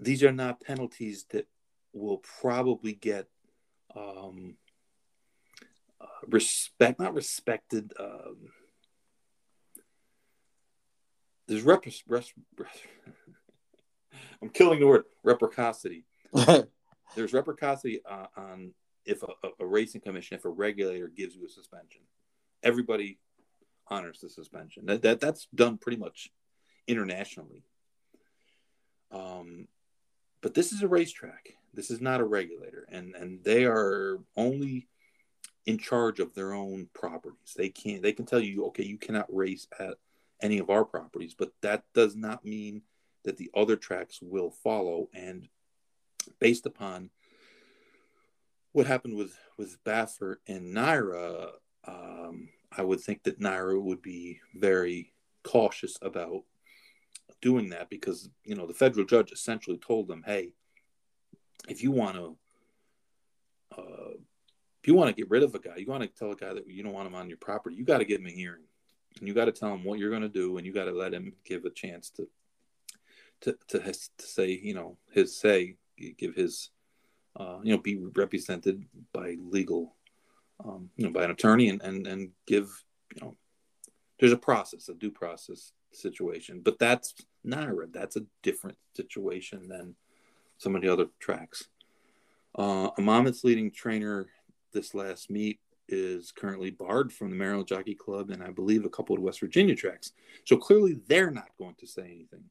these 0.03 0.23
are 0.23 0.31
not 0.31 0.61
penalties 0.61 1.25
that 1.31 1.47
will 1.93 2.17
probably 2.17 2.93
get 2.93 3.27
um, 3.95 4.55
uh, 6.01 6.05
respect, 6.27 6.99
not 6.99 7.13
respected. 7.13 7.93
Um, 7.99 8.49
there's 11.47 11.63
rep, 11.63 11.83
I'm 14.41 14.49
killing 14.49 14.79
the 14.79 14.87
word 14.87 15.03
reciprocity. 15.23 16.05
There's 17.15 17.31
reciprocity 17.31 18.01
uh, 18.09 18.25
on 18.35 18.73
if 19.05 19.21
a, 19.23 19.27
a, 19.59 19.65
racing 19.65 20.01
commission, 20.01 20.35
if 20.37 20.45
a 20.45 20.49
regulator 20.49 21.07
gives 21.07 21.35
you 21.35 21.45
a 21.45 21.49
suspension, 21.49 22.01
everybody 22.63 23.19
honors 23.87 24.19
the 24.19 24.29
suspension. 24.29 24.85
That, 24.87 25.01
that 25.03 25.19
that's 25.19 25.47
done 25.53 25.77
pretty 25.77 25.97
much 25.97 26.31
internationally. 26.87 27.63
Um, 29.11 29.67
but 30.43 30.53
this 30.53 30.73
is 30.73 30.83
a 30.83 30.87
racetrack. 30.87 31.55
This 31.73 31.89
is 31.89 32.01
not 32.01 32.19
a 32.19 32.25
regulator, 32.25 32.85
and 32.91 33.15
and 33.15 33.43
they 33.43 33.65
are 33.65 34.19
only 34.37 34.87
in 35.65 35.77
charge 35.77 36.19
of 36.19 36.35
their 36.35 36.53
own 36.53 36.89
properties. 36.93 37.55
They 37.55 37.69
can't. 37.69 38.03
They 38.03 38.11
can 38.11 38.25
tell 38.25 38.41
you, 38.41 38.65
okay, 38.67 38.83
you 38.83 38.97
cannot 38.97 39.33
race 39.33 39.67
at 39.79 39.95
any 40.41 40.59
of 40.59 40.69
our 40.69 40.83
properties, 40.83 41.33
but 41.33 41.53
that 41.61 41.85
does 41.95 42.15
not 42.15 42.45
mean 42.45 42.81
that 43.23 43.37
the 43.37 43.49
other 43.55 43.77
tracks 43.77 44.19
will 44.21 44.51
follow. 44.51 45.07
And 45.13 45.47
based 46.39 46.65
upon 46.65 47.09
what 48.73 48.85
happened 48.85 49.15
with 49.15 49.33
with 49.57 49.81
Baffert 49.85 50.37
and 50.45 50.75
NYRA, 50.75 51.51
um, 51.87 52.49
I 52.69 52.83
would 52.83 52.99
think 52.99 53.23
that 53.23 53.39
NYRA 53.39 53.81
would 53.81 54.01
be 54.01 54.41
very 54.53 55.13
cautious 55.43 55.97
about 56.01 56.43
doing 57.43 57.69
that 57.69 57.89
because 57.89 58.29
you 58.45 58.55
know 58.55 58.65
the 58.65 58.73
federal 58.73 59.05
judge 59.05 59.31
essentially 59.31 59.77
told 59.77 60.07
them, 60.07 60.23
"Hey, 60.25 60.53
if 61.67 61.83
you 61.83 61.91
want 61.91 62.15
to, 62.15 62.37
uh, 63.77 64.13
if 64.81 64.87
you 64.87 64.95
want 64.95 65.09
to 65.09 65.15
get 65.15 65.29
rid 65.29 65.43
of 65.43 65.53
a 65.53 65.59
guy, 65.59 65.75
you 65.75 65.87
want 65.87 66.03
to 66.03 66.09
tell 66.09 66.31
a 66.31 66.35
guy 66.35 66.53
that 66.53 66.67
you 66.67 66.81
don't 66.83 66.93
want 66.93 67.07
him 67.07 67.15
on 67.15 67.27
your 67.27 67.37
property, 67.37 67.75
you 67.75 67.83
got 67.83 67.99
to 67.99 68.05
give 68.05 68.21
him 68.21 68.27
a 68.27 68.31
hearing, 68.31 68.63
and 69.19 69.27
you 69.27 69.33
got 69.33 69.45
to 69.45 69.51
tell 69.51 69.73
him 69.73 69.83
what 69.83 69.99
you're 69.99 70.09
going 70.09 70.21
to 70.21 70.29
do, 70.29 70.57
and 70.57 70.65
you 70.65 70.73
got 70.73 70.85
to 70.85 70.93
let 70.93 71.13
him 71.13 71.33
give 71.45 71.65
a 71.65 71.69
chance 71.69 72.09
to, 72.11 72.27
to, 73.41 73.57
to, 73.67 73.79
his, 73.81 74.09
to 74.17 74.25
say, 74.25 74.49
you 74.51 74.73
know, 74.73 74.97
his 75.11 75.37
say, 75.37 75.75
give 76.17 76.35
his, 76.35 76.69
uh, 77.35 77.59
you 77.61 77.75
know, 77.75 77.81
be 77.81 77.97
represented 77.97 78.83
by 79.11 79.35
legal, 79.39 79.95
um, 80.63 80.89
you 80.95 81.05
know, 81.05 81.11
by 81.11 81.23
an 81.23 81.31
attorney, 81.31 81.67
and 81.69 81.81
and 81.81 82.07
and 82.07 82.29
give, 82.47 82.83
you 83.15 83.21
know, 83.21 83.35
there's 84.19 84.31
a 84.31 84.37
process, 84.37 84.87
a 84.87 84.93
due 84.93 85.11
process 85.11 85.73
situation, 85.91 86.61
but 86.63 86.79
that's 86.79 87.13
NYRA. 87.45 87.91
That's 87.91 88.15
a 88.15 88.25
different 88.41 88.77
situation 88.95 89.67
than 89.67 89.95
some 90.57 90.75
of 90.75 90.81
the 90.81 90.91
other 90.91 91.07
tracks. 91.19 91.67
Uh, 92.57 92.89
a 92.97 93.01
Monmouth's 93.01 93.43
leading 93.43 93.71
trainer 93.71 94.27
this 94.73 94.93
last 94.93 95.29
meet 95.29 95.59
is 95.89 96.31
currently 96.31 96.71
barred 96.71 97.11
from 97.11 97.29
the 97.29 97.35
Maryland 97.35 97.67
Jockey 97.67 97.95
Club 97.95 98.29
and 98.29 98.41
I 98.41 98.51
believe 98.51 98.85
a 98.85 98.89
couple 98.89 99.15
of 99.15 99.21
West 99.21 99.39
Virginia 99.39 99.75
tracks. 99.75 100.13
So 100.45 100.57
clearly 100.57 100.99
they're 101.07 101.31
not 101.31 101.49
going 101.57 101.75
to 101.79 101.87
say 101.87 102.03
anything. 102.03 102.45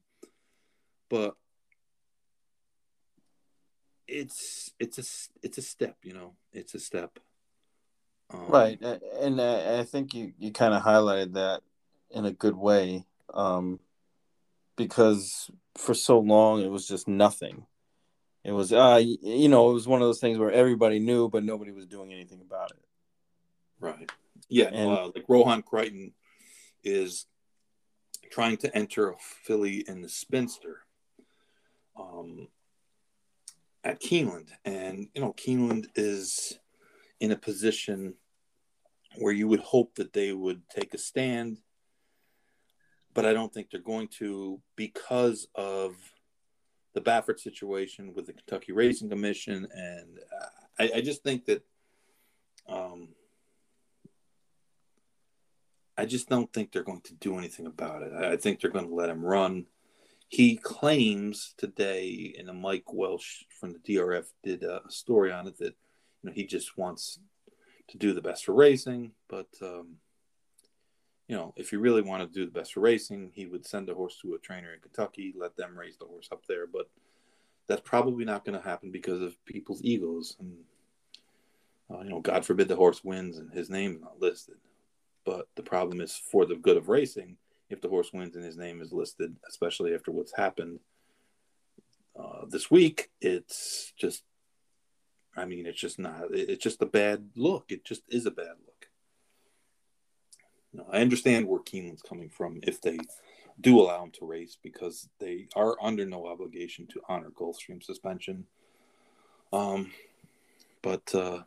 But 1.09 1.35
it's 4.07 4.71
it's 4.79 4.97
a 4.97 5.03
it's 5.45 5.57
a 5.57 5.61
step, 5.61 5.97
you 6.03 6.13
know. 6.13 6.33
It's 6.51 6.73
a 6.73 6.79
step. 6.79 7.19
Um, 8.31 8.47
right, 8.47 8.81
and 8.81 9.39
I 9.41 9.83
think 9.83 10.13
you 10.13 10.33
you 10.37 10.51
kind 10.51 10.73
of 10.73 10.81
highlighted 10.81 11.33
that 11.33 11.61
in 12.11 12.25
a 12.25 12.31
good 12.31 12.55
way, 12.55 13.05
um, 13.33 13.79
because 14.75 15.49
for 15.77 15.93
so 15.93 16.19
long 16.19 16.61
it 16.61 16.69
was 16.69 16.87
just 16.87 17.07
nothing. 17.07 17.65
It 18.43 18.51
was, 18.51 18.73
uh, 18.73 19.01
you 19.01 19.47
know, 19.47 19.69
it 19.69 19.73
was 19.73 19.87
one 19.87 20.01
of 20.01 20.07
those 20.07 20.19
things 20.19 20.37
where 20.37 20.51
everybody 20.51 20.99
knew, 20.99 21.29
but 21.29 21.45
nobody 21.45 21.71
was 21.71 21.85
doing 21.85 22.11
anything 22.11 22.41
about 22.41 22.71
it. 22.71 22.83
Right. 23.79 24.11
Yeah. 24.49 24.65
And, 24.65 24.91
uh, 24.91 25.11
like 25.15 25.25
Rohan 25.29 25.61
Crichton 25.61 26.13
is 26.83 27.25
trying 28.31 28.57
to 28.57 28.75
enter 28.75 29.11
a 29.11 29.15
filly 29.45 29.85
in 29.87 30.01
the 30.01 30.09
Spinster 30.09 30.81
um, 31.97 32.49
at 33.83 34.01
Keeneland. 34.01 34.49
And, 34.65 35.07
you 35.13 35.21
know, 35.21 35.33
Keeneland 35.33 35.85
is 35.95 36.59
in 37.21 37.31
a 37.31 37.37
position 37.37 38.15
where 39.19 39.33
you 39.33 39.47
would 39.47 39.61
hope 39.61 39.95
that 39.95 40.11
they 40.11 40.33
would 40.33 40.67
take 40.69 40.93
a 40.93 40.97
stand, 40.97 41.59
but 43.13 43.25
I 43.25 43.33
don't 43.33 43.53
think 43.53 43.69
they're 43.69 43.79
going 43.79 44.07
to 44.19 44.59
because 44.75 45.47
of 45.55 45.95
the 46.93 47.01
Baffert 47.01 47.39
situation 47.39 48.13
with 48.13 48.27
the 48.27 48.33
Kentucky 48.33 48.71
Racing 48.71 49.09
Commission, 49.09 49.67
and 49.73 50.19
uh, 50.19 50.45
I, 50.79 50.97
I, 50.97 51.01
just 51.01 51.23
think 51.23 51.45
that 51.45 51.63
um, 52.67 53.09
I 55.97 56.05
just 56.05 56.29
don't 56.29 56.51
think 56.53 56.71
they're 56.71 56.83
going 56.83 57.01
to 57.01 57.15
do 57.15 57.37
anything 57.37 57.65
about 57.65 58.03
it. 58.03 58.11
I, 58.13 58.33
I 58.33 58.37
think 58.37 58.59
they're 58.59 58.71
going 58.71 58.87
to 58.87 58.93
let 58.93 59.09
him 59.09 59.25
run. 59.25 59.65
He 60.29 60.55
claims 60.55 61.53
today, 61.57 62.35
and 62.37 62.61
Mike 62.61 62.93
Welsch 62.93 63.43
from 63.59 63.73
the 63.73 63.79
DRF 63.79 64.25
did 64.43 64.63
a 64.63 64.81
story 64.89 65.31
on 65.31 65.47
it 65.47 65.57
that 65.59 65.75
you 66.21 66.29
know 66.29 66.31
he 66.31 66.45
just 66.45 66.77
wants 66.77 67.19
to 67.89 67.97
do 67.97 68.13
the 68.13 68.21
best 68.21 68.45
for 68.45 68.53
racing, 68.53 69.11
but 69.27 69.47
um, 69.61 69.97
you 71.27 71.35
know, 71.35 71.53
if 71.55 71.71
you 71.71 71.79
really 71.79 72.01
want 72.01 72.21
to 72.21 72.39
do 72.39 72.45
the 72.45 72.51
best 72.51 72.73
for 72.73 72.81
racing, 72.81 73.31
he 73.33 73.45
would 73.45 73.65
send 73.65 73.89
a 73.89 73.93
horse 73.93 74.17
to 74.21 74.33
a 74.33 74.39
trainer 74.39 74.73
in 74.73 74.79
Kentucky, 74.81 75.33
let 75.37 75.55
them 75.55 75.77
raise 75.77 75.97
the 75.97 76.05
horse 76.05 76.29
up 76.31 76.45
there. 76.47 76.67
But 76.67 76.89
that's 77.67 77.81
probably 77.81 78.25
not 78.25 78.43
going 78.43 78.59
to 78.59 78.67
happen 78.67 78.91
because 78.91 79.21
of 79.21 79.45
people's 79.45 79.81
egos. 79.83 80.35
And, 80.39 80.57
uh, 81.89 82.01
you 82.03 82.09
know, 82.09 82.19
God 82.19 82.45
forbid 82.45 82.67
the 82.67 82.75
horse 82.75 83.03
wins 83.03 83.37
and 83.37 83.51
his 83.51 83.69
name's 83.69 84.01
not 84.01 84.19
listed. 84.19 84.55
But 85.25 85.47
the 85.55 85.63
problem 85.63 86.01
is 86.01 86.13
for 86.15 86.45
the 86.45 86.55
good 86.55 86.75
of 86.75 86.89
racing, 86.89 87.37
if 87.69 87.79
the 87.79 87.87
horse 87.89 88.11
wins 88.11 88.35
and 88.35 88.43
his 88.43 88.57
name 88.57 88.81
is 88.81 88.91
listed, 88.91 89.35
especially 89.47 89.95
after 89.95 90.11
what's 90.11 90.35
happened 90.35 90.79
uh, 92.19 92.45
this 92.49 92.69
week, 92.69 93.09
it's 93.21 93.93
just, 93.95 94.23
I 95.35 95.45
mean, 95.45 95.65
it's 95.65 95.79
just 95.79 95.97
not, 95.97 96.25
it's 96.31 96.61
just 96.61 96.81
a 96.81 96.85
bad 96.85 97.29
look. 97.35 97.65
It 97.69 97.85
just 97.85 98.03
is 98.09 98.25
a 98.25 98.31
bad 98.31 98.55
look. 98.65 98.72
I 100.91 101.01
understand 101.01 101.47
where 101.47 101.59
Keeneland's 101.59 102.01
coming 102.01 102.29
from 102.29 102.59
if 102.63 102.81
they 102.81 102.97
do 103.61 103.79
allow 103.79 104.03
him 104.03 104.11
to 104.11 104.25
race 104.25 104.57
because 104.61 105.07
they 105.19 105.47
are 105.55 105.75
under 105.81 106.05
no 106.05 106.27
obligation 106.27 106.87
to 106.87 107.01
honor 107.07 107.29
Gulfstream 107.29 107.83
suspension. 107.83 108.45
Um, 109.51 109.91
but 110.81 111.13
uh, 111.13 111.43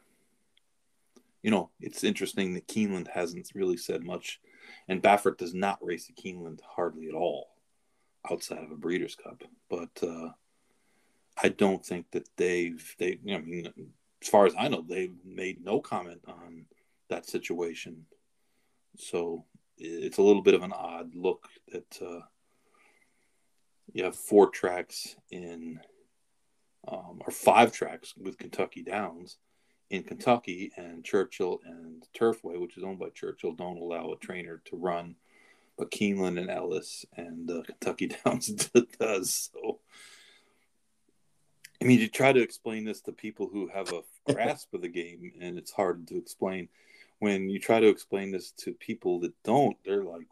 you 1.43 1.51
know, 1.51 1.71
it's 1.81 2.05
interesting 2.05 2.55
that 2.55 2.69
Keeneland 2.69 3.09
hasn't 3.09 3.51
really 3.55 3.77
said 3.77 4.05
much, 4.05 4.41
and 4.89 5.03
Baffert 5.03 5.39
does 5.39 5.55
not 5.55 5.85
race 5.85 6.09
at 6.09 6.23
Keeneland 6.23 6.61
hardly 6.63 7.09
at 7.09 7.15
all 7.15 7.49
outside 8.31 8.63
of 8.63 8.71
a 8.71 8.77
Breeders' 8.77 9.17
Cup. 9.17 9.43
But 9.69 9.91
uh, 10.03 10.31
I 11.43 11.49
don't 11.51 11.85
think 11.85 12.11
that 12.13 12.29
they've 12.37 12.95
they. 12.99 13.19
I 13.29 13.39
mean, 13.39 13.73
as 14.23 14.29
far 14.29 14.47
as 14.47 14.55
I 14.59 14.69
know, 14.69 14.85
they've 14.87 15.15
made 15.25 15.65
no 15.65 15.81
comment 15.81 16.23
on 16.27 16.67
that 17.09 17.27
situation 17.27 18.07
so 18.99 19.45
it's 19.79 20.19
a 20.19 20.23
little 20.23 20.43
bit 20.43 20.55
of 20.55 20.63
an 20.63 20.73
odd 20.73 21.15
look 21.15 21.49
that 21.73 21.99
uh, 22.03 22.21
you 23.93 24.05
have 24.05 24.17
four 24.17 24.51
tracks 24.51 25.17
in, 25.31 25.81
um, 26.89 27.21
or 27.27 27.31
five 27.31 27.73
tracks 27.73 28.15
with 28.17 28.39
Kentucky 28.39 28.83
Downs 28.83 29.39
in 29.91 30.03
Kentucky, 30.03 30.73
and 30.77 31.05
Churchill 31.05 31.61
and 31.65 32.07
Turfway, 32.19 32.61
which 32.61 32.77
is 32.77 32.85
owned 32.85 32.99
by 32.99 33.09
Churchill, 33.11 33.53
don't 33.53 33.79
allow 33.79 34.13
a 34.13 34.17
trainer 34.17 34.61
to 34.67 34.77
run, 34.77 35.15
but 35.79 35.91
Keeneland 35.91 36.41
and 36.41 36.51
Ellis 36.51 37.07
and 37.17 37.51
uh, 37.51 37.63
Kentucky 37.63 38.09
Downs 38.25 38.49
does. 38.99 39.51
So, 39.53 39.79
I 41.81 41.85
mean, 41.85 42.01
you 42.01 42.09
try 42.09 42.33
to 42.33 42.43
explain 42.43 42.85
this 42.85 43.01
to 43.03 43.13
people 43.13 43.49
who 43.53 43.69
have 43.69 43.93
a 43.93 44.03
grasp 44.33 44.75
of 44.75 44.83
the 44.83 44.89
game, 44.89 45.33
and 45.41 45.57
it's 45.57 45.73
hard 45.73 46.09
to 46.09 46.19
explain 46.19 46.69
when 47.19 47.49
you 47.49 47.59
try 47.59 47.81
to 47.81 47.89
explain 47.89 48.31
this 48.31 48.53
to 48.59 48.73
people 48.73 49.21
that 49.21 49.33
don't, 49.45 49.77
they're 49.85 50.05
like, 50.05 50.27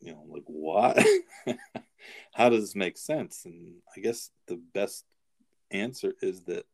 you 0.00 0.12
know, 0.12 0.24
like 0.28 0.44
what? 0.46 0.98
How 2.34 2.48
does 2.48 2.62
this 2.62 2.76
make 2.76 2.98
sense? 2.98 3.42
And 3.44 3.76
I 3.96 4.00
guess 4.00 4.30
the 4.46 4.60
best 4.74 5.04
answer 5.70 6.12
is 6.20 6.42
that 6.44 6.66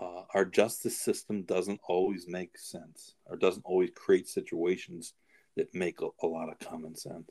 uh, 0.00 0.22
our 0.34 0.44
justice 0.44 0.98
system 0.98 1.42
doesn't 1.42 1.80
always 1.88 2.26
make 2.28 2.58
sense 2.58 3.14
or 3.26 3.36
doesn't 3.36 3.64
always 3.64 3.90
create 3.94 4.28
situations 4.28 5.14
that 5.56 5.74
make 5.74 6.00
a, 6.00 6.08
a 6.22 6.26
lot 6.26 6.50
of 6.50 6.58
common 6.58 6.94
sense. 6.96 7.30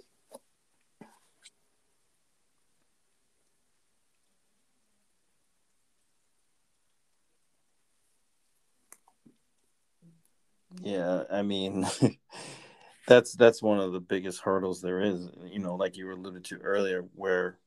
Yeah, 10.87 11.23
I 11.29 11.41
mean, 11.41 11.85
that's 13.07 13.33
that's 13.33 13.61
one 13.61 13.81
of 13.81 13.91
the 13.91 13.99
biggest 13.99 14.39
hurdles 14.39 14.81
there 14.81 15.01
is. 15.01 15.29
You 15.51 15.59
know, 15.59 15.75
like 15.75 15.97
you 15.97 16.09
alluded 16.09 16.45
to 16.45 16.59
earlier, 16.59 17.03
where, 17.13 17.59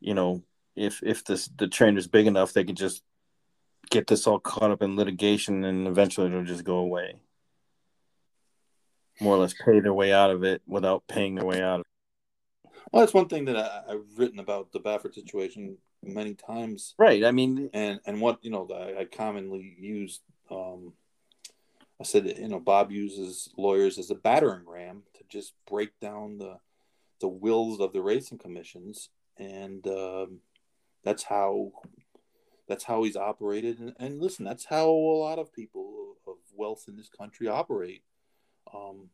you 0.00 0.12
know, 0.12 0.42
if 0.76 1.02
if 1.02 1.24
this 1.24 1.48
the 1.56 1.66
trainer's 1.66 2.08
big 2.08 2.26
enough, 2.26 2.52
they 2.52 2.64
could 2.64 2.76
just 2.76 3.02
get 3.90 4.06
this 4.06 4.26
all 4.26 4.38
caught 4.38 4.70
up 4.70 4.82
in 4.82 4.96
litigation, 4.96 5.64
and 5.64 5.88
eventually 5.88 6.26
it'll 6.26 6.44
just 6.44 6.62
go 6.62 6.76
away. 6.76 7.14
More 9.18 9.36
or 9.36 9.38
less, 9.38 9.54
pay 9.54 9.80
their 9.80 9.94
way 9.94 10.12
out 10.12 10.30
of 10.30 10.44
it 10.44 10.60
without 10.66 11.08
paying 11.08 11.36
their 11.36 11.46
way 11.46 11.62
out. 11.62 11.80
of 11.80 11.86
it. 11.86 12.70
Well, 12.92 13.00
that's 13.00 13.14
one 13.14 13.28
thing 13.28 13.46
that 13.46 13.56
I, 13.56 13.92
I've 13.94 14.04
written 14.18 14.40
about 14.40 14.72
the 14.72 14.80
Baffert 14.80 15.14
situation 15.14 15.78
many 16.02 16.34
times. 16.34 16.94
Right. 16.98 17.24
I 17.24 17.30
mean, 17.30 17.70
and 17.72 17.98
and 18.04 18.20
what 18.20 18.44
you 18.44 18.50
know, 18.50 18.68
I, 18.70 19.00
I 19.00 19.04
commonly 19.06 19.74
use 19.78 20.20
um, 20.50 20.92
I 22.02 22.04
said, 22.04 22.36
you 22.36 22.48
know, 22.48 22.58
Bob 22.58 22.90
uses 22.90 23.48
lawyers 23.56 23.96
as 23.96 24.10
a 24.10 24.16
battering 24.16 24.64
ram 24.66 25.04
to 25.14 25.22
just 25.28 25.54
break 25.70 26.00
down 26.00 26.38
the 26.38 26.58
the 27.20 27.28
wills 27.28 27.78
of 27.78 27.92
the 27.92 28.02
racing 28.02 28.38
commissions, 28.38 29.08
and 29.38 29.86
um, 29.86 30.40
that's 31.04 31.22
how 31.22 31.70
that's 32.66 32.82
how 32.82 33.04
he's 33.04 33.16
operated. 33.16 33.78
And, 33.78 33.94
and, 34.00 34.20
listen, 34.20 34.44
that's 34.44 34.64
how 34.64 34.88
a 34.88 35.20
lot 35.20 35.38
of 35.38 35.52
people 35.52 36.16
of 36.26 36.38
wealth 36.56 36.86
in 36.88 36.96
this 36.96 37.08
country 37.08 37.46
operate 37.46 38.02
um, 38.74 39.10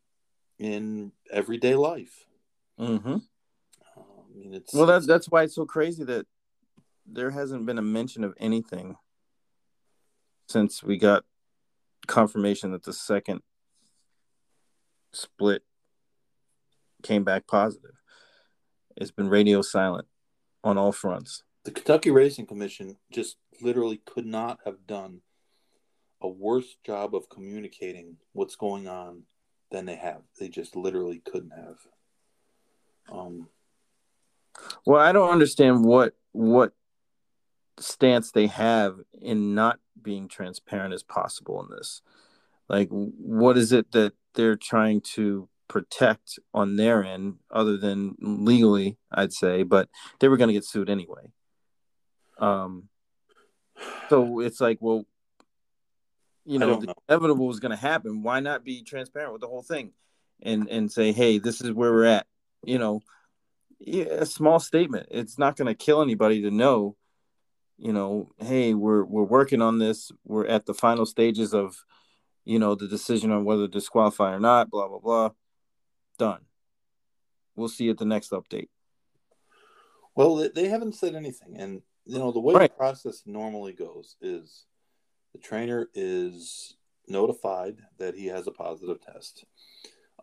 in 0.59 1.12
everyday 1.31 1.74
life. 1.74 2.24
Mm-hmm. 2.81 3.16
Uh, 3.16 4.01
I 4.01 4.35
mean, 4.35 4.55
it's 4.55 4.73
well, 4.73 4.86
that's 4.86 5.06
that's 5.06 5.28
why 5.28 5.43
it's 5.43 5.55
so 5.55 5.66
crazy 5.66 6.05
that 6.05 6.27
there 7.06 7.32
hasn't 7.32 7.66
been 7.66 7.77
a 7.77 7.82
mention 7.82 8.24
of 8.24 8.32
anything 8.39 8.97
since 10.47 10.82
we 10.82 10.97
got 10.97 11.27
confirmation 12.09 12.72
that 12.72 12.82
the 12.82 12.93
second 12.93 13.43
split 15.12 15.62
came 17.02 17.22
back 17.22 17.47
positive. 17.47 17.94
It's 18.97 19.12
been 19.12 19.28
radio 19.28 19.62
silent 19.62 20.09
on 20.64 20.76
all 20.76 20.90
fronts. 20.90 21.44
The 21.64 21.70
Kentucky 21.70 22.10
Racing 22.10 22.47
Commission 22.47 22.97
just 23.12 23.36
literally 23.60 24.01
could 24.05 24.26
not 24.26 24.59
have 24.64 24.86
done 24.86 25.20
a 26.20 26.28
worse 26.28 26.76
job 26.85 27.14
of 27.14 27.28
communicating 27.28 28.16
what's 28.32 28.56
going 28.56 28.89
on 28.89 29.22
than 29.70 29.86
they 29.86 29.94
have. 29.94 30.22
They 30.40 30.48
just 30.48 30.74
literally 30.74 31.22
couldn't 31.24 31.52
have. 31.52 31.76
Um, 33.12 33.48
well, 34.85 35.01
I 35.01 35.12
don't 35.12 35.30
understand 35.30 35.85
what 35.85 36.14
what 36.32 36.72
stance 37.78 38.30
they 38.30 38.46
have 38.46 38.96
in 39.20 39.55
not 39.55 39.78
being 40.00 40.28
transparent 40.28 40.94
as 40.94 41.02
possible 41.02 41.60
in 41.62 41.76
this. 41.76 42.02
Like, 42.68 42.88
what 42.90 43.56
is 43.56 43.72
it 43.72 43.92
that 43.92 44.12
they're 44.34 44.56
trying 44.56 45.00
to 45.14 45.48
protect 45.68 46.38
on 46.52 46.76
their 46.76 47.05
end, 47.05 47.36
other 47.50 47.76
than 47.76 48.16
legally, 48.20 48.96
I'd 49.12 49.32
say, 49.32 49.62
but 49.62 49.88
they 50.18 50.28
were 50.28 50.36
going 50.36 50.48
to 50.48 50.55
get 50.55 50.64
sued 50.64 50.90
anyway. 50.90 51.30
Um, 52.38 52.88
so 54.09 54.40
it's 54.40 54.60
like, 54.60 54.78
well, 54.80 55.05
you 56.44 56.59
know, 56.59 56.80
the 56.80 56.86
know. 56.86 56.94
inevitable 57.09 57.46
was 57.46 57.60
going 57.60 57.70
to 57.70 57.76
happen. 57.76 58.22
Why 58.22 58.40
not 58.40 58.64
be 58.64 58.82
transparent 58.82 59.32
with 59.32 59.42
the 59.42 59.48
whole 59.48 59.62
thing, 59.62 59.92
and 60.42 60.68
and 60.68 60.90
say, 60.90 61.12
hey, 61.12 61.38
this 61.38 61.60
is 61.60 61.72
where 61.72 61.92
we're 61.92 62.05
at. 62.06 62.26
You 62.64 62.78
know, 62.78 63.02
yeah, 63.78 64.05
a 64.05 64.26
small 64.26 64.59
statement. 64.59 65.09
It's 65.10 65.38
not 65.38 65.56
going 65.56 65.66
to 65.66 65.74
kill 65.74 66.00
anybody 66.02 66.42
to 66.42 66.50
know. 66.50 66.96
You 67.78 67.92
know, 67.92 68.32
hey, 68.38 68.74
we're 68.74 69.05
we're 69.05 69.22
working 69.22 69.62
on 69.62 69.78
this. 69.78 70.10
We're 70.24 70.46
at 70.46 70.66
the 70.66 70.74
final 70.74 71.06
stages 71.06 71.55
of, 71.55 71.84
you 72.44 72.59
know, 72.59 72.74
the 72.74 72.88
decision 72.88 73.30
on 73.30 73.44
whether 73.44 73.62
to 73.62 73.68
disqualify 73.68 74.34
or 74.34 74.40
not. 74.40 74.70
Blah 74.70 74.88
blah 74.88 74.98
blah. 74.98 75.30
Done. 76.18 76.40
We'll 77.55 77.68
see 77.68 77.84
you 77.84 77.92
at 77.92 77.98
the 77.98 78.05
next 78.05 78.32
update. 78.32 78.68
Well, 80.16 80.50
they 80.52 80.68
haven't 80.68 80.96
said 80.96 81.14
anything, 81.14 81.56
and 81.56 81.82
you 82.05 82.18
know 82.18 82.32
the 82.32 82.40
way 82.40 82.55
right. 82.55 82.70
the 82.70 82.76
process 82.76 83.22
normally 83.24 83.72
goes 83.72 84.16
is 84.20 84.66
the 85.32 85.38
trainer 85.38 85.88
is 85.94 86.76
notified 87.06 87.78
that 87.98 88.14
he 88.14 88.26
has 88.26 88.46
a 88.46 88.52
positive 88.52 89.00
test. 89.00 89.44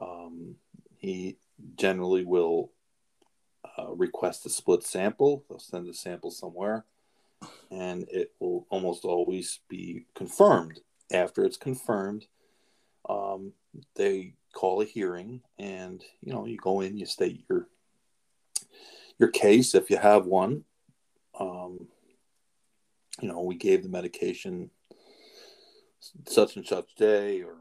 Um, 0.01 0.55
he 0.97 1.37
generally 1.75 2.25
will 2.25 2.71
uh, 3.77 3.93
request 3.93 4.45
a 4.45 4.49
split 4.49 4.83
sample. 4.83 5.45
They'll 5.47 5.59
send 5.59 5.87
the 5.87 5.93
sample 5.93 6.31
somewhere, 6.31 6.85
and 7.75 8.07
it 8.09 8.31
will 8.39 8.65
almost 8.69 9.03
always 9.03 9.59
be 9.67 10.05
confirmed. 10.15 10.79
After 11.11 11.43
it's 11.43 11.57
confirmed, 11.57 12.25
um, 13.07 13.51
they 13.95 14.33
call 14.53 14.81
a 14.81 14.85
hearing, 14.85 15.41
and 15.59 16.03
you 16.21 16.33
know 16.33 16.45
you 16.45 16.57
go 16.57 16.81
in, 16.81 16.97
you 16.97 17.05
state 17.05 17.45
your 17.49 17.67
your 19.19 19.29
case 19.29 19.75
if 19.75 19.89
you 19.89 19.97
have 19.97 20.25
one. 20.25 20.63
Um, 21.39 21.87
you 23.21 23.27
know, 23.27 23.41
we 23.41 23.55
gave 23.55 23.83
the 23.83 23.89
medication 23.89 24.71
such 26.27 26.55
and 26.55 26.65
such 26.65 26.95
day, 26.95 27.41
or 27.41 27.55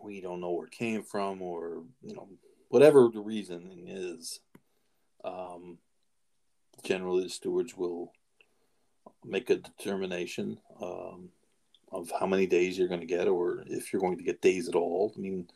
we 0.00 0.20
don't 0.20 0.40
know 0.40 0.52
where 0.52 0.66
it 0.66 0.72
came 0.72 1.02
from, 1.02 1.42
or 1.42 1.82
you 2.02 2.14
know, 2.14 2.28
whatever 2.68 3.08
the 3.12 3.20
reasoning 3.20 3.88
is. 3.88 4.40
Um, 5.24 5.78
generally, 6.84 7.24
the 7.24 7.30
stewards 7.30 7.76
will 7.76 8.12
make 9.24 9.50
a 9.50 9.56
determination 9.56 10.58
um, 10.80 11.28
of 11.92 12.10
how 12.18 12.26
many 12.26 12.46
days 12.46 12.76
you're 12.78 12.88
going 12.88 13.00
to 13.00 13.06
get, 13.06 13.28
or 13.28 13.64
if 13.66 13.92
you're 13.92 14.02
going 14.02 14.18
to 14.18 14.24
get 14.24 14.40
days 14.40 14.68
at 14.68 14.74
all. 14.74 15.12
I 15.16 15.20
mean, 15.20 15.48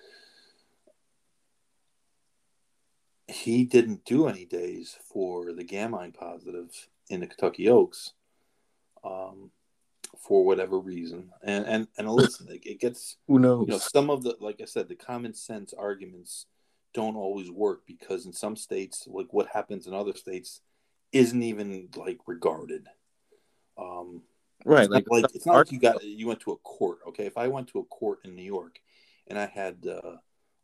he 3.26 3.64
didn't 3.64 4.04
do 4.04 4.26
any 4.26 4.44
days 4.44 4.96
for 5.12 5.52
the 5.52 5.64
gamine 5.64 6.14
positive 6.14 6.88
in 7.08 7.20
the 7.20 7.26
Kentucky 7.26 7.68
Oaks. 7.68 8.12
Um, 9.04 9.50
for 10.18 10.44
whatever 10.44 10.78
reason. 10.78 11.30
And 11.42 11.66
and 11.66 11.88
and 11.96 12.08
listen, 12.12 12.48
it, 12.50 12.64
it 12.64 12.80
gets 12.80 13.16
who 13.26 13.38
knows. 13.38 13.66
You 13.66 13.72
know, 13.74 13.78
some 13.78 14.10
of 14.10 14.22
the 14.22 14.36
like 14.40 14.60
I 14.60 14.64
said, 14.64 14.88
the 14.88 14.94
common 14.94 15.34
sense 15.34 15.72
arguments 15.72 16.46
don't 16.94 17.16
always 17.16 17.50
work 17.50 17.82
because 17.86 18.26
in 18.26 18.32
some 18.32 18.56
states, 18.56 19.06
like 19.06 19.32
what 19.32 19.48
happens 19.52 19.86
in 19.86 19.94
other 19.94 20.14
states, 20.14 20.60
isn't 21.12 21.42
even 21.42 21.88
like 21.96 22.18
regarded. 22.26 22.88
Um, 23.78 24.22
right, 24.64 24.84
it's 24.84 24.90
like, 24.90 25.04
like 25.08 25.24
it's 25.34 25.46
not 25.46 25.56
like 25.56 25.72
you 25.72 25.78
got 25.78 26.02
you 26.02 26.26
went 26.26 26.40
to 26.40 26.52
a 26.52 26.56
court. 26.56 26.98
Okay, 27.08 27.26
if 27.26 27.38
I 27.38 27.48
went 27.48 27.68
to 27.68 27.80
a 27.80 27.84
court 27.84 28.20
in 28.24 28.34
New 28.34 28.42
York 28.42 28.80
and 29.28 29.38
I 29.38 29.46
had, 29.46 29.86
uh, 29.86 30.16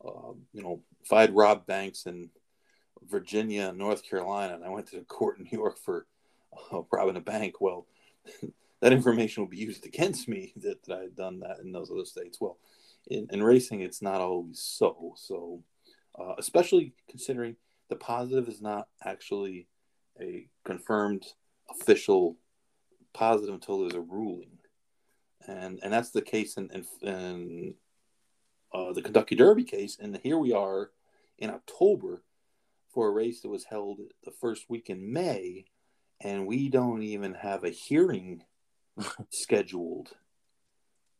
uh, 0.06 0.32
you 0.52 0.62
know, 0.62 0.80
if 1.02 1.12
I 1.12 1.20
had 1.20 1.34
robbed 1.34 1.66
banks 1.66 2.06
in 2.06 2.30
Virginia 3.08 3.68
and 3.68 3.78
North 3.78 4.08
Carolina, 4.08 4.54
and 4.54 4.64
I 4.64 4.70
went 4.70 4.88
to 4.88 4.96
the 4.96 5.04
court 5.04 5.38
in 5.38 5.44
New 5.44 5.58
York 5.58 5.78
for 5.78 6.06
uh, 6.72 6.82
robbing 6.92 7.16
a 7.16 7.20
bank, 7.20 7.60
well. 7.60 7.86
that 8.84 8.92
information 8.92 9.42
will 9.42 9.48
be 9.48 9.56
used 9.56 9.86
against 9.86 10.28
me 10.28 10.52
that, 10.62 10.84
that 10.84 10.98
I 10.98 11.00
had 11.04 11.16
done 11.16 11.40
that 11.40 11.58
in 11.60 11.72
those 11.72 11.90
other 11.90 12.04
states. 12.04 12.38
Well, 12.38 12.58
in, 13.06 13.26
in 13.30 13.42
racing, 13.42 13.80
it's 13.80 14.02
not 14.02 14.20
always 14.20 14.60
so. 14.60 15.14
So, 15.16 15.62
uh, 16.18 16.34
especially 16.36 16.92
considering 17.08 17.56
the 17.88 17.96
positive 17.96 18.46
is 18.46 18.60
not 18.60 18.88
actually 19.02 19.68
a 20.20 20.48
confirmed 20.64 21.24
official 21.70 22.36
positive 23.14 23.54
until 23.54 23.80
there's 23.80 23.94
a 23.94 24.00
ruling, 24.00 24.58
and 25.46 25.80
and 25.82 25.92
that's 25.92 26.10
the 26.10 26.22
case 26.22 26.56
in 26.56 26.70
in, 26.70 27.08
in 27.08 27.74
uh, 28.72 28.92
the 28.92 29.02
Kentucky 29.02 29.36
Derby 29.36 29.64
case. 29.64 29.96
And 30.00 30.18
here 30.22 30.38
we 30.38 30.52
are 30.52 30.90
in 31.38 31.50
October 31.50 32.22
for 32.92 33.08
a 33.08 33.12
race 33.12 33.40
that 33.40 33.48
was 33.48 33.64
held 33.64 34.00
the 34.24 34.30
first 34.30 34.68
week 34.68 34.90
in 34.90 35.12
May, 35.12 35.64
and 36.20 36.46
we 36.46 36.68
don't 36.68 37.02
even 37.02 37.34
have 37.34 37.64
a 37.64 37.70
hearing 37.70 38.42
scheduled. 39.30 40.10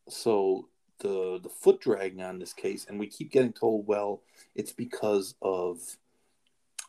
So 0.07 0.69
the 0.99 1.39
the 1.41 1.49
foot 1.49 1.81
dragging 1.81 2.21
on 2.21 2.39
this 2.39 2.53
case, 2.53 2.85
and 2.87 2.99
we 2.99 3.07
keep 3.07 3.31
getting 3.31 3.53
told, 3.53 3.87
well, 3.87 4.21
it's 4.53 4.73
because 4.73 5.35
of 5.41 5.79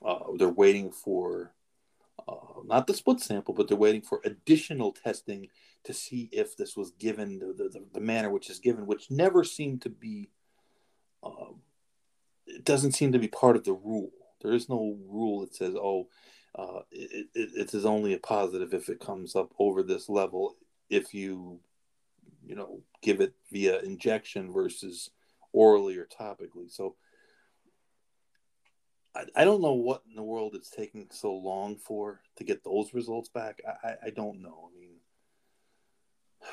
uh, 0.05 0.19
they're 0.37 0.49
waiting 0.49 0.91
for 0.91 1.53
not 2.65 2.87
the 2.87 2.95
split 2.95 3.21
sample, 3.21 3.55
but 3.55 3.69
they're 3.69 3.77
waiting 3.77 4.03
for 4.03 4.21
additional 4.25 4.93
testing 4.93 5.49
to 5.85 5.93
see 5.93 6.29
if 6.33 6.57
this 6.57 6.77
was 6.77 6.91
given 6.93 7.39
the, 7.39 7.47
the, 7.47 7.85
the 7.95 8.01
manner 8.01 8.31
which 8.31 8.51
is 8.51 8.59
given, 8.59 8.87
which 8.87 9.11
never 9.11 9.45
seemed 9.45 9.83
to 9.83 9.89
be. 9.89 10.31
Uh, 11.23 11.53
it 12.47 12.65
doesn't 12.65 12.93
seem 12.93 13.13
to 13.13 13.19
be 13.19 13.29
part 13.29 13.57
of 13.57 13.65
the 13.65 13.73
rule. 13.73 14.11
There 14.43 14.53
is 14.53 14.69
no 14.69 14.97
rule 15.09 15.41
that 15.41 15.55
says, 15.55 15.75
"Oh, 15.75 16.09
uh, 16.57 16.81
it, 16.91 17.27
it, 17.35 17.51
it 17.55 17.75
is 17.75 17.85
only 17.85 18.15
a 18.15 18.19
positive 18.19 18.73
if 18.73 18.89
it 18.89 18.99
comes 18.99 19.37
up 19.37 19.53
over 19.59 19.83
this 19.83 20.09
level 20.09 20.57
if 20.89 21.13
you 21.13 21.61
you 22.47 22.55
know 22.55 22.81
give 23.03 23.21
it 23.21 23.35
via 23.53 23.81
injection 23.81 24.53
versus 24.53 25.11
orally 25.53 25.97
or 25.99 26.07
topically 26.07 26.71
so 26.71 26.95
I, 29.17 29.43
I 29.43 29.45
don't 29.45 29.63
know 29.63 29.73
what 29.73 30.03
in 30.09 30.17
the 30.17 30.23
world 30.23 30.55
it's 30.55 30.71
taking 30.71 31.09
so 31.11 31.33
long 31.33 31.77
for 31.77 32.21
to 32.37 32.45
get 32.45 32.63
those 32.63 32.95
results 32.95 33.29
back. 33.29 33.61
I, 33.85 33.95
I 34.07 34.11
don't 34.11 34.43
know. 34.43 34.71
I 34.71 34.79
mean 34.79 34.97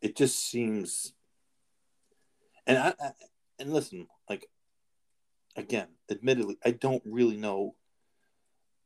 it 0.00 0.16
just 0.16 0.50
seems 0.50 1.12
and 2.66 2.78
I, 2.78 2.94
I 3.00 3.10
and 3.58 3.72
listen 3.72 4.06
like 4.28 4.46
again 5.56 5.88
admittedly 6.10 6.56
i 6.64 6.70
don't 6.70 7.02
really 7.04 7.36
know. 7.36 7.74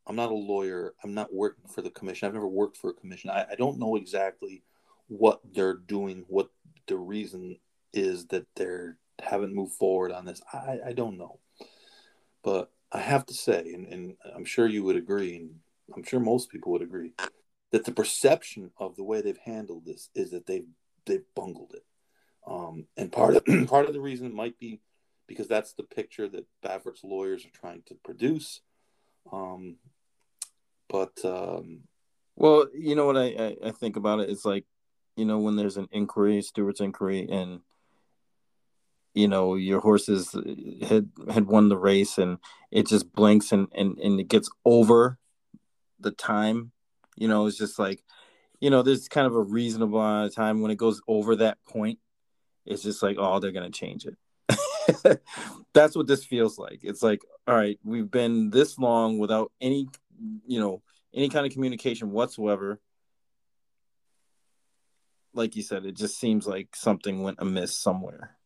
I'm 0.06 0.16
not 0.16 0.30
a 0.30 0.34
lawyer. 0.34 0.94
I'm 1.02 1.14
not 1.14 1.32
working 1.32 1.64
for 1.66 1.80
the 1.80 1.88
commission. 1.88 2.28
I've 2.28 2.34
never 2.34 2.46
worked 2.46 2.76
for 2.76 2.90
a 2.90 2.94
commission. 2.94 3.30
I, 3.30 3.46
I 3.52 3.54
don't 3.54 3.78
know 3.78 3.96
exactly 3.96 4.62
what 5.08 5.40
they're 5.54 5.78
doing, 5.78 6.26
what 6.28 6.50
the 6.86 6.98
reason 6.98 7.58
is 7.94 8.26
that 8.26 8.46
they're 8.54 8.98
haven't 9.22 9.54
moved 9.54 9.74
forward 9.74 10.12
on 10.12 10.24
this. 10.24 10.42
I, 10.52 10.78
I 10.86 10.92
don't 10.92 11.16
know. 11.16 11.38
But 12.42 12.70
I 12.94 13.00
have 13.00 13.26
to 13.26 13.34
say, 13.34 13.72
and, 13.74 13.86
and 13.88 14.16
I'm 14.34 14.44
sure 14.44 14.66
you 14.66 14.84
would 14.84 14.96
agree, 14.96 15.36
and 15.36 15.50
I'm 15.94 16.04
sure 16.04 16.20
most 16.20 16.50
people 16.50 16.72
would 16.72 16.82
agree, 16.82 17.12
that 17.72 17.84
the 17.84 17.92
perception 17.92 18.70
of 18.78 18.96
the 18.96 19.04
way 19.04 19.20
they've 19.20 19.36
handled 19.44 19.84
this 19.84 20.08
is 20.14 20.30
that 20.30 20.46
they've 20.46 20.66
they've 21.04 21.24
bungled 21.34 21.72
it. 21.74 21.84
Um, 22.46 22.86
and 22.96 23.10
part 23.10 23.36
of 23.36 23.44
part 23.68 23.86
of 23.86 23.92
the 23.92 24.00
reason 24.00 24.34
might 24.34 24.58
be 24.58 24.80
because 25.26 25.48
that's 25.48 25.74
the 25.74 25.82
picture 25.82 26.28
that 26.28 26.46
Baffert's 26.62 27.02
lawyers 27.02 27.44
are 27.44 27.60
trying 27.60 27.82
to 27.86 27.96
produce. 28.04 28.60
Um, 29.32 29.76
but 30.88 31.18
um, 31.24 31.80
well, 32.36 32.66
you 32.72 32.94
know 32.94 33.06
what 33.06 33.16
I, 33.16 33.26
I, 33.26 33.56
I 33.68 33.70
think 33.72 33.96
about 33.96 34.20
it 34.20 34.30
is 34.30 34.44
like 34.44 34.64
you 35.16 35.24
know, 35.24 35.38
when 35.38 35.56
there's 35.56 35.76
an 35.76 35.88
inquiry, 35.92 36.42
stewards' 36.42 36.80
inquiry, 36.80 37.28
and 37.30 37.60
you 39.14 39.28
know 39.28 39.54
your 39.56 39.80
horses 39.80 40.34
uh, 40.34 40.42
had 40.86 41.10
had 41.32 41.46
won 41.46 41.68
the 41.68 41.78
race, 41.78 42.18
and 42.18 42.38
it 42.70 42.86
just 42.88 43.12
blinks 43.12 43.52
and 43.52 43.68
and 43.74 43.98
and 43.98 44.20
it 44.20 44.28
gets 44.28 44.50
over 44.64 45.18
the 46.00 46.10
time 46.12 46.72
You 47.16 47.28
know, 47.28 47.46
it's 47.46 47.58
just 47.58 47.78
like, 47.78 48.02
you 48.60 48.70
know, 48.70 48.82
there's 48.82 49.08
kind 49.08 49.26
of 49.26 49.34
a 49.36 49.42
reasonable 49.42 50.00
amount 50.00 50.26
of 50.28 50.34
time 50.34 50.60
when 50.62 50.70
it 50.72 50.78
goes 50.78 51.00
over 51.08 51.36
that 51.36 51.58
point. 51.66 51.98
It's 52.66 52.82
just 52.82 53.02
like, 53.02 53.16
oh, 53.18 53.38
they're 53.40 53.52
gonna 53.52 53.70
change 53.70 54.06
it. 54.06 54.16
That's 55.74 55.96
what 55.96 56.06
this 56.06 56.24
feels 56.24 56.58
like. 56.58 56.80
It's 56.82 57.02
like, 57.02 57.22
all 57.46 57.54
right, 57.56 57.78
we've 57.84 58.10
been 58.10 58.50
this 58.50 58.78
long 58.78 59.18
without 59.18 59.52
any, 59.60 59.88
you 60.46 60.60
know, 60.60 60.82
any 61.14 61.28
kind 61.28 61.46
of 61.46 61.52
communication 61.52 62.10
whatsoever. 62.12 62.80
Like 65.34 65.56
you 65.56 65.62
said, 65.62 65.84
it 65.84 65.96
just 65.96 66.18
seems 66.18 66.46
like 66.46 66.76
something 66.76 67.22
went 67.22 67.38
amiss 67.40 67.74
somewhere, 67.76 68.36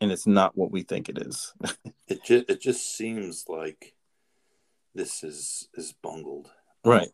and 0.00 0.10
it's 0.10 0.26
not 0.26 0.56
what 0.56 0.70
we 0.70 0.82
think 0.82 1.08
it 1.08 1.18
is. 1.18 1.52
It 2.08 2.24
just 2.24 2.50
it 2.50 2.60
just 2.60 2.96
seems 2.96 3.44
like 3.46 3.94
this 4.96 5.22
is 5.22 5.68
is 5.74 5.94
bungled. 6.02 6.50
right. 6.84 7.10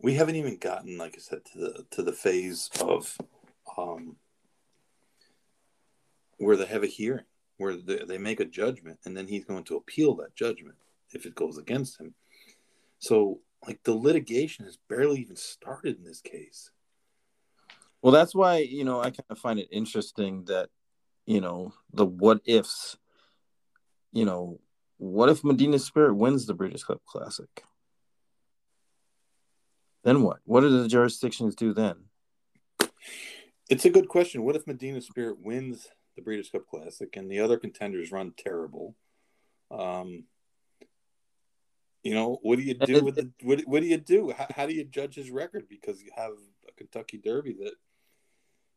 We 0.00 0.14
haven't 0.14 0.34
even 0.34 0.58
gotten, 0.58 0.98
like 0.98 1.14
I 1.16 1.20
said, 1.20 1.44
to 1.52 1.58
the 1.58 1.86
to 1.92 2.02
the 2.02 2.12
phase 2.12 2.68
of 2.80 3.16
um 3.78 4.16
where 6.38 6.56
they 6.56 6.66
have 6.66 6.82
a 6.82 6.88
hearing, 6.88 7.24
where 7.58 7.76
they, 7.76 8.00
they 8.04 8.18
make 8.18 8.40
a 8.40 8.44
judgment, 8.44 8.98
and 9.04 9.16
then 9.16 9.28
he's 9.28 9.44
going 9.44 9.62
to 9.64 9.76
appeal 9.76 10.16
that 10.16 10.34
judgment 10.34 10.76
if 11.12 11.24
it 11.24 11.36
goes 11.36 11.56
against 11.56 12.00
him. 12.00 12.14
So, 12.98 13.38
like 13.64 13.80
the 13.84 13.94
litigation 13.94 14.64
has 14.64 14.76
barely 14.88 15.20
even 15.20 15.36
started 15.36 15.98
in 15.98 16.04
this 16.04 16.20
case. 16.20 16.72
Well, 18.02 18.12
that's 18.12 18.34
why 18.34 18.58
you 18.58 18.84
know 18.84 19.00
I 19.00 19.10
kind 19.10 19.30
of 19.30 19.38
find 19.38 19.60
it 19.60 19.68
interesting 19.70 20.44
that 20.46 20.68
you 21.26 21.40
know 21.40 21.74
the 21.92 22.06
what 22.06 22.40
ifs. 22.46 22.96
You 24.12 24.24
know, 24.24 24.60
what 24.96 25.28
if 25.28 25.44
Medina 25.44 25.78
Spirit 25.78 26.14
wins 26.14 26.46
the 26.46 26.54
Breeders' 26.54 26.84
Cup 26.84 27.02
Classic? 27.04 27.64
Then 30.04 30.22
what? 30.22 30.38
What 30.44 30.60
do 30.60 30.70
the 30.70 30.88
jurisdictions 30.88 31.54
do 31.54 31.74
then? 31.74 31.96
It's 33.68 33.84
a 33.84 33.90
good 33.90 34.08
question. 34.08 34.44
What 34.44 34.56
if 34.56 34.66
Medina 34.66 35.00
Spirit 35.00 35.38
wins 35.42 35.88
the 36.14 36.22
Breeders' 36.22 36.48
Cup 36.48 36.66
Classic 36.68 37.14
and 37.16 37.30
the 37.30 37.40
other 37.40 37.58
contenders 37.58 38.12
run 38.12 38.32
terrible? 38.38 38.94
Um, 39.70 40.24
you 42.04 42.14
know, 42.14 42.38
what 42.42 42.56
do 42.56 42.62
you 42.62 42.74
do 42.74 43.02
with 43.02 43.16
the 43.16 43.30
what? 43.42 43.62
What 43.62 43.82
do 43.82 43.88
you 43.88 43.96
do? 43.96 44.30
How, 44.30 44.46
how 44.54 44.66
do 44.66 44.72
you 44.72 44.84
judge 44.84 45.16
his 45.16 45.30
record? 45.30 45.64
Because 45.68 46.00
you 46.00 46.12
have 46.16 46.32
a 46.68 46.72
Kentucky 46.76 47.18
Derby 47.18 47.56
that 47.64 47.74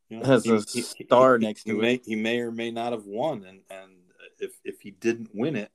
you 0.10 0.19
know 0.19 0.26
Has 0.26 0.45
a 0.48 0.61
star 0.61 1.38
next 1.38 1.64
he 1.64 1.72
to 1.72 1.80
it. 1.80 1.81
may, 1.81 2.02
He 2.03 2.15
may 2.15 2.40
or 2.40 2.52
may 2.52 2.72
not 2.72 2.91
have 2.91 3.06
won, 3.06 3.44
and 3.45 3.61
and 3.69 3.91
if 4.40 4.52
if 4.64 4.81
he 4.81 4.91
didn't 4.91 5.30
win 5.34 5.56
it, 5.56 5.72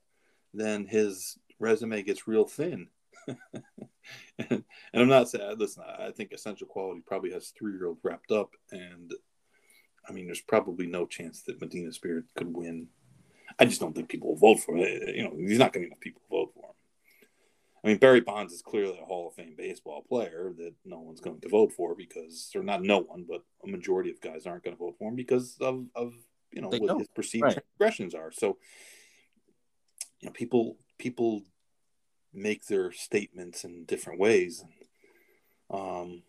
then 0.52 0.86
his 0.86 1.38
resume 1.58 2.02
gets 2.02 2.26
real 2.26 2.44
thin. 2.44 2.88
and, 3.28 3.38
and 4.38 4.64
I'm 4.94 5.08
not 5.08 5.28
saying, 5.30 5.56
listen, 5.58 5.82
I 5.86 6.10
think 6.10 6.32
Essential 6.32 6.66
Quality 6.66 7.02
probably 7.06 7.32
has 7.32 7.48
three 7.48 7.72
year 7.72 7.86
old 7.86 7.98
wrapped 8.02 8.30
up, 8.32 8.50
and 8.70 9.12
I 10.08 10.12
mean, 10.12 10.26
there's 10.26 10.40
probably 10.40 10.86
no 10.86 11.06
chance 11.06 11.42
that 11.42 11.60
Medina 11.60 11.92
Spirit 11.92 12.24
could 12.36 12.54
win. 12.54 12.88
I 13.58 13.64
just 13.66 13.80
don't 13.80 13.94
think 13.94 14.08
people 14.08 14.30
will 14.30 14.36
vote 14.54 14.60
for 14.60 14.76
it. 14.76 15.14
You 15.14 15.24
know, 15.24 15.34
he's 15.36 15.58
not 15.58 15.72
going 15.72 15.84
to 15.84 15.86
enough 15.88 16.00
people 16.00 16.22
vote. 16.30 16.52
I 17.84 17.88
mean, 17.88 17.98
Barry 17.98 18.20
Bonds 18.20 18.54
is 18.54 18.62
clearly 18.62 18.98
a 18.98 19.04
Hall 19.04 19.28
of 19.28 19.34
Fame 19.34 19.54
baseball 19.58 20.02
player 20.08 20.54
that 20.56 20.72
no 20.86 21.00
one's 21.00 21.20
going 21.20 21.40
to 21.42 21.48
vote 21.50 21.70
for 21.70 21.94
because, 21.94 22.50
or 22.54 22.62
not 22.62 22.82
no 22.82 23.00
one, 23.00 23.26
but 23.28 23.42
a 23.62 23.68
majority 23.68 24.10
of 24.10 24.22
guys 24.22 24.46
aren't 24.46 24.64
going 24.64 24.74
to 24.74 24.82
vote 24.82 24.96
for 24.98 25.10
him 25.10 25.16
because 25.16 25.58
of, 25.60 25.84
of 25.94 26.14
you 26.50 26.62
know 26.62 26.70
They 26.70 26.78
what 26.78 26.88
don't. 26.88 26.98
his 27.00 27.08
perceived 27.08 27.42
Right. 27.44 27.58
transgressions 27.78 28.14
are. 28.14 28.32
So, 28.32 28.56
you 30.20 30.28
know, 30.28 30.32
people 30.32 30.78
people 30.98 31.42
make 32.32 32.66
their 32.66 32.90
statements 32.90 33.64
in 33.64 33.84
different 33.84 34.18
ways. 34.18 34.64
Um, 35.70 36.22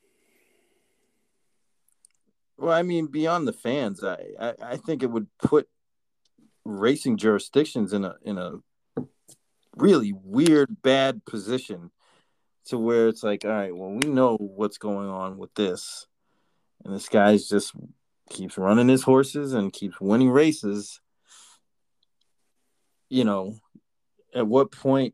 Well, 2.57 2.73
I 2.73 2.83
mean, 2.83 3.07
beyond 3.07 3.47
the 3.47 3.53
fans, 3.53 4.03
I, 4.03 4.17
I, 4.39 4.53
I 4.61 4.77
think 4.77 5.03
it 5.03 5.11
would 5.11 5.27
put 5.37 5.67
racing 6.65 7.17
jurisdictions 7.17 7.93
in 7.93 8.03
a 8.03 8.15
in 8.23 8.37
a 8.37 8.55
really 9.75 10.13
weird, 10.13 10.81
bad 10.81 11.25
position 11.25 11.91
to 12.65 12.77
where 12.77 13.07
it's 13.07 13.23
like, 13.23 13.45
all 13.45 13.51
right, 13.51 13.75
well, 13.75 13.91
we 13.91 14.07
know 14.07 14.37
what's 14.37 14.77
going 14.77 15.07
on 15.07 15.37
with 15.37 15.53
this, 15.55 16.07
and 16.83 16.93
this 16.93 17.09
guy's 17.09 17.47
just 17.47 17.73
keeps 18.29 18.57
running 18.57 18.87
his 18.87 19.03
horses 19.03 19.53
and 19.53 19.71
keeps 19.73 20.01
winning 20.01 20.29
races. 20.29 20.99
You 23.09 23.23
know, 23.23 23.59
at 24.33 24.47
what 24.47 24.71
point 24.71 25.13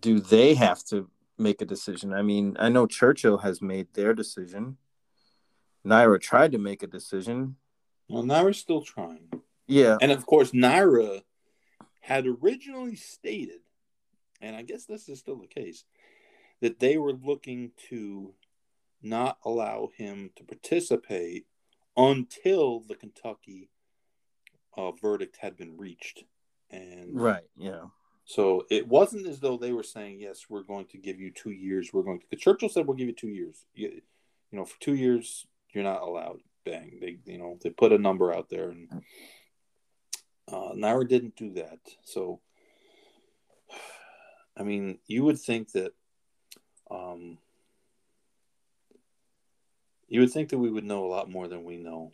do 0.00 0.20
they 0.20 0.54
have 0.54 0.84
to 0.84 1.08
make 1.38 1.62
a 1.62 1.66
decision? 1.66 2.12
I 2.12 2.22
mean, 2.22 2.56
I 2.58 2.68
know 2.68 2.86
Churchill 2.86 3.38
has 3.38 3.62
made 3.62 3.88
their 3.94 4.12
decision. 4.14 4.76
NYRA 5.86 6.20
tried 6.20 6.52
to 6.52 6.58
make 6.58 6.82
a 6.82 6.86
decision. 6.86 7.56
well, 8.08 8.22
NYRA's 8.22 8.58
still 8.58 8.82
trying. 8.82 9.28
Yeah, 9.66 9.96
And 10.00 10.12
of 10.12 10.26
course, 10.26 10.50
NYRA 10.52 11.22
had 12.02 12.26
originally 12.26 12.96
stated, 12.96 13.60
and 14.40 14.54
I 14.54 14.62
guess 14.62 14.84
this 14.84 15.08
is 15.08 15.18
still 15.18 15.36
the 15.36 15.46
case, 15.46 15.84
that 16.60 16.78
they 16.78 16.98
were 16.98 17.12
looking 17.12 17.72
to 17.88 18.34
not 19.02 19.38
allow 19.44 19.88
him 19.96 20.30
to 20.36 20.44
participate 20.44 21.46
until 21.96 22.80
the 22.80 22.94
Kentucky 22.94 23.70
uh, 24.76 24.92
verdict 24.92 25.38
had 25.40 25.56
been 25.56 25.76
reached. 25.76 26.24
And 26.70 27.20
right. 27.20 27.44
Yeah, 27.56 27.86
so 28.24 28.64
it 28.70 28.88
wasn't 28.88 29.26
as 29.26 29.40
though 29.40 29.56
they 29.56 29.72
were 29.72 29.82
saying, 29.82 30.20
yes, 30.20 30.46
we're 30.48 30.62
going 30.62 30.86
to 30.86 30.98
give 30.98 31.20
you 31.20 31.30
two 31.30 31.50
years. 31.50 31.90
We're 31.92 32.02
going 32.02 32.20
to, 32.20 32.26
The 32.30 32.36
Churchill 32.36 32.68
said, 32.68 32.86
we'll 32.86 32.96
give 32.96 33.08
you 33.08 33.14
two 33.14 33.28
years. 33.28 33.66
You, 33.74 34.00
you 34.50 34.58
know, 34.58 34.64
for 34.64 34.80
two 34.80 34.94
years, 34.94 35.46
you're 35.72 35.84
not 35.84 36.02
allowed. 36.02 36.40
Bang. 36.64 36.98
They, 37.00 37.18
you 37.26 37.38
know, 37.38 37.58
they 37.60 37.70
put 37.70 37.92
a 37.92 37.98
number 37.98 38.32
out 38.32 38.48
there 38.48 38.70
and 38.70 38.88
uh, 40.52 41.04
didn't 41.04 41.36
do 41.36 41.52
that. 41.54 41.78
So, 42.04 42.40
I 44.56 44.62
mean, 44.62 44.98
you 45.06 45.24
would 45.24 45.38
think 45.38 45.72
that, 45.72 45.92
um, 46.90 47.38
you 50.08 50.20
would 50.20 50.32
think 50.32 50.50
that 50.50 50.58
we 50.58 50.70
would 50.70 50.84
know 50.84 51.04
a 51.04 51.08
lot 51.08 51.30
more 51.30 51.48
than 51.48 51.64
we 51.64 51.78
know. 51.78 52.12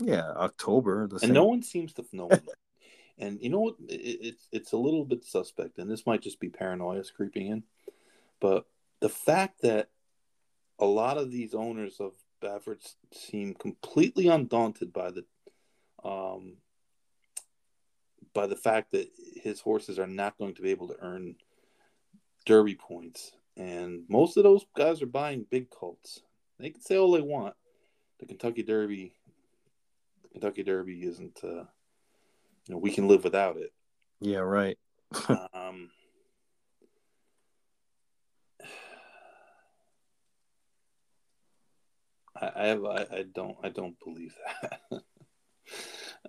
yeah. 0.00 0.30
October. 0.36 1.06
The 1.06 1.14
and 1.14 1.20
same. 1.22 1.32
no 1.32 1.44
one 1.44 1.62
seems 1.62 1.92
to 1.94 2.04
know. 2.12 2.30
and 3.18 3.40
you 3.40 3.48
know 3.48 3.60
what? 3.60 3.76
It, 3.88 4.18
it's 4.22 4.48
it's 4.52 4.72
a 4.72 4.76
little 4.76 5.04
bit 5.04 5.24
suspect, 5.24 5.78
and 5.78 5.90
this 5.90 6.06
might 6.06 6.20
just 6.20 6.40
be 6.40 6.48
paranoia 6.50 7.02
creeping 7.16 7.46
in. 7.46 7.62
But 8.40 8.66
the 9.00 9.08
fact 9.08 9.62
that 9.62 9.88
a 10.78 10.84
lot 10.84 11.16
of 11.16 11.30
these 11.30 11.54
owners 11.54 12.00
of 12.00 12.12
Bafferts 12.40 12.96
seem 13.12 13.54
completely 13.54 14.26
undaunted 14.28 14.92
by 14.92 15.12
the 15.12 15.24
um, 16.04 16.56
by 18.34 18.46
the 18.46 18.56
fact 18.56 18.92
that 18.92 19.08
his 19.36 19.60
horses 19.60 19.98
are 19.98 20.06
not 20.06 20.38
going 20.38 20.54
to 20.54 20.62
be 20.62 20.70
able 20.70 20.88
to 20.88 20.96
earn 21.00 21.36
Derby 22.46 22.74
points, 22.74 23.32
and 23.56 24.04
most 24.08 24.36
of 24.36 24.42
those 24.44 24.64
guys 24.76 25.02
are 25.02 25.06
buying 25.06 25.46
big 25.50 25.70
colts. 25.70 26.22
They 26.58 26.70
can 26.70 26.80
say 26.80 26.96
all 26.96 27.12
they 27.12 27.20
want. 27.20 27.54
The 28.20 28.26
Kentucky 28.26 28.62
Derby, 28.62 29.14
the 30.22 30.28
Kentucky 30.28 30.62
Derby 30.62 31.02
isn't. 31.04 31.40
Uh, 31.42 31.64
you 32.66 32.74
know, 32.74 32.78
we 32.78 32.92
can 32.92 33.08
live 33.08 33.24
without 33.24 33.56
it. 33.56 33.72
yeah. 34.20 34.38
Right. 34.38 34.78
Um, 35.52 35.90
I, 42.40 42.52
I 42.54 42.66
have 42.68 42.84
I, 42.84 43.06
I 43.12 43.24
don't 43.34 43.56
I 43.62 43.68
don't 43.68 43.96
believe 44.04 44.34
that. 44.62 44.80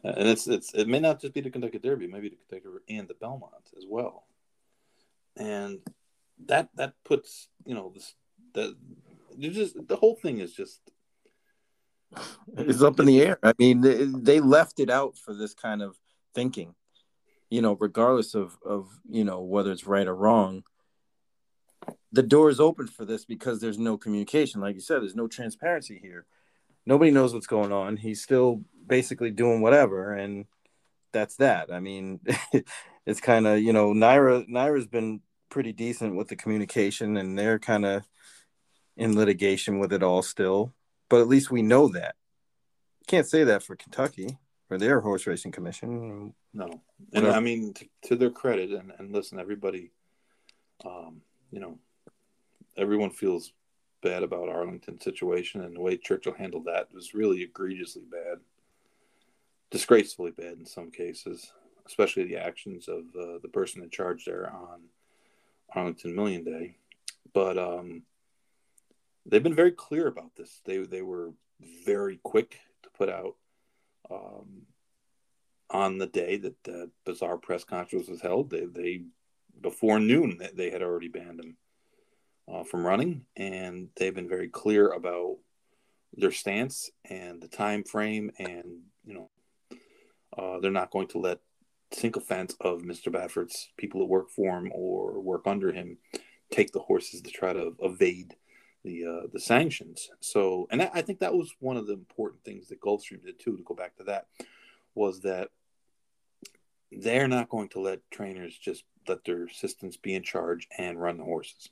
Uh, 0.04 0.14
and 0.18 0.28
it's 0.28 0.48
it's 0.48 0.74
it 0.74 0.88
may 0.88 1.00
not 1.00 1.22
just 1.22 1.34
be 1.34 1.42
the 1.42 1.50
Kentucky 1.50 1.80
Derby, 1.80 2.08
maybe 2.08 2.30
the 2.30 2.36
Kentucky 2.36 2.78
and 2.90 3.08
the 3.08 3.14
Belmont 3.16 3.70
as 3.78 3.86
well. 3.88 4.26
And 5.38 5.80
that 6.46 6.70
that 6.76 6.94
puts 7.04 7.48
you 7.66 7.76
know 7.76 7.92
this 7.94 8.16
you 9.36 9.52
just 9.52 9.76
the 9.88 9.96
whole 9.96 10.16
thing 10.16 10.40
is 10.40 10.54
just 10.54 10.82
It's 12.58 12.82
up 12.82 13.00
in 13.00 13.06
the 13.06 13.22
air. 13.22 13.40
I 13.44 13.54
mean, 13.58 13.82
they, 13.82 14.06
they 14.06 14.40
left 14.40 14.80
it 14.80 14.90
out 14.90 15.18
for 15.18 15.34
this 15.34 15.54
kind 15.54 15.82
of 15.82 15.98
thinking. 16.34 16.76
You 17.50 17.62
know, 17.62 17.78
regardless 17.80 18.34
of 18.34 18.58
of 18.66 18.90
you 19.10 19.24
know 19.24 19.42
whether 19.42 19.72
it's 19.72 19.86
right 19.86 20.08
or 20.08 20.16
wrong. 20.16 20.64
The 22.12 22.24
door 22.24 22.50
is 22.50 22.60
open 22.60 22.88
for 22.88 23.06
this 23.06 23.26
because 23.26 23.60
there's 23.60 23.80
no 23.80 23.98
communication. 23.98 24.62
Like 24.62 24.76
you 24.76 24.82
said, 24.82 25.02
there's 25.02 25.16
no 25.16 25.28
transparency 25.28 26.00
here. 26.02 26.26
Nobody 26.86 27.12
knows 27.12 27.34
what's 27.34 27.48
going 27.48 27.72
on. 27.72 27.98
He's 27.98 28.22
still 28.22 28.62
basically 28.86 29.32
doing 29.32 29.62
whatever, 29.62 30.14
and 30.14 30.46
that's 31.12 31.38
that. 31.38 31.72
I 31.72 31.80
mean, 31.80 32.20
it's 33.06 33.22
kind 33.22 33.48
of 33.48 33.60
you 33.60 33.74
know 33.74 33.94
NYRA 33.94 34.50
NYRA's 34.50 34.88
been 34.88 35.22
pretty 35.50 35.72
decent 35.72 36.16
with 36.16 36.28
the 36.28 36.36
communication, 36.36 37.18
and 37.18 37.38
they're 37.38 37.60
kind 37.60 37.86
of 37.86 38.04
in 38.98 39.16
litigation 39.16 39.80
with 39.80 39.94
it 39.94 40.04
all 40.04 40.22
still. 40.22 40.74
But 41.10 41.22
at 41.22 41.28
least 41.28 41.52
we 41.52 41.62
know 41.62 41.88
that. 41.90 42.16
Can't 43.08 43.28
say 43.28 43.44
that 43.44 43.64
for 43.64 43.76
Kentucky 43.76 44.38
or 44.70 44.78
their 44.78 45.02
horse 45.02 45.28
racing 45.28 45.52
commission. 45.52 46.34
No, 46.54 46.82
and. 47.14 47.28
I 47.28 47.40
mean 47.40 47.74
to, 47.74 47.86
to 48.04 48.16
their 48.16 48.32
credit, 48.32 48.72
and, 48.72 48.92
and 48.98 49.12
listen, 49.12 49.40
everybody, 49.40 49.92
um, 50.86 51.22
you 51.52 51.60
know, 51.60 51.78
everyone 52.78 53.12
feels 53.12 53.52
bad 54.04 54.22
about 54.22 54.50
Arlington's 54.50 55.04
situation, 55.04 55.62
and 55.62 55.76
the 55.76 55.82
way 55.82 55.98
Churchill 55.98 56.34
handled 56.34 56.66
that 56.66 56.94
was 56.94 57.14
really 57.14 57.42
egregiously 57.42 58.04
bad, 58.12 58.40
disgracefully 59.72 60.32
bad 60.32 60.58
in 60.60 60.66
some 60.66 60.92
cases, 60.92 61.52
especially 61.88 62.26
the 62.26 62.38
actions 62.38 62.88
of 62.88 63.00
uh, 63.20 63.40
the 63.42 63.50
person 63.52 63.82
in 63.82 63.90
charge 63.90 64.26
there 64.26 64.52
on 64.52 64.82
Arlington 65.74 66.14
Million 66.14 66.44
Day. 66.44 66.76
But 67.34 67.58
um, 67.58 68.04
they've 69.26 69.42
been 69.42 69.56
very 69.56 69.72
clear 69.72 70.08
about 70.08 70.36
this. 70.36 70.62
They 70.66 70.78
they 70.80 71.02
were 71.02 71.32
very 71.86 72.20
quick 72.22 72.60
to 72.84 72.90
put 72.90 73.10
out 73.10 73.36
um, 74.12 74.64
on 75.70 75.98
the 75.98 76.08
day 76.08 76.38
that 76.38 76.62
the 76.64 76.92
bizarre 77.06 77.38
press 77.38 77.64
conference 77.64 78.08
was 78.08 78.22
held. 78.22 78.50
They, 78.50 78.66
they 78.66 79.04
before 79.62 80.00
noon 80.00 80.40
they 80.54 80.70
had 80.70 80.82
already 80.82 81.08
banned 81.08 81.40
him 81.40 81.58
uh, 82.52 82.64
from 82.64 82.86
running, 82.86 83.26
and 83.36 83.90
they've 83.96 84.16
been 84.16 84.30
very 84.30 84.50
clear 84.50 84.90
about 84.90 85.38
their 86.16 86.32
stance 86.32 86.92
and 87.10 87.42
the 87.42 87.48
time 87.48 87.84
frame, 87.84 88.32
and 88.38 88.82
you 89.06 89.14
know 89.14 89.30
uh, 90.38 90.60
they're 90.60 90.72
not 90.72 90.92
going 90.92 91.08
to 91.08 91.20
let 91.20 91.40
sycophants 91.92 92.56
of 92.60 92.82
Mr. 92.82 93.12
Baffert, 93.12 93.54
people 93.78 94.00
that 94.00 94.08
work 94.08 94.30
for 94.30 94.58
him 94.58 94.72
or 94.74 95.20
work 95.20 95.44
under 95.46 95.72
him, 95.72 95.98
take 96.52 96.72
the 96.72 96.80
horses 96.80 97.22
to 97.22 97.32
try 97.32 97.54
to 97.54 97.76
evade 97.82 98.36
the 98.84 99.06
uh, 99.06 99.28
the 99.32 99.40
sanctions. 99.40 100.10
So, 100.20 100.68
and 100.72 100.82
I 100.82 101.02
think 101.02 101.20
that 101.20 101.34
was 101.34 101.54
one 101.60 101.78
of 101.78 101.88
the 101.88 101.94
important 101.94 102.44
things 102.44 102.68
that 102.68 102.82
Gulfstream 102.82 103.24
did 103.24 103.40
too. 103.40 103.58
To 103.58 103.64
go 103.64 103.76
back 103.76 103.96
to 103.98 104.04
that, 104.06 104.28
was 104.96 105.22
that 105.22 105.50
they're 106.92 107.28
not 107.28 107.50
going 107.50 107.70
to 107.70 107.80
let 107.80 108.00
trainers 108.12 108.58
just 108.58 108.84
let 109.08 109.24
their 109.26 109.46
assistants 109.46 109.98
be 109.98 110.14
in 110.14 110.24
charge 110.24 110.68
and 110.78 111.02
run 111.02 111.18
the 111.18 111.24
horses. 111.24 111.70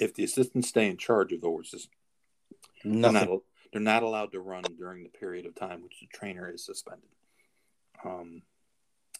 If 0.00 0.14
the 0.14 0.24
assistants 0.24 0.68
stay 0.68 0.88
in 0.88 0.96
charge 0.96 1.32
of 1.32 1.40
the 1.40 1.48
horses, 1.48 1.88
they're 2.84 3.12
not, 3.12 3.28
they're 3.72 3.82
not, 3.82 4.02
allowed 4.02 4.32
to 4.32 4.40
run 4.40 4.64
during 4.78 5.02
the 5.02 5.10
period 5.10 5.46
of 5.46 5.54
time 5.54 5.82
which 5.82 6.00
the 6.00 6.06
trainer 6.06 6.50
is 6.50 6.64
suspended. 6.64 7.08
Um, 8.04 8.42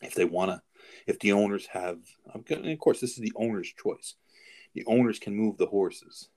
if 0.00 0.14
they 0.14 0.24
want 0.24 0.50
to, 0.50 0.62
if 1.06 1.18
the 1.18 1.32
owners 1.32 1.66
have, 1.66 1.98
of 2.32 2.44
course, 2.78 3.00
this 3.00 3.10
is 3.10 3.18
the 3.18 3.32
owner's 3.36 3.72
choice. 3.72 4.14
The 4.74 4.84
owners 4.86 5.18
can 5.18 5.34
move 5.34 5.58
the 5.58 5.66
horses. 5.66 6.28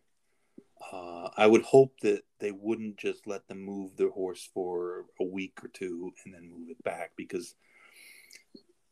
Uh, 0.91 1.29
I 1.37 1.47
would 1.47 1.61
hope 1.61 1.93
that 2.01 2.23
they 2.39 2.51
wouldn't 2.51 2.97
just 2.97 3.25
let 3.25 3.47
them 3.47 3.63
move 3.63 3.95
their 3.95 4.09
horse 4.09 4.49
for 4.53 5.05
a 5.19 5.23
week 5.23 5.59
or 5.63 5.69
two 5.69 6.11
and 6.25 6.33
then 6.33 6.49
move 6.49 6.69
it 6.69 6.83
back 6.83 7.11
because 7.15 7.55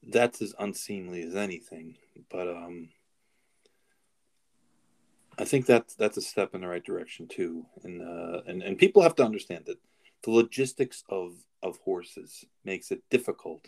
that's 0.07 0.41
as 0.41 0.55
unseemly 0.57 1.21
as 1.23 1.35
anything. 1.35 1.97
But 2.29 2.47
um, 2.47 2.89
I 5.37 5.45
think 5.45 5.65
that's 5.65 5.95
that's 5.95 6.17
a 6.17 6.21
step 6.21 6.53
in 6.53 6.61
the 6.61 6.67
right 6.67 6.83
direction 6.83 7.27
too. 7.27 7.65
And 7.83 8.01
uh, 8.01 8.41
and 8.47 8.61
and 8.61 8.77
people 8.77 9.01
have 9.01 9.15
to 9.15 9.25
understand 9.25 9.65
that 9.65 9.79
the 10.23 10.31
logistics 10.31 11.03
of 11.09 11.33
of 11.63 11.77
horses 11.83 12.45
makes 12.63 12.91
it 12.91 13.03
difficult 13.09 13.67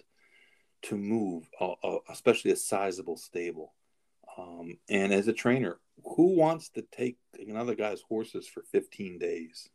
to 0.84 0.98
move, 0.98 1.50
uh, 1.60 1.74
uh, 1.84 2.00
especially 2.10 2.52
a 2.52 2.56
sizable 2.56 3.18
stable. 3.18 3.74
Um, 4.38 4.78
and 4.90 5.14
as 5.14 5.28
a 5.28 5.34
trainer, 5.34 5.80
who 6.04 6.36
wants 6.36 6.70
to 6.70 6.82
take 6.82 7.18
another 7.40 7.76
guy's 7.76 8.02
horses 8.02 8.48
for 8.48 8.64
15 8.72 9.20
days? 9.20 9.70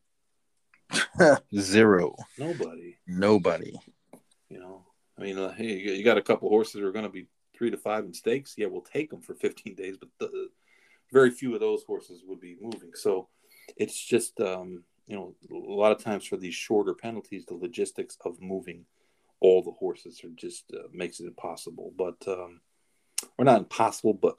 Zero. 1.58 2.14
Nobody. 2.38 2.96
Nobody. 3.06 3.78
You 4.50 4.60
know, 4.60 4.84
I 5.18 5.22
mean, 5.22 5.38
uh, 5.38 5.52
hey, 5.52 5.78
you 5.78 6.04
got 6.04 6.18
a 6.18 6.22
couple 6.22 6.48
horses 6.48 6.74
that 6.74 6.84
are 6.84 6.92
going 6.92 7.04
to 7.04 7.10
be 7.10 7.28
three 7.56 7.70
to 7.70 7.76
five 7.76 8.04
in 8.04 8.12
stakes. 8.12 8.54
Yeah, 8.56 8.66
we'll 8.66 8.82
take 8.82 9.10
them 9.10 9.20
for 9.20 9.34
15 9.34 9.74
days, 9.74 9.96
but 9.96 10.08
the, 10.18 10.48
very 11.12 11.30
few 11.30 11.54
of 11.54 11.60
those 11.60 11.84
horses 11.84 12.22
would 12.26 12.40
be 12.40 12.56
moving. 12.60 12.90
So 12.94 13.28
it's 13.76 14.02
just, 14.02 14.40
um, 14.40 14.84
you 15.06 15.16
know, 15.16 15.34
a 15.50 15.72
lot 15.72 15.92
of 15.92 16.02
times 16.02 16.26
for 16.26 16.36
these 16.36 16.54
shorter 16.54 16.94
penalties, 16.94 17.46
the 17.46 17.54
logistics 17.54 18.16
of 18.24 18.40
moving 18.40 18.84
all 19.40 19.62
the 19.62 19.72
horses 19.72 20.22
are 20.24 20.30
just 20.30 20.64
uh, 20.74 20.88
makes 20.92 21.20
it 21.20 21.26
impossible. 21.26 21.92
But 21.96 22.16
um, 22.26 22.60
we're 23.36 23.44
not 23.44 23.58
impossible, 23.58 24.14
but 24.14 24.36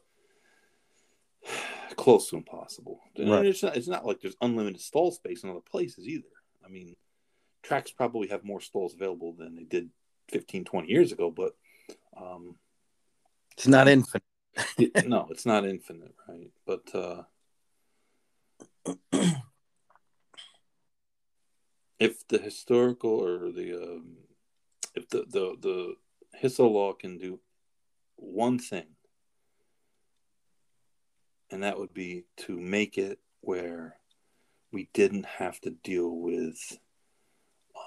close 1.95 2.29
to 2.29 2.37
impossible. 2.37 2.99
Right. 3.17 3.45
It's, 3.45 3.63
not, 3.63 3.77
it's 3.77 3.87
not 3.87 4.05
like 4.05 4.21
there's 4.21 4.37
unlimited 4.41 4.81
stall 4.81 5.11
space 5.11 5.43
in 5.43 5.49
other 5.49 5.59
places 5.59 6.07
either. 6.07 6.27
I 6.65 6.69
mean, 6.69 6.95
tracks 7.63 7.91
probably 7.91 8.27
have 8.27 8.43
more 8.43 8.61
stalls 8.61 8.93
available 8.93 9.33
than 9.33 9.55
they 9.55 9.63
did 9.63 9.89
15, 10.29 10.65
20 10.65 10.87
years 10.87 11.11
ago, 11.11 11.31
but 11.31 11.53
um, 12.19 12.55
it's 13.57 13.67
not 13.67 13.87
infinite. 13.87 14.23
no, 15.05 15.27
it's 15.29 15.45
not 15.45 15.65
infinite, 15.65 16.15
right? 16.27 16.51
But 16.65 16.95
uh, 16.95 17.23
if 21.99 22.27
the 22.27 22.37
historical 22.39 23.11
or 23.11 23.51
the 23.51 23.73
um, 23.75 24.17
if 24.95 25.07
the 25.09 25.25
the 25.29 25.55
the 25.59 25.95
HISA 26.41 26.63
law 26.69 26.93
can 26.93 27.17
do 27.17 27.39
one 28.15 28.59
thing, 28.59 28.87
and 31.51 31.63
that 31.63 31.77
would 31.77 31.93
be 31.93 32.25
to 32.37 32.57
make 32.57 32.97
it 32.97 33.19
where 33.41 33.95
we 34.71 34.89
didn't 34.93 35.25
have 35.25 35.59
to 35.61 35.71
deal 35.71 36.09
with 36.09 36.77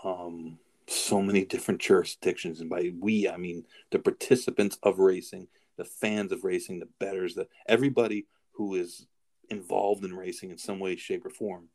um, 0.04 0.58
so 0.88 1.22
many 1.22 1.44
different 1.44 1.80
jurisdictions. 1.80 2.60
And 2.60 2.68
by 2.68 2.92
we, 2.98 3.28
I 3.28 3.36
mean 3.36 3.64
the 3.90 3.98
participants 3.98 4.78
of 4.82 4.98
racing, 4.98 5.48
the 5.82 5.88
fans 5.88 6.32
of 6.32 6.44
racing, 6.44 6.78
the 6.78 6.88
bettors, 6.98 7.34
the 7.34 7.48
everybody 7.66 8.26
who 8.52 8.74
is 8.74 9.06
involved 9.50 10.04
in 10.04 10.14
racing 10.14 10.50
in 10.50 10.58
some 10.58 10.78
way, 10.78 10.96
shape, 10.96 11.26
or 11.26 11.30
form 11.30 11.68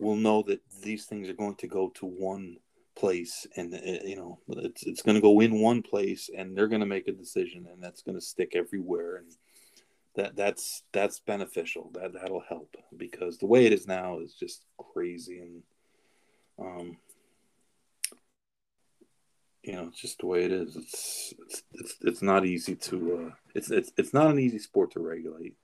will 0.00 0.16
know 0.16 0.42
that 0.42 0.60
these 0.82 1.06
things 1.06 1.28
are 1.28 1.34
going 1.34 1.54
to 1.54 1.68
go 1.68 1.90
to 1.90 2.06
one 2.06 2.56
place 2.94 3.46
and 3.56 3.72
uh, 3.72 3.78
you 4.04 4.16
know 4.16 4.38
it's 4.48 4.82
it's 4.82 5.00
going 5.00 5.14
to 5.14 5.20
go 5.20 5.40
in 5.40 5.60
one 5.60 5.80
place 5.80 6.28
and 6.36 6.54
they're 6.56 6.68
going 6.68 6.80
to 6.80 6.86
make 6.86 7.08
a 7.08 7.12
decision 7.12 7.66
and 7.72 7.82
that's 7.82 8.02
going 8.02 8.16
to 8.16 8.20
stick 8.20 8.52
everywhere. 8.54 9.16
And 9.16 9.32
that 10.16 10.36
that's 10.36 10.82
that's 10.92 11.20
beneficial. 11.20 11.90
That 11.94 12.12
that'll 12.12 12.44
help 12.48 12.74
because 12.96 13.38
the 13.38 13.46
way 13.46 13.64
it 13.64 13.72
is 13.72 13.86
now 13.86 14.18
is 14.18 14.34
just 14.34 14.64
crazy. 14.92 15.38
And 15.38 15.62
um 16.58 16.96
you 19.62 19.72
know 19.72 19.88
it's 19.88 20.00
just 20.00 20.18
the 20.18 20.26
way 20.26 20.44
it 20.44 20.52
is 20.52 20.76
it's 20.76 21.34
it's 21.38 21.62
it's, 21.74 21.96
it's 22.02 22.22
not 22.22 22.44
easy 22.44 22.74
to 22.74 23.26
uh 23.28 23.34
it's 23.54 23.70
it's 23.70 23.92
it's 23.96 24.12
not 24.12 24.30
an 24.30 24.38
easy 24.38 24.58
sport 24.58 24.90
to 24.90 25.00
regulate 25.00 25.56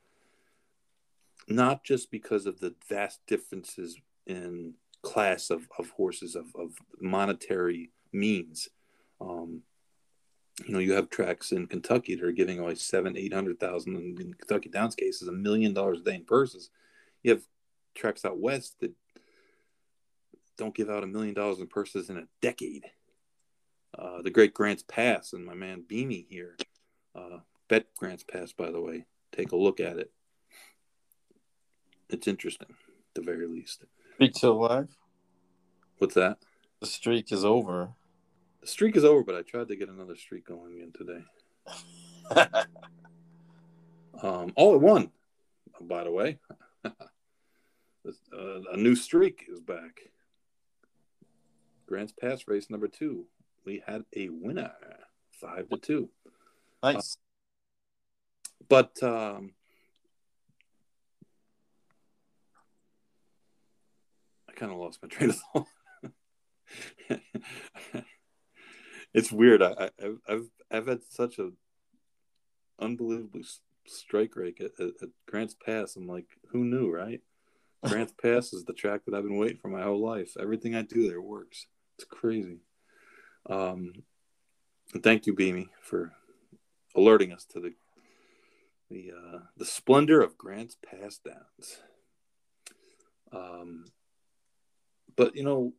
not 1.49 1.83
just 1.83 2.11
because 2.11 2.47
of 2.47 2.61
the 2.61 2.75
vast 2.89 3.21
differences 3.27 3.97
in 4.27 4.75
class 5.03 5.49
of, 5.51 5.67
of 5.79 5.91
horses 5.91 6.35
of, 6.35 6.47
of 6.55 6.73
monetary 7.01 7.91
means 8.13 8.69
um 9.21 9.63
you 10.67 10.73
know, 10.73 10.81
you 10.81 10.93
have 10.95 11.11
tracks 11.11 11.53
in 11.53 11.67
Kentucky 11.67 12.15
that 12.15 12.25
are 12.25 12.33
giving 12.33 12.59
away 12.59 12.75
seven, 12.75 13.17
eight 13.17 13.33
hundred 13.33 13.61
thousand. 13.61 13.97
In 13.97 14.35
Kentucky 14.35 14.69
Downs 14.69 14.95
cases, 14.95 15.29
a 15.29 15.33
million 15.33 15.73
dollars 15.73 16.01
a 16.01 16.05
day 16.05 16.17
in 16.17 16.25
purses. 16.25 16.71
You 17.23 17.33
have 17.33 17.43
tracks 17.95 18.25
out 18.25 18.39
west 18.39 18.77
that 18.81 18.93
don't 20.57 20.75
give 20.75 20.91
out 20.91 21.05
a 21.05 21.07
million 21.07 21.35
dollars 21.35 21.61
in 21.61 21.69
purses 21.69 22.11
in 22.11 22.19
a 22.19 22.25
decade. 22.43 22.85
Uh, 23.97 24.23
the 24.23 24.31
Great 24.31 24.55
Grants 24.55 24.85
Pass 24.87 25.33
and 25.33 25.45
my 25.45 25.55
man 25.55 25.85
Beamy 25.87 26.27
here, 26.29 26.57
uh, 27.15 27.39
bet 27.69 27.87
Grants 27.97 28.25
Pass, 28.25 28.53
by 28.53 28.71
the 28.71 28.81
way. 28.81 29.07
Take 29.33 29.53
a 29.53 29.57
look 29.57 29.81
at 29.81 29.99
it. 29.99 30.11
It's 32.11 32.27
interesting, 32.27 32.69
at 32.71 33.15
the 33.15 33.23
very 33.23 33.47
least. 33.47 33.85
Streak 34.15 34.37
still 34.37 34.53
alive? 34.53 34.89
What's 35.99 36.15
that? 36.15 36.39
The 36.81 36.87
streak 36.87 37.33
is 37.33 37.45
over. 37.45 37.91
The 38.61 38.67
streak 38.67 38.97
is 38.97 39.05
over, 39.05 39.23
but 39.23 39.35
I 39.35 39.43
tried 39.43 39.69
to 39.69 39.77
get 39.77 39.89
another 39.89 40.17
streak 40.17 40.47
going 40.47 40.75
again 40.75 40.93
today. 40.97 41.25
um, 44.23 44.53
oh, 44.57 44.75
it 44.75 44.81
won, 44.81 45.11
by 45.81 46.05
the 46.05 46.13
way. 46.13 46.39
uh, 46.85 46.91
a 48.73 48.77
new 48.77 48.95
streak 48.95 49.47
is 49.49 49.61
back. 49.61 50.01
Grants 51.87 52.13
Pass 52.13 52.47
race 52.47 52.71
number 52.71 52.89
two. 52.89 53.27
We 53.69 53.83
had 53.87 54.05
a 54.17 54.31
winner, 54.31 54.73
five 55.43 55.69
to 55.69 55.77
two. 55.77 56.09
Nice. 56.83 57.19
Uh, 57.19 58.65
but 58.67 59.03
um, 59.03 59.53
I 64.49 64.53
kind 64.53 64.73
of 64.73 64.79
lost 64.79 65.01
my 65.03 65.09
train 65.11 65.29
of 65.29 65.37
thought. 65.37 65.67
it's 69.13 69.31
weird. 69.31 69.61
I, 69.61 69.91
I, 70.03 70.13
have 70.27 70.47
I've 70.71 70.87
had 70.87 71.01
such 71.11 71.39
a 71.39 71.51
unbelievably 72.79 73.45
strike 73.87 74.35
rate 74.35 74.63
at, 74.63 74.81
at, 74.81 74.95
at, 75.03 75.11
Grants 75.27 75.57
Pass. 75.63 75.95
I'm 75.95 76.09
like, 76.09 76.29
who 76.53 76.65
knew, 76.65 76.91
right? 76.91 77.21
Grants 77.87 78.15
Pass 78.15 78.55
is 78.55 78.65
the 78.65 78.73
track 78.73 79.03
that 79.05 79.15
I've 79.15 79.25
been 79.25 79.37
waiting 79.37 79.59
for 79.59 79.69
my 79.69 79.83
whole 79.83 80.01
life. 80.01 80.39
Everything 80.41 80.75
I 80.75 80.81
do 80.81 81.07
there 81.07 81.21
works. 81.21 81.67
It's 81.99 82.07
crazy. 82.09 82.61
Um, 83.47 84.05
and 84.95 85.03
thank 85.03 85.27
you, 85.27 85.35
Beamy, 85.35 85.69
for 85.81 86.13
alerting 86.95 87.33
us 87.33 87.45
to 87.47 87.61
the 87.61 87.75
the 88.91 89.13
uh, 89.13 89.39
the 89.57 89.65
splendor 89.65 90.21
of 90.21 90.39
Grant's 90.39 90.77
pass 90.77 91.19
downs. 91.19 91.83
Um, 93.33 93.85
but 95.17 95.37
you 95.37 95.45
know, 95.45 95.75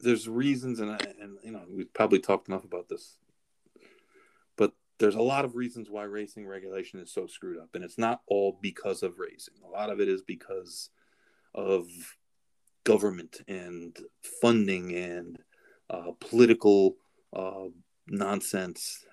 there's 0.00 0.28
reasons, 0.28 0.80
and 0.80 0.90
and 1.20 1.38
you 1.44 1.52
know, 1.52 1.62
we've 1.70 1.92
probably 1.92 2.18
talked 2.18 2.48
enough 2.48 2.64
about 2.64 2.88
this. 2.88 3.18
But 4.56 4.72
there's 4.98 5.14
a 5.14 5.22
lot 5.22 5.44
of 5.44 5.54
reasons 5.54 5.88
why 5.88 6.04
racing 6.04 6.46
regulation 6.46 7.00
is 7.00 7.12
so 7.12 7.26
screwed 7.26 7.58
up, 7.58 7.70
and 7.74 7.84
it's 7.84 7.98
not 7.98 8.22
all 8.26 8.58
because 8.60 9.02
of 9.02 9.18
racing. 9.18 9.54
A 9.64 9.70
lot 9.70 9.90
of 9.90 10.00
it 10.00 10.08
is 10.08 10.22
because 10.22 10.90
of 11.54 11.86
government 12.86 13.40
and 13.48 13.98
funding 14.40 14.94
and 14.94 15.38
uh, 15.90 16.12
political 16.20 16.96
uh, 17.34 17.66
nonsense 18.06 19.04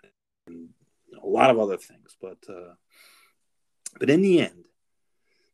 and 0.47 0.69
a 1.21 1.27
lot 1.27 1.49
of 1.49 1.59
other 1.59 1.77
things. 1.77 2.15
But 2.21 2.37
uh, 2.47 2.75
but 3.99 4.09
in 4.09 4.21
the 4.21 4.39
end, 4.39 4.65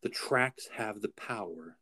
the 0.03 0.09
tracks 0.09 0.67
have 0.75 1.01
the 1.01 1.09
power 1.09 1.77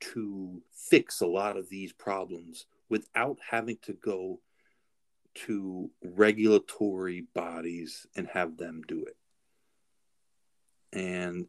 to 0.00 0.60
fix 0.72 1.20
a 1.20 1.26
lot 1.26 1.56
of 1.56 1.68
these 1.68 1.92
problems 1.92 2.66
without 2.88 3.38
having 3.48 3.78
to 3.82 3.92
go 3.92 4.40
to 5.34 5.88
regulatory 6.02 7.26
bodies 7.32 8.06
and 8.16 8.26
have 8.26 8.56
them 8.56 8.82
do 8.86 9.04
it. 9.04 9.16
And 10.92 11.46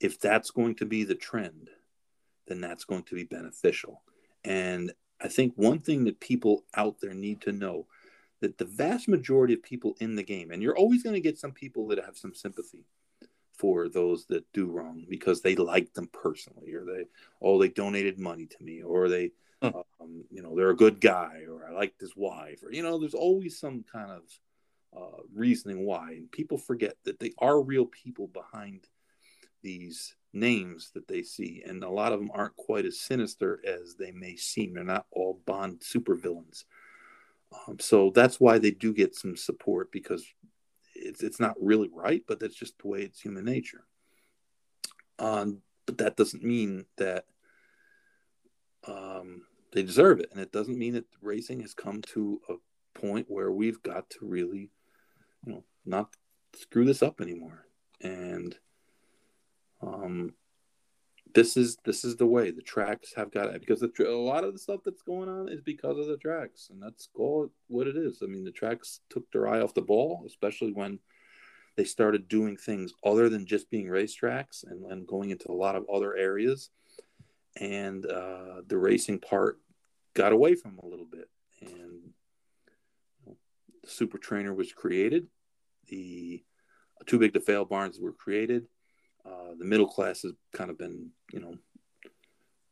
if 0.00 0.18
that's 0.18 0.50
going 0.50 0.74
to 0.76 0.86
be 0.86 1.04
the 1.04 1.14
trend, 1.14 1.70
then 2.46 2.60
that's 2.60 2.84
going 2.84 3.02
to 3.04 3.14
be 3.14 3.24
beneficial. 3.24 4.02
And 4.44 4.92
I 5.20 5.28
think 5.28 5.54
one 5.56 5.78
thing 5.78 6.04
that 6.04 6.20
people 6.20 6.64
out 6.74 6.96
there 7.00 7.14
need 7.14 7.40
to 7.42 7.52
know 7.52 7.86
that 8.40 8.58
the 8.58 8.64
vast 8.64 9.08
majority 9.08 9.54
of 9.54 9.62
people 9.62 9.96
in 10.00 10.16
the 10.16 10.22
game, 10.22 10.50
and 10.50 10.62
you're 10.62 10.76
always 10.76 11.02
going 11.02 11.14
to 11.14 11.20
get 11.20 11.38
some 11.38 11.52
people 11.52 11.88
that 11.88 12.04
have 12.04 12.16
some 12.16 12.34
sympathy 12.34 12.84
for 13.56 13.88
those 13.88 14.26
that 14.26 14.44
do 14.52 14.66
wrong 14.66 15.06
because 15.08 15.40
they 15.40 15.54
like 15.56 15.94
them 15.94 16.08
personally, 16.12 16.74
or 16.74 16.84
they, 16.84 17.04
oh, 17.40 17.58
they 17.58 17.68
donated 17.68 18.18
money 18.18 18.46
to 18.46 18.62
me, 18.62 18.82
or 18.82 19.08
they, 19.08 19.30
um, 19.62 20.24
you 20.30 20.42
know, 20.42 20.54
they're 20.54 20.70
a 20.70 20.76
good 20.76 21.00
guy, 21.00 21.44
or 21.48 21.66
I 21.66 21.72
like 21.72 21.94
this 21.98 22.14
wife, 22.16 22.62
or, 22.62 22.72
you 22.72 22.82
know, 22.82 22.98
there's 22.98 23.14
always 23.14 23.58
some 23.58 23.84
kind 23.90 24.10
of 24.10 24.22
uh, 24.94 25.22
reasoning 25.32 25.86
why. 25.86 26.10
And 26.10 26.30
people 26.30 26.58
forget 26.58 26.96
that 27.04 27.18
they 27.18 27.32
are 27.38 27.62
real 27.62 27.86
people 27.86 28.26
behind 28.26 28.86
these 29.62 30.14
names 30.34 30.90
that 30.94 31.08
they 31.08 31.22
see, 31.22 31.62
and 31.66 31.82
a 31.82 31.88
lot 31.88 32.12
of 32.12 32.18
them 32.20 32.30
aren't 32.34 32.56
quite 32.56 32.84
as 32.84 33.00
sinister 33.00 33.60
as 33.66 33.96
they 33.96 34.12
may 34.12 34.36
seem. 34.36 34.74
They're 34.74 34.84
not 34.84 35.06
all 35.10 35.40
Bond 35.46 35.80
supervillains. 35.80 36.64
Um, 37.68 37.78
so 37.78 38.10
that's 38.14 38.40
why 38.40 38.58
they 38.58 38.70
do 38.70 38.92
get 38.92 39.14
some 39.14 39.36
support 39.36 39.92
because 39.92 40.24
it's 40.94 41.22
it's 41.22 41.40
not 41.40 41.54
really 41.60 41.90
right, 41.92 42.22
but 42.26 42.40
that's 42.40 42.56
just 42.56 42.78
the 42.78 42.88
way 42.88 43.00
it's 43.00 43.20
human 43.20 43.44
nature. 43.44 43.84
Um, 45.18 45.62
but 45.86 45.98
that 45.98 46.16
doesn't 46.16 46.42
mean 46.42 46.86
that 46.96 47.26
um, 48.86 49.42
they 49.72 49.82
deserve 49.82 50.20
it, 50.20 50.30
and 50.32 50.40
it 50.40 50.52
doesn't 50.52 50.78
mean 50.78 50.94
that 50.94 51.06
racing 51.20 51.60
has 51.60 51.74
come 51.74 52.02
to 52.02 52.40
a 52.48 52.54
point 52.98 53.26
where 53.28 53.50
we've 53.50 53.82
got 53.82 54.08
to 54.10 54.18
really, 54.22 54.70
you 55.46 55.52
know, 55.52 55.64
not 55.84 56.14
screw 56.54 56.84
this 56.84 57.02
up 57.02 57.20
anymore. 57.20 57.66
And 58.00 58.56
um, 59.86 60.34
this 61.34 61.56
is 61.56 61.76
this 61.84 62.04
is 62.04 62.16
the 62.16 62.26
way 62.26 62.50
the 62.50 62.62
tracks 62.62 63.12
have 63.16 63.32
got 63.32 63.52
it 63.52 63.60
because 63.60 63.80
the, 63.80 63.90
a 64.06 64.10
lot 64.10 64.44
of 64.44 64.52
the 64.52 64.58
stuff 64.58 64.80
that's 64.84 65.02
going 65.02 65.28
on 65.28 65.48
is 65.48 65.60
because 65.60 65.98
of 65.98 66.06
the 66.06 66.16
tracks 66.16 66.68
and 66.70 66.82
that's 66.82 67.08
all 67.14 67.50
what 67.68 67.86
it 67.86 67.96
is. 67.96 68.20
I 68.22 68.26
mean 68.26 68.44
the 68.44 68.52
tracks 68.52 69.00
took 69.10 69.30
their 69.32 69.48
eye 69.48 69.60
off 69.60 69.74
the 69.74 69.82
ball 69.82 70.22
especially 70.26 70.72
when 70.72 71.00
they 71.76 71.84
started 71.84 72.28
doing 72.28 72.56
things 72.56 72.92
other 73.04 73.28
than 73.28 73.46
just 73.46 73.70
being 73.70 73.86
racetracks 73.86 74.64
and, 74.64 74.84
and 74.90 75.06
going 75.06 75.30
into 75.30 75.50
a 75.50 75.52
lot 75.52 75.74
of 75.74 75.84
other 75.92 76.16
areas. 76.16 76.70
And 77.56 78.06
uh, 78.06 78.62
the 78.66 78.78
racing 78.78 79.20
part 79.20 79.58
got 80.14 80.32
away 80.32 80.54
from 80.54 80.78
a 80.78 80.86
little 80.86 81.06
bit. 81.06 81.28
And 81.60 82.10
the 83.26 83.90
super 83.90 84.18
trainer 84.18 84.54
was 84.54 84.72
created. 84.72 85.26
The 85.88 86.44
too 87.06 87.18
big 87.18 87.34
to 87.34 87.40
fail 87.40 87.64
barns 87.64 87.98
were 87.98 88.12
created 88.12 88.66
uh, 89.24 89.54
the 89.58 89.64
middle 89.64 89.86
class 89.86 90.22
has 90.22 90.32
kind 90.52 90.70
of 90.70 90.78
been, 90.78 91.10
you 91.32 91.40
know, 91.40 91.56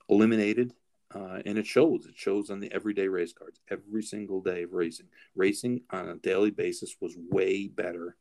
eliminated, 0.09 0.73
uh, 1.15 1.41
and 1.47 1.59
it 1.59 1.67
shows. 1.67 2.07
It 2.07 2.17
shows 2.17 2.51
on 2.51 2.61
the 2.61 2.73
everyday 2.73 3.09
race 3.09 3.33
cards. 3.33 3.61
Every 3.71 4.03
single 4.03 4.41
day 4.41 4.65
of 4.65 4.73
racing, 4.73 5.07
racing 5.35 5.83
on 5.91 6.09
a 6.09 6.17
daily 6.17 6.51
basis 6.51 6.97
was 7.01 7.15
way 7.31 7.69
better 7.69 8.17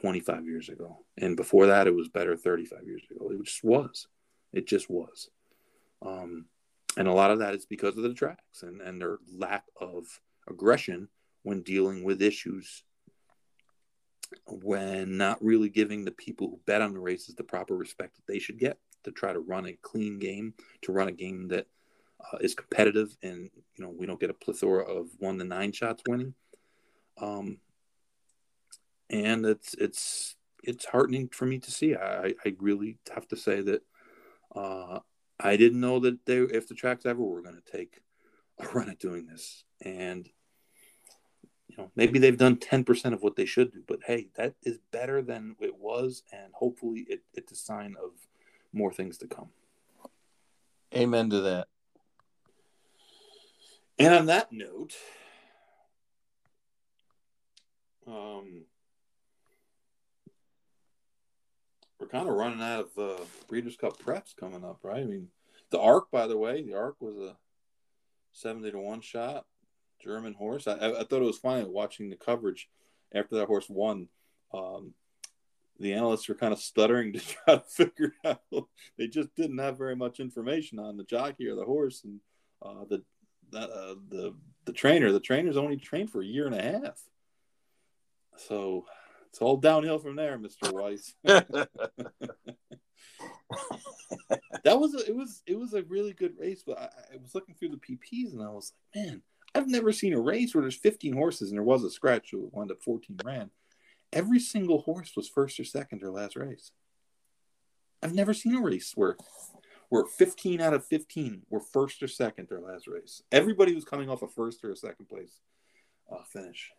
25 0.00 0.46
years 0.46 0.68
ago, 0.68 1.04
and 1.18 1.36
before 1.36 1.66
that, 1.66 1.86
it 1.86 1.94
was 1.94 2.08
better 2.08 2.36
35 2.36 2.86
years 2.86 3.02
ago. 3.10 3.30
It 3.30 3.44
just 3.44 3.64
was. 3.64 4.06
It 4.52 4.66
just 4.66 4.90
was. 4.90 5.30
Um, 6.04 6.46
and 6.96 7.08
a 7.08 7.12
lot 7.12 7.30
of 7.30 7.38
that 7.38 7.54
is 7.54 7.64
because 7.64 7.96
of 7.96 8.02
the 8.02 8.14
tracks 8.14 8.62
and, 8.62 8.80
and 8.80 9.00
their 9.00 9.18
lack 9.38 9.64
of 9.80 10.04
aggression 10.48 11.08
when 11.42 11.62
dealing 11.62 12.04
with 12.04 12.20
issues 12.20 12.84
when 14.46 15.16
not 15.16 15.42
really 15.42 15.68
giving 15.68 16.04
the 16.04 16.10
people 16.10 16.48
who 16.48 16.60
bet 16.66 16.82
on 16.82 16.92
the 16.92 17.00
races 17.00 17.34
the 17.34 17.44
proper 17.44 17.76
respect 17.76 18.16
that 18.16 18.26
they 18.26 18.38
should 18.38 18.58
get 18.58 18.78
to 19.04 19.10
try 19.10 19.32
to 19.32 19.40
run 19.40 19.66
a 19.66 19.76
clean 19.82 20.18
game, 20.18 20.54
to 20.82 20.92
run 20.92 21.08
a 21.08 21.12
game 21.12 21.48
that 21.48 21.66
uh, 22.20 22.38
is 22.40 22.54
competitive, 22.54 23.16
and 23.22 23.50
you 23.76 23.84
know 23.84 23.90
we 23.90 24.06
don't 24.06 24.20
get 24.20 24.30
a 24.30 24.34
plethora 24.34 24.84
of 24.84 25.08
one 25.18 25.38
to 25.38 25.44
nine 25.44 25.72
shots 25.72 26.02
winning. 26.08 26.34
Um, 27.20 27.58
and 29.10 29.44
it's 29.44 29.74
it's 29.74 30.36
it's 30.62 30.84
heartening 30.84 31.28
for 31.28 31.46
me 31.46 31.58
to 31.58 31.70
see. 31.70 31.94
I 31.94 32.34
I 32.44 32.54
really 32.58 32.98
have 33.14 33.26
to 33.28 33.36
say 33.36 33.60
that 33.62 33.82
uh, 34.54 35.00
I 35.38 35.56
didn't 35.56 35.80
know 35.80 35.98
that 36.00 36.24
they 36.26 36.38
if 36.38 36.68
the 36.68 36.74
tracks 36.74 37.06
ever 37.06 37.22
were 37.22 37.42
going 37.42 37.60
to 37.60 37.72
take 37.72 38.00
a 38.58 38.66
run 38.68 38.88
at 38.88 38.98
doing 38.98 39.26
this, 39.26 39.64
and 39.84 40.28
you 41.72 41.82
know, 41.82 41.90
maybe 41.96 42.18
they've 42.18 42.36
done 42.36 42.56
10% 42.56 43.14
of 43.14 43.22
what 43.22 43.36
they 43.36 43.46
should 43.46 43.72
do, 43.72 43.82
but 43.86 44.00
hey, 44.06 44.28
that 44.34 44.54
is 44.62 44.78
better 44.90 45.22
than 45.22 45.56
it 45.58 45.76
was. 45.78 46.22
And 46.30 46.52
hopefully 46.52 47.06
it, 47.08 47.22
it's 47.32 47.50
a 47.50 47.56
sign 47.56 47.96
of 48.02 48.10
more 48.74 48.92
things 48.92 49.16
to 49.18 49.26
come. 49.26 49.48
Amen 50.94 51.30
to 51.30 51.40
that. 51.40 51.68
And 53.98 54.14
on 54.14 54.26
that 54.26 54.52
note, 54.52 54.94
um, 58.06 58.64
we're 61.98 62.08
kind 62.08 62.28
of 62.28 62.34
running 62.34 62.60
out 62.60 62.90
of 62.96 62.98
uh, 62.98 63.24
Breeders' 63.48 63.76
Cup 63.76 64.02
preps 64.02 64.36
coming 64.36 64.64
up, 64.64 64.80
right? 64.82 65.00
I 65.00 65.04
mean, 65.04 65.28
the 65.70 65.80
Arc, 65.80 66.10
by 66.10 66.26
the 66.26 66.36
way, 66.36 66.62
the 66.62 66.74
Arc 66.74 67.00
was 67.00 67.16
a 67.16 67.36
70 68.32 68.72
to 68.72 68.78
1 68.78 69.00
shot. 69.00 69.46
German 70.02 70.34
horse. 70.34 70.66
I, 70.66 70.74
I 70.74 71.04
thought 71.04 71.22
it 71.22 71.22
was 71.22 71.38
funny 71.38 71.64
watching 71.64 72.10
the 72.10 72.16
coverage 72.16 72.68
after 73.14 73.36
that 73.36 73.46
horse 73.46 73.66
won. 73.68 74.08
Um, 74.52 74.94
the 75.78 75.94
analysts 75.94 76.28
were 76.28 76.34
kind 76.34 76.52
of 76.52 76.58
stuttering 76.58 77.12
to 77.14 77.20
try 77.20 77.54
to 77.54 77.60
figure 77.60 78.14
out. 78.24 78.40
They 78.98 79.08
just 79.08 79.34
didn't 79.34 79.58
have 79.58 79.78
very 79.78 79.96
much 79.96 80.20
information 80.20 80.78
on 80.78 80.96
the 80.96 81.04
jockey 81.04 81.46
or 81.48 81.54
the 81.54 81.64
horse, 81.64 82.04
and 82.04 82.20
uh, 82.60 82.84
the 82.88 83.02
uh, 83.56 83.94
the 84.08 84.34
the 84.64 84.72
trainer. 84.72 85.12
The 85.12 85.20
trainer's 85.20 85.56
only 85.56 85.76
trained 85.76 86.10
for 86.10 86.22
a 86.22 86.26
year 86.26 86.46
and 86.46 86.54
a 86.54 86.62
half, 86.62 87.00
so 88.36 88.86
it's 89.28 89.40
all 89.40 89.56
downhill 89.56 89.98
from 89.98 90.16
there, 90.16 90.38
Mister 90.38 90.72
Weiss. 90.72 91.14
that 91.24 91.68
was 94.64 94.94
a, 94.94 95.08
it 95.08 95.14
was 95.14 95.42
it 95.46 95.58
was 95.58 95.74
a 95.74 95.82
really 95.82 96.12
good 96.12 96.34
race, 96.38 96.62
but 96.66 96.78
I, 96.78 97.14
I 97.14 97.16
was 97.20 97.34
looking 97.34 97.54
through 97.54 97.70
the 97.70 97.76
PPs 97.76 98.32
and 98.32 98.42
I 98.42 98.50
was 98.50 98.72
like, 98.94 99.06
man, 99.06 99.22
I've 99.54 99.68
never 99.68 99.92
seen 99.92 100.14
a 100.14 100.20
race 100.20 100.54
where 100.54 100.62
there's 100.62 100.76
15 100.76 101.14
horses 101.14 101.50
and 101.50 101.58
there 101.58 101.64
was 101.64 101.84
a 101.84 101.90
scratch, 101.90 102.30
so 102.30 102.38
it 102.38 102.52
wound 102.52 102.70
up 102.70 102.82
14 102.82 103.18
ran. 103.24 103.50
Every 104.12 104.40
single 104.40 104.82
horse 104.82 105.12
was 105.16 105.28
first 105.28 105.58
or 105.60 105.64
second 105.64 106.02
or 106.02 106.10
last 106.10 106.36
race. 106.36 106.72
I've 108.02 108.14
never 108.14 108.34
seen 108.34 108.54
a 108.54 108.60
race 108.60 108.92
where 108.94 109.16
where 109.88 110.06
15 110.06 110.60
out 110.62 110.72
of 110.72 110.86
15 110.86 111.42
were 111.50 111.60
first 111.60 112.02
or 112.02 112.08
second 112.08 112.48
or 112.50 112.60
last 112.60 112.88
race. 112.88 113.22
Everybody 113.30 113.74
was 113.74 113.84
coming 113.84 114.08
off 114.08 114.22
a 114.22 114.28
first 114.28 114.64
or 114.64 114.70
a 114.70 114.76
second 114.76 115.06
place 115.06 115.40
uh, 116.10 116.22
finish. 116.24 116.70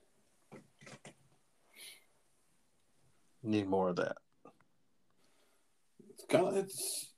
Need 3.43 3.67
more 3.67 3.89
of 3.89 3.97
that. 3.97 4.17
It's 6.09 6.25
of 6.33 6.57
it's. 6.57 7.13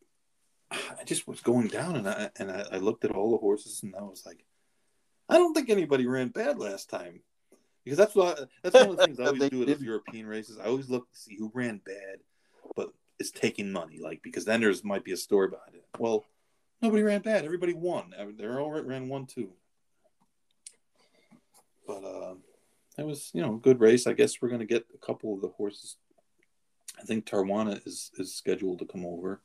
I 0.71 1.03
just 1.05 1.27
was 1.27 1.41
going 1.41 1.67
down 1.67 1.95
and 1.95 2.09
I 2.09 2.29
and 2.37 2.51
I, 2.51 2.65
I 2.73 2.77
looked 2.77 3.05
at 3.05 3.11
all 3.11 3.31
the 3.31 3.37
horses 3.37 3.81
and 3.83 3.95
I 3.95 4.01
was 4.01 4.23
like, 4.25 4.43
I 5.27 5.37
don't 5.37 5.53
think 5.53 5.69
anybody 5.69 6.05
ran 6.05 6.29
bad 6.29 6.59
last 6.59 6.89
time 6.89 7.21
because 7.83 7.97
that's 7.97 8.15
what 8.15 8.39
I, 8.39 8.43
that's 8.63 8.75
one 8.75 8.91
of 8.91 8.97
the 8.97 9.05
things 9.05 9.19
I 9.19 9.25
always 9.27 9.49
do 9.49 9.61
at 9.61 9.67
those 9.67 9.81
European 9.81 10.27
races. 10.27 10.59
I 10.59 10.65
always 10.65 10.89
look 10.89 11.09
to 11.11 11.17
see 11.17 11.37
who 11.37 11.51
ran 11.53 11.81
bad, 11.85 12.19
but 12.75 12.89
is 13.19 13.31
taking 13.31 13.71
money, 13.71 13.99
like 13.99 14.21
because 14.23 14.45
then 14.45 14.61
there's 14.61 14.83
might 14.83 15.03
be 15.03 15.13
a 15.13 15.17
story 15.17 15.47
behind 15.47 15.75
it. 15.75 15.85
Well, 15.97 16.25
nobody 16.81 17.03
ran 17.03 17.21
bad. 17.21 17.45
Everybody 17.45 17.73
won. 17.73 18.13
They're 18.37 18.59
all 18.59 18.71
ran 18.71 19.07
one 19.07 19.25
two. 19.25 19.51
But 21.87 22.03
uh, 22.03 22.35
that 22.97 23.05
was 23.05 23.31
you 23.33 23.41
know 23.41 23.55
a 23.55 23.59
good 23.59 23.79
race. 23.79 24.07
I 24.07 24.13
guess 24.13 24.41
we're 24.41 24.49
gonna 24.49 24.65
get 24.65 24.85
a 24.93 25.05
couple 25.05 25.33
of 25.33 25.41
the 25.41 25.49
horses. 25.49 25.97
I 26.99 27.03
think 27.03 27.25
Tarnawa 27.25 27.85
is 27.85 28.11
is 28.17 28.35
scheduled 28.35 28.79
to 28.79 28.85
come 28.85 29.05
over. 29.05 29.41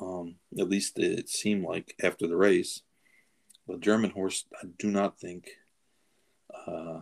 Um, 0.00 0.36
at 0.58 0.68
least 0.68 0.98
it 0.98 1.28
seemed 1.28 1.64
like 1.64 1.94
after 2.02 2.26
the 2.26 2.36
race. 2.36 2.82
The 3.68 3.76
German 3.78 4.10
horse, 4.10 4.46
I 4.60 4.66
do 4.78 4.90
not 4.90 5.18
think, 5.20 5.50
uh, 6.66 7.00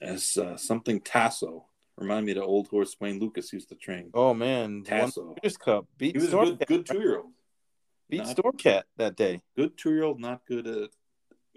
as 0.00 0.36
uh, 0.36 0.56
something 0.56 1.00
Tasso. 1.00 1.66
Remind 1.96 2.26
me 2.26 2.32
of 2.32 2.38
the 2.38 2.44
old 2.44 2.66
horse 2.68 2.96
Wayne 2.98 3.20
Lukas 3.20 3.52
used 3.52 3.68
to 3.68 3.74
train. 3.76 4.10
Oh 4.14 4.34
man, 4.34 4.82
Tasso. 4.84 5.36
Cup 5.60 5.86
beat 5.98 6.16
He 6.16 6.22
was 6.22 6.32
a 6.32 6.36
good, 6.56 6.66
good 6.66 6.86
two 6.86 6.98
year 7.00 7.18
old. 7.18 7.32
beat 8.08 8.18
not- 8.18 8.28
Storm 8.28 8.56
Cat 8.56 8.86
that 8.96 9.16
day 9.16 9.42
Good 9.56 9.76
two 9.76 9.90
year 9.90 10.04
old, 10.04 10.18
not 10.18 10.44
good 10.46 10.66
at. 10.66 10.90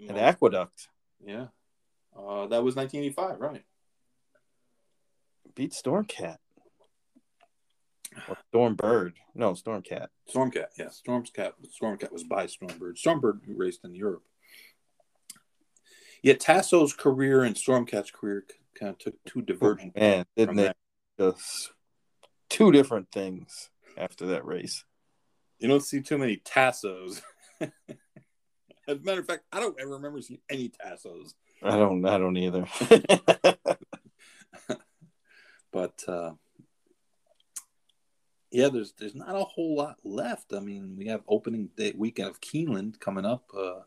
at 0.08 0.16
Aqueduct. 0.16 0.88
Yeah. 1.24 1.46
Uh, 2.16 2.46
that 2.46 2.62
was 2.62 2.76
1985, 2.76 3.40
right? 3.40 3.64
Beat 5.56 5.72
Storm 5.72 6.04
Cat. 6.04 6.38
Or 8.28 8.36
Storm 8.48 8.74
Bird. 8.76 9.14
No, 9.34 9.54
Storm 9.54 9.82
Cat. 9.82 10.10
Stormcat, 10.32 10.66
yeah. 10.78 10.90
Storm 10.90 11.24
Cat, 11.24 11.54
Stormcat 11.80 12.12
was 12.12 12.22
by 12.22 12.46
Storm 12.46 12.78
Bird. 12.78 12.96
Stormbird 12.96 13.44
who 13.46 13.54
raced 13.56 13.84
in 13.84 13.94
Europe. 13.94 14.22
Yet 16.24 16.40
Tasso's 16.40 16.94
career 16.94 17.44
and 17.44 17.56
Storm 17.56 17.84
Cat's 17.84 18.10
career 18.10 18.44
kind 18.74 18.90
of 18.90 18.98
took 18.98 19.22
two 19.24 19.42
divergent 19.42 19.94
Man, 19.94 20.24
didn't 20.36 20.56
they 20.56 20.72
just 21.18 21.70
two 22.48 22.72
different 22.72 23.12
things 23.12 23.68
after 23.96 24.26
that 24.28 24.46
race? 24.46 24.84
You 25.58 25.68
don't 25.68 25.84
see 25.84 26.00
too 26.00 26.18
many 26.18 26.38
Tassos. 26.38 27.20
As 27.60 27.70
a 28.88 29.00
matter 29.02 29.20
of 29.20 29.26
fact, 29.26 29.44
I 29.52 29.60
don't 29.60 29.78
ever 29.78 29.90
remember 29.90 30.20
seeing 30.22 30.40
any 30.50 30.70
Tassos. 30.70 31.34
I 31.62 31.76
don't 31.76 32.04
I 32.06 32.18
don't 32.18 32.36
either. 32.36 32.66
But 35.74 36.04
uh, 36.06 36.34
yeah, 38.52 38.68
there's 38.68 38.92
there's 38.92 39.16
not 39.16 39.34
a 39.34 39.42
whole 39.42 39.74
lot 39.74 39.98
left. 40.04 40.54
I 40.54 40.60
mean, 40.60 40.94
we 40.96 41.06
have 41.06 41.22
opening 41.26 41.70
day 41.76 41.92
weekend 41.96 42.28
of 42.28 42.40
Keeneland 42.40 43.00
coming 43.00 43.24
up. 43.24 43.50
Uh, 43.52 43.80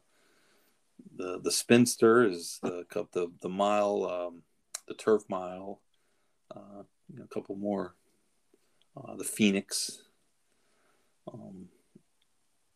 the 1.16 1.40
the 1.42 1.52
Spinster 1.52 2.24
is 2.24 2.60
the 2.62 2.86
cup 2.90 3.12
the 3.12 3.32
the 3.42 3.50
mile 3.50 4.06
um, 4.06 4.42
the 4.88 4.94
turf 4.94 5.24
mile. 5.30 5.82
Uh, 6.56 6.84
you 7.12 7.20
know, 7.20 7.26
a 7.26 7.34
couple 7.34 7.56
more. 7.56 7.96
Uh, 8.96 9.16
the 9.16 9.24
Phoenix. 9.24 10.02
Um, 11.32 11.68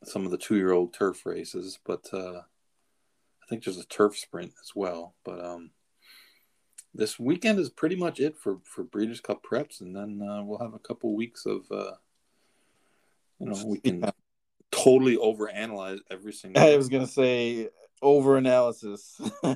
some 0.03 0.25
of 0.25 0.31
the 0.31 0.37
two 0.37 0.57
year 0.57 0.71
old 0.71 0.93
turf 0.93 1.25
races, 1.25 1.79
but 1.85 2.07
uh, 2.13 2.39
I 2.39 3.45
think 3.49 3.63
there's 3.63 3.77
a 3.77 3.85
turf 3.85 4.17
sprint 4.17 4.53
as 4.61 4.71
well. 4.75 5.15
But 5.23 5.43
um, 5.43 5.71
this 6.93 7.19
weekend 7.19 7.59
is 7.59 7.69
pretty 7.69 7.95
much 7.95 8.19
it 8.19 8.37
for 8.37 8.59
for 8.63 8.83
Breeders' 8.83 9.21
Cup 9.21 9.41
preps, 9.43 9.81
and 9.81 9.95
then 9.95 10.21
uh, 10.21 10.43
we'll 10.43 10.59
have 10.59 10.73
a 10.73 10.79
couple 10.79 11.15
weeks 11.15 11.45
of 11.45 11.61
uh, 11.71 11.93
you 13.39 13.47
know 13.47 13.65
we 13.65 13.79
can 13.79 14.11
totally 14.71 15.17
overanalyze 15.17 15.99
every 16.09 16.33
single. 16.33 16.61
I 16.61 16.75
was 16.75 16.89
gonna 16.89 17.07
say 17.07 17.69
over 18.01 18.37
analysis. 18.37 19.19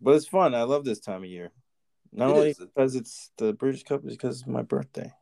But 0.00 0.14
it's 0.14 0.28
fun. 0.28 0.54
I 0.54 0.62
love 0.62 0.84
this 0.84 1.00
time 1.00 1.24
of 1.24 1.28
year. 1.28 1.50
Not 2.12 2.30
It 2.30 2.32
only 2.36 2.50
is. 2.50 2.58
because 2.58 2.94
it's 2.94 3.32
the 3.36 3.52
Breeders' 3.52 3.82
Cup, 3.82 4.02
it's 4.04 4.14
because 4.14 4.38
it's 4.38 4.46
my 4.46 4.62
birthday. 4.62 5.12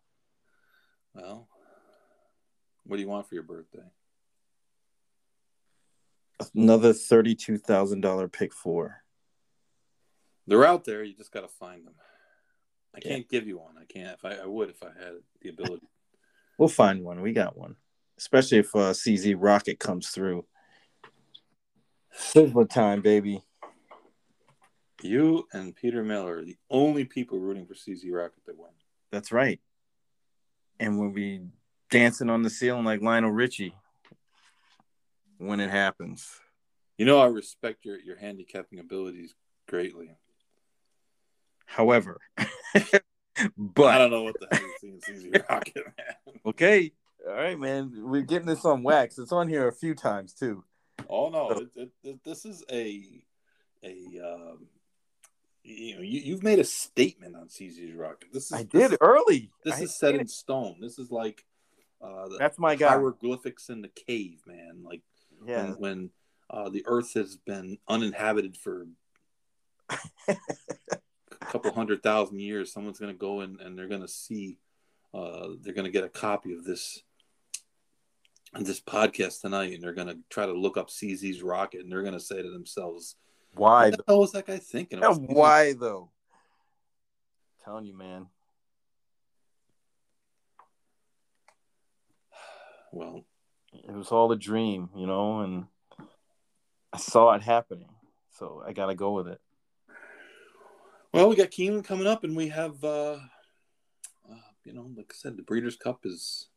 Well, 1.15 1.49
what 2.85 2.97
do 2.97 3.03
you 3.03 3.09
want 3.09 3.27
for 3.27 3.35
your 3.37 3.43
birthday? 3.45 3.91
Another 6.55 6.93
thirty-two 6.93 7.57
thousand 7.57 8.03
dollar 8.03 8.29
pick 8.29 8.53
four. 8.53 9.03
They're 10.47 10.67
out 10.67 10.85
there. 10.85 11.03
You 11.03 11.15
just 11.17 11.33
got 11.33 11.41
to 11.41 11.49
find 11.49 11.87
them. 11.87 11.95
I 12.95 12.99
Yeah. 13.03 13.15
can't 13.15 13.29
give 13.31 13.47
you 13.47 13.57
one. 13.59 13.77
I 13.81 13.87
can't. 13.87 14.19
If 14.19 14.25
I, 14.27 14.43
I 14.43 14.47
would, 14.47 14.69
if 14.69 14.83
I 14.83 14.89
had 14.89 15.15
the 15.41 15.49
ability. 15.49 15.87
We'll 16.59 16.69
find 16.69 17.03
one. 17.03 17.23
We 17.23 17.33
got 17.33 17.57
one. 17.57 17.77
Especially 18.19 18.59
if 18.59 18.75
uh, 18.75 18.93
CZ 18.93 19.37
Rocket 19.39 19.79
comes 19.79 20.09
through. 20.09 20.45
Sizzler 22.17 22.69
time, 22.69 23.03
baby. 23.03 23.43
You 25.03 25.47
and 25.53 25.77
Peter 25.77 26.03
Miller 26.03 26.39
are 26.39 26.45
the 26.45 26.57
only 26.71 27.05
people 27.05 27.39
rooting 27.39 27.67
for 27.67 27.75
CZ 27.75 28.11
Rocket 28.11 28.45
to 28.47 28.53
win. 28.57 28.71
That's 29.13 29.31
right. 29.31 29.61
And 30.81 30.99
we'll 30.99 31.11
be 31.11 31.43
dancing 31.91 32.31
on 32.31 32.43
the 32.43 32.51
ceiling 32.51 32.85
like 32.85 33.03
Lionel 33.03 33.31
Richie 33.31 33.75
when 35.39 35.61
it 35.61 35.71
happens. 35.71 36.29
You 36.99 37.05
know, 37.05 37.21
I 37.21 37.27
respect 37.27 37.85
your 37.85 37.99
your 37.99 38.17
handicapping 38.17 38.79
abilities 38.79 39.35
greatly. 39.69 40.17
However, 41.67 42.19
but 43.57 43.87
I 43.87 43.99
don't 43.99 44.11
know 44.11 44.23
what 44.23 44.41
the 44.41 44.49
see 44.81 44.89
in 44.89 45.01
CZ 45.01 45.49
Rocket, 45.51 45.85
man. 45.85 46.37
okay, 46.47 46.93
all 47.29 47.35
right, 47.35 47.59
man. 47.59 47.93
We're 47.95 48.23
getting 48.23 48.47
this 48.47 48.65
on 48.65 48.83
wax. 48.83 49.19
It's 49.19 49.33
on 49.33 49.49
here 49.49 49.69
a 49.69 49.73
few 49.73 49.95
times 49.95 50.33
too. 50.33 50.65
Oh 51.09 51.29
no, 51.29 51.51
it, 51.51 51.69
it, 51.77 51.91
it, 52.03 52.25
this 52.25 52.45
is 52.45 52.65
a 52.71 53.03
a 53.83 54.21
um, 54.25 54.67
you 55.63 55.97
know 55.97 56.03
you, 56.03 56.21
you've 56.21 56.43
made 56.43 56.59
a 56.59 56.65
statement 56.65 57.37
on 57.37 57.49
CZ's 57.49 57.95
Rocket. 57.95 58.33
This 58.33 58.47
is 58.47 58.53
I 58.53 58.63
did 58.63 58.97
early. 59.01 59.51
This 59.65 59.75
I 59.77 59.83
is 59.83 59.99
set 59.99 60.15
in 60.15 60.27
stone. 60.27 60.77
This 60.81 60.99
is 60.99 61.11
like 61.11 61.45
uh, 62.01 62.29
the 62.29 62.37
That's 62.39 62.59
my 62.59 62.77
guy. 62.77 62.89
hieroglyphics 62.89 63.69
in 63.69 63.83
the 63.83 63.89
cave, 63.89 64.41
man. 64.47 64.83
Like 64.85 65.03
Yeah, 65.47 65.71
when, 65.73 65.81
when 65.81 66.11
uh, 66.51 66.69
the 66.69 66.85
Earth 66.87 67.15
has 67.15 67.37
been 67.37 67.79
uninhabited 67.89 68.57
for 68.57 68.87
a 70.29 70.37
couple 71.41 71.73
hundred 71.73 72.03
thousand 72.03 72.41
years, 72.41 72.73
someone's 72.73 72.99
going 72.99 73.13
to 73.13 73.19
go 73.19 73.41
in 73.41 73.59
and 73.61 73.79
they're 73.79 73.89
going 73.89 74.03
to 74.03 74.09
see, 74.09 74.59
uh, 75.15 75.49
they're 75.61 75.75
going 75.75 75.85
to 75.87 75.91
get 75.91 76.05
a 76.05 76.09
copy 76.09 76.53
of 76.53 76.65
this 76.65 77.03
this 78.65 78.81
podcast 78.81 79.41
tonight, 79.41 79.73
and 79.75 79.83
they're 79.83 79.93
going 79.93 80.09
to 80.09 80.19
try 80.31 80.47
to 80.47 80.53
look 80.53 80.77
up 80.77 80.89
CZ's 80.89 81.43
rocket, 81.43 81.81
and 81.81 81.91
they're 81.93 82.03
going 82.03 82.15
to 82.15 82.21
say 82.21 82.41
to 82.43 82.51
themselves, 82.51 83.17
why? 83.53 83.91
"What 83.91 83.99
the 83.99 84.05
hell 84.09 84.21
was 84.21 84.33
that 84.33 84.47
guy 84.47 84.59
thinking?" 84.59 85.01
Yeah, 85.01 85.13
why 85.15 85.73
though? 85.75 86.11
telling 87.65 87.85
you, 87.85 87.97
man. 87.97 88.27
Well, 92.93 93.25
It 93.73 93.93
was 93.93 94.09
all 94.13 94.31
a 94.33 94.37
dream, 94.37 94.89
you 94.97 95.07
know, 95.07 95.41
and 95.41 95.67
I 96.93 96.99
saw 96.99 97.35
it 97.35 97.43
happening, 97.43 97.91
so 98.31 98.63
I 98.67 98.73
got 98.73 98.87
to 98.87 98.95
go 98.95 99.13
with 99.13 99.29
it. 99.29 99.41
well, 101.13 101.29
we 101.29 101.37
got 101.37 101.51
Keeneland 101.51 101.85
coming 101.85 102.07
up, 102.07 102.25
and 102.25 102.35
we 102.37 102.49
have, 102.49 102.83
uh, 102.83 103.19
uh, 104.31 104.41
you 104.65 104.73
know, 104.73 104.91
like 104.97 105.11
I 105.11 105.15
said, 105.15 105.37
the 105.37 105.43
Breeders' 105.43 105.77
Cup 105.77 106.07
is 106.07 106.49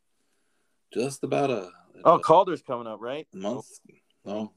just 0.94 1.24
about 1.24 1.50
a, 1.50 1.70
Oh, 2.04 2.18
Calder's 2.18 2.62
coming 2.62 2.86
up, 2.86 3.00
right? 3.00 3.26
month. 3.34 3.66
No, 4.24 4.52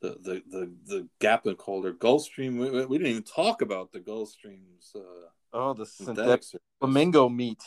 the 0.00 0.10
the 0.20 0.42
the 0.50 0.72
the 0.86 1.08
gap 1.20 1.46
in 1.46 1.54
Calder 1.56 1.92
Gulfstream. 1.92 2.58
We, 2.58 2.84
we- 2.86 2.98
didn't 2.98 3.10
even 3.10 3.22
talk 3.22 3.62
about 3.62 3.92
the 3.92 4.00
Gulfstreams. 4.00 4.94
Uh, 4.94 5.00
Oh, 5.54 5.74
the 5.74 5.84
synthetic 5.84 6.44
flamingo 6.80 7.28
meet. 7.28 7.62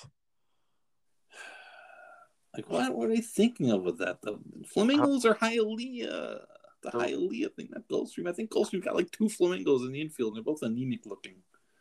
Like, 2.55 2.69
what, 2.69 2.95
what 2.95 3.09
are 3.09 3.15
they 3.15 3.21
thinking 3.21 3.69
of 3.69 3.83
with 3.83 3.99
that? 3.99 4.21
The 4.21 4.39
flamingos 4.73 5.25
are 5.25 5.35
Hialeah. 5.35 6.45
The 6.81 6.91
So- 6.91 6.99
Hialeah 6.99 7.53
thing, 7.53 7.69
not 7.71 7.87
Gulfstream. 7.87 8.27
I 8.27 8.31
think 8.31 8.49
Gulfstream 8.51 8.83
got 8.83 8.95
like 8.95 9.11
two 9.11 9.29
flamingos 9.29 9.83
in 9.83 9.91
the 9.91 10.01
infield, 10.01 10.29
and 10.29 10.37
they're 10.37 10.43
both 10.53 10.61
anemic 10.63 11.05
looking. 11.05 11.35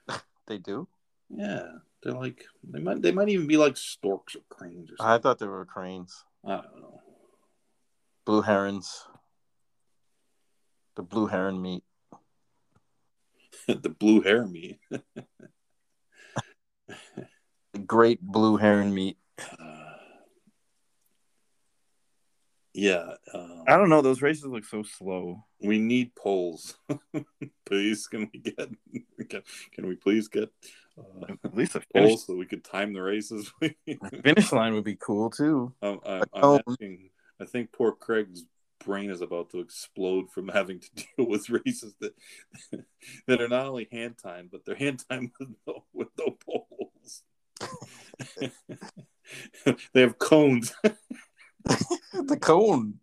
They 0.47 0.59
do. 0.59 0.87
Yeah, 1.31 1.69
they're 2.03 2.13
like 2.13 2.45
they 2.63 2.79
might 2.81 3.01
they 3.01 3.13
might 3.13 3.31
even 3.31 3.47
be 3.47 3.57
like 3.57 3.79
storks 3.79 4.37
or 4.37 4.41
cranes 4.51 4.91
or 4.91 4.97
something. 4.99 5.15
I 5.15 5.17
thought 5.19 5.39
they 5.39 5.47
were 5.47 5.65
cranes, 5.65 6.23
I, 6.45 6.57
don't 6.57 6.81
know. 6.83 6.84
Blue 8.25 8.43
herons. 8.43 9.05
The 10.97 11.03
blue 11.03 11.27
heron 11.27 11.61
meet. 11.61 11.83
the 13.69 13.91
blue 13.91 14.21
hair 14.21 14.47
meet. 14.47 14.79
The 17.73 17.81
great 17.87 18.23
blue 18.23 18.57
heron 18.57 18.95
meet. 18.95 19.19
Uh, 19.39 19.57
yeah, 22.75 23.15
um, 23.33 23.65
I 23.67 23.77
don't 23.77 23.89
know. 23.89 24.01
Those 24.01 24.23
races 24.23 24.45
look 24.45 24.65
so 24.65 24.83
slow. 24.83 25.45
we 25.61 25.79
need 25.79 26.15
polls. 26.15 26.77
please, 27.67 28.07
can 28.07 28.31
we 28.33 28.41
get? 28.41 28.69
Can, 29.29 29.43
can 29.73 29.87
we 29.87 29.97
please 29.97 30.29
get 30.29 30.51
uh, 30.99 31.35
At 31.45 31.57
least 31.57 31.77
a 31.77 31.81
finish, 31.93 32.21
so 32.25 32.35
we 32.35 32.47
could 32.47 32.63
time 32.63 32.93
the 32.93 33.01
races? 33.01 33.51
finish 34.23 34.53
line 34.53 34.75
would 34.75 34.85
be 34.85 34.97
cool 34.97 35.31
too. 35.31 35.73
I'm, 35.81 35.99
I'm. 36.05 36.23
I'm 36.35 36.61
asking. 36.69 37.11
I 37.41 37.45
think 37.45 37.73
poor 37.73 37.93
Craig's 37.93 38.45
brain 38.85 39.11
is 39.11 39.21
about 39.21 39.51
to 39.51 39.61
explode 39.61 40.31
from 40.31 40.49
having 40.55 40.81
to 40.81 40.91
deal 40.95 41.29
with 41.29 41.51
races 41.51 41.95
that 42.01 42.15
that 43.27 43.41
are 43.41 43.49
not 43.49 43.67
only 43.67 43.89
hand 43.91 44.17
timed, 44.23 44.51
but 44.51 44.65
they're 44.65 44.75
hand 44.75 45.03
timed 45.09 45.33
with 45.39 45.51
no, 45.67 45.85
with 45.93 46.09
no 46.19 46.37
poles. 46.45 47.23
they 49.93 50.01
have 50.01 50.19
cones. 50.19 50.75
the 52.13 52.39
cone, 52.41 53.01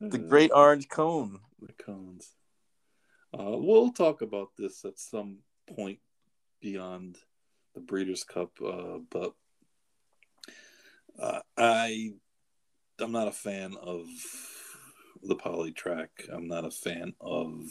the 0.00 0.18
great 0.18 0.50
orange 0.54 0.88
cone. 0.88 1.40
the 1.60 1.72
cones. 1.72 2.34
Uh, 3.32 3.38
Uh, 3.38 3.56
we'll 3.56 3.92
talk 3.92 4.22
about 4.22 4.50
this 4.58 4.84
at 4.84 4.98
some 4.98 5.38
point 5.76 6.00
beyond 6.60 7.16
the 7.74 7.80
Breeders' 7.80 8.24
Cup, 8.24 8.50
uh, 8.60 8.98
but 9.08 9.34
uh, 11.18 11.40
I 11.56 12.12
I'm 13.00 13.12
not 13.12 13.28
a 13.28 13.32
fan 13.32 13.76
of 13.80 14.06
the 15.22 15.36
poly 15.36 15.72
track. 15.72 16.10
I'm 16.32 16.48
not 16.48 16.64
a 16.64 16.70
fan 16.70 17.14
of. 17.20 17.64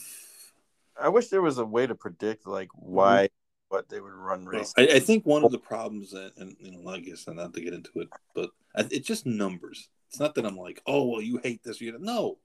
I 1.02 1.10
wish 1.10 1.30
there 1.30 1.42
was 1.42 1.58
a 1.58 1.66
way 1.66 1.88
to 1.88 1.96
predict 1.96 2.46
like 2.46 2.70
why 2.74 3.30
what 3.70 3.88
they 3.88 4.02
would 4.02 4.14
run 4.14 4.46
race. 4.46 4.74
I, 4.78 4.88
I 4.96 5.00
think 5.00 5.26
one 5.26 5.44
of 5.44 5.52
the 5.52 5.60
problems, 5.60 6.14
and, 6.14 6.32
and 6.38 6.56
you 6.60 6.72
know, 6.72 6.90
I 6.90 7.00
guess 7.00 7.28
not 7.28 7.54
to 7.54 7.62
get 7.62 7.74
into 7.74 7.92
it, 7.96 8.10
but 8.36 8.50
it's 8.76 9.08
just 9.08 9.26
numbers. 9.26 9.90
It's 10.10 10.20
not 10.20 10.36
that 10.36 10.46
I'm 10.46 10.58
like, 10.58 10.82
oh 10.86 11.06
well, 11.06 11.22
you 11.22 11.40
hate 11.44 11.64
this. 11.64 11.80
You 11.80 11.98
no, 12.00 12.40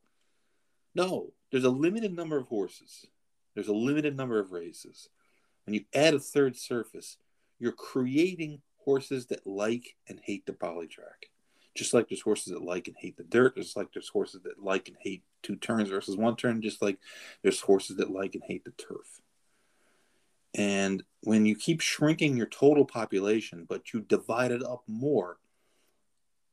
no. 0.95 1.33
There's 1.51 1.65
a 1.65 1.71
limited 1.71 2.15
number 2.15 2.37
of 2.37 2.47
horses. 2.49 3.07
There's 3.55 3.69
a 3.69 3.75
limited 3.75 4.17
number 4.17 4.39
of 4.39 4.53
races. 4.53 5.09
When 5.65 5.75
you 5.75 5.85
add 5.95 6.15
a 6.15 6.19
third 6.19 6.57
surface, 6.57 7.17
you're 7.59 7.73
creating 7.73 8.61
horses 8.85 9.27
that 9.27 9.47
like 9.47 9.97
and 10.09 10.21
hate 10.23 10.47
the 10.47 10.53
poly 10.53 10.89
track. 10.89 11.31
Just 11.75 11.93
like 11.93 12.09
there's 12.09 12.21
horses 12.21 12.53
that 12.53 12.63
like 12.63 12.87
and 12.87 12.97
hate 12.99 13.17
the 13.17 13.25
dirt, 13.25 13.57
just 13.57 13.77
like 13.77 13.93
there's 13.93 14.09
horses 14.09 14.43
that 14.45 14.63
like 14.63 14.89
and 14.89 14.97
hate 15.01 15.23
two 15.43 15.57
turns 15.57 15.89
versus 15.89 16.17
one 16.17 16.37
turn, 16.37 16.63
just 16.63 16.81
like 16.81 16.99
there's 17.43 17.61
horses 17.61 17.97
that 17.97 18.11
like 18.11 18.35
and 18.35 18.45
hate 18.47 18.65
the 18.65 18.71
turf. 18.73 19.21
And 20.55 21.03
when 21.23 21.47
you 21.47 21.57
keep 21.57 21.81
shrinking 21.81 22.37
your 22.37 22.47
total 22.47 22.85
population, 22.85 23.67
but 23.69 23.93
you 23.93 24.01
divide 24.01 24.53
it 24.53 24.63
up 24.63 24.85
more, 24.87 25.39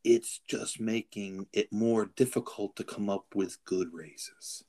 it's 0.03 0.39
just 0.47 0.79
making 0.79 1.45
it 1.53 1.71
more 1.71 2.05
difficult 2.15 2.75
to 2.77 2.83
come 2.83 3.09
up 3.09 3.25
with 3.35 3.63
good 3.63 3.93
races. 3.93 4.63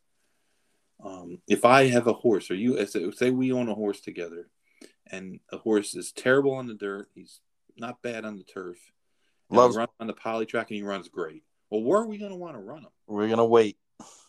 Um, 1.03 1.41
if 1.49 1.65
I 1.65 1.89
have 1.89 2.07
a 2.07 2.13
horse, 2.13 2.51
or 2.51 2.55
you 2.55 2.85
say, 2.87 3.31
we 3.31 3.53
own 3.53 3.69
a 3.69 3.75
horse 3.75 4.01
together, 4.01 4.49
and 5.11 5.41
a 5.51 5.57
horse 5.57 5.95
is 5.95 6.13
terrible 6.13 6.53
on 6.53 6.67
the 6.67 6.75
dirt, 6.75 7.09
he's 7.15 7.41
not 7.77 8.03
bad 8.03 8.25
on 8.25 8.37
the 8.37 8.45
turf, 8.45 8.93
Loves- 9.57 9.77
run 9.77 9.89
on 10.01 10.07
the 10.07 10.15
poly 10.15 10.47
track, 10.47 10.71
and 10.71 10.77
he 10.77 10.83
runs 10.83 11.09
great. 11.09 11.43
Well, 11.71 11.83
where 11.83 12.01
are 12.01 12.07
we 12.07 12.19
going 12.19 12.33
to 12.33 12.37
want 12.37 12.55
to 12.55 12.61
run 12.61 12.83
him? 12.83 12.91
We're 13.07 13.29
gonna 13.29 13.47
wait. 13.47 13.77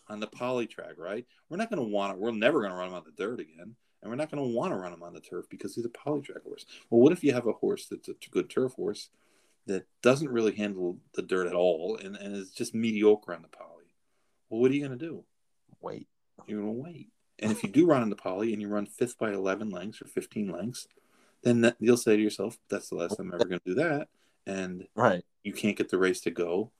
on 0.08 0.20
the 0.20 0.26
poly 0.26 0.66
track, 0.66 0.94
right? 0.98 1.26
We're 1.48 1.56
not 1.56 1.70
going 1.70 1.82
to 1.82 1.88
want 1.88 2.12
to. 2.12 2.18
We're 2.18 2.30
never 2.32 2.60
going 2.60 2.72
to 2.72 2.76
run 2.76 2.88
him 2.88 2.94
on 2.94 3.04
the 3.04 3.22
dirt 3.22 3.40
again, 3.40 3.74
and 4.02 4.10
we're 4.10 4.16
not 4.16 4.30
going 4.30 4.42
to 4.42 4.54
want 4.54 4.72
to 4.72 4.76
run 4.76 4.92
him 4.92 5.02
on 5.02 5.14
the 5.14 5.20
turf 5.20 5.46
because 5.48 5.74
he's 5.74 5.84
a 5.84 5.90
poly 5.90 6.20
track 6.20 6.42
horse. 6.42 6.66
Well, 6.90 7.00
what 7.00 7.12
if 7.12 7.24
you 7.24 7.32
have 7.32 7.46
a 7.46 7.52
horse 7.52 7.86
that's 7.86 8.08
a 8.08 8.14
good 8.30 8.50
turf 8.50 8.74
horse 8.74 9.08
that 9.66 9.86
doesn't 10.02 10.30
really 10.30 10.54
handle 10.54 10.98
the 11.14 11.22
dirt 11.22 11.46
at 11.46 11.54
all 11.54 11.96
and, 11.96 12.16
and 12.16 12.36
is 12.36 12.50
just 12.50 12.74
mediocre 12.74 13.32
on 13.32 13.42
the 13.42 13.48
poly? 13.48 13.84
Well, 14.50 14.60
what 14.60 14.70
are 14.70 14.74
you 14.74 14.86
going 14.86 14.98
to 14.98 15.04
do? 15.04 15.24
Wait. 15.80 16.06
You're 16.46 16.60
going 16.60 16.74
to 16.74 16.82
wait. 16.82 17.08
And 17.38 17.50
if 17.50 17.62
you 17.62 17.70
do 17.70 17.86
run 17.86 18.02
on 18.02 18.10
the 18.10 18.16
poly 18.16 18.52
and 18.52 18.60
you 18.60 18.68
run 18.68 18.86
fifth 18.86 19.18
by 19.18 19.32
11 19.32 19.70
lengths 19.70 20.02
or 20.02 20.06
15 20.06 20.52
lengths, 20.52 20.86
then 21.42 21.62
that, 21.62 21.76
you'll 21.80 21.96
say 21.96 22.16
to 22.16 22.22
yourself, 22.22 22.58
that's 22.68 22.90
the 22.90 22.96
last 22.96 23.16
time 23.16 23.28
I'm 23.28 23.34
ever 23.34 23.48
going 23.48 23.60
to 23.64 23.74
do 23.74 23.74
that. 23.76 24.08
And 24.46 24.86
Right. 24.94 25.24
you 25.42 25.52
can't 25.52 25.76
get 25.76 25.88
the 25.88 25.98
race 25.98 26.20
to 26.22 26.30
go, 26.30 26.70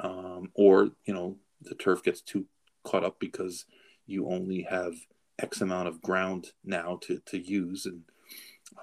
um, 0.00 0.50
or 0.54 0.90
you 1.04 1.14
know 1.14 1.38
the 1.60 1.74
turf 1.74 2.02
gets 2.02 2.20
too 2.20 2.46
caught 2.82 3.04
up 3.04 3.18
because 3.18 3.64
you 4.06 4.28
only 4.28 4.62
have 4.62 4.94
X 5.38 5.60
amount 5.60 5.88
of 5.88 6.02
ground 6.02 6.52
now 6.64 6.98
to 7.02 7.20
to 7.26 7.38
use, 7.38 7.86
and 7.86 8.02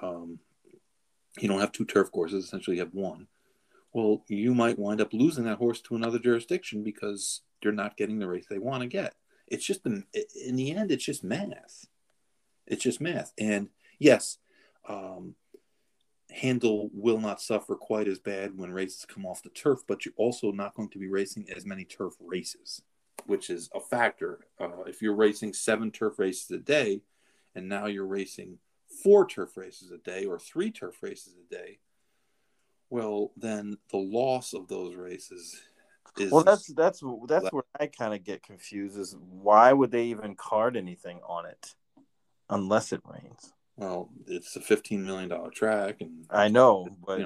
um, 0.01 0.39
you 1.39 1.47
don't 1.47 1.59
have 1.59 1.71
two 1.71 1.85
turf 1.85 2.11
courses. 2.11 2.45
Essentially, 2.45 2.77
you 2.77 2.83
have 2.83 2.93
one. 2.93 3.27
Well, 3.93 4.23
you 4.27 4.53
might 4.55 4.79
wind 4.79 5.01
up 5.01 5.13
losing 5.13 5.43
that 5.45 5.57
horse 5.57 5.81
to 5.81 5.95
another 5.95 6.19
jurisdiction 6.19 6.83
because 6.83 7.41
they're 7.61 7.73
not 7.73 7.97
getting 7.97 8.19
the 8.19 8.27
race 8.27 8.45
they 8.49 8.57
want 8.57 8.81
to 8.83 8.87
get. 8.87 9.15
It's 9.47 9.65
just 9.65 9.83
the 9.83 10.03
in 10.45 10.55
the 10.55 10.71
end, 10.71 10.91
it's 10.91 11.03
just 11.03 11.23
math. 11.23 11.85
It's 12.65 12.83
just 12.83 13.01
math, 13.01 13.33
and 13.37 13.69
yes. 13.99 14.37
Um, 14.87 15.35
handle 16.31 16.89
will 16.93 17.19
not 17.19 17.41
suffer 17.41 17.75
quite 17.75 18.07
as 18.07 18.19
bad 18.19 18.57
when 18.57 18.71
races 18.71 19.05
come 19.05 19.25
off 19.25 19.43
the 19.43 19.49
turf, 19.49 19.79
but 19.87 20.05
you're 20.05 20.13
also 20.17 20.51
not 20.51 20.73
going 20.73 20.89
to 20.89 20.99
be 20.99 21.07
racing 21.07 21.47
as 21.55 21.65
many 21.65 21.83
turf 21.83 22.13
races, 22.19 22.81
which 23.25 23.49
is 23.49 23.69
a 23.75 23.79
factor. 23.79 24.39
Uh, 24.59 24.83
if 24.87 25.01
you're 25.01 25.15
racing 25.15 25.53
seven 25.53 25.91
turf 25.91 26.19
races 26.19 26.49
a 26.51 26.57
day, 26.57 27.01
and 27.53 27.67
now 27.67 27.85
you're 27.85 28.05
racing 28.05 28.57
four 29.03 29.27
turf 29.27 29.57
races 29.57 29.91
a 29.91 29.97
day 29.97 30.25
or 30.25 30.39
three 30.39 30.71
turf 30.71 31.03
races 31.03 31.35
a 31.35 31.53
day, 31.53 31.79
well, 32.89 33.31
then 33.37 33.77
the 33.91 33.97
loss 33.97 34.53
of 34.53 34.67
those 34.67 34.95
races 34.95 35.61
is 36.17 36.31
Well, 36.31 36.43
that's 36.43 36.67
that's 36.73 37.01
that's 37.27 37.51
where 37.51 37.63
I 37.79 37.87
kind 37.87 38.13
of 38.13 38.23
get 38.23 38.43
confused. 38.43 38.97
Is 38.97 39.15
why 39.19 39.71
would 39.71 39.91
they 39.91 40.05
even 40.05 40.35
card 40.35 40.75
anything 40.75 41.19
on 41.27 41.45
it 41.45 41.75
unless 42.49 42.91
it 42.91 43.01
rains? 43.05 43.53
Well, 43.81 44.09
it's 44.27 44.55
a 44.55 44.61
fifteen 44.61 45.03
million 45.03 45.27
dollar 45.27 45.49
track, 45.49 46.01
and 46.01 46.27
I 46.29 46.49
know, 46.49 46.87
but 47.03 47.19
You 47.19 47.25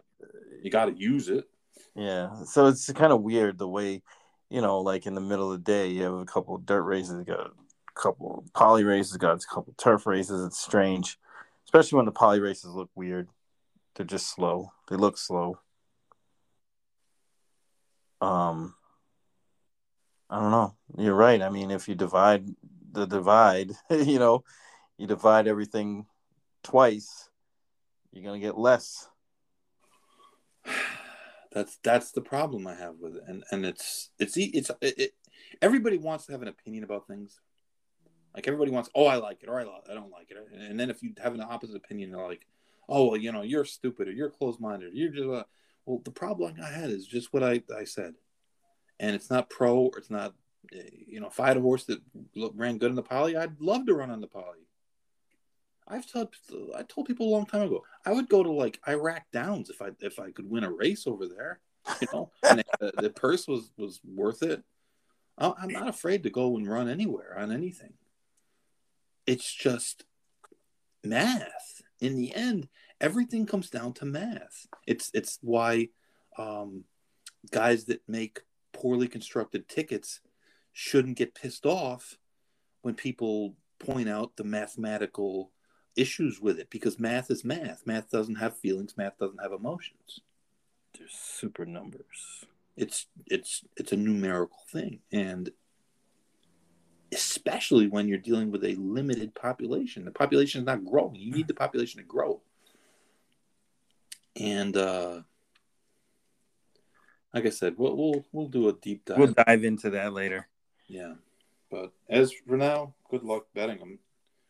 you 0.64 0.72
got 0.72 0.86
to 0.86 0.94
use 0.94 1.28
it. 1.28 1.50
yeah. 1.96 2.44
So 2.46 2.68
it's 2.68 2.90
kind 2.94 3.12
of 3.12 3.22
weird 3.22 3.58
the 3.58 3.68
way, 3.68 4.02
you 4.50 4.62
know, 4.62 4.80
like 4.80 5.06
in 5.06 5.16
the 5.16 5.22
middle 5.22 5.52
of 5.52 5.60
the 5.60 5.70
day, 5.72 5.90
you 5.90 6.04
have 6.04 6.14
a 6.14 6.26
couple 6.26 6.56
of 6.56 6.66
dirt 6.66 6.84
races, 6.84 7.20
you 7.20 7.26
got 7.26 7.48
a 7.48 7.52
couple 7.94 8.46
poly 8.54 8.86
races, 8.86 9.18
got 9.18 9.44
a 9.44 9.54
couple 9.54 9.74
turf 9.78 10.08
races. 10.08 10.46
It's 10.46 10.58
strange, 10.58 11.20
especially 11.66 11.98
when 11.98 12.06
the 12.06 12.14
poly 12.14 12.40
races 12.40 12.72
look 12.72 12.90
weird. 12.96 13.28
They're 13.96 14.06
just 14.06 14.34
slow. 14.34 14.72
They 14.90 14.96
look 14.96 15.18
slow. 15.18 15.60
Um, 18.22 18.76
I 20.30 20.40
don't 20.40 20.52
know. 20.52 20.74
You're 20.98 21.16
right. 21.16 21.42
I 21.42 21.50
mean, 21.50 21.70
if 21.70 21.90
you 21.90 21.96
divide 21.96 22.48
the 22.94 23.06
divide, 23.06 23.72
you 23.90 24.20
know, 24.20 24.46
you 24.98 25.06
divide 25.06 25.48
everything 25.48 26.06
twice, 26.66 27.30
you're 28.12 28.24
gonna 28.24 28.40
get 28.40 28.58
less. 28.58 29.08
that's 31.52 31.78
that's 31.84 32.12
the 32.12 32.22
problem 32.22 32.68
I 32.68 32.76
have 32.76 32.96
with 33.00 33.16
it, 33.16 33.24
and 33.28 33.44
and 33.52 33.66
it's 33.66 34.10
it's 34.20 34.36
it's 34.36 34.72
it, 34.82 35.00
it, 35.00 35.12
everybody 35.62 35.98
wants 35.98 36.26
to 36.26 36.32
have 36.32 36.42
an 36.42 36.48
opinion 36.48 36.84
about 36.84 37.08
things. 37.08 37.40
Like 38.34 38.48
everybody 38.48 38.72
wants, 38.72 38.90
oh, 38.94 39.06
I 39.06 39.16
like 39.16 39.44
it, 39.44 39.50
or 39.50 39.62
I, 39.62 39.64
I 39.64 39.94
don't 39.94 40.12
like 40.12 40.30
it, 40.30 40.38
and 40.54 40.78
then 40.78 40.90
if 40.90 41.02
you 41.02 41.14
have 41.24 41.34
an 41.34 41.42
opposite 41.42 41.78
opinion, 41.78 42.12
they're 42.12 42.28
like, 42.28 42.46
oh, 42.90 43.08
well, 43.08 43.18
you 43.18 43.32
know, 43.32 43.44
you're 43.44 43.64
stupid, 43.64 44.10
or 44.10 44.12
you're 44.12 44.30
closed 44.30 44.60
minded, 44.60 44.94
you're 44.94 45.12
just 45.12 45.30
uh... 45.30 45.44
well. 45.86 46.02
The 46.04 46.12
problem 46.12 46.56
I 46.62 46.70
had 46.70 46.90
is 46.90 47.08
just 47.08 47.32
what 47.32 47.44
I 47.44 47.62
I 47.78 47.86
said, 47.86 48.16
and 49.00 49.16
it's 49.16 49.30
not 49.30 49.50
pro, 49.50 49.78
or 49.78 49.98
it's 49.98 50.10
not, 50.10 50.34
eh, 50.74 50.90
you 51.08 51.22
know, 51.22 51.28
if 51.28 51.40
I 51.40 51.48
had 51.48 51.58
a 51.58 51.62
horse 51.62 51.86
that 51.86 52.02
ran 52.56 52.78
good 52.78 52.90
in 52.90 52.96
the 52.96 53.04
poly, 53.04 53.38
I'd 53.38 53.62
love 53.62 53.86
to 53.86 53.94
run 53.94 54.12
on 54.12 54.20
the 54.20 54.28
poly. 54.28 54.65
I've 55.88 56.10
told 56.12 56.30
I 56.76 56.84
told 56.84 57.08
people 57.08 57.28
a 57.28 57.34
long 57.36 57.46
time 57.46 57.62
ago 57.64 57.84
I 58.06 58.12
would 58.12 58.28
go 58.30 58.42
to 58.44 58.52
like 58.52 58.80
Iraq 58.88 59.24
Downs 59.32 59.70
if 59.70 59.82
I 59.82 59.90
if 60.00 60.20
I 60.20 60.32
could 60.32 60.50
win 60.50 60.64
a 60.64 60.72
race 60.72 61.06
over 61.08 61.28
there, 61.28 61.60
you 62.02 62.08
know, 62.12 62.32
and 62.50 62.64
the, 62.80 62.92
the 62.98 63.10
purse 63.10 63.48
was 63.48 63.72
was 63.78 64.00
worth 64.04 64.42
it. 64.42 64.64
I- 65.38 65.54
I'm 65.58 65.70
not 65.70 65.88
afraid 65.88 66.24
to 66.24 66.30
go 66.30 66.58
and 66.58 66.68
run 66.68 66.90
anywhere 66.90 67.38
on 67.38 67.52
anything. 67.52 67.94
It's 69.28 69.52
just 69.54 70.06
math. 71.04 71.82
In 72.00 72.16
the 72.16 72.34
end, 72.36 72.68
everything 73.00 73.46
comes 73.46 73.70
down 73.70 73.94
to 73.94 74.06
math. 74.06 74.68
It's 74.88 75.12
it's 75.14 75.40
why 75.42 75.90
um, 76.38 76.84
guys 77.52 77.86
that 77.86 78.02
make 78.08 78.42
poorly 78.74 79.08
constructed 79.08 79.68
tickets 79.70 80.20
shouldn't 80.74 81.18
get 81.18 81.36
pissed 81.36 81.66
off 81.66 82.18
when 82.82 82.94
people 82.96 83.56
point 83.80 84.10
out 84.10 84.36
the 84.36 84.44
mathematical 84.44 85.52
issues 85.96 86.40
with 86.40 86.60
it 86.60 86.70
because 86.70 87.00
math 87.00 87.32
is 87.32 87.44
math. 87.44 87.84
Math 87.86 88.10
doesn't 88.10 88.36
have 88.36 88.58
feelings. 88.58 88.98
Math 88.98 89.18
doesn't 89.18 89.42
have 89.42 89.52
emotions. 89.52 90.20
They're 90.98 91.08
super 91.10 91.66
numbers. 91.66 92.46
It's 92.78 93.08
it's 93.28 93.64
it's 93.78 93.92
a 93.94 93.98
numerical 93.98 94.60
thing, 94.72 95.00
and 95.12 95.50
especially 97.14 97.88
when 97.88 98.08
you're 98.08 98.18
dealing 98.18 98.52
with 98.52 98.66
a 98.66 98.76
limited 98.76 99.34
population, 99.34 100.04
the 100.04 100.12
population 100.12 100.62
is 100.62 100.66
not 100.66 100.86
growing. 100.86 101.16
You 101.16 101.32
need 101.32 101.48
the 101.48 101.54
population 101.54 102.02
to 102.02 102.06
grow, 102.06 102.42
and 104.36 104.76
uh, 104.76 105.22
like 107.34 107.46
I 107.46 107.50
said, 107.50 107.76
we'll 107.78 107.96
we'll, 107.96 108.26
we'll 108.34 108.48
do 108.48 108.68
a 108.68 108.74
deep 108.74 109.06
dive. 109.06 109.18
We'll 109.18 109.34
dive 109.34 109.64
into 109.64 109.92
that 109.92 110.12
later. 110.12 110.48
Yeah, 110.88 111.14
but 111.72 111.94
as 112.10 112.34
for 112.34 112.58
now, 112.58 112.94
good 113.10 113.24
luck 113.24 113.46
betting 113.54 113.80
them. 113.80 114.00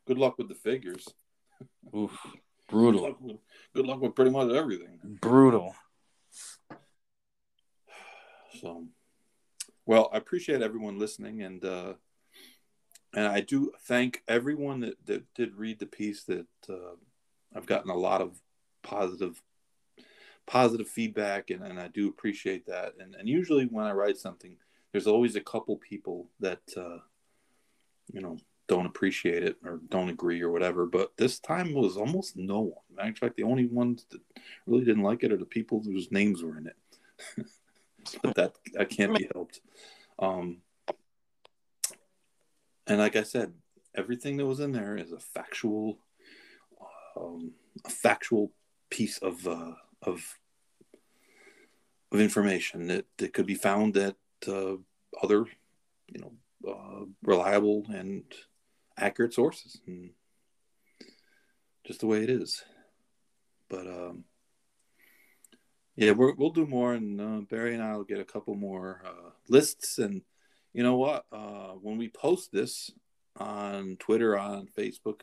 Good 0.07 0.17
luck 0.17 0.39
with 0.39 0.49
the 0.49 0.55
figures. 0.55 1.07
Oof, 1.95 2.11
Good 2.67 2.69
brutal, 2.69 3.03
luck 3.03 3.21
with, 3.21 3.37
good 3.73 3.85
luck 3.85 4.01
with 4.01 4.15
pretty 4.15 4.31
much 4.31 4.51
everything. 4.51 4.99
brutal. 5.03 5.75
So, 8.59 8.85
well, 9.85 10.09
I 10.13 10.17
appreciate 10.17 10.61
everyone 10.61 10.97
listening, 10.97 11.41
and 11.41 11.63
uh, 11.63 11.93
and 13.13 13.27
I 13.27 13.41
do 13.41 13.71
thank 13.81 14.23
everyone 14.27 14.79
that, 14.81 15.05
that 15.05 15.33
did 15.33 15.55
read 15.55 15.79
the 15.79 15.85
piece. 15.85 16.23
That 16.23 16.47
uh, 16.69 16.95
I've 17.55 17.65
gotten 17.65 17.91
a 17.91 17.95
lot 17.95 18.21
of 18.21 18.41
positive 18.81 19.41
positive 20.47 20.87
feedback, 20.87 21.49
and, 21.49 21.63
and 21.63 21.79
I 21.79 21.87
do 21.87 22.07
appreciate 22.07 22.65
that. 22.67 22.93
And 22.99 23.15
and 23.15 23.27
usually 23.27 23.65
when 23.65 23.85
I 23.85 23.91
write 23.91 24.17
something, 24.17 24.57
there's 24.91 25.07
always 25.07 25.35
a 25.35 25.41
couple 25.41 25.77
people 25.77 26.29
that 26.39 26.61
uh, 26.75 26.99
you 28.11 28.21
know 28.21 28.37
don't 28.67 28.85
appreciate 28.85 29.43
it 29.43 29.57
or 29.63 29.79
don't 29.89 30.09
agree 30.09 30.41
or 30.41 30.51
whatever. 30.51 30.85
But 30.85 31.15
this 31.17 31.39
time 31.39 31.73
was 31.73 31.97
almost 31.97 32.35
no 32.35 32.61
one. 32.61 33.07
In 33.07 33.15
fact, 33.15 33.37
the 33.37 33.43
only 33.43 33.67
ones 33.67 34.05
that 34.11 34.21
really 34.65 34.85
didn't 34.85 35.03
like 35.03 35.23
it 35.23 35.31
are 35.31 35.37
the 35.37 35.45
people 35.45 35.81
whose 35.83 36.11
names 36.11 36.43
were 36.43 36.57
in 36.57 36.67
it. 36.67 37.45
but 38.23 38.35
that 38.35 38.53
that 38.73 38.89
can't 38.89 39.17
be 39.17 39.29
helped. 39.33 39.61
Um, 40.19 40.61
and 42.87 42.99
like 42.99 43.15
I 43.15 43.23
said, 43.23 43.53
everything 43.95 44.37
that 44.37 44.45
was 44.45 44.59
in 44.59 44.71
there 44.71 44.97
is 44.97 45.11
a 45.11 45.19
factual, 45.19 45.99
um, 47.19 47.51
a 47.83 47.89
factual 47.89 48.51
piece 48.89 49.17
of 49.19 49.47
uh, 49.47 49.73
of 50.01 50.37
of 52.11 52.19
information 52.19 52.87
that, 52.87 53.05
that 53.17 53.33
could 53.33 53.45
be 53.45 53.55
found 53.55 53.97
at 53.97 54.15
uh, 54.47 54.75
other, 55.21 55.45
you 56.07 56.19
know, 56.19 56.31
uh, 56.67 57.05
reliable 57.23 57.85
and 57.89 58.23
accurate 58.97 59.33
sources. 59.33 59.79
And 59.87 60.11
just 61.85 61.99
the 61.99 62.07
way 62.07 62.23
it 62.23 62.29
is. 62.29 62.63
But 63.69 63.87
um, 63.87 64.25
yeah, 65.95 66.11
we 66.11 66.33
will 66.33 66.51
do 66.51 66.65
more, 66.65 66.93
and 66.93 67.21
uh, 67.21 67.41
Barry 67.49 67.73
and 67.73 67.83
I 67.83 67.95
will 67.95 68.03
get 68.03 68.19
a 68.19 68.25
couple 68.25 68.55
more 68.55 69.01
uh, 69.05 69.29
lists. 69.47 69.97
And 69.97 70.21
you 70.73 70.83
know 70.83 70.95
what? 70.95 71.25
Uh, 71.31 71.73
when 71.81 71.97
we 71.97 72.09
post 72.09 72.51
this 72.51 72.91
on 73.37 73.97
Twitter, 73.97 74.37
on 74.37 74.67
Facebook, 74.77 75.21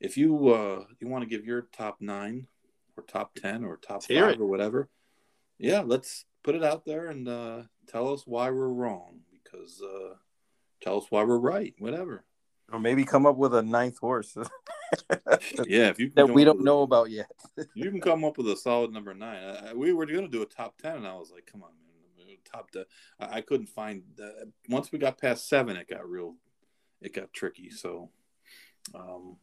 if 0.00 0.16
you 0.16 0.48
uh, 0.48 0.84
you 1.00 1.08
want 1.08 1.22
to 1.22 1.30
give 1.30 1.44
your 1.44 1.62
top 1.76 2.00
nine 2.00 2.46
or 2.96 3.02
top 3.04 3.34
ten 3.34 3.64
or 3.64 3.76
top 3.76 4.02
Let's 4.02 4.06
five 4.06 4.40
or 4.40 4.46
whatever, 4.46 4.88
yeah, 5.58 5.80
let's 5.80 6.24
put 6.42 6.54
it 6.54 6.64
out 6.64 6.84
there 6.84 7.08
and 7.08 7.28
uh, 7.28 7.62
tell 7.88 8.12
us 8.12 8.22
why 8.26 8.50
we're 8.50 8.68
wrong 8.68 9.20
because 9.32 9.82
uh, 9.82 10.14
tell 10.82 10.98
us 10.98 11.06
why 11.10 11.24
we're 11.24 11.38
right, 11.38 11.74
whatever. 11.78 12.24
Or 12.72 12.80
maybe 12.80 13.04
come 13.04 13.26
up 13.26 13.36
with 13.36 13.54
a 13.54 13.62
ninth 13.62 13.98
horse 13.98 14.36
Yeah, 15.66 15.88
if 15.88 15.98
you 16.00 16.10
that 16.16 16.28
we 16.28 16.44
don't 16.44 16.56
with- 16.58 16.64
know 16.64 16.82
about 16.82 17.10
yet. 17.10 17.30
you 17.74 17.90
can 17.90 18.00
come 18.00 18.24
up 18.24 18.38
with 18.38 18.48
a 18.48 18.56
solid 18.56 18.92
number 18.92 19.14
nine. 19.14 19.42
I, 19.42 19.70
I- 19.70 19.74
we 19.74 19.92
were 19.92 20.06
going 20.06 20.22
to 20.22 20.28
do 20.28 20.42
a 20.42 20.46
top 20.46 20.76
ten, 20.78 20.96
and 20.96 21.06
I 21.06 21.14
was 21.14 21.30
like, 21.32 21.46
"Come 21.46 21.62
on, 21.62 21.70
man, 22.18 22.36
top 22.44 22.70
ten. 22.72 22.84
I, 23.20 23.36
I 23.36 23.40
couldn't 23.40 23.68
find. 23.68 24.02
Uh, 24.20 24.46
once 24.68 24.90
we 24.90 24.98
got 24.98 25.20
past 25.20 25.48
seven, 25.48 25.76
it 25.76 25.88
got 25.88 26.08
real. 26.08 26.34
It 27.00 27.12
got 27.14 27.32
tricky. 27.32 27.70
So, 27.70 28.10
um, 28.94 29.36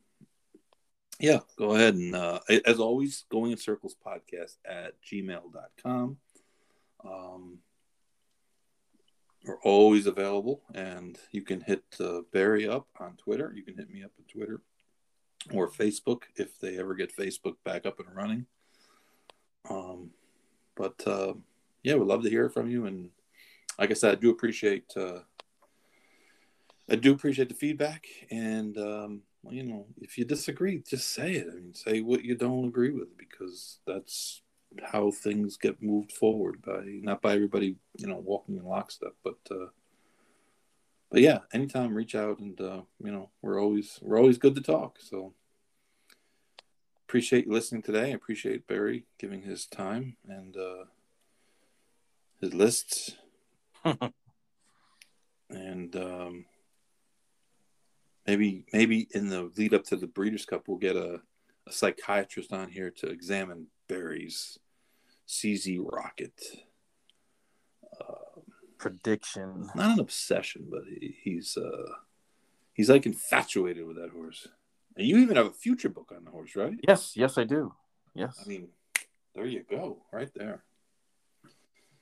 yeah, 1.19 1.39
go 1.57 1.75
ahead 1.75 1.95
and 1.95 2.15
uh, 2.15 2.39
as 2.65 2.79
always, 2.79 3.23
going 3.29 3.51
in 3.51 3.57
circles 3.57 3.95
podcast 4.05 4.57
at 4.65 4.93
gmail.com. 5.09 6.17
Um, 7.05 7.57
we're 9.45 9.59
always 9.61 10.07
available, 10.07 10.61
and 10.73 11.17
you 11.31 11.41
can 11.41 11.61
hit 11.61 11.83
uh, 11.99 12.21
Barry 12.31 12.67
up 12.67 12.87
on 12.99 13.17
Twitter. 13.17 13.51
You 13.55 13.63
can 13.63 13.77
hit 13.77 13.89
me 13.89 14.03
up 14.03 14.11
on 14.17 14.25
Twitter 14.25 14.61
or 15.51 15.69
Facebook 15.69 16.23
if 16.35 16.57
they 16.59 16.77
ever 16.77 16.95
get 16.95 17.15
Facebook 17.15 17.55
back 17.65 17.85
up 17.85 17.99
and 17.99 18.15
running. 18.15 18.45
Um, 19.69 20.11
but 20.75 21.05
uh, 21.05 21.33
yeah, 21.83 21.95
we'd 21.95 22.07
love 22.07 22.23
to 22.23 22.29
hear 22.29 22.49
from 22.49 22.69
you. 22.69 22.85
And 22.85 23.09
like 23.77 23.91
I 23.91 23.95
said, 23.95 24.13
I 24.13 24.15
do 24.15 24.29
appreciate 24.29 24.93
uh, 24.95 25.19
I 26.89 26.95
do 26.95 27.13
appreciate 27.13 27.49
the 27.49 27.55
feedback. 27.55 28.05
And 28.31 28.77
um, 28.77 29.21
you 29.49 29.63
know, 29.63 29.87
if 30.01 30.17
you 30.17 30.25
disagree, 30.25 30.83
just 30.87 31.11
say 31.11 31.33
it. 31.33 31.47
I 31.51 31.55
mean, 31.55 31.73
say 31.73 32.01
what 32.01 32.23
you 32.23 32.35
don't 32.35 32.65
agree 32.65 32.91
with 32.91 33.17
because 33.17 33.79
that's 33.85 34.41
how 34.81 35.11
things 35.11 35.57
get 35.57 35.81
moved 35.81 36.11
forward 36.11 36.61
by 36.61 36.81
not 36.85 37.21
by 37.21 37.33
everybody, 37.33 37.75
you 37.97 38.07
know, 38.07 38.21
walking 38.23 38.57
in 38.57 38.65
lockstep, 38.65 39.13
but. 39.23 39.37
Uh, 39.49 39.67
but 41.11 41.21
yeah, 41.21 41.41
anytime 41.53 41.93
reach 41.93 42.15
out 42.15 42.39
and 42.39 42.59
uh, 42.59 42.81
you 43.03 43.11
know 43.11 43.29
we're 43.43 43.61
always 43.61 43.99
we're 44.01 44.17
always 44.17 44.39
good 44.39 44.55
to 44.55 44.61
talk. 44.61 44.97
So 44.99 45.35
appreciate 47.07 47.45
you 47.45 47.53
listening 47.53 47.83
today. 47.83 48.05
I 48.05 48.15
appreciate 48.15 48.65
Barry 48.65 49.05
giving 49.19 49.43
his 49.43 49.67
time 49.67 50.17
and 50.27 50.57
uh, 50.57 50.85
his 52.41 52.55
lists. 52.55 53.15
and 55.51 55.95
um, 55.95 56.45
maybe 58.25 58.65
maybe 58.73 59.07
in 59.11 59.29
the 59.29 59.51
lead 59.55 59.75
up 59.75 59.83
to 59.85 59.95
the 59.95 60.07
Breeders' 60.07 60.47
Cup, 60.47 60.67
we'll 60.67 60.79
get 60.79 60.95
a, 60.95 61.21
a 61.67 61.71
psychiatrist 61.71 62.51
on 62.51 62.69
here 62.69 62.89
to 62.89 63.05
examine 63.05 63.67
Barry's 63.87 64.57
CZ 65.27 65.79
Rocket. 65.83 66.33
Prediction. 68.77 69.69
Not 69.75 69.93
an 69.93 69.99
obsession, 70.01 70.67
but 70.69 70.81
he, 70.89 71.15
he's 71.23 71.55
uh, 71.57 71.93
he's 72.73 72.89
like 72.89 73.05
infatuated 73.05 73.85
with 73.87 73.95
that 73.95 74.09
horse. 74.09 74.47
And 74.97 75.07
you 75.07 75.19
even 75.19 75.37
have 75.37 75.45
a 75.45 75.51
future 75.51 75.87
book 75.89 76.11
on 76.15 76.25
the 76.25 76.31
horse, 76.31 76.53
right? 76.57 76.73
Yes, 76.85 77.13
yes, 77.15 77.37
I 77.37 77.45
do. 77.45 77.73
Yes. 78.13 78.37
I 78.43 78.47
mean, 78.47 78.67
there 79.33 79.45
you 79.45 79.63
go, 79.69 79.99
right 80.11 80.29
there. 80.35 80.63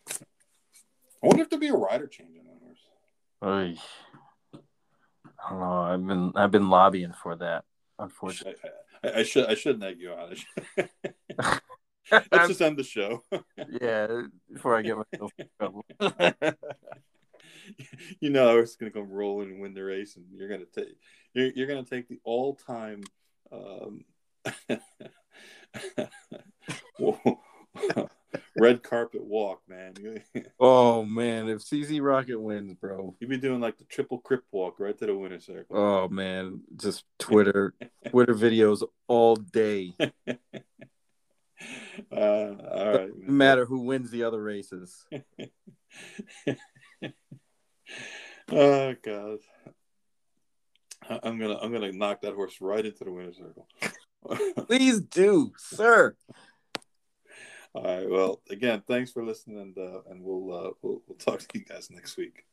I 0.09 1.27
wonder 1.27 1.43
if 1.43 1.49
there'll 1.51 1.61
be 1.61 1.67
a 1.67 1.73
rider 1.73 2.07
change 2.07 2.35
on 2.39 2.45
that 2.47 2.59
horse. 2.63 2.79
Oy. 3.43 4.59
I 5.45 5.49
don't 5.51 5.59
know. 5.59 5.81
I've 5.81 6.07
been 6.07 6.31
I've 6.35 6.51
been 6.51 6.69
lobbying 6.69 7.13
for 7.13 7.35
that. 7.35 7.63
Unfortunately, 7.99 8.55
I, 9.03 9.07
I, 9.07 9.19
I 9.19 9.23
should 9.23 9.45
I 9.45 9.53
shouldn't 9.53 9.83
egg 9.83 9.99
you 9.99 10.11
on. 10.13 10.31
I 10.31 10.33
should- 10.33 10.89
Let's 12.11 12.47
just 12.47 12.61
end 12.61 12.77
the 12.77 12.83
show. 12.83 13.23
yeah. 13.81 14.23
Before 14.51 14.75
I 14.75 14.81
get 14.81 14.97
myself 14.97 15.31
in 15.37 15.47
trouble. 15.59 15.85
you 18.19 18.29
know, 18.29 18.49
I 18.49 18.55
was 18.55 18.75
going 18.75 18.91
to 18.91 18.99
come 18.99 19.09
rolling 19.09 19.51
and 19.51 19.61
win 19.61 19.73
the 19.73 19.83
race, 19.83 20.15
and 20.15 20.25
you're 20.33 20.49
going 20.49 20.61
to 20.61 20.81
take 20.81 20.95
you're, 21.33 21.51
you're 21.55 21.67
going 21.67 21.83
to 21.83 21.89
take 21.89 22.07
the 22.07 22.19
all 22.23 22.55
time 22.55 23.03
um, 23.51 24.05
red 28.57 28.83
carpet 28.83 29.23
walk, 29.23 29.61
man. 29.67 29.93
oh 30.59 31.03
man, 31.03 31.49
if 31.49 31.59
CZ 31.59 32.01
Rocket 32.01 32.39
wins, 32.39 32.75
bro. 32.75 33.15
You'd 33.19 33.29
be 33.29 33.37
doing 33.37 33.61
like 33.61 33.77
the 33.77 33.85
triple 33.85 34.19
crip 34.19 34.43
walk 34.51 34.79
right 34.79 34.97
to 34.97 35.05
the 35.05 35.15
winner's 35.15 35.45
circle. 35.45 35.77
Oh 35.77 36.07
man, 36.09 36.61
just 36.75 37.05
Twitter, 37.19 37.73
Twitter 38.09 38.33
videos 38.33 38.83
all 39.07 39.35
day. 39.35 39.93
Uh, 42.11 42.55
all 42.71 42.91
right. 42.91 43.09
No 43.17 43.33
matter 43.33 43.65
who 43.65 43.79
wins 43.81 44.09
the 44.11 44.23
other 44.23 44.41
races. 44.41 45.05
oh 48.51 48.95
god. 49.03 49.39
I- 51.09 51.19
I'm 51.23 51.37
gonna 51.39 51.57
I'm 51.57 51.71
gonna 51.71 51.91
knock 51.91 52.21
that 52.21 52.33
horse 52.33 52.57
right 52.61 52.85
into 52.85 53.03
the 53.03 53.11
winner's 53.11 53.37
circle. 53.37 53.67
Please 54.67 55.01
do, 55.01 55.51
sir. 55.57 56.15
All 57.73 57.83
right. 57.83 58.09
Well, 58.09 58.41
again, 58.49 58.83
thanks 58.85 59.11
for 59.11 59.23
listening, 59.23 59.59
and 59.59 59.77
uh, 59.77 60.01
and 60.09 60.21
we'll, 60.23 60.53
uh, 60.53 60.71
we'll 60.81 61.01
we'll 61.07 61.17
talk 61.17 61.39
to 61.39 61.47
you 61.53 61.63
guys 61.63 61.89
next 61.89 62.17
week. 62.17 62.45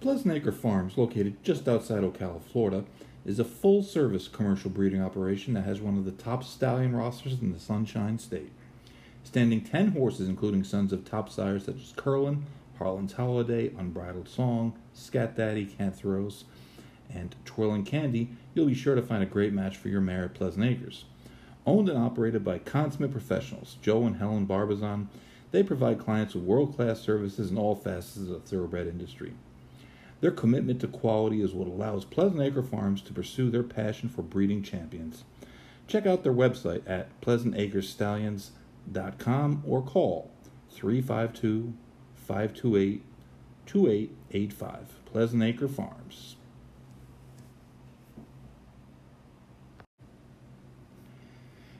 Pleasant 0.00 0.34
Acre 0.34 0.52
Farms, 0.52 0.96
located 0.96 1.42
just 1.42 1.68
outside 1.68 2.02
Ocala, 2.02 2.42
Florida, 2.42 2.84
is 3.24 3.38
a 3.38 3.44
full 3.44 3.82
service 3.82 4.28
commercial 4.28 4.70
breeding 4.70 5.02
operation 5.02 5.54
that 5.54 5.64
has 5.64 5.80
one 5.80 5.96
of 5.96 6.04
the 6.04 6.10
top 6.10 6.42
stallion 6.42 6.94
rosters 6.94 7.40
in 7.40 7.52
the 7.52 7.58
Sunshine 7.58 8.18
State. 8.18 8.50
Standing 9.24 9.60
10 9.60 9.92
horses, 9.92 10.28
including 10.28 10.64
sons 10.64 10.92
of 10.92 11.04
top 11.04 11.30
sires 11.30 11.64
such 11.64 11.76
as 11.76 11.92
Curlin, 11.96 12.44
Harlan's 12.78 13.12
Holiday, 13.12 13.72
Unbridled 13.78 14.28
Song, 14.28 14.76
Scat 14.92 15.36
Daddy, 15.36 15.66
Kantharos, 15.66 16.44
and 17.14 17.36
Twirling 17.44 17.84
Candy, 17.84 18.30
you'll 18.54 18.66
be 18.66 18.74
sure 18.74 18.96
to 18.96 19.02
find 19.02 19.22
a 19.22 19.26
great 19.26 19.52
match 19.52 19.76
for 19.76 19.88
your 19.88 20.00
mare 20.00 20.24
at 20.24 20.34
Pleasant 20.34 20.64
Acres. 20.64 21.04
Owned 21.64 21.88
and 21.88 21.98
operated 21.98 22.44
by 22.44 22.58
consummate 22.58 23.12
professionals, 23.12 23.76
Joe 23.80 24.04
and 24.04 24.16
Helen 24.16 24.46
Barbazon, 24.46 25.08
they 25.52 25.62
provide 25.62 26.00
clients 26.00 26.34
with 26.34 26.44
world 26.44 26.74
class 26.74 27.00
services 27.00 27.50
in 27.50 27.58
all 27.58 27.76
facets 27.76 28.16
of 28.16 28.26
the 28.28 28.40
thoroughbred 28.40 28.88
industry. 28.88 29.34
Their 30.22 30.30
commitment 30.30 30.80
to 30.80 30.86
quality 30.86 31.42
is 31.42 31.52
what 31.52 31.66
allows 31.66 32.04
Pleasant 32.04 32.40
Acre 32.40 32.62
Farms 32.62 33.02
to 33.02 33.12
pursue 33.12 33.50
their 33.50 33.64
passion 33.64 34.08
for 34.08 34.22
breeding 34.22 34.62
champions. 34.62 35.24
Check 35.88 36.06
out 36.06 36.22
their 36.22 36.32
website 36.32 36.82
at 36.86 37.20
pleasantacrestallions.com 37.20 39.64
or 39.66 39.82
call 39.82 40.30
352 40.70 41.74
528 42.14 43.02
2885. 43.66 45.04
Pleasant 45.06 45.42
Acre 45.42 45.66
Farms. 45.66 46.36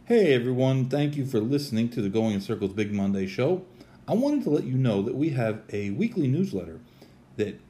Hey 0.06 0.34
everyone, 0.34 0.88
thank 0.88 1.16
you 1.16 1.24
for 1.24 1.38
listening 1.38 1.88
to 1.90 2.02
the 2.02 2.08
Going 2.08 2.34
in 2.34 2.40
Circles 2.40 2.72
Big 2.72 2.92
Monday 2.92 3.28
show. 3.28 3.64
I 4.08 4.14
wanted 4.14 4.42
to 4.42 4.50
let 4.50 4.64
you 4.64 4.74
know 4.74 5.00
that 5.02 5.14
we 5.14 5.30
have 5.30 5.62
a 5.72 5.90
weekly 5.90 6.26
newsletter 6.26 6.80
that 7.36 7.60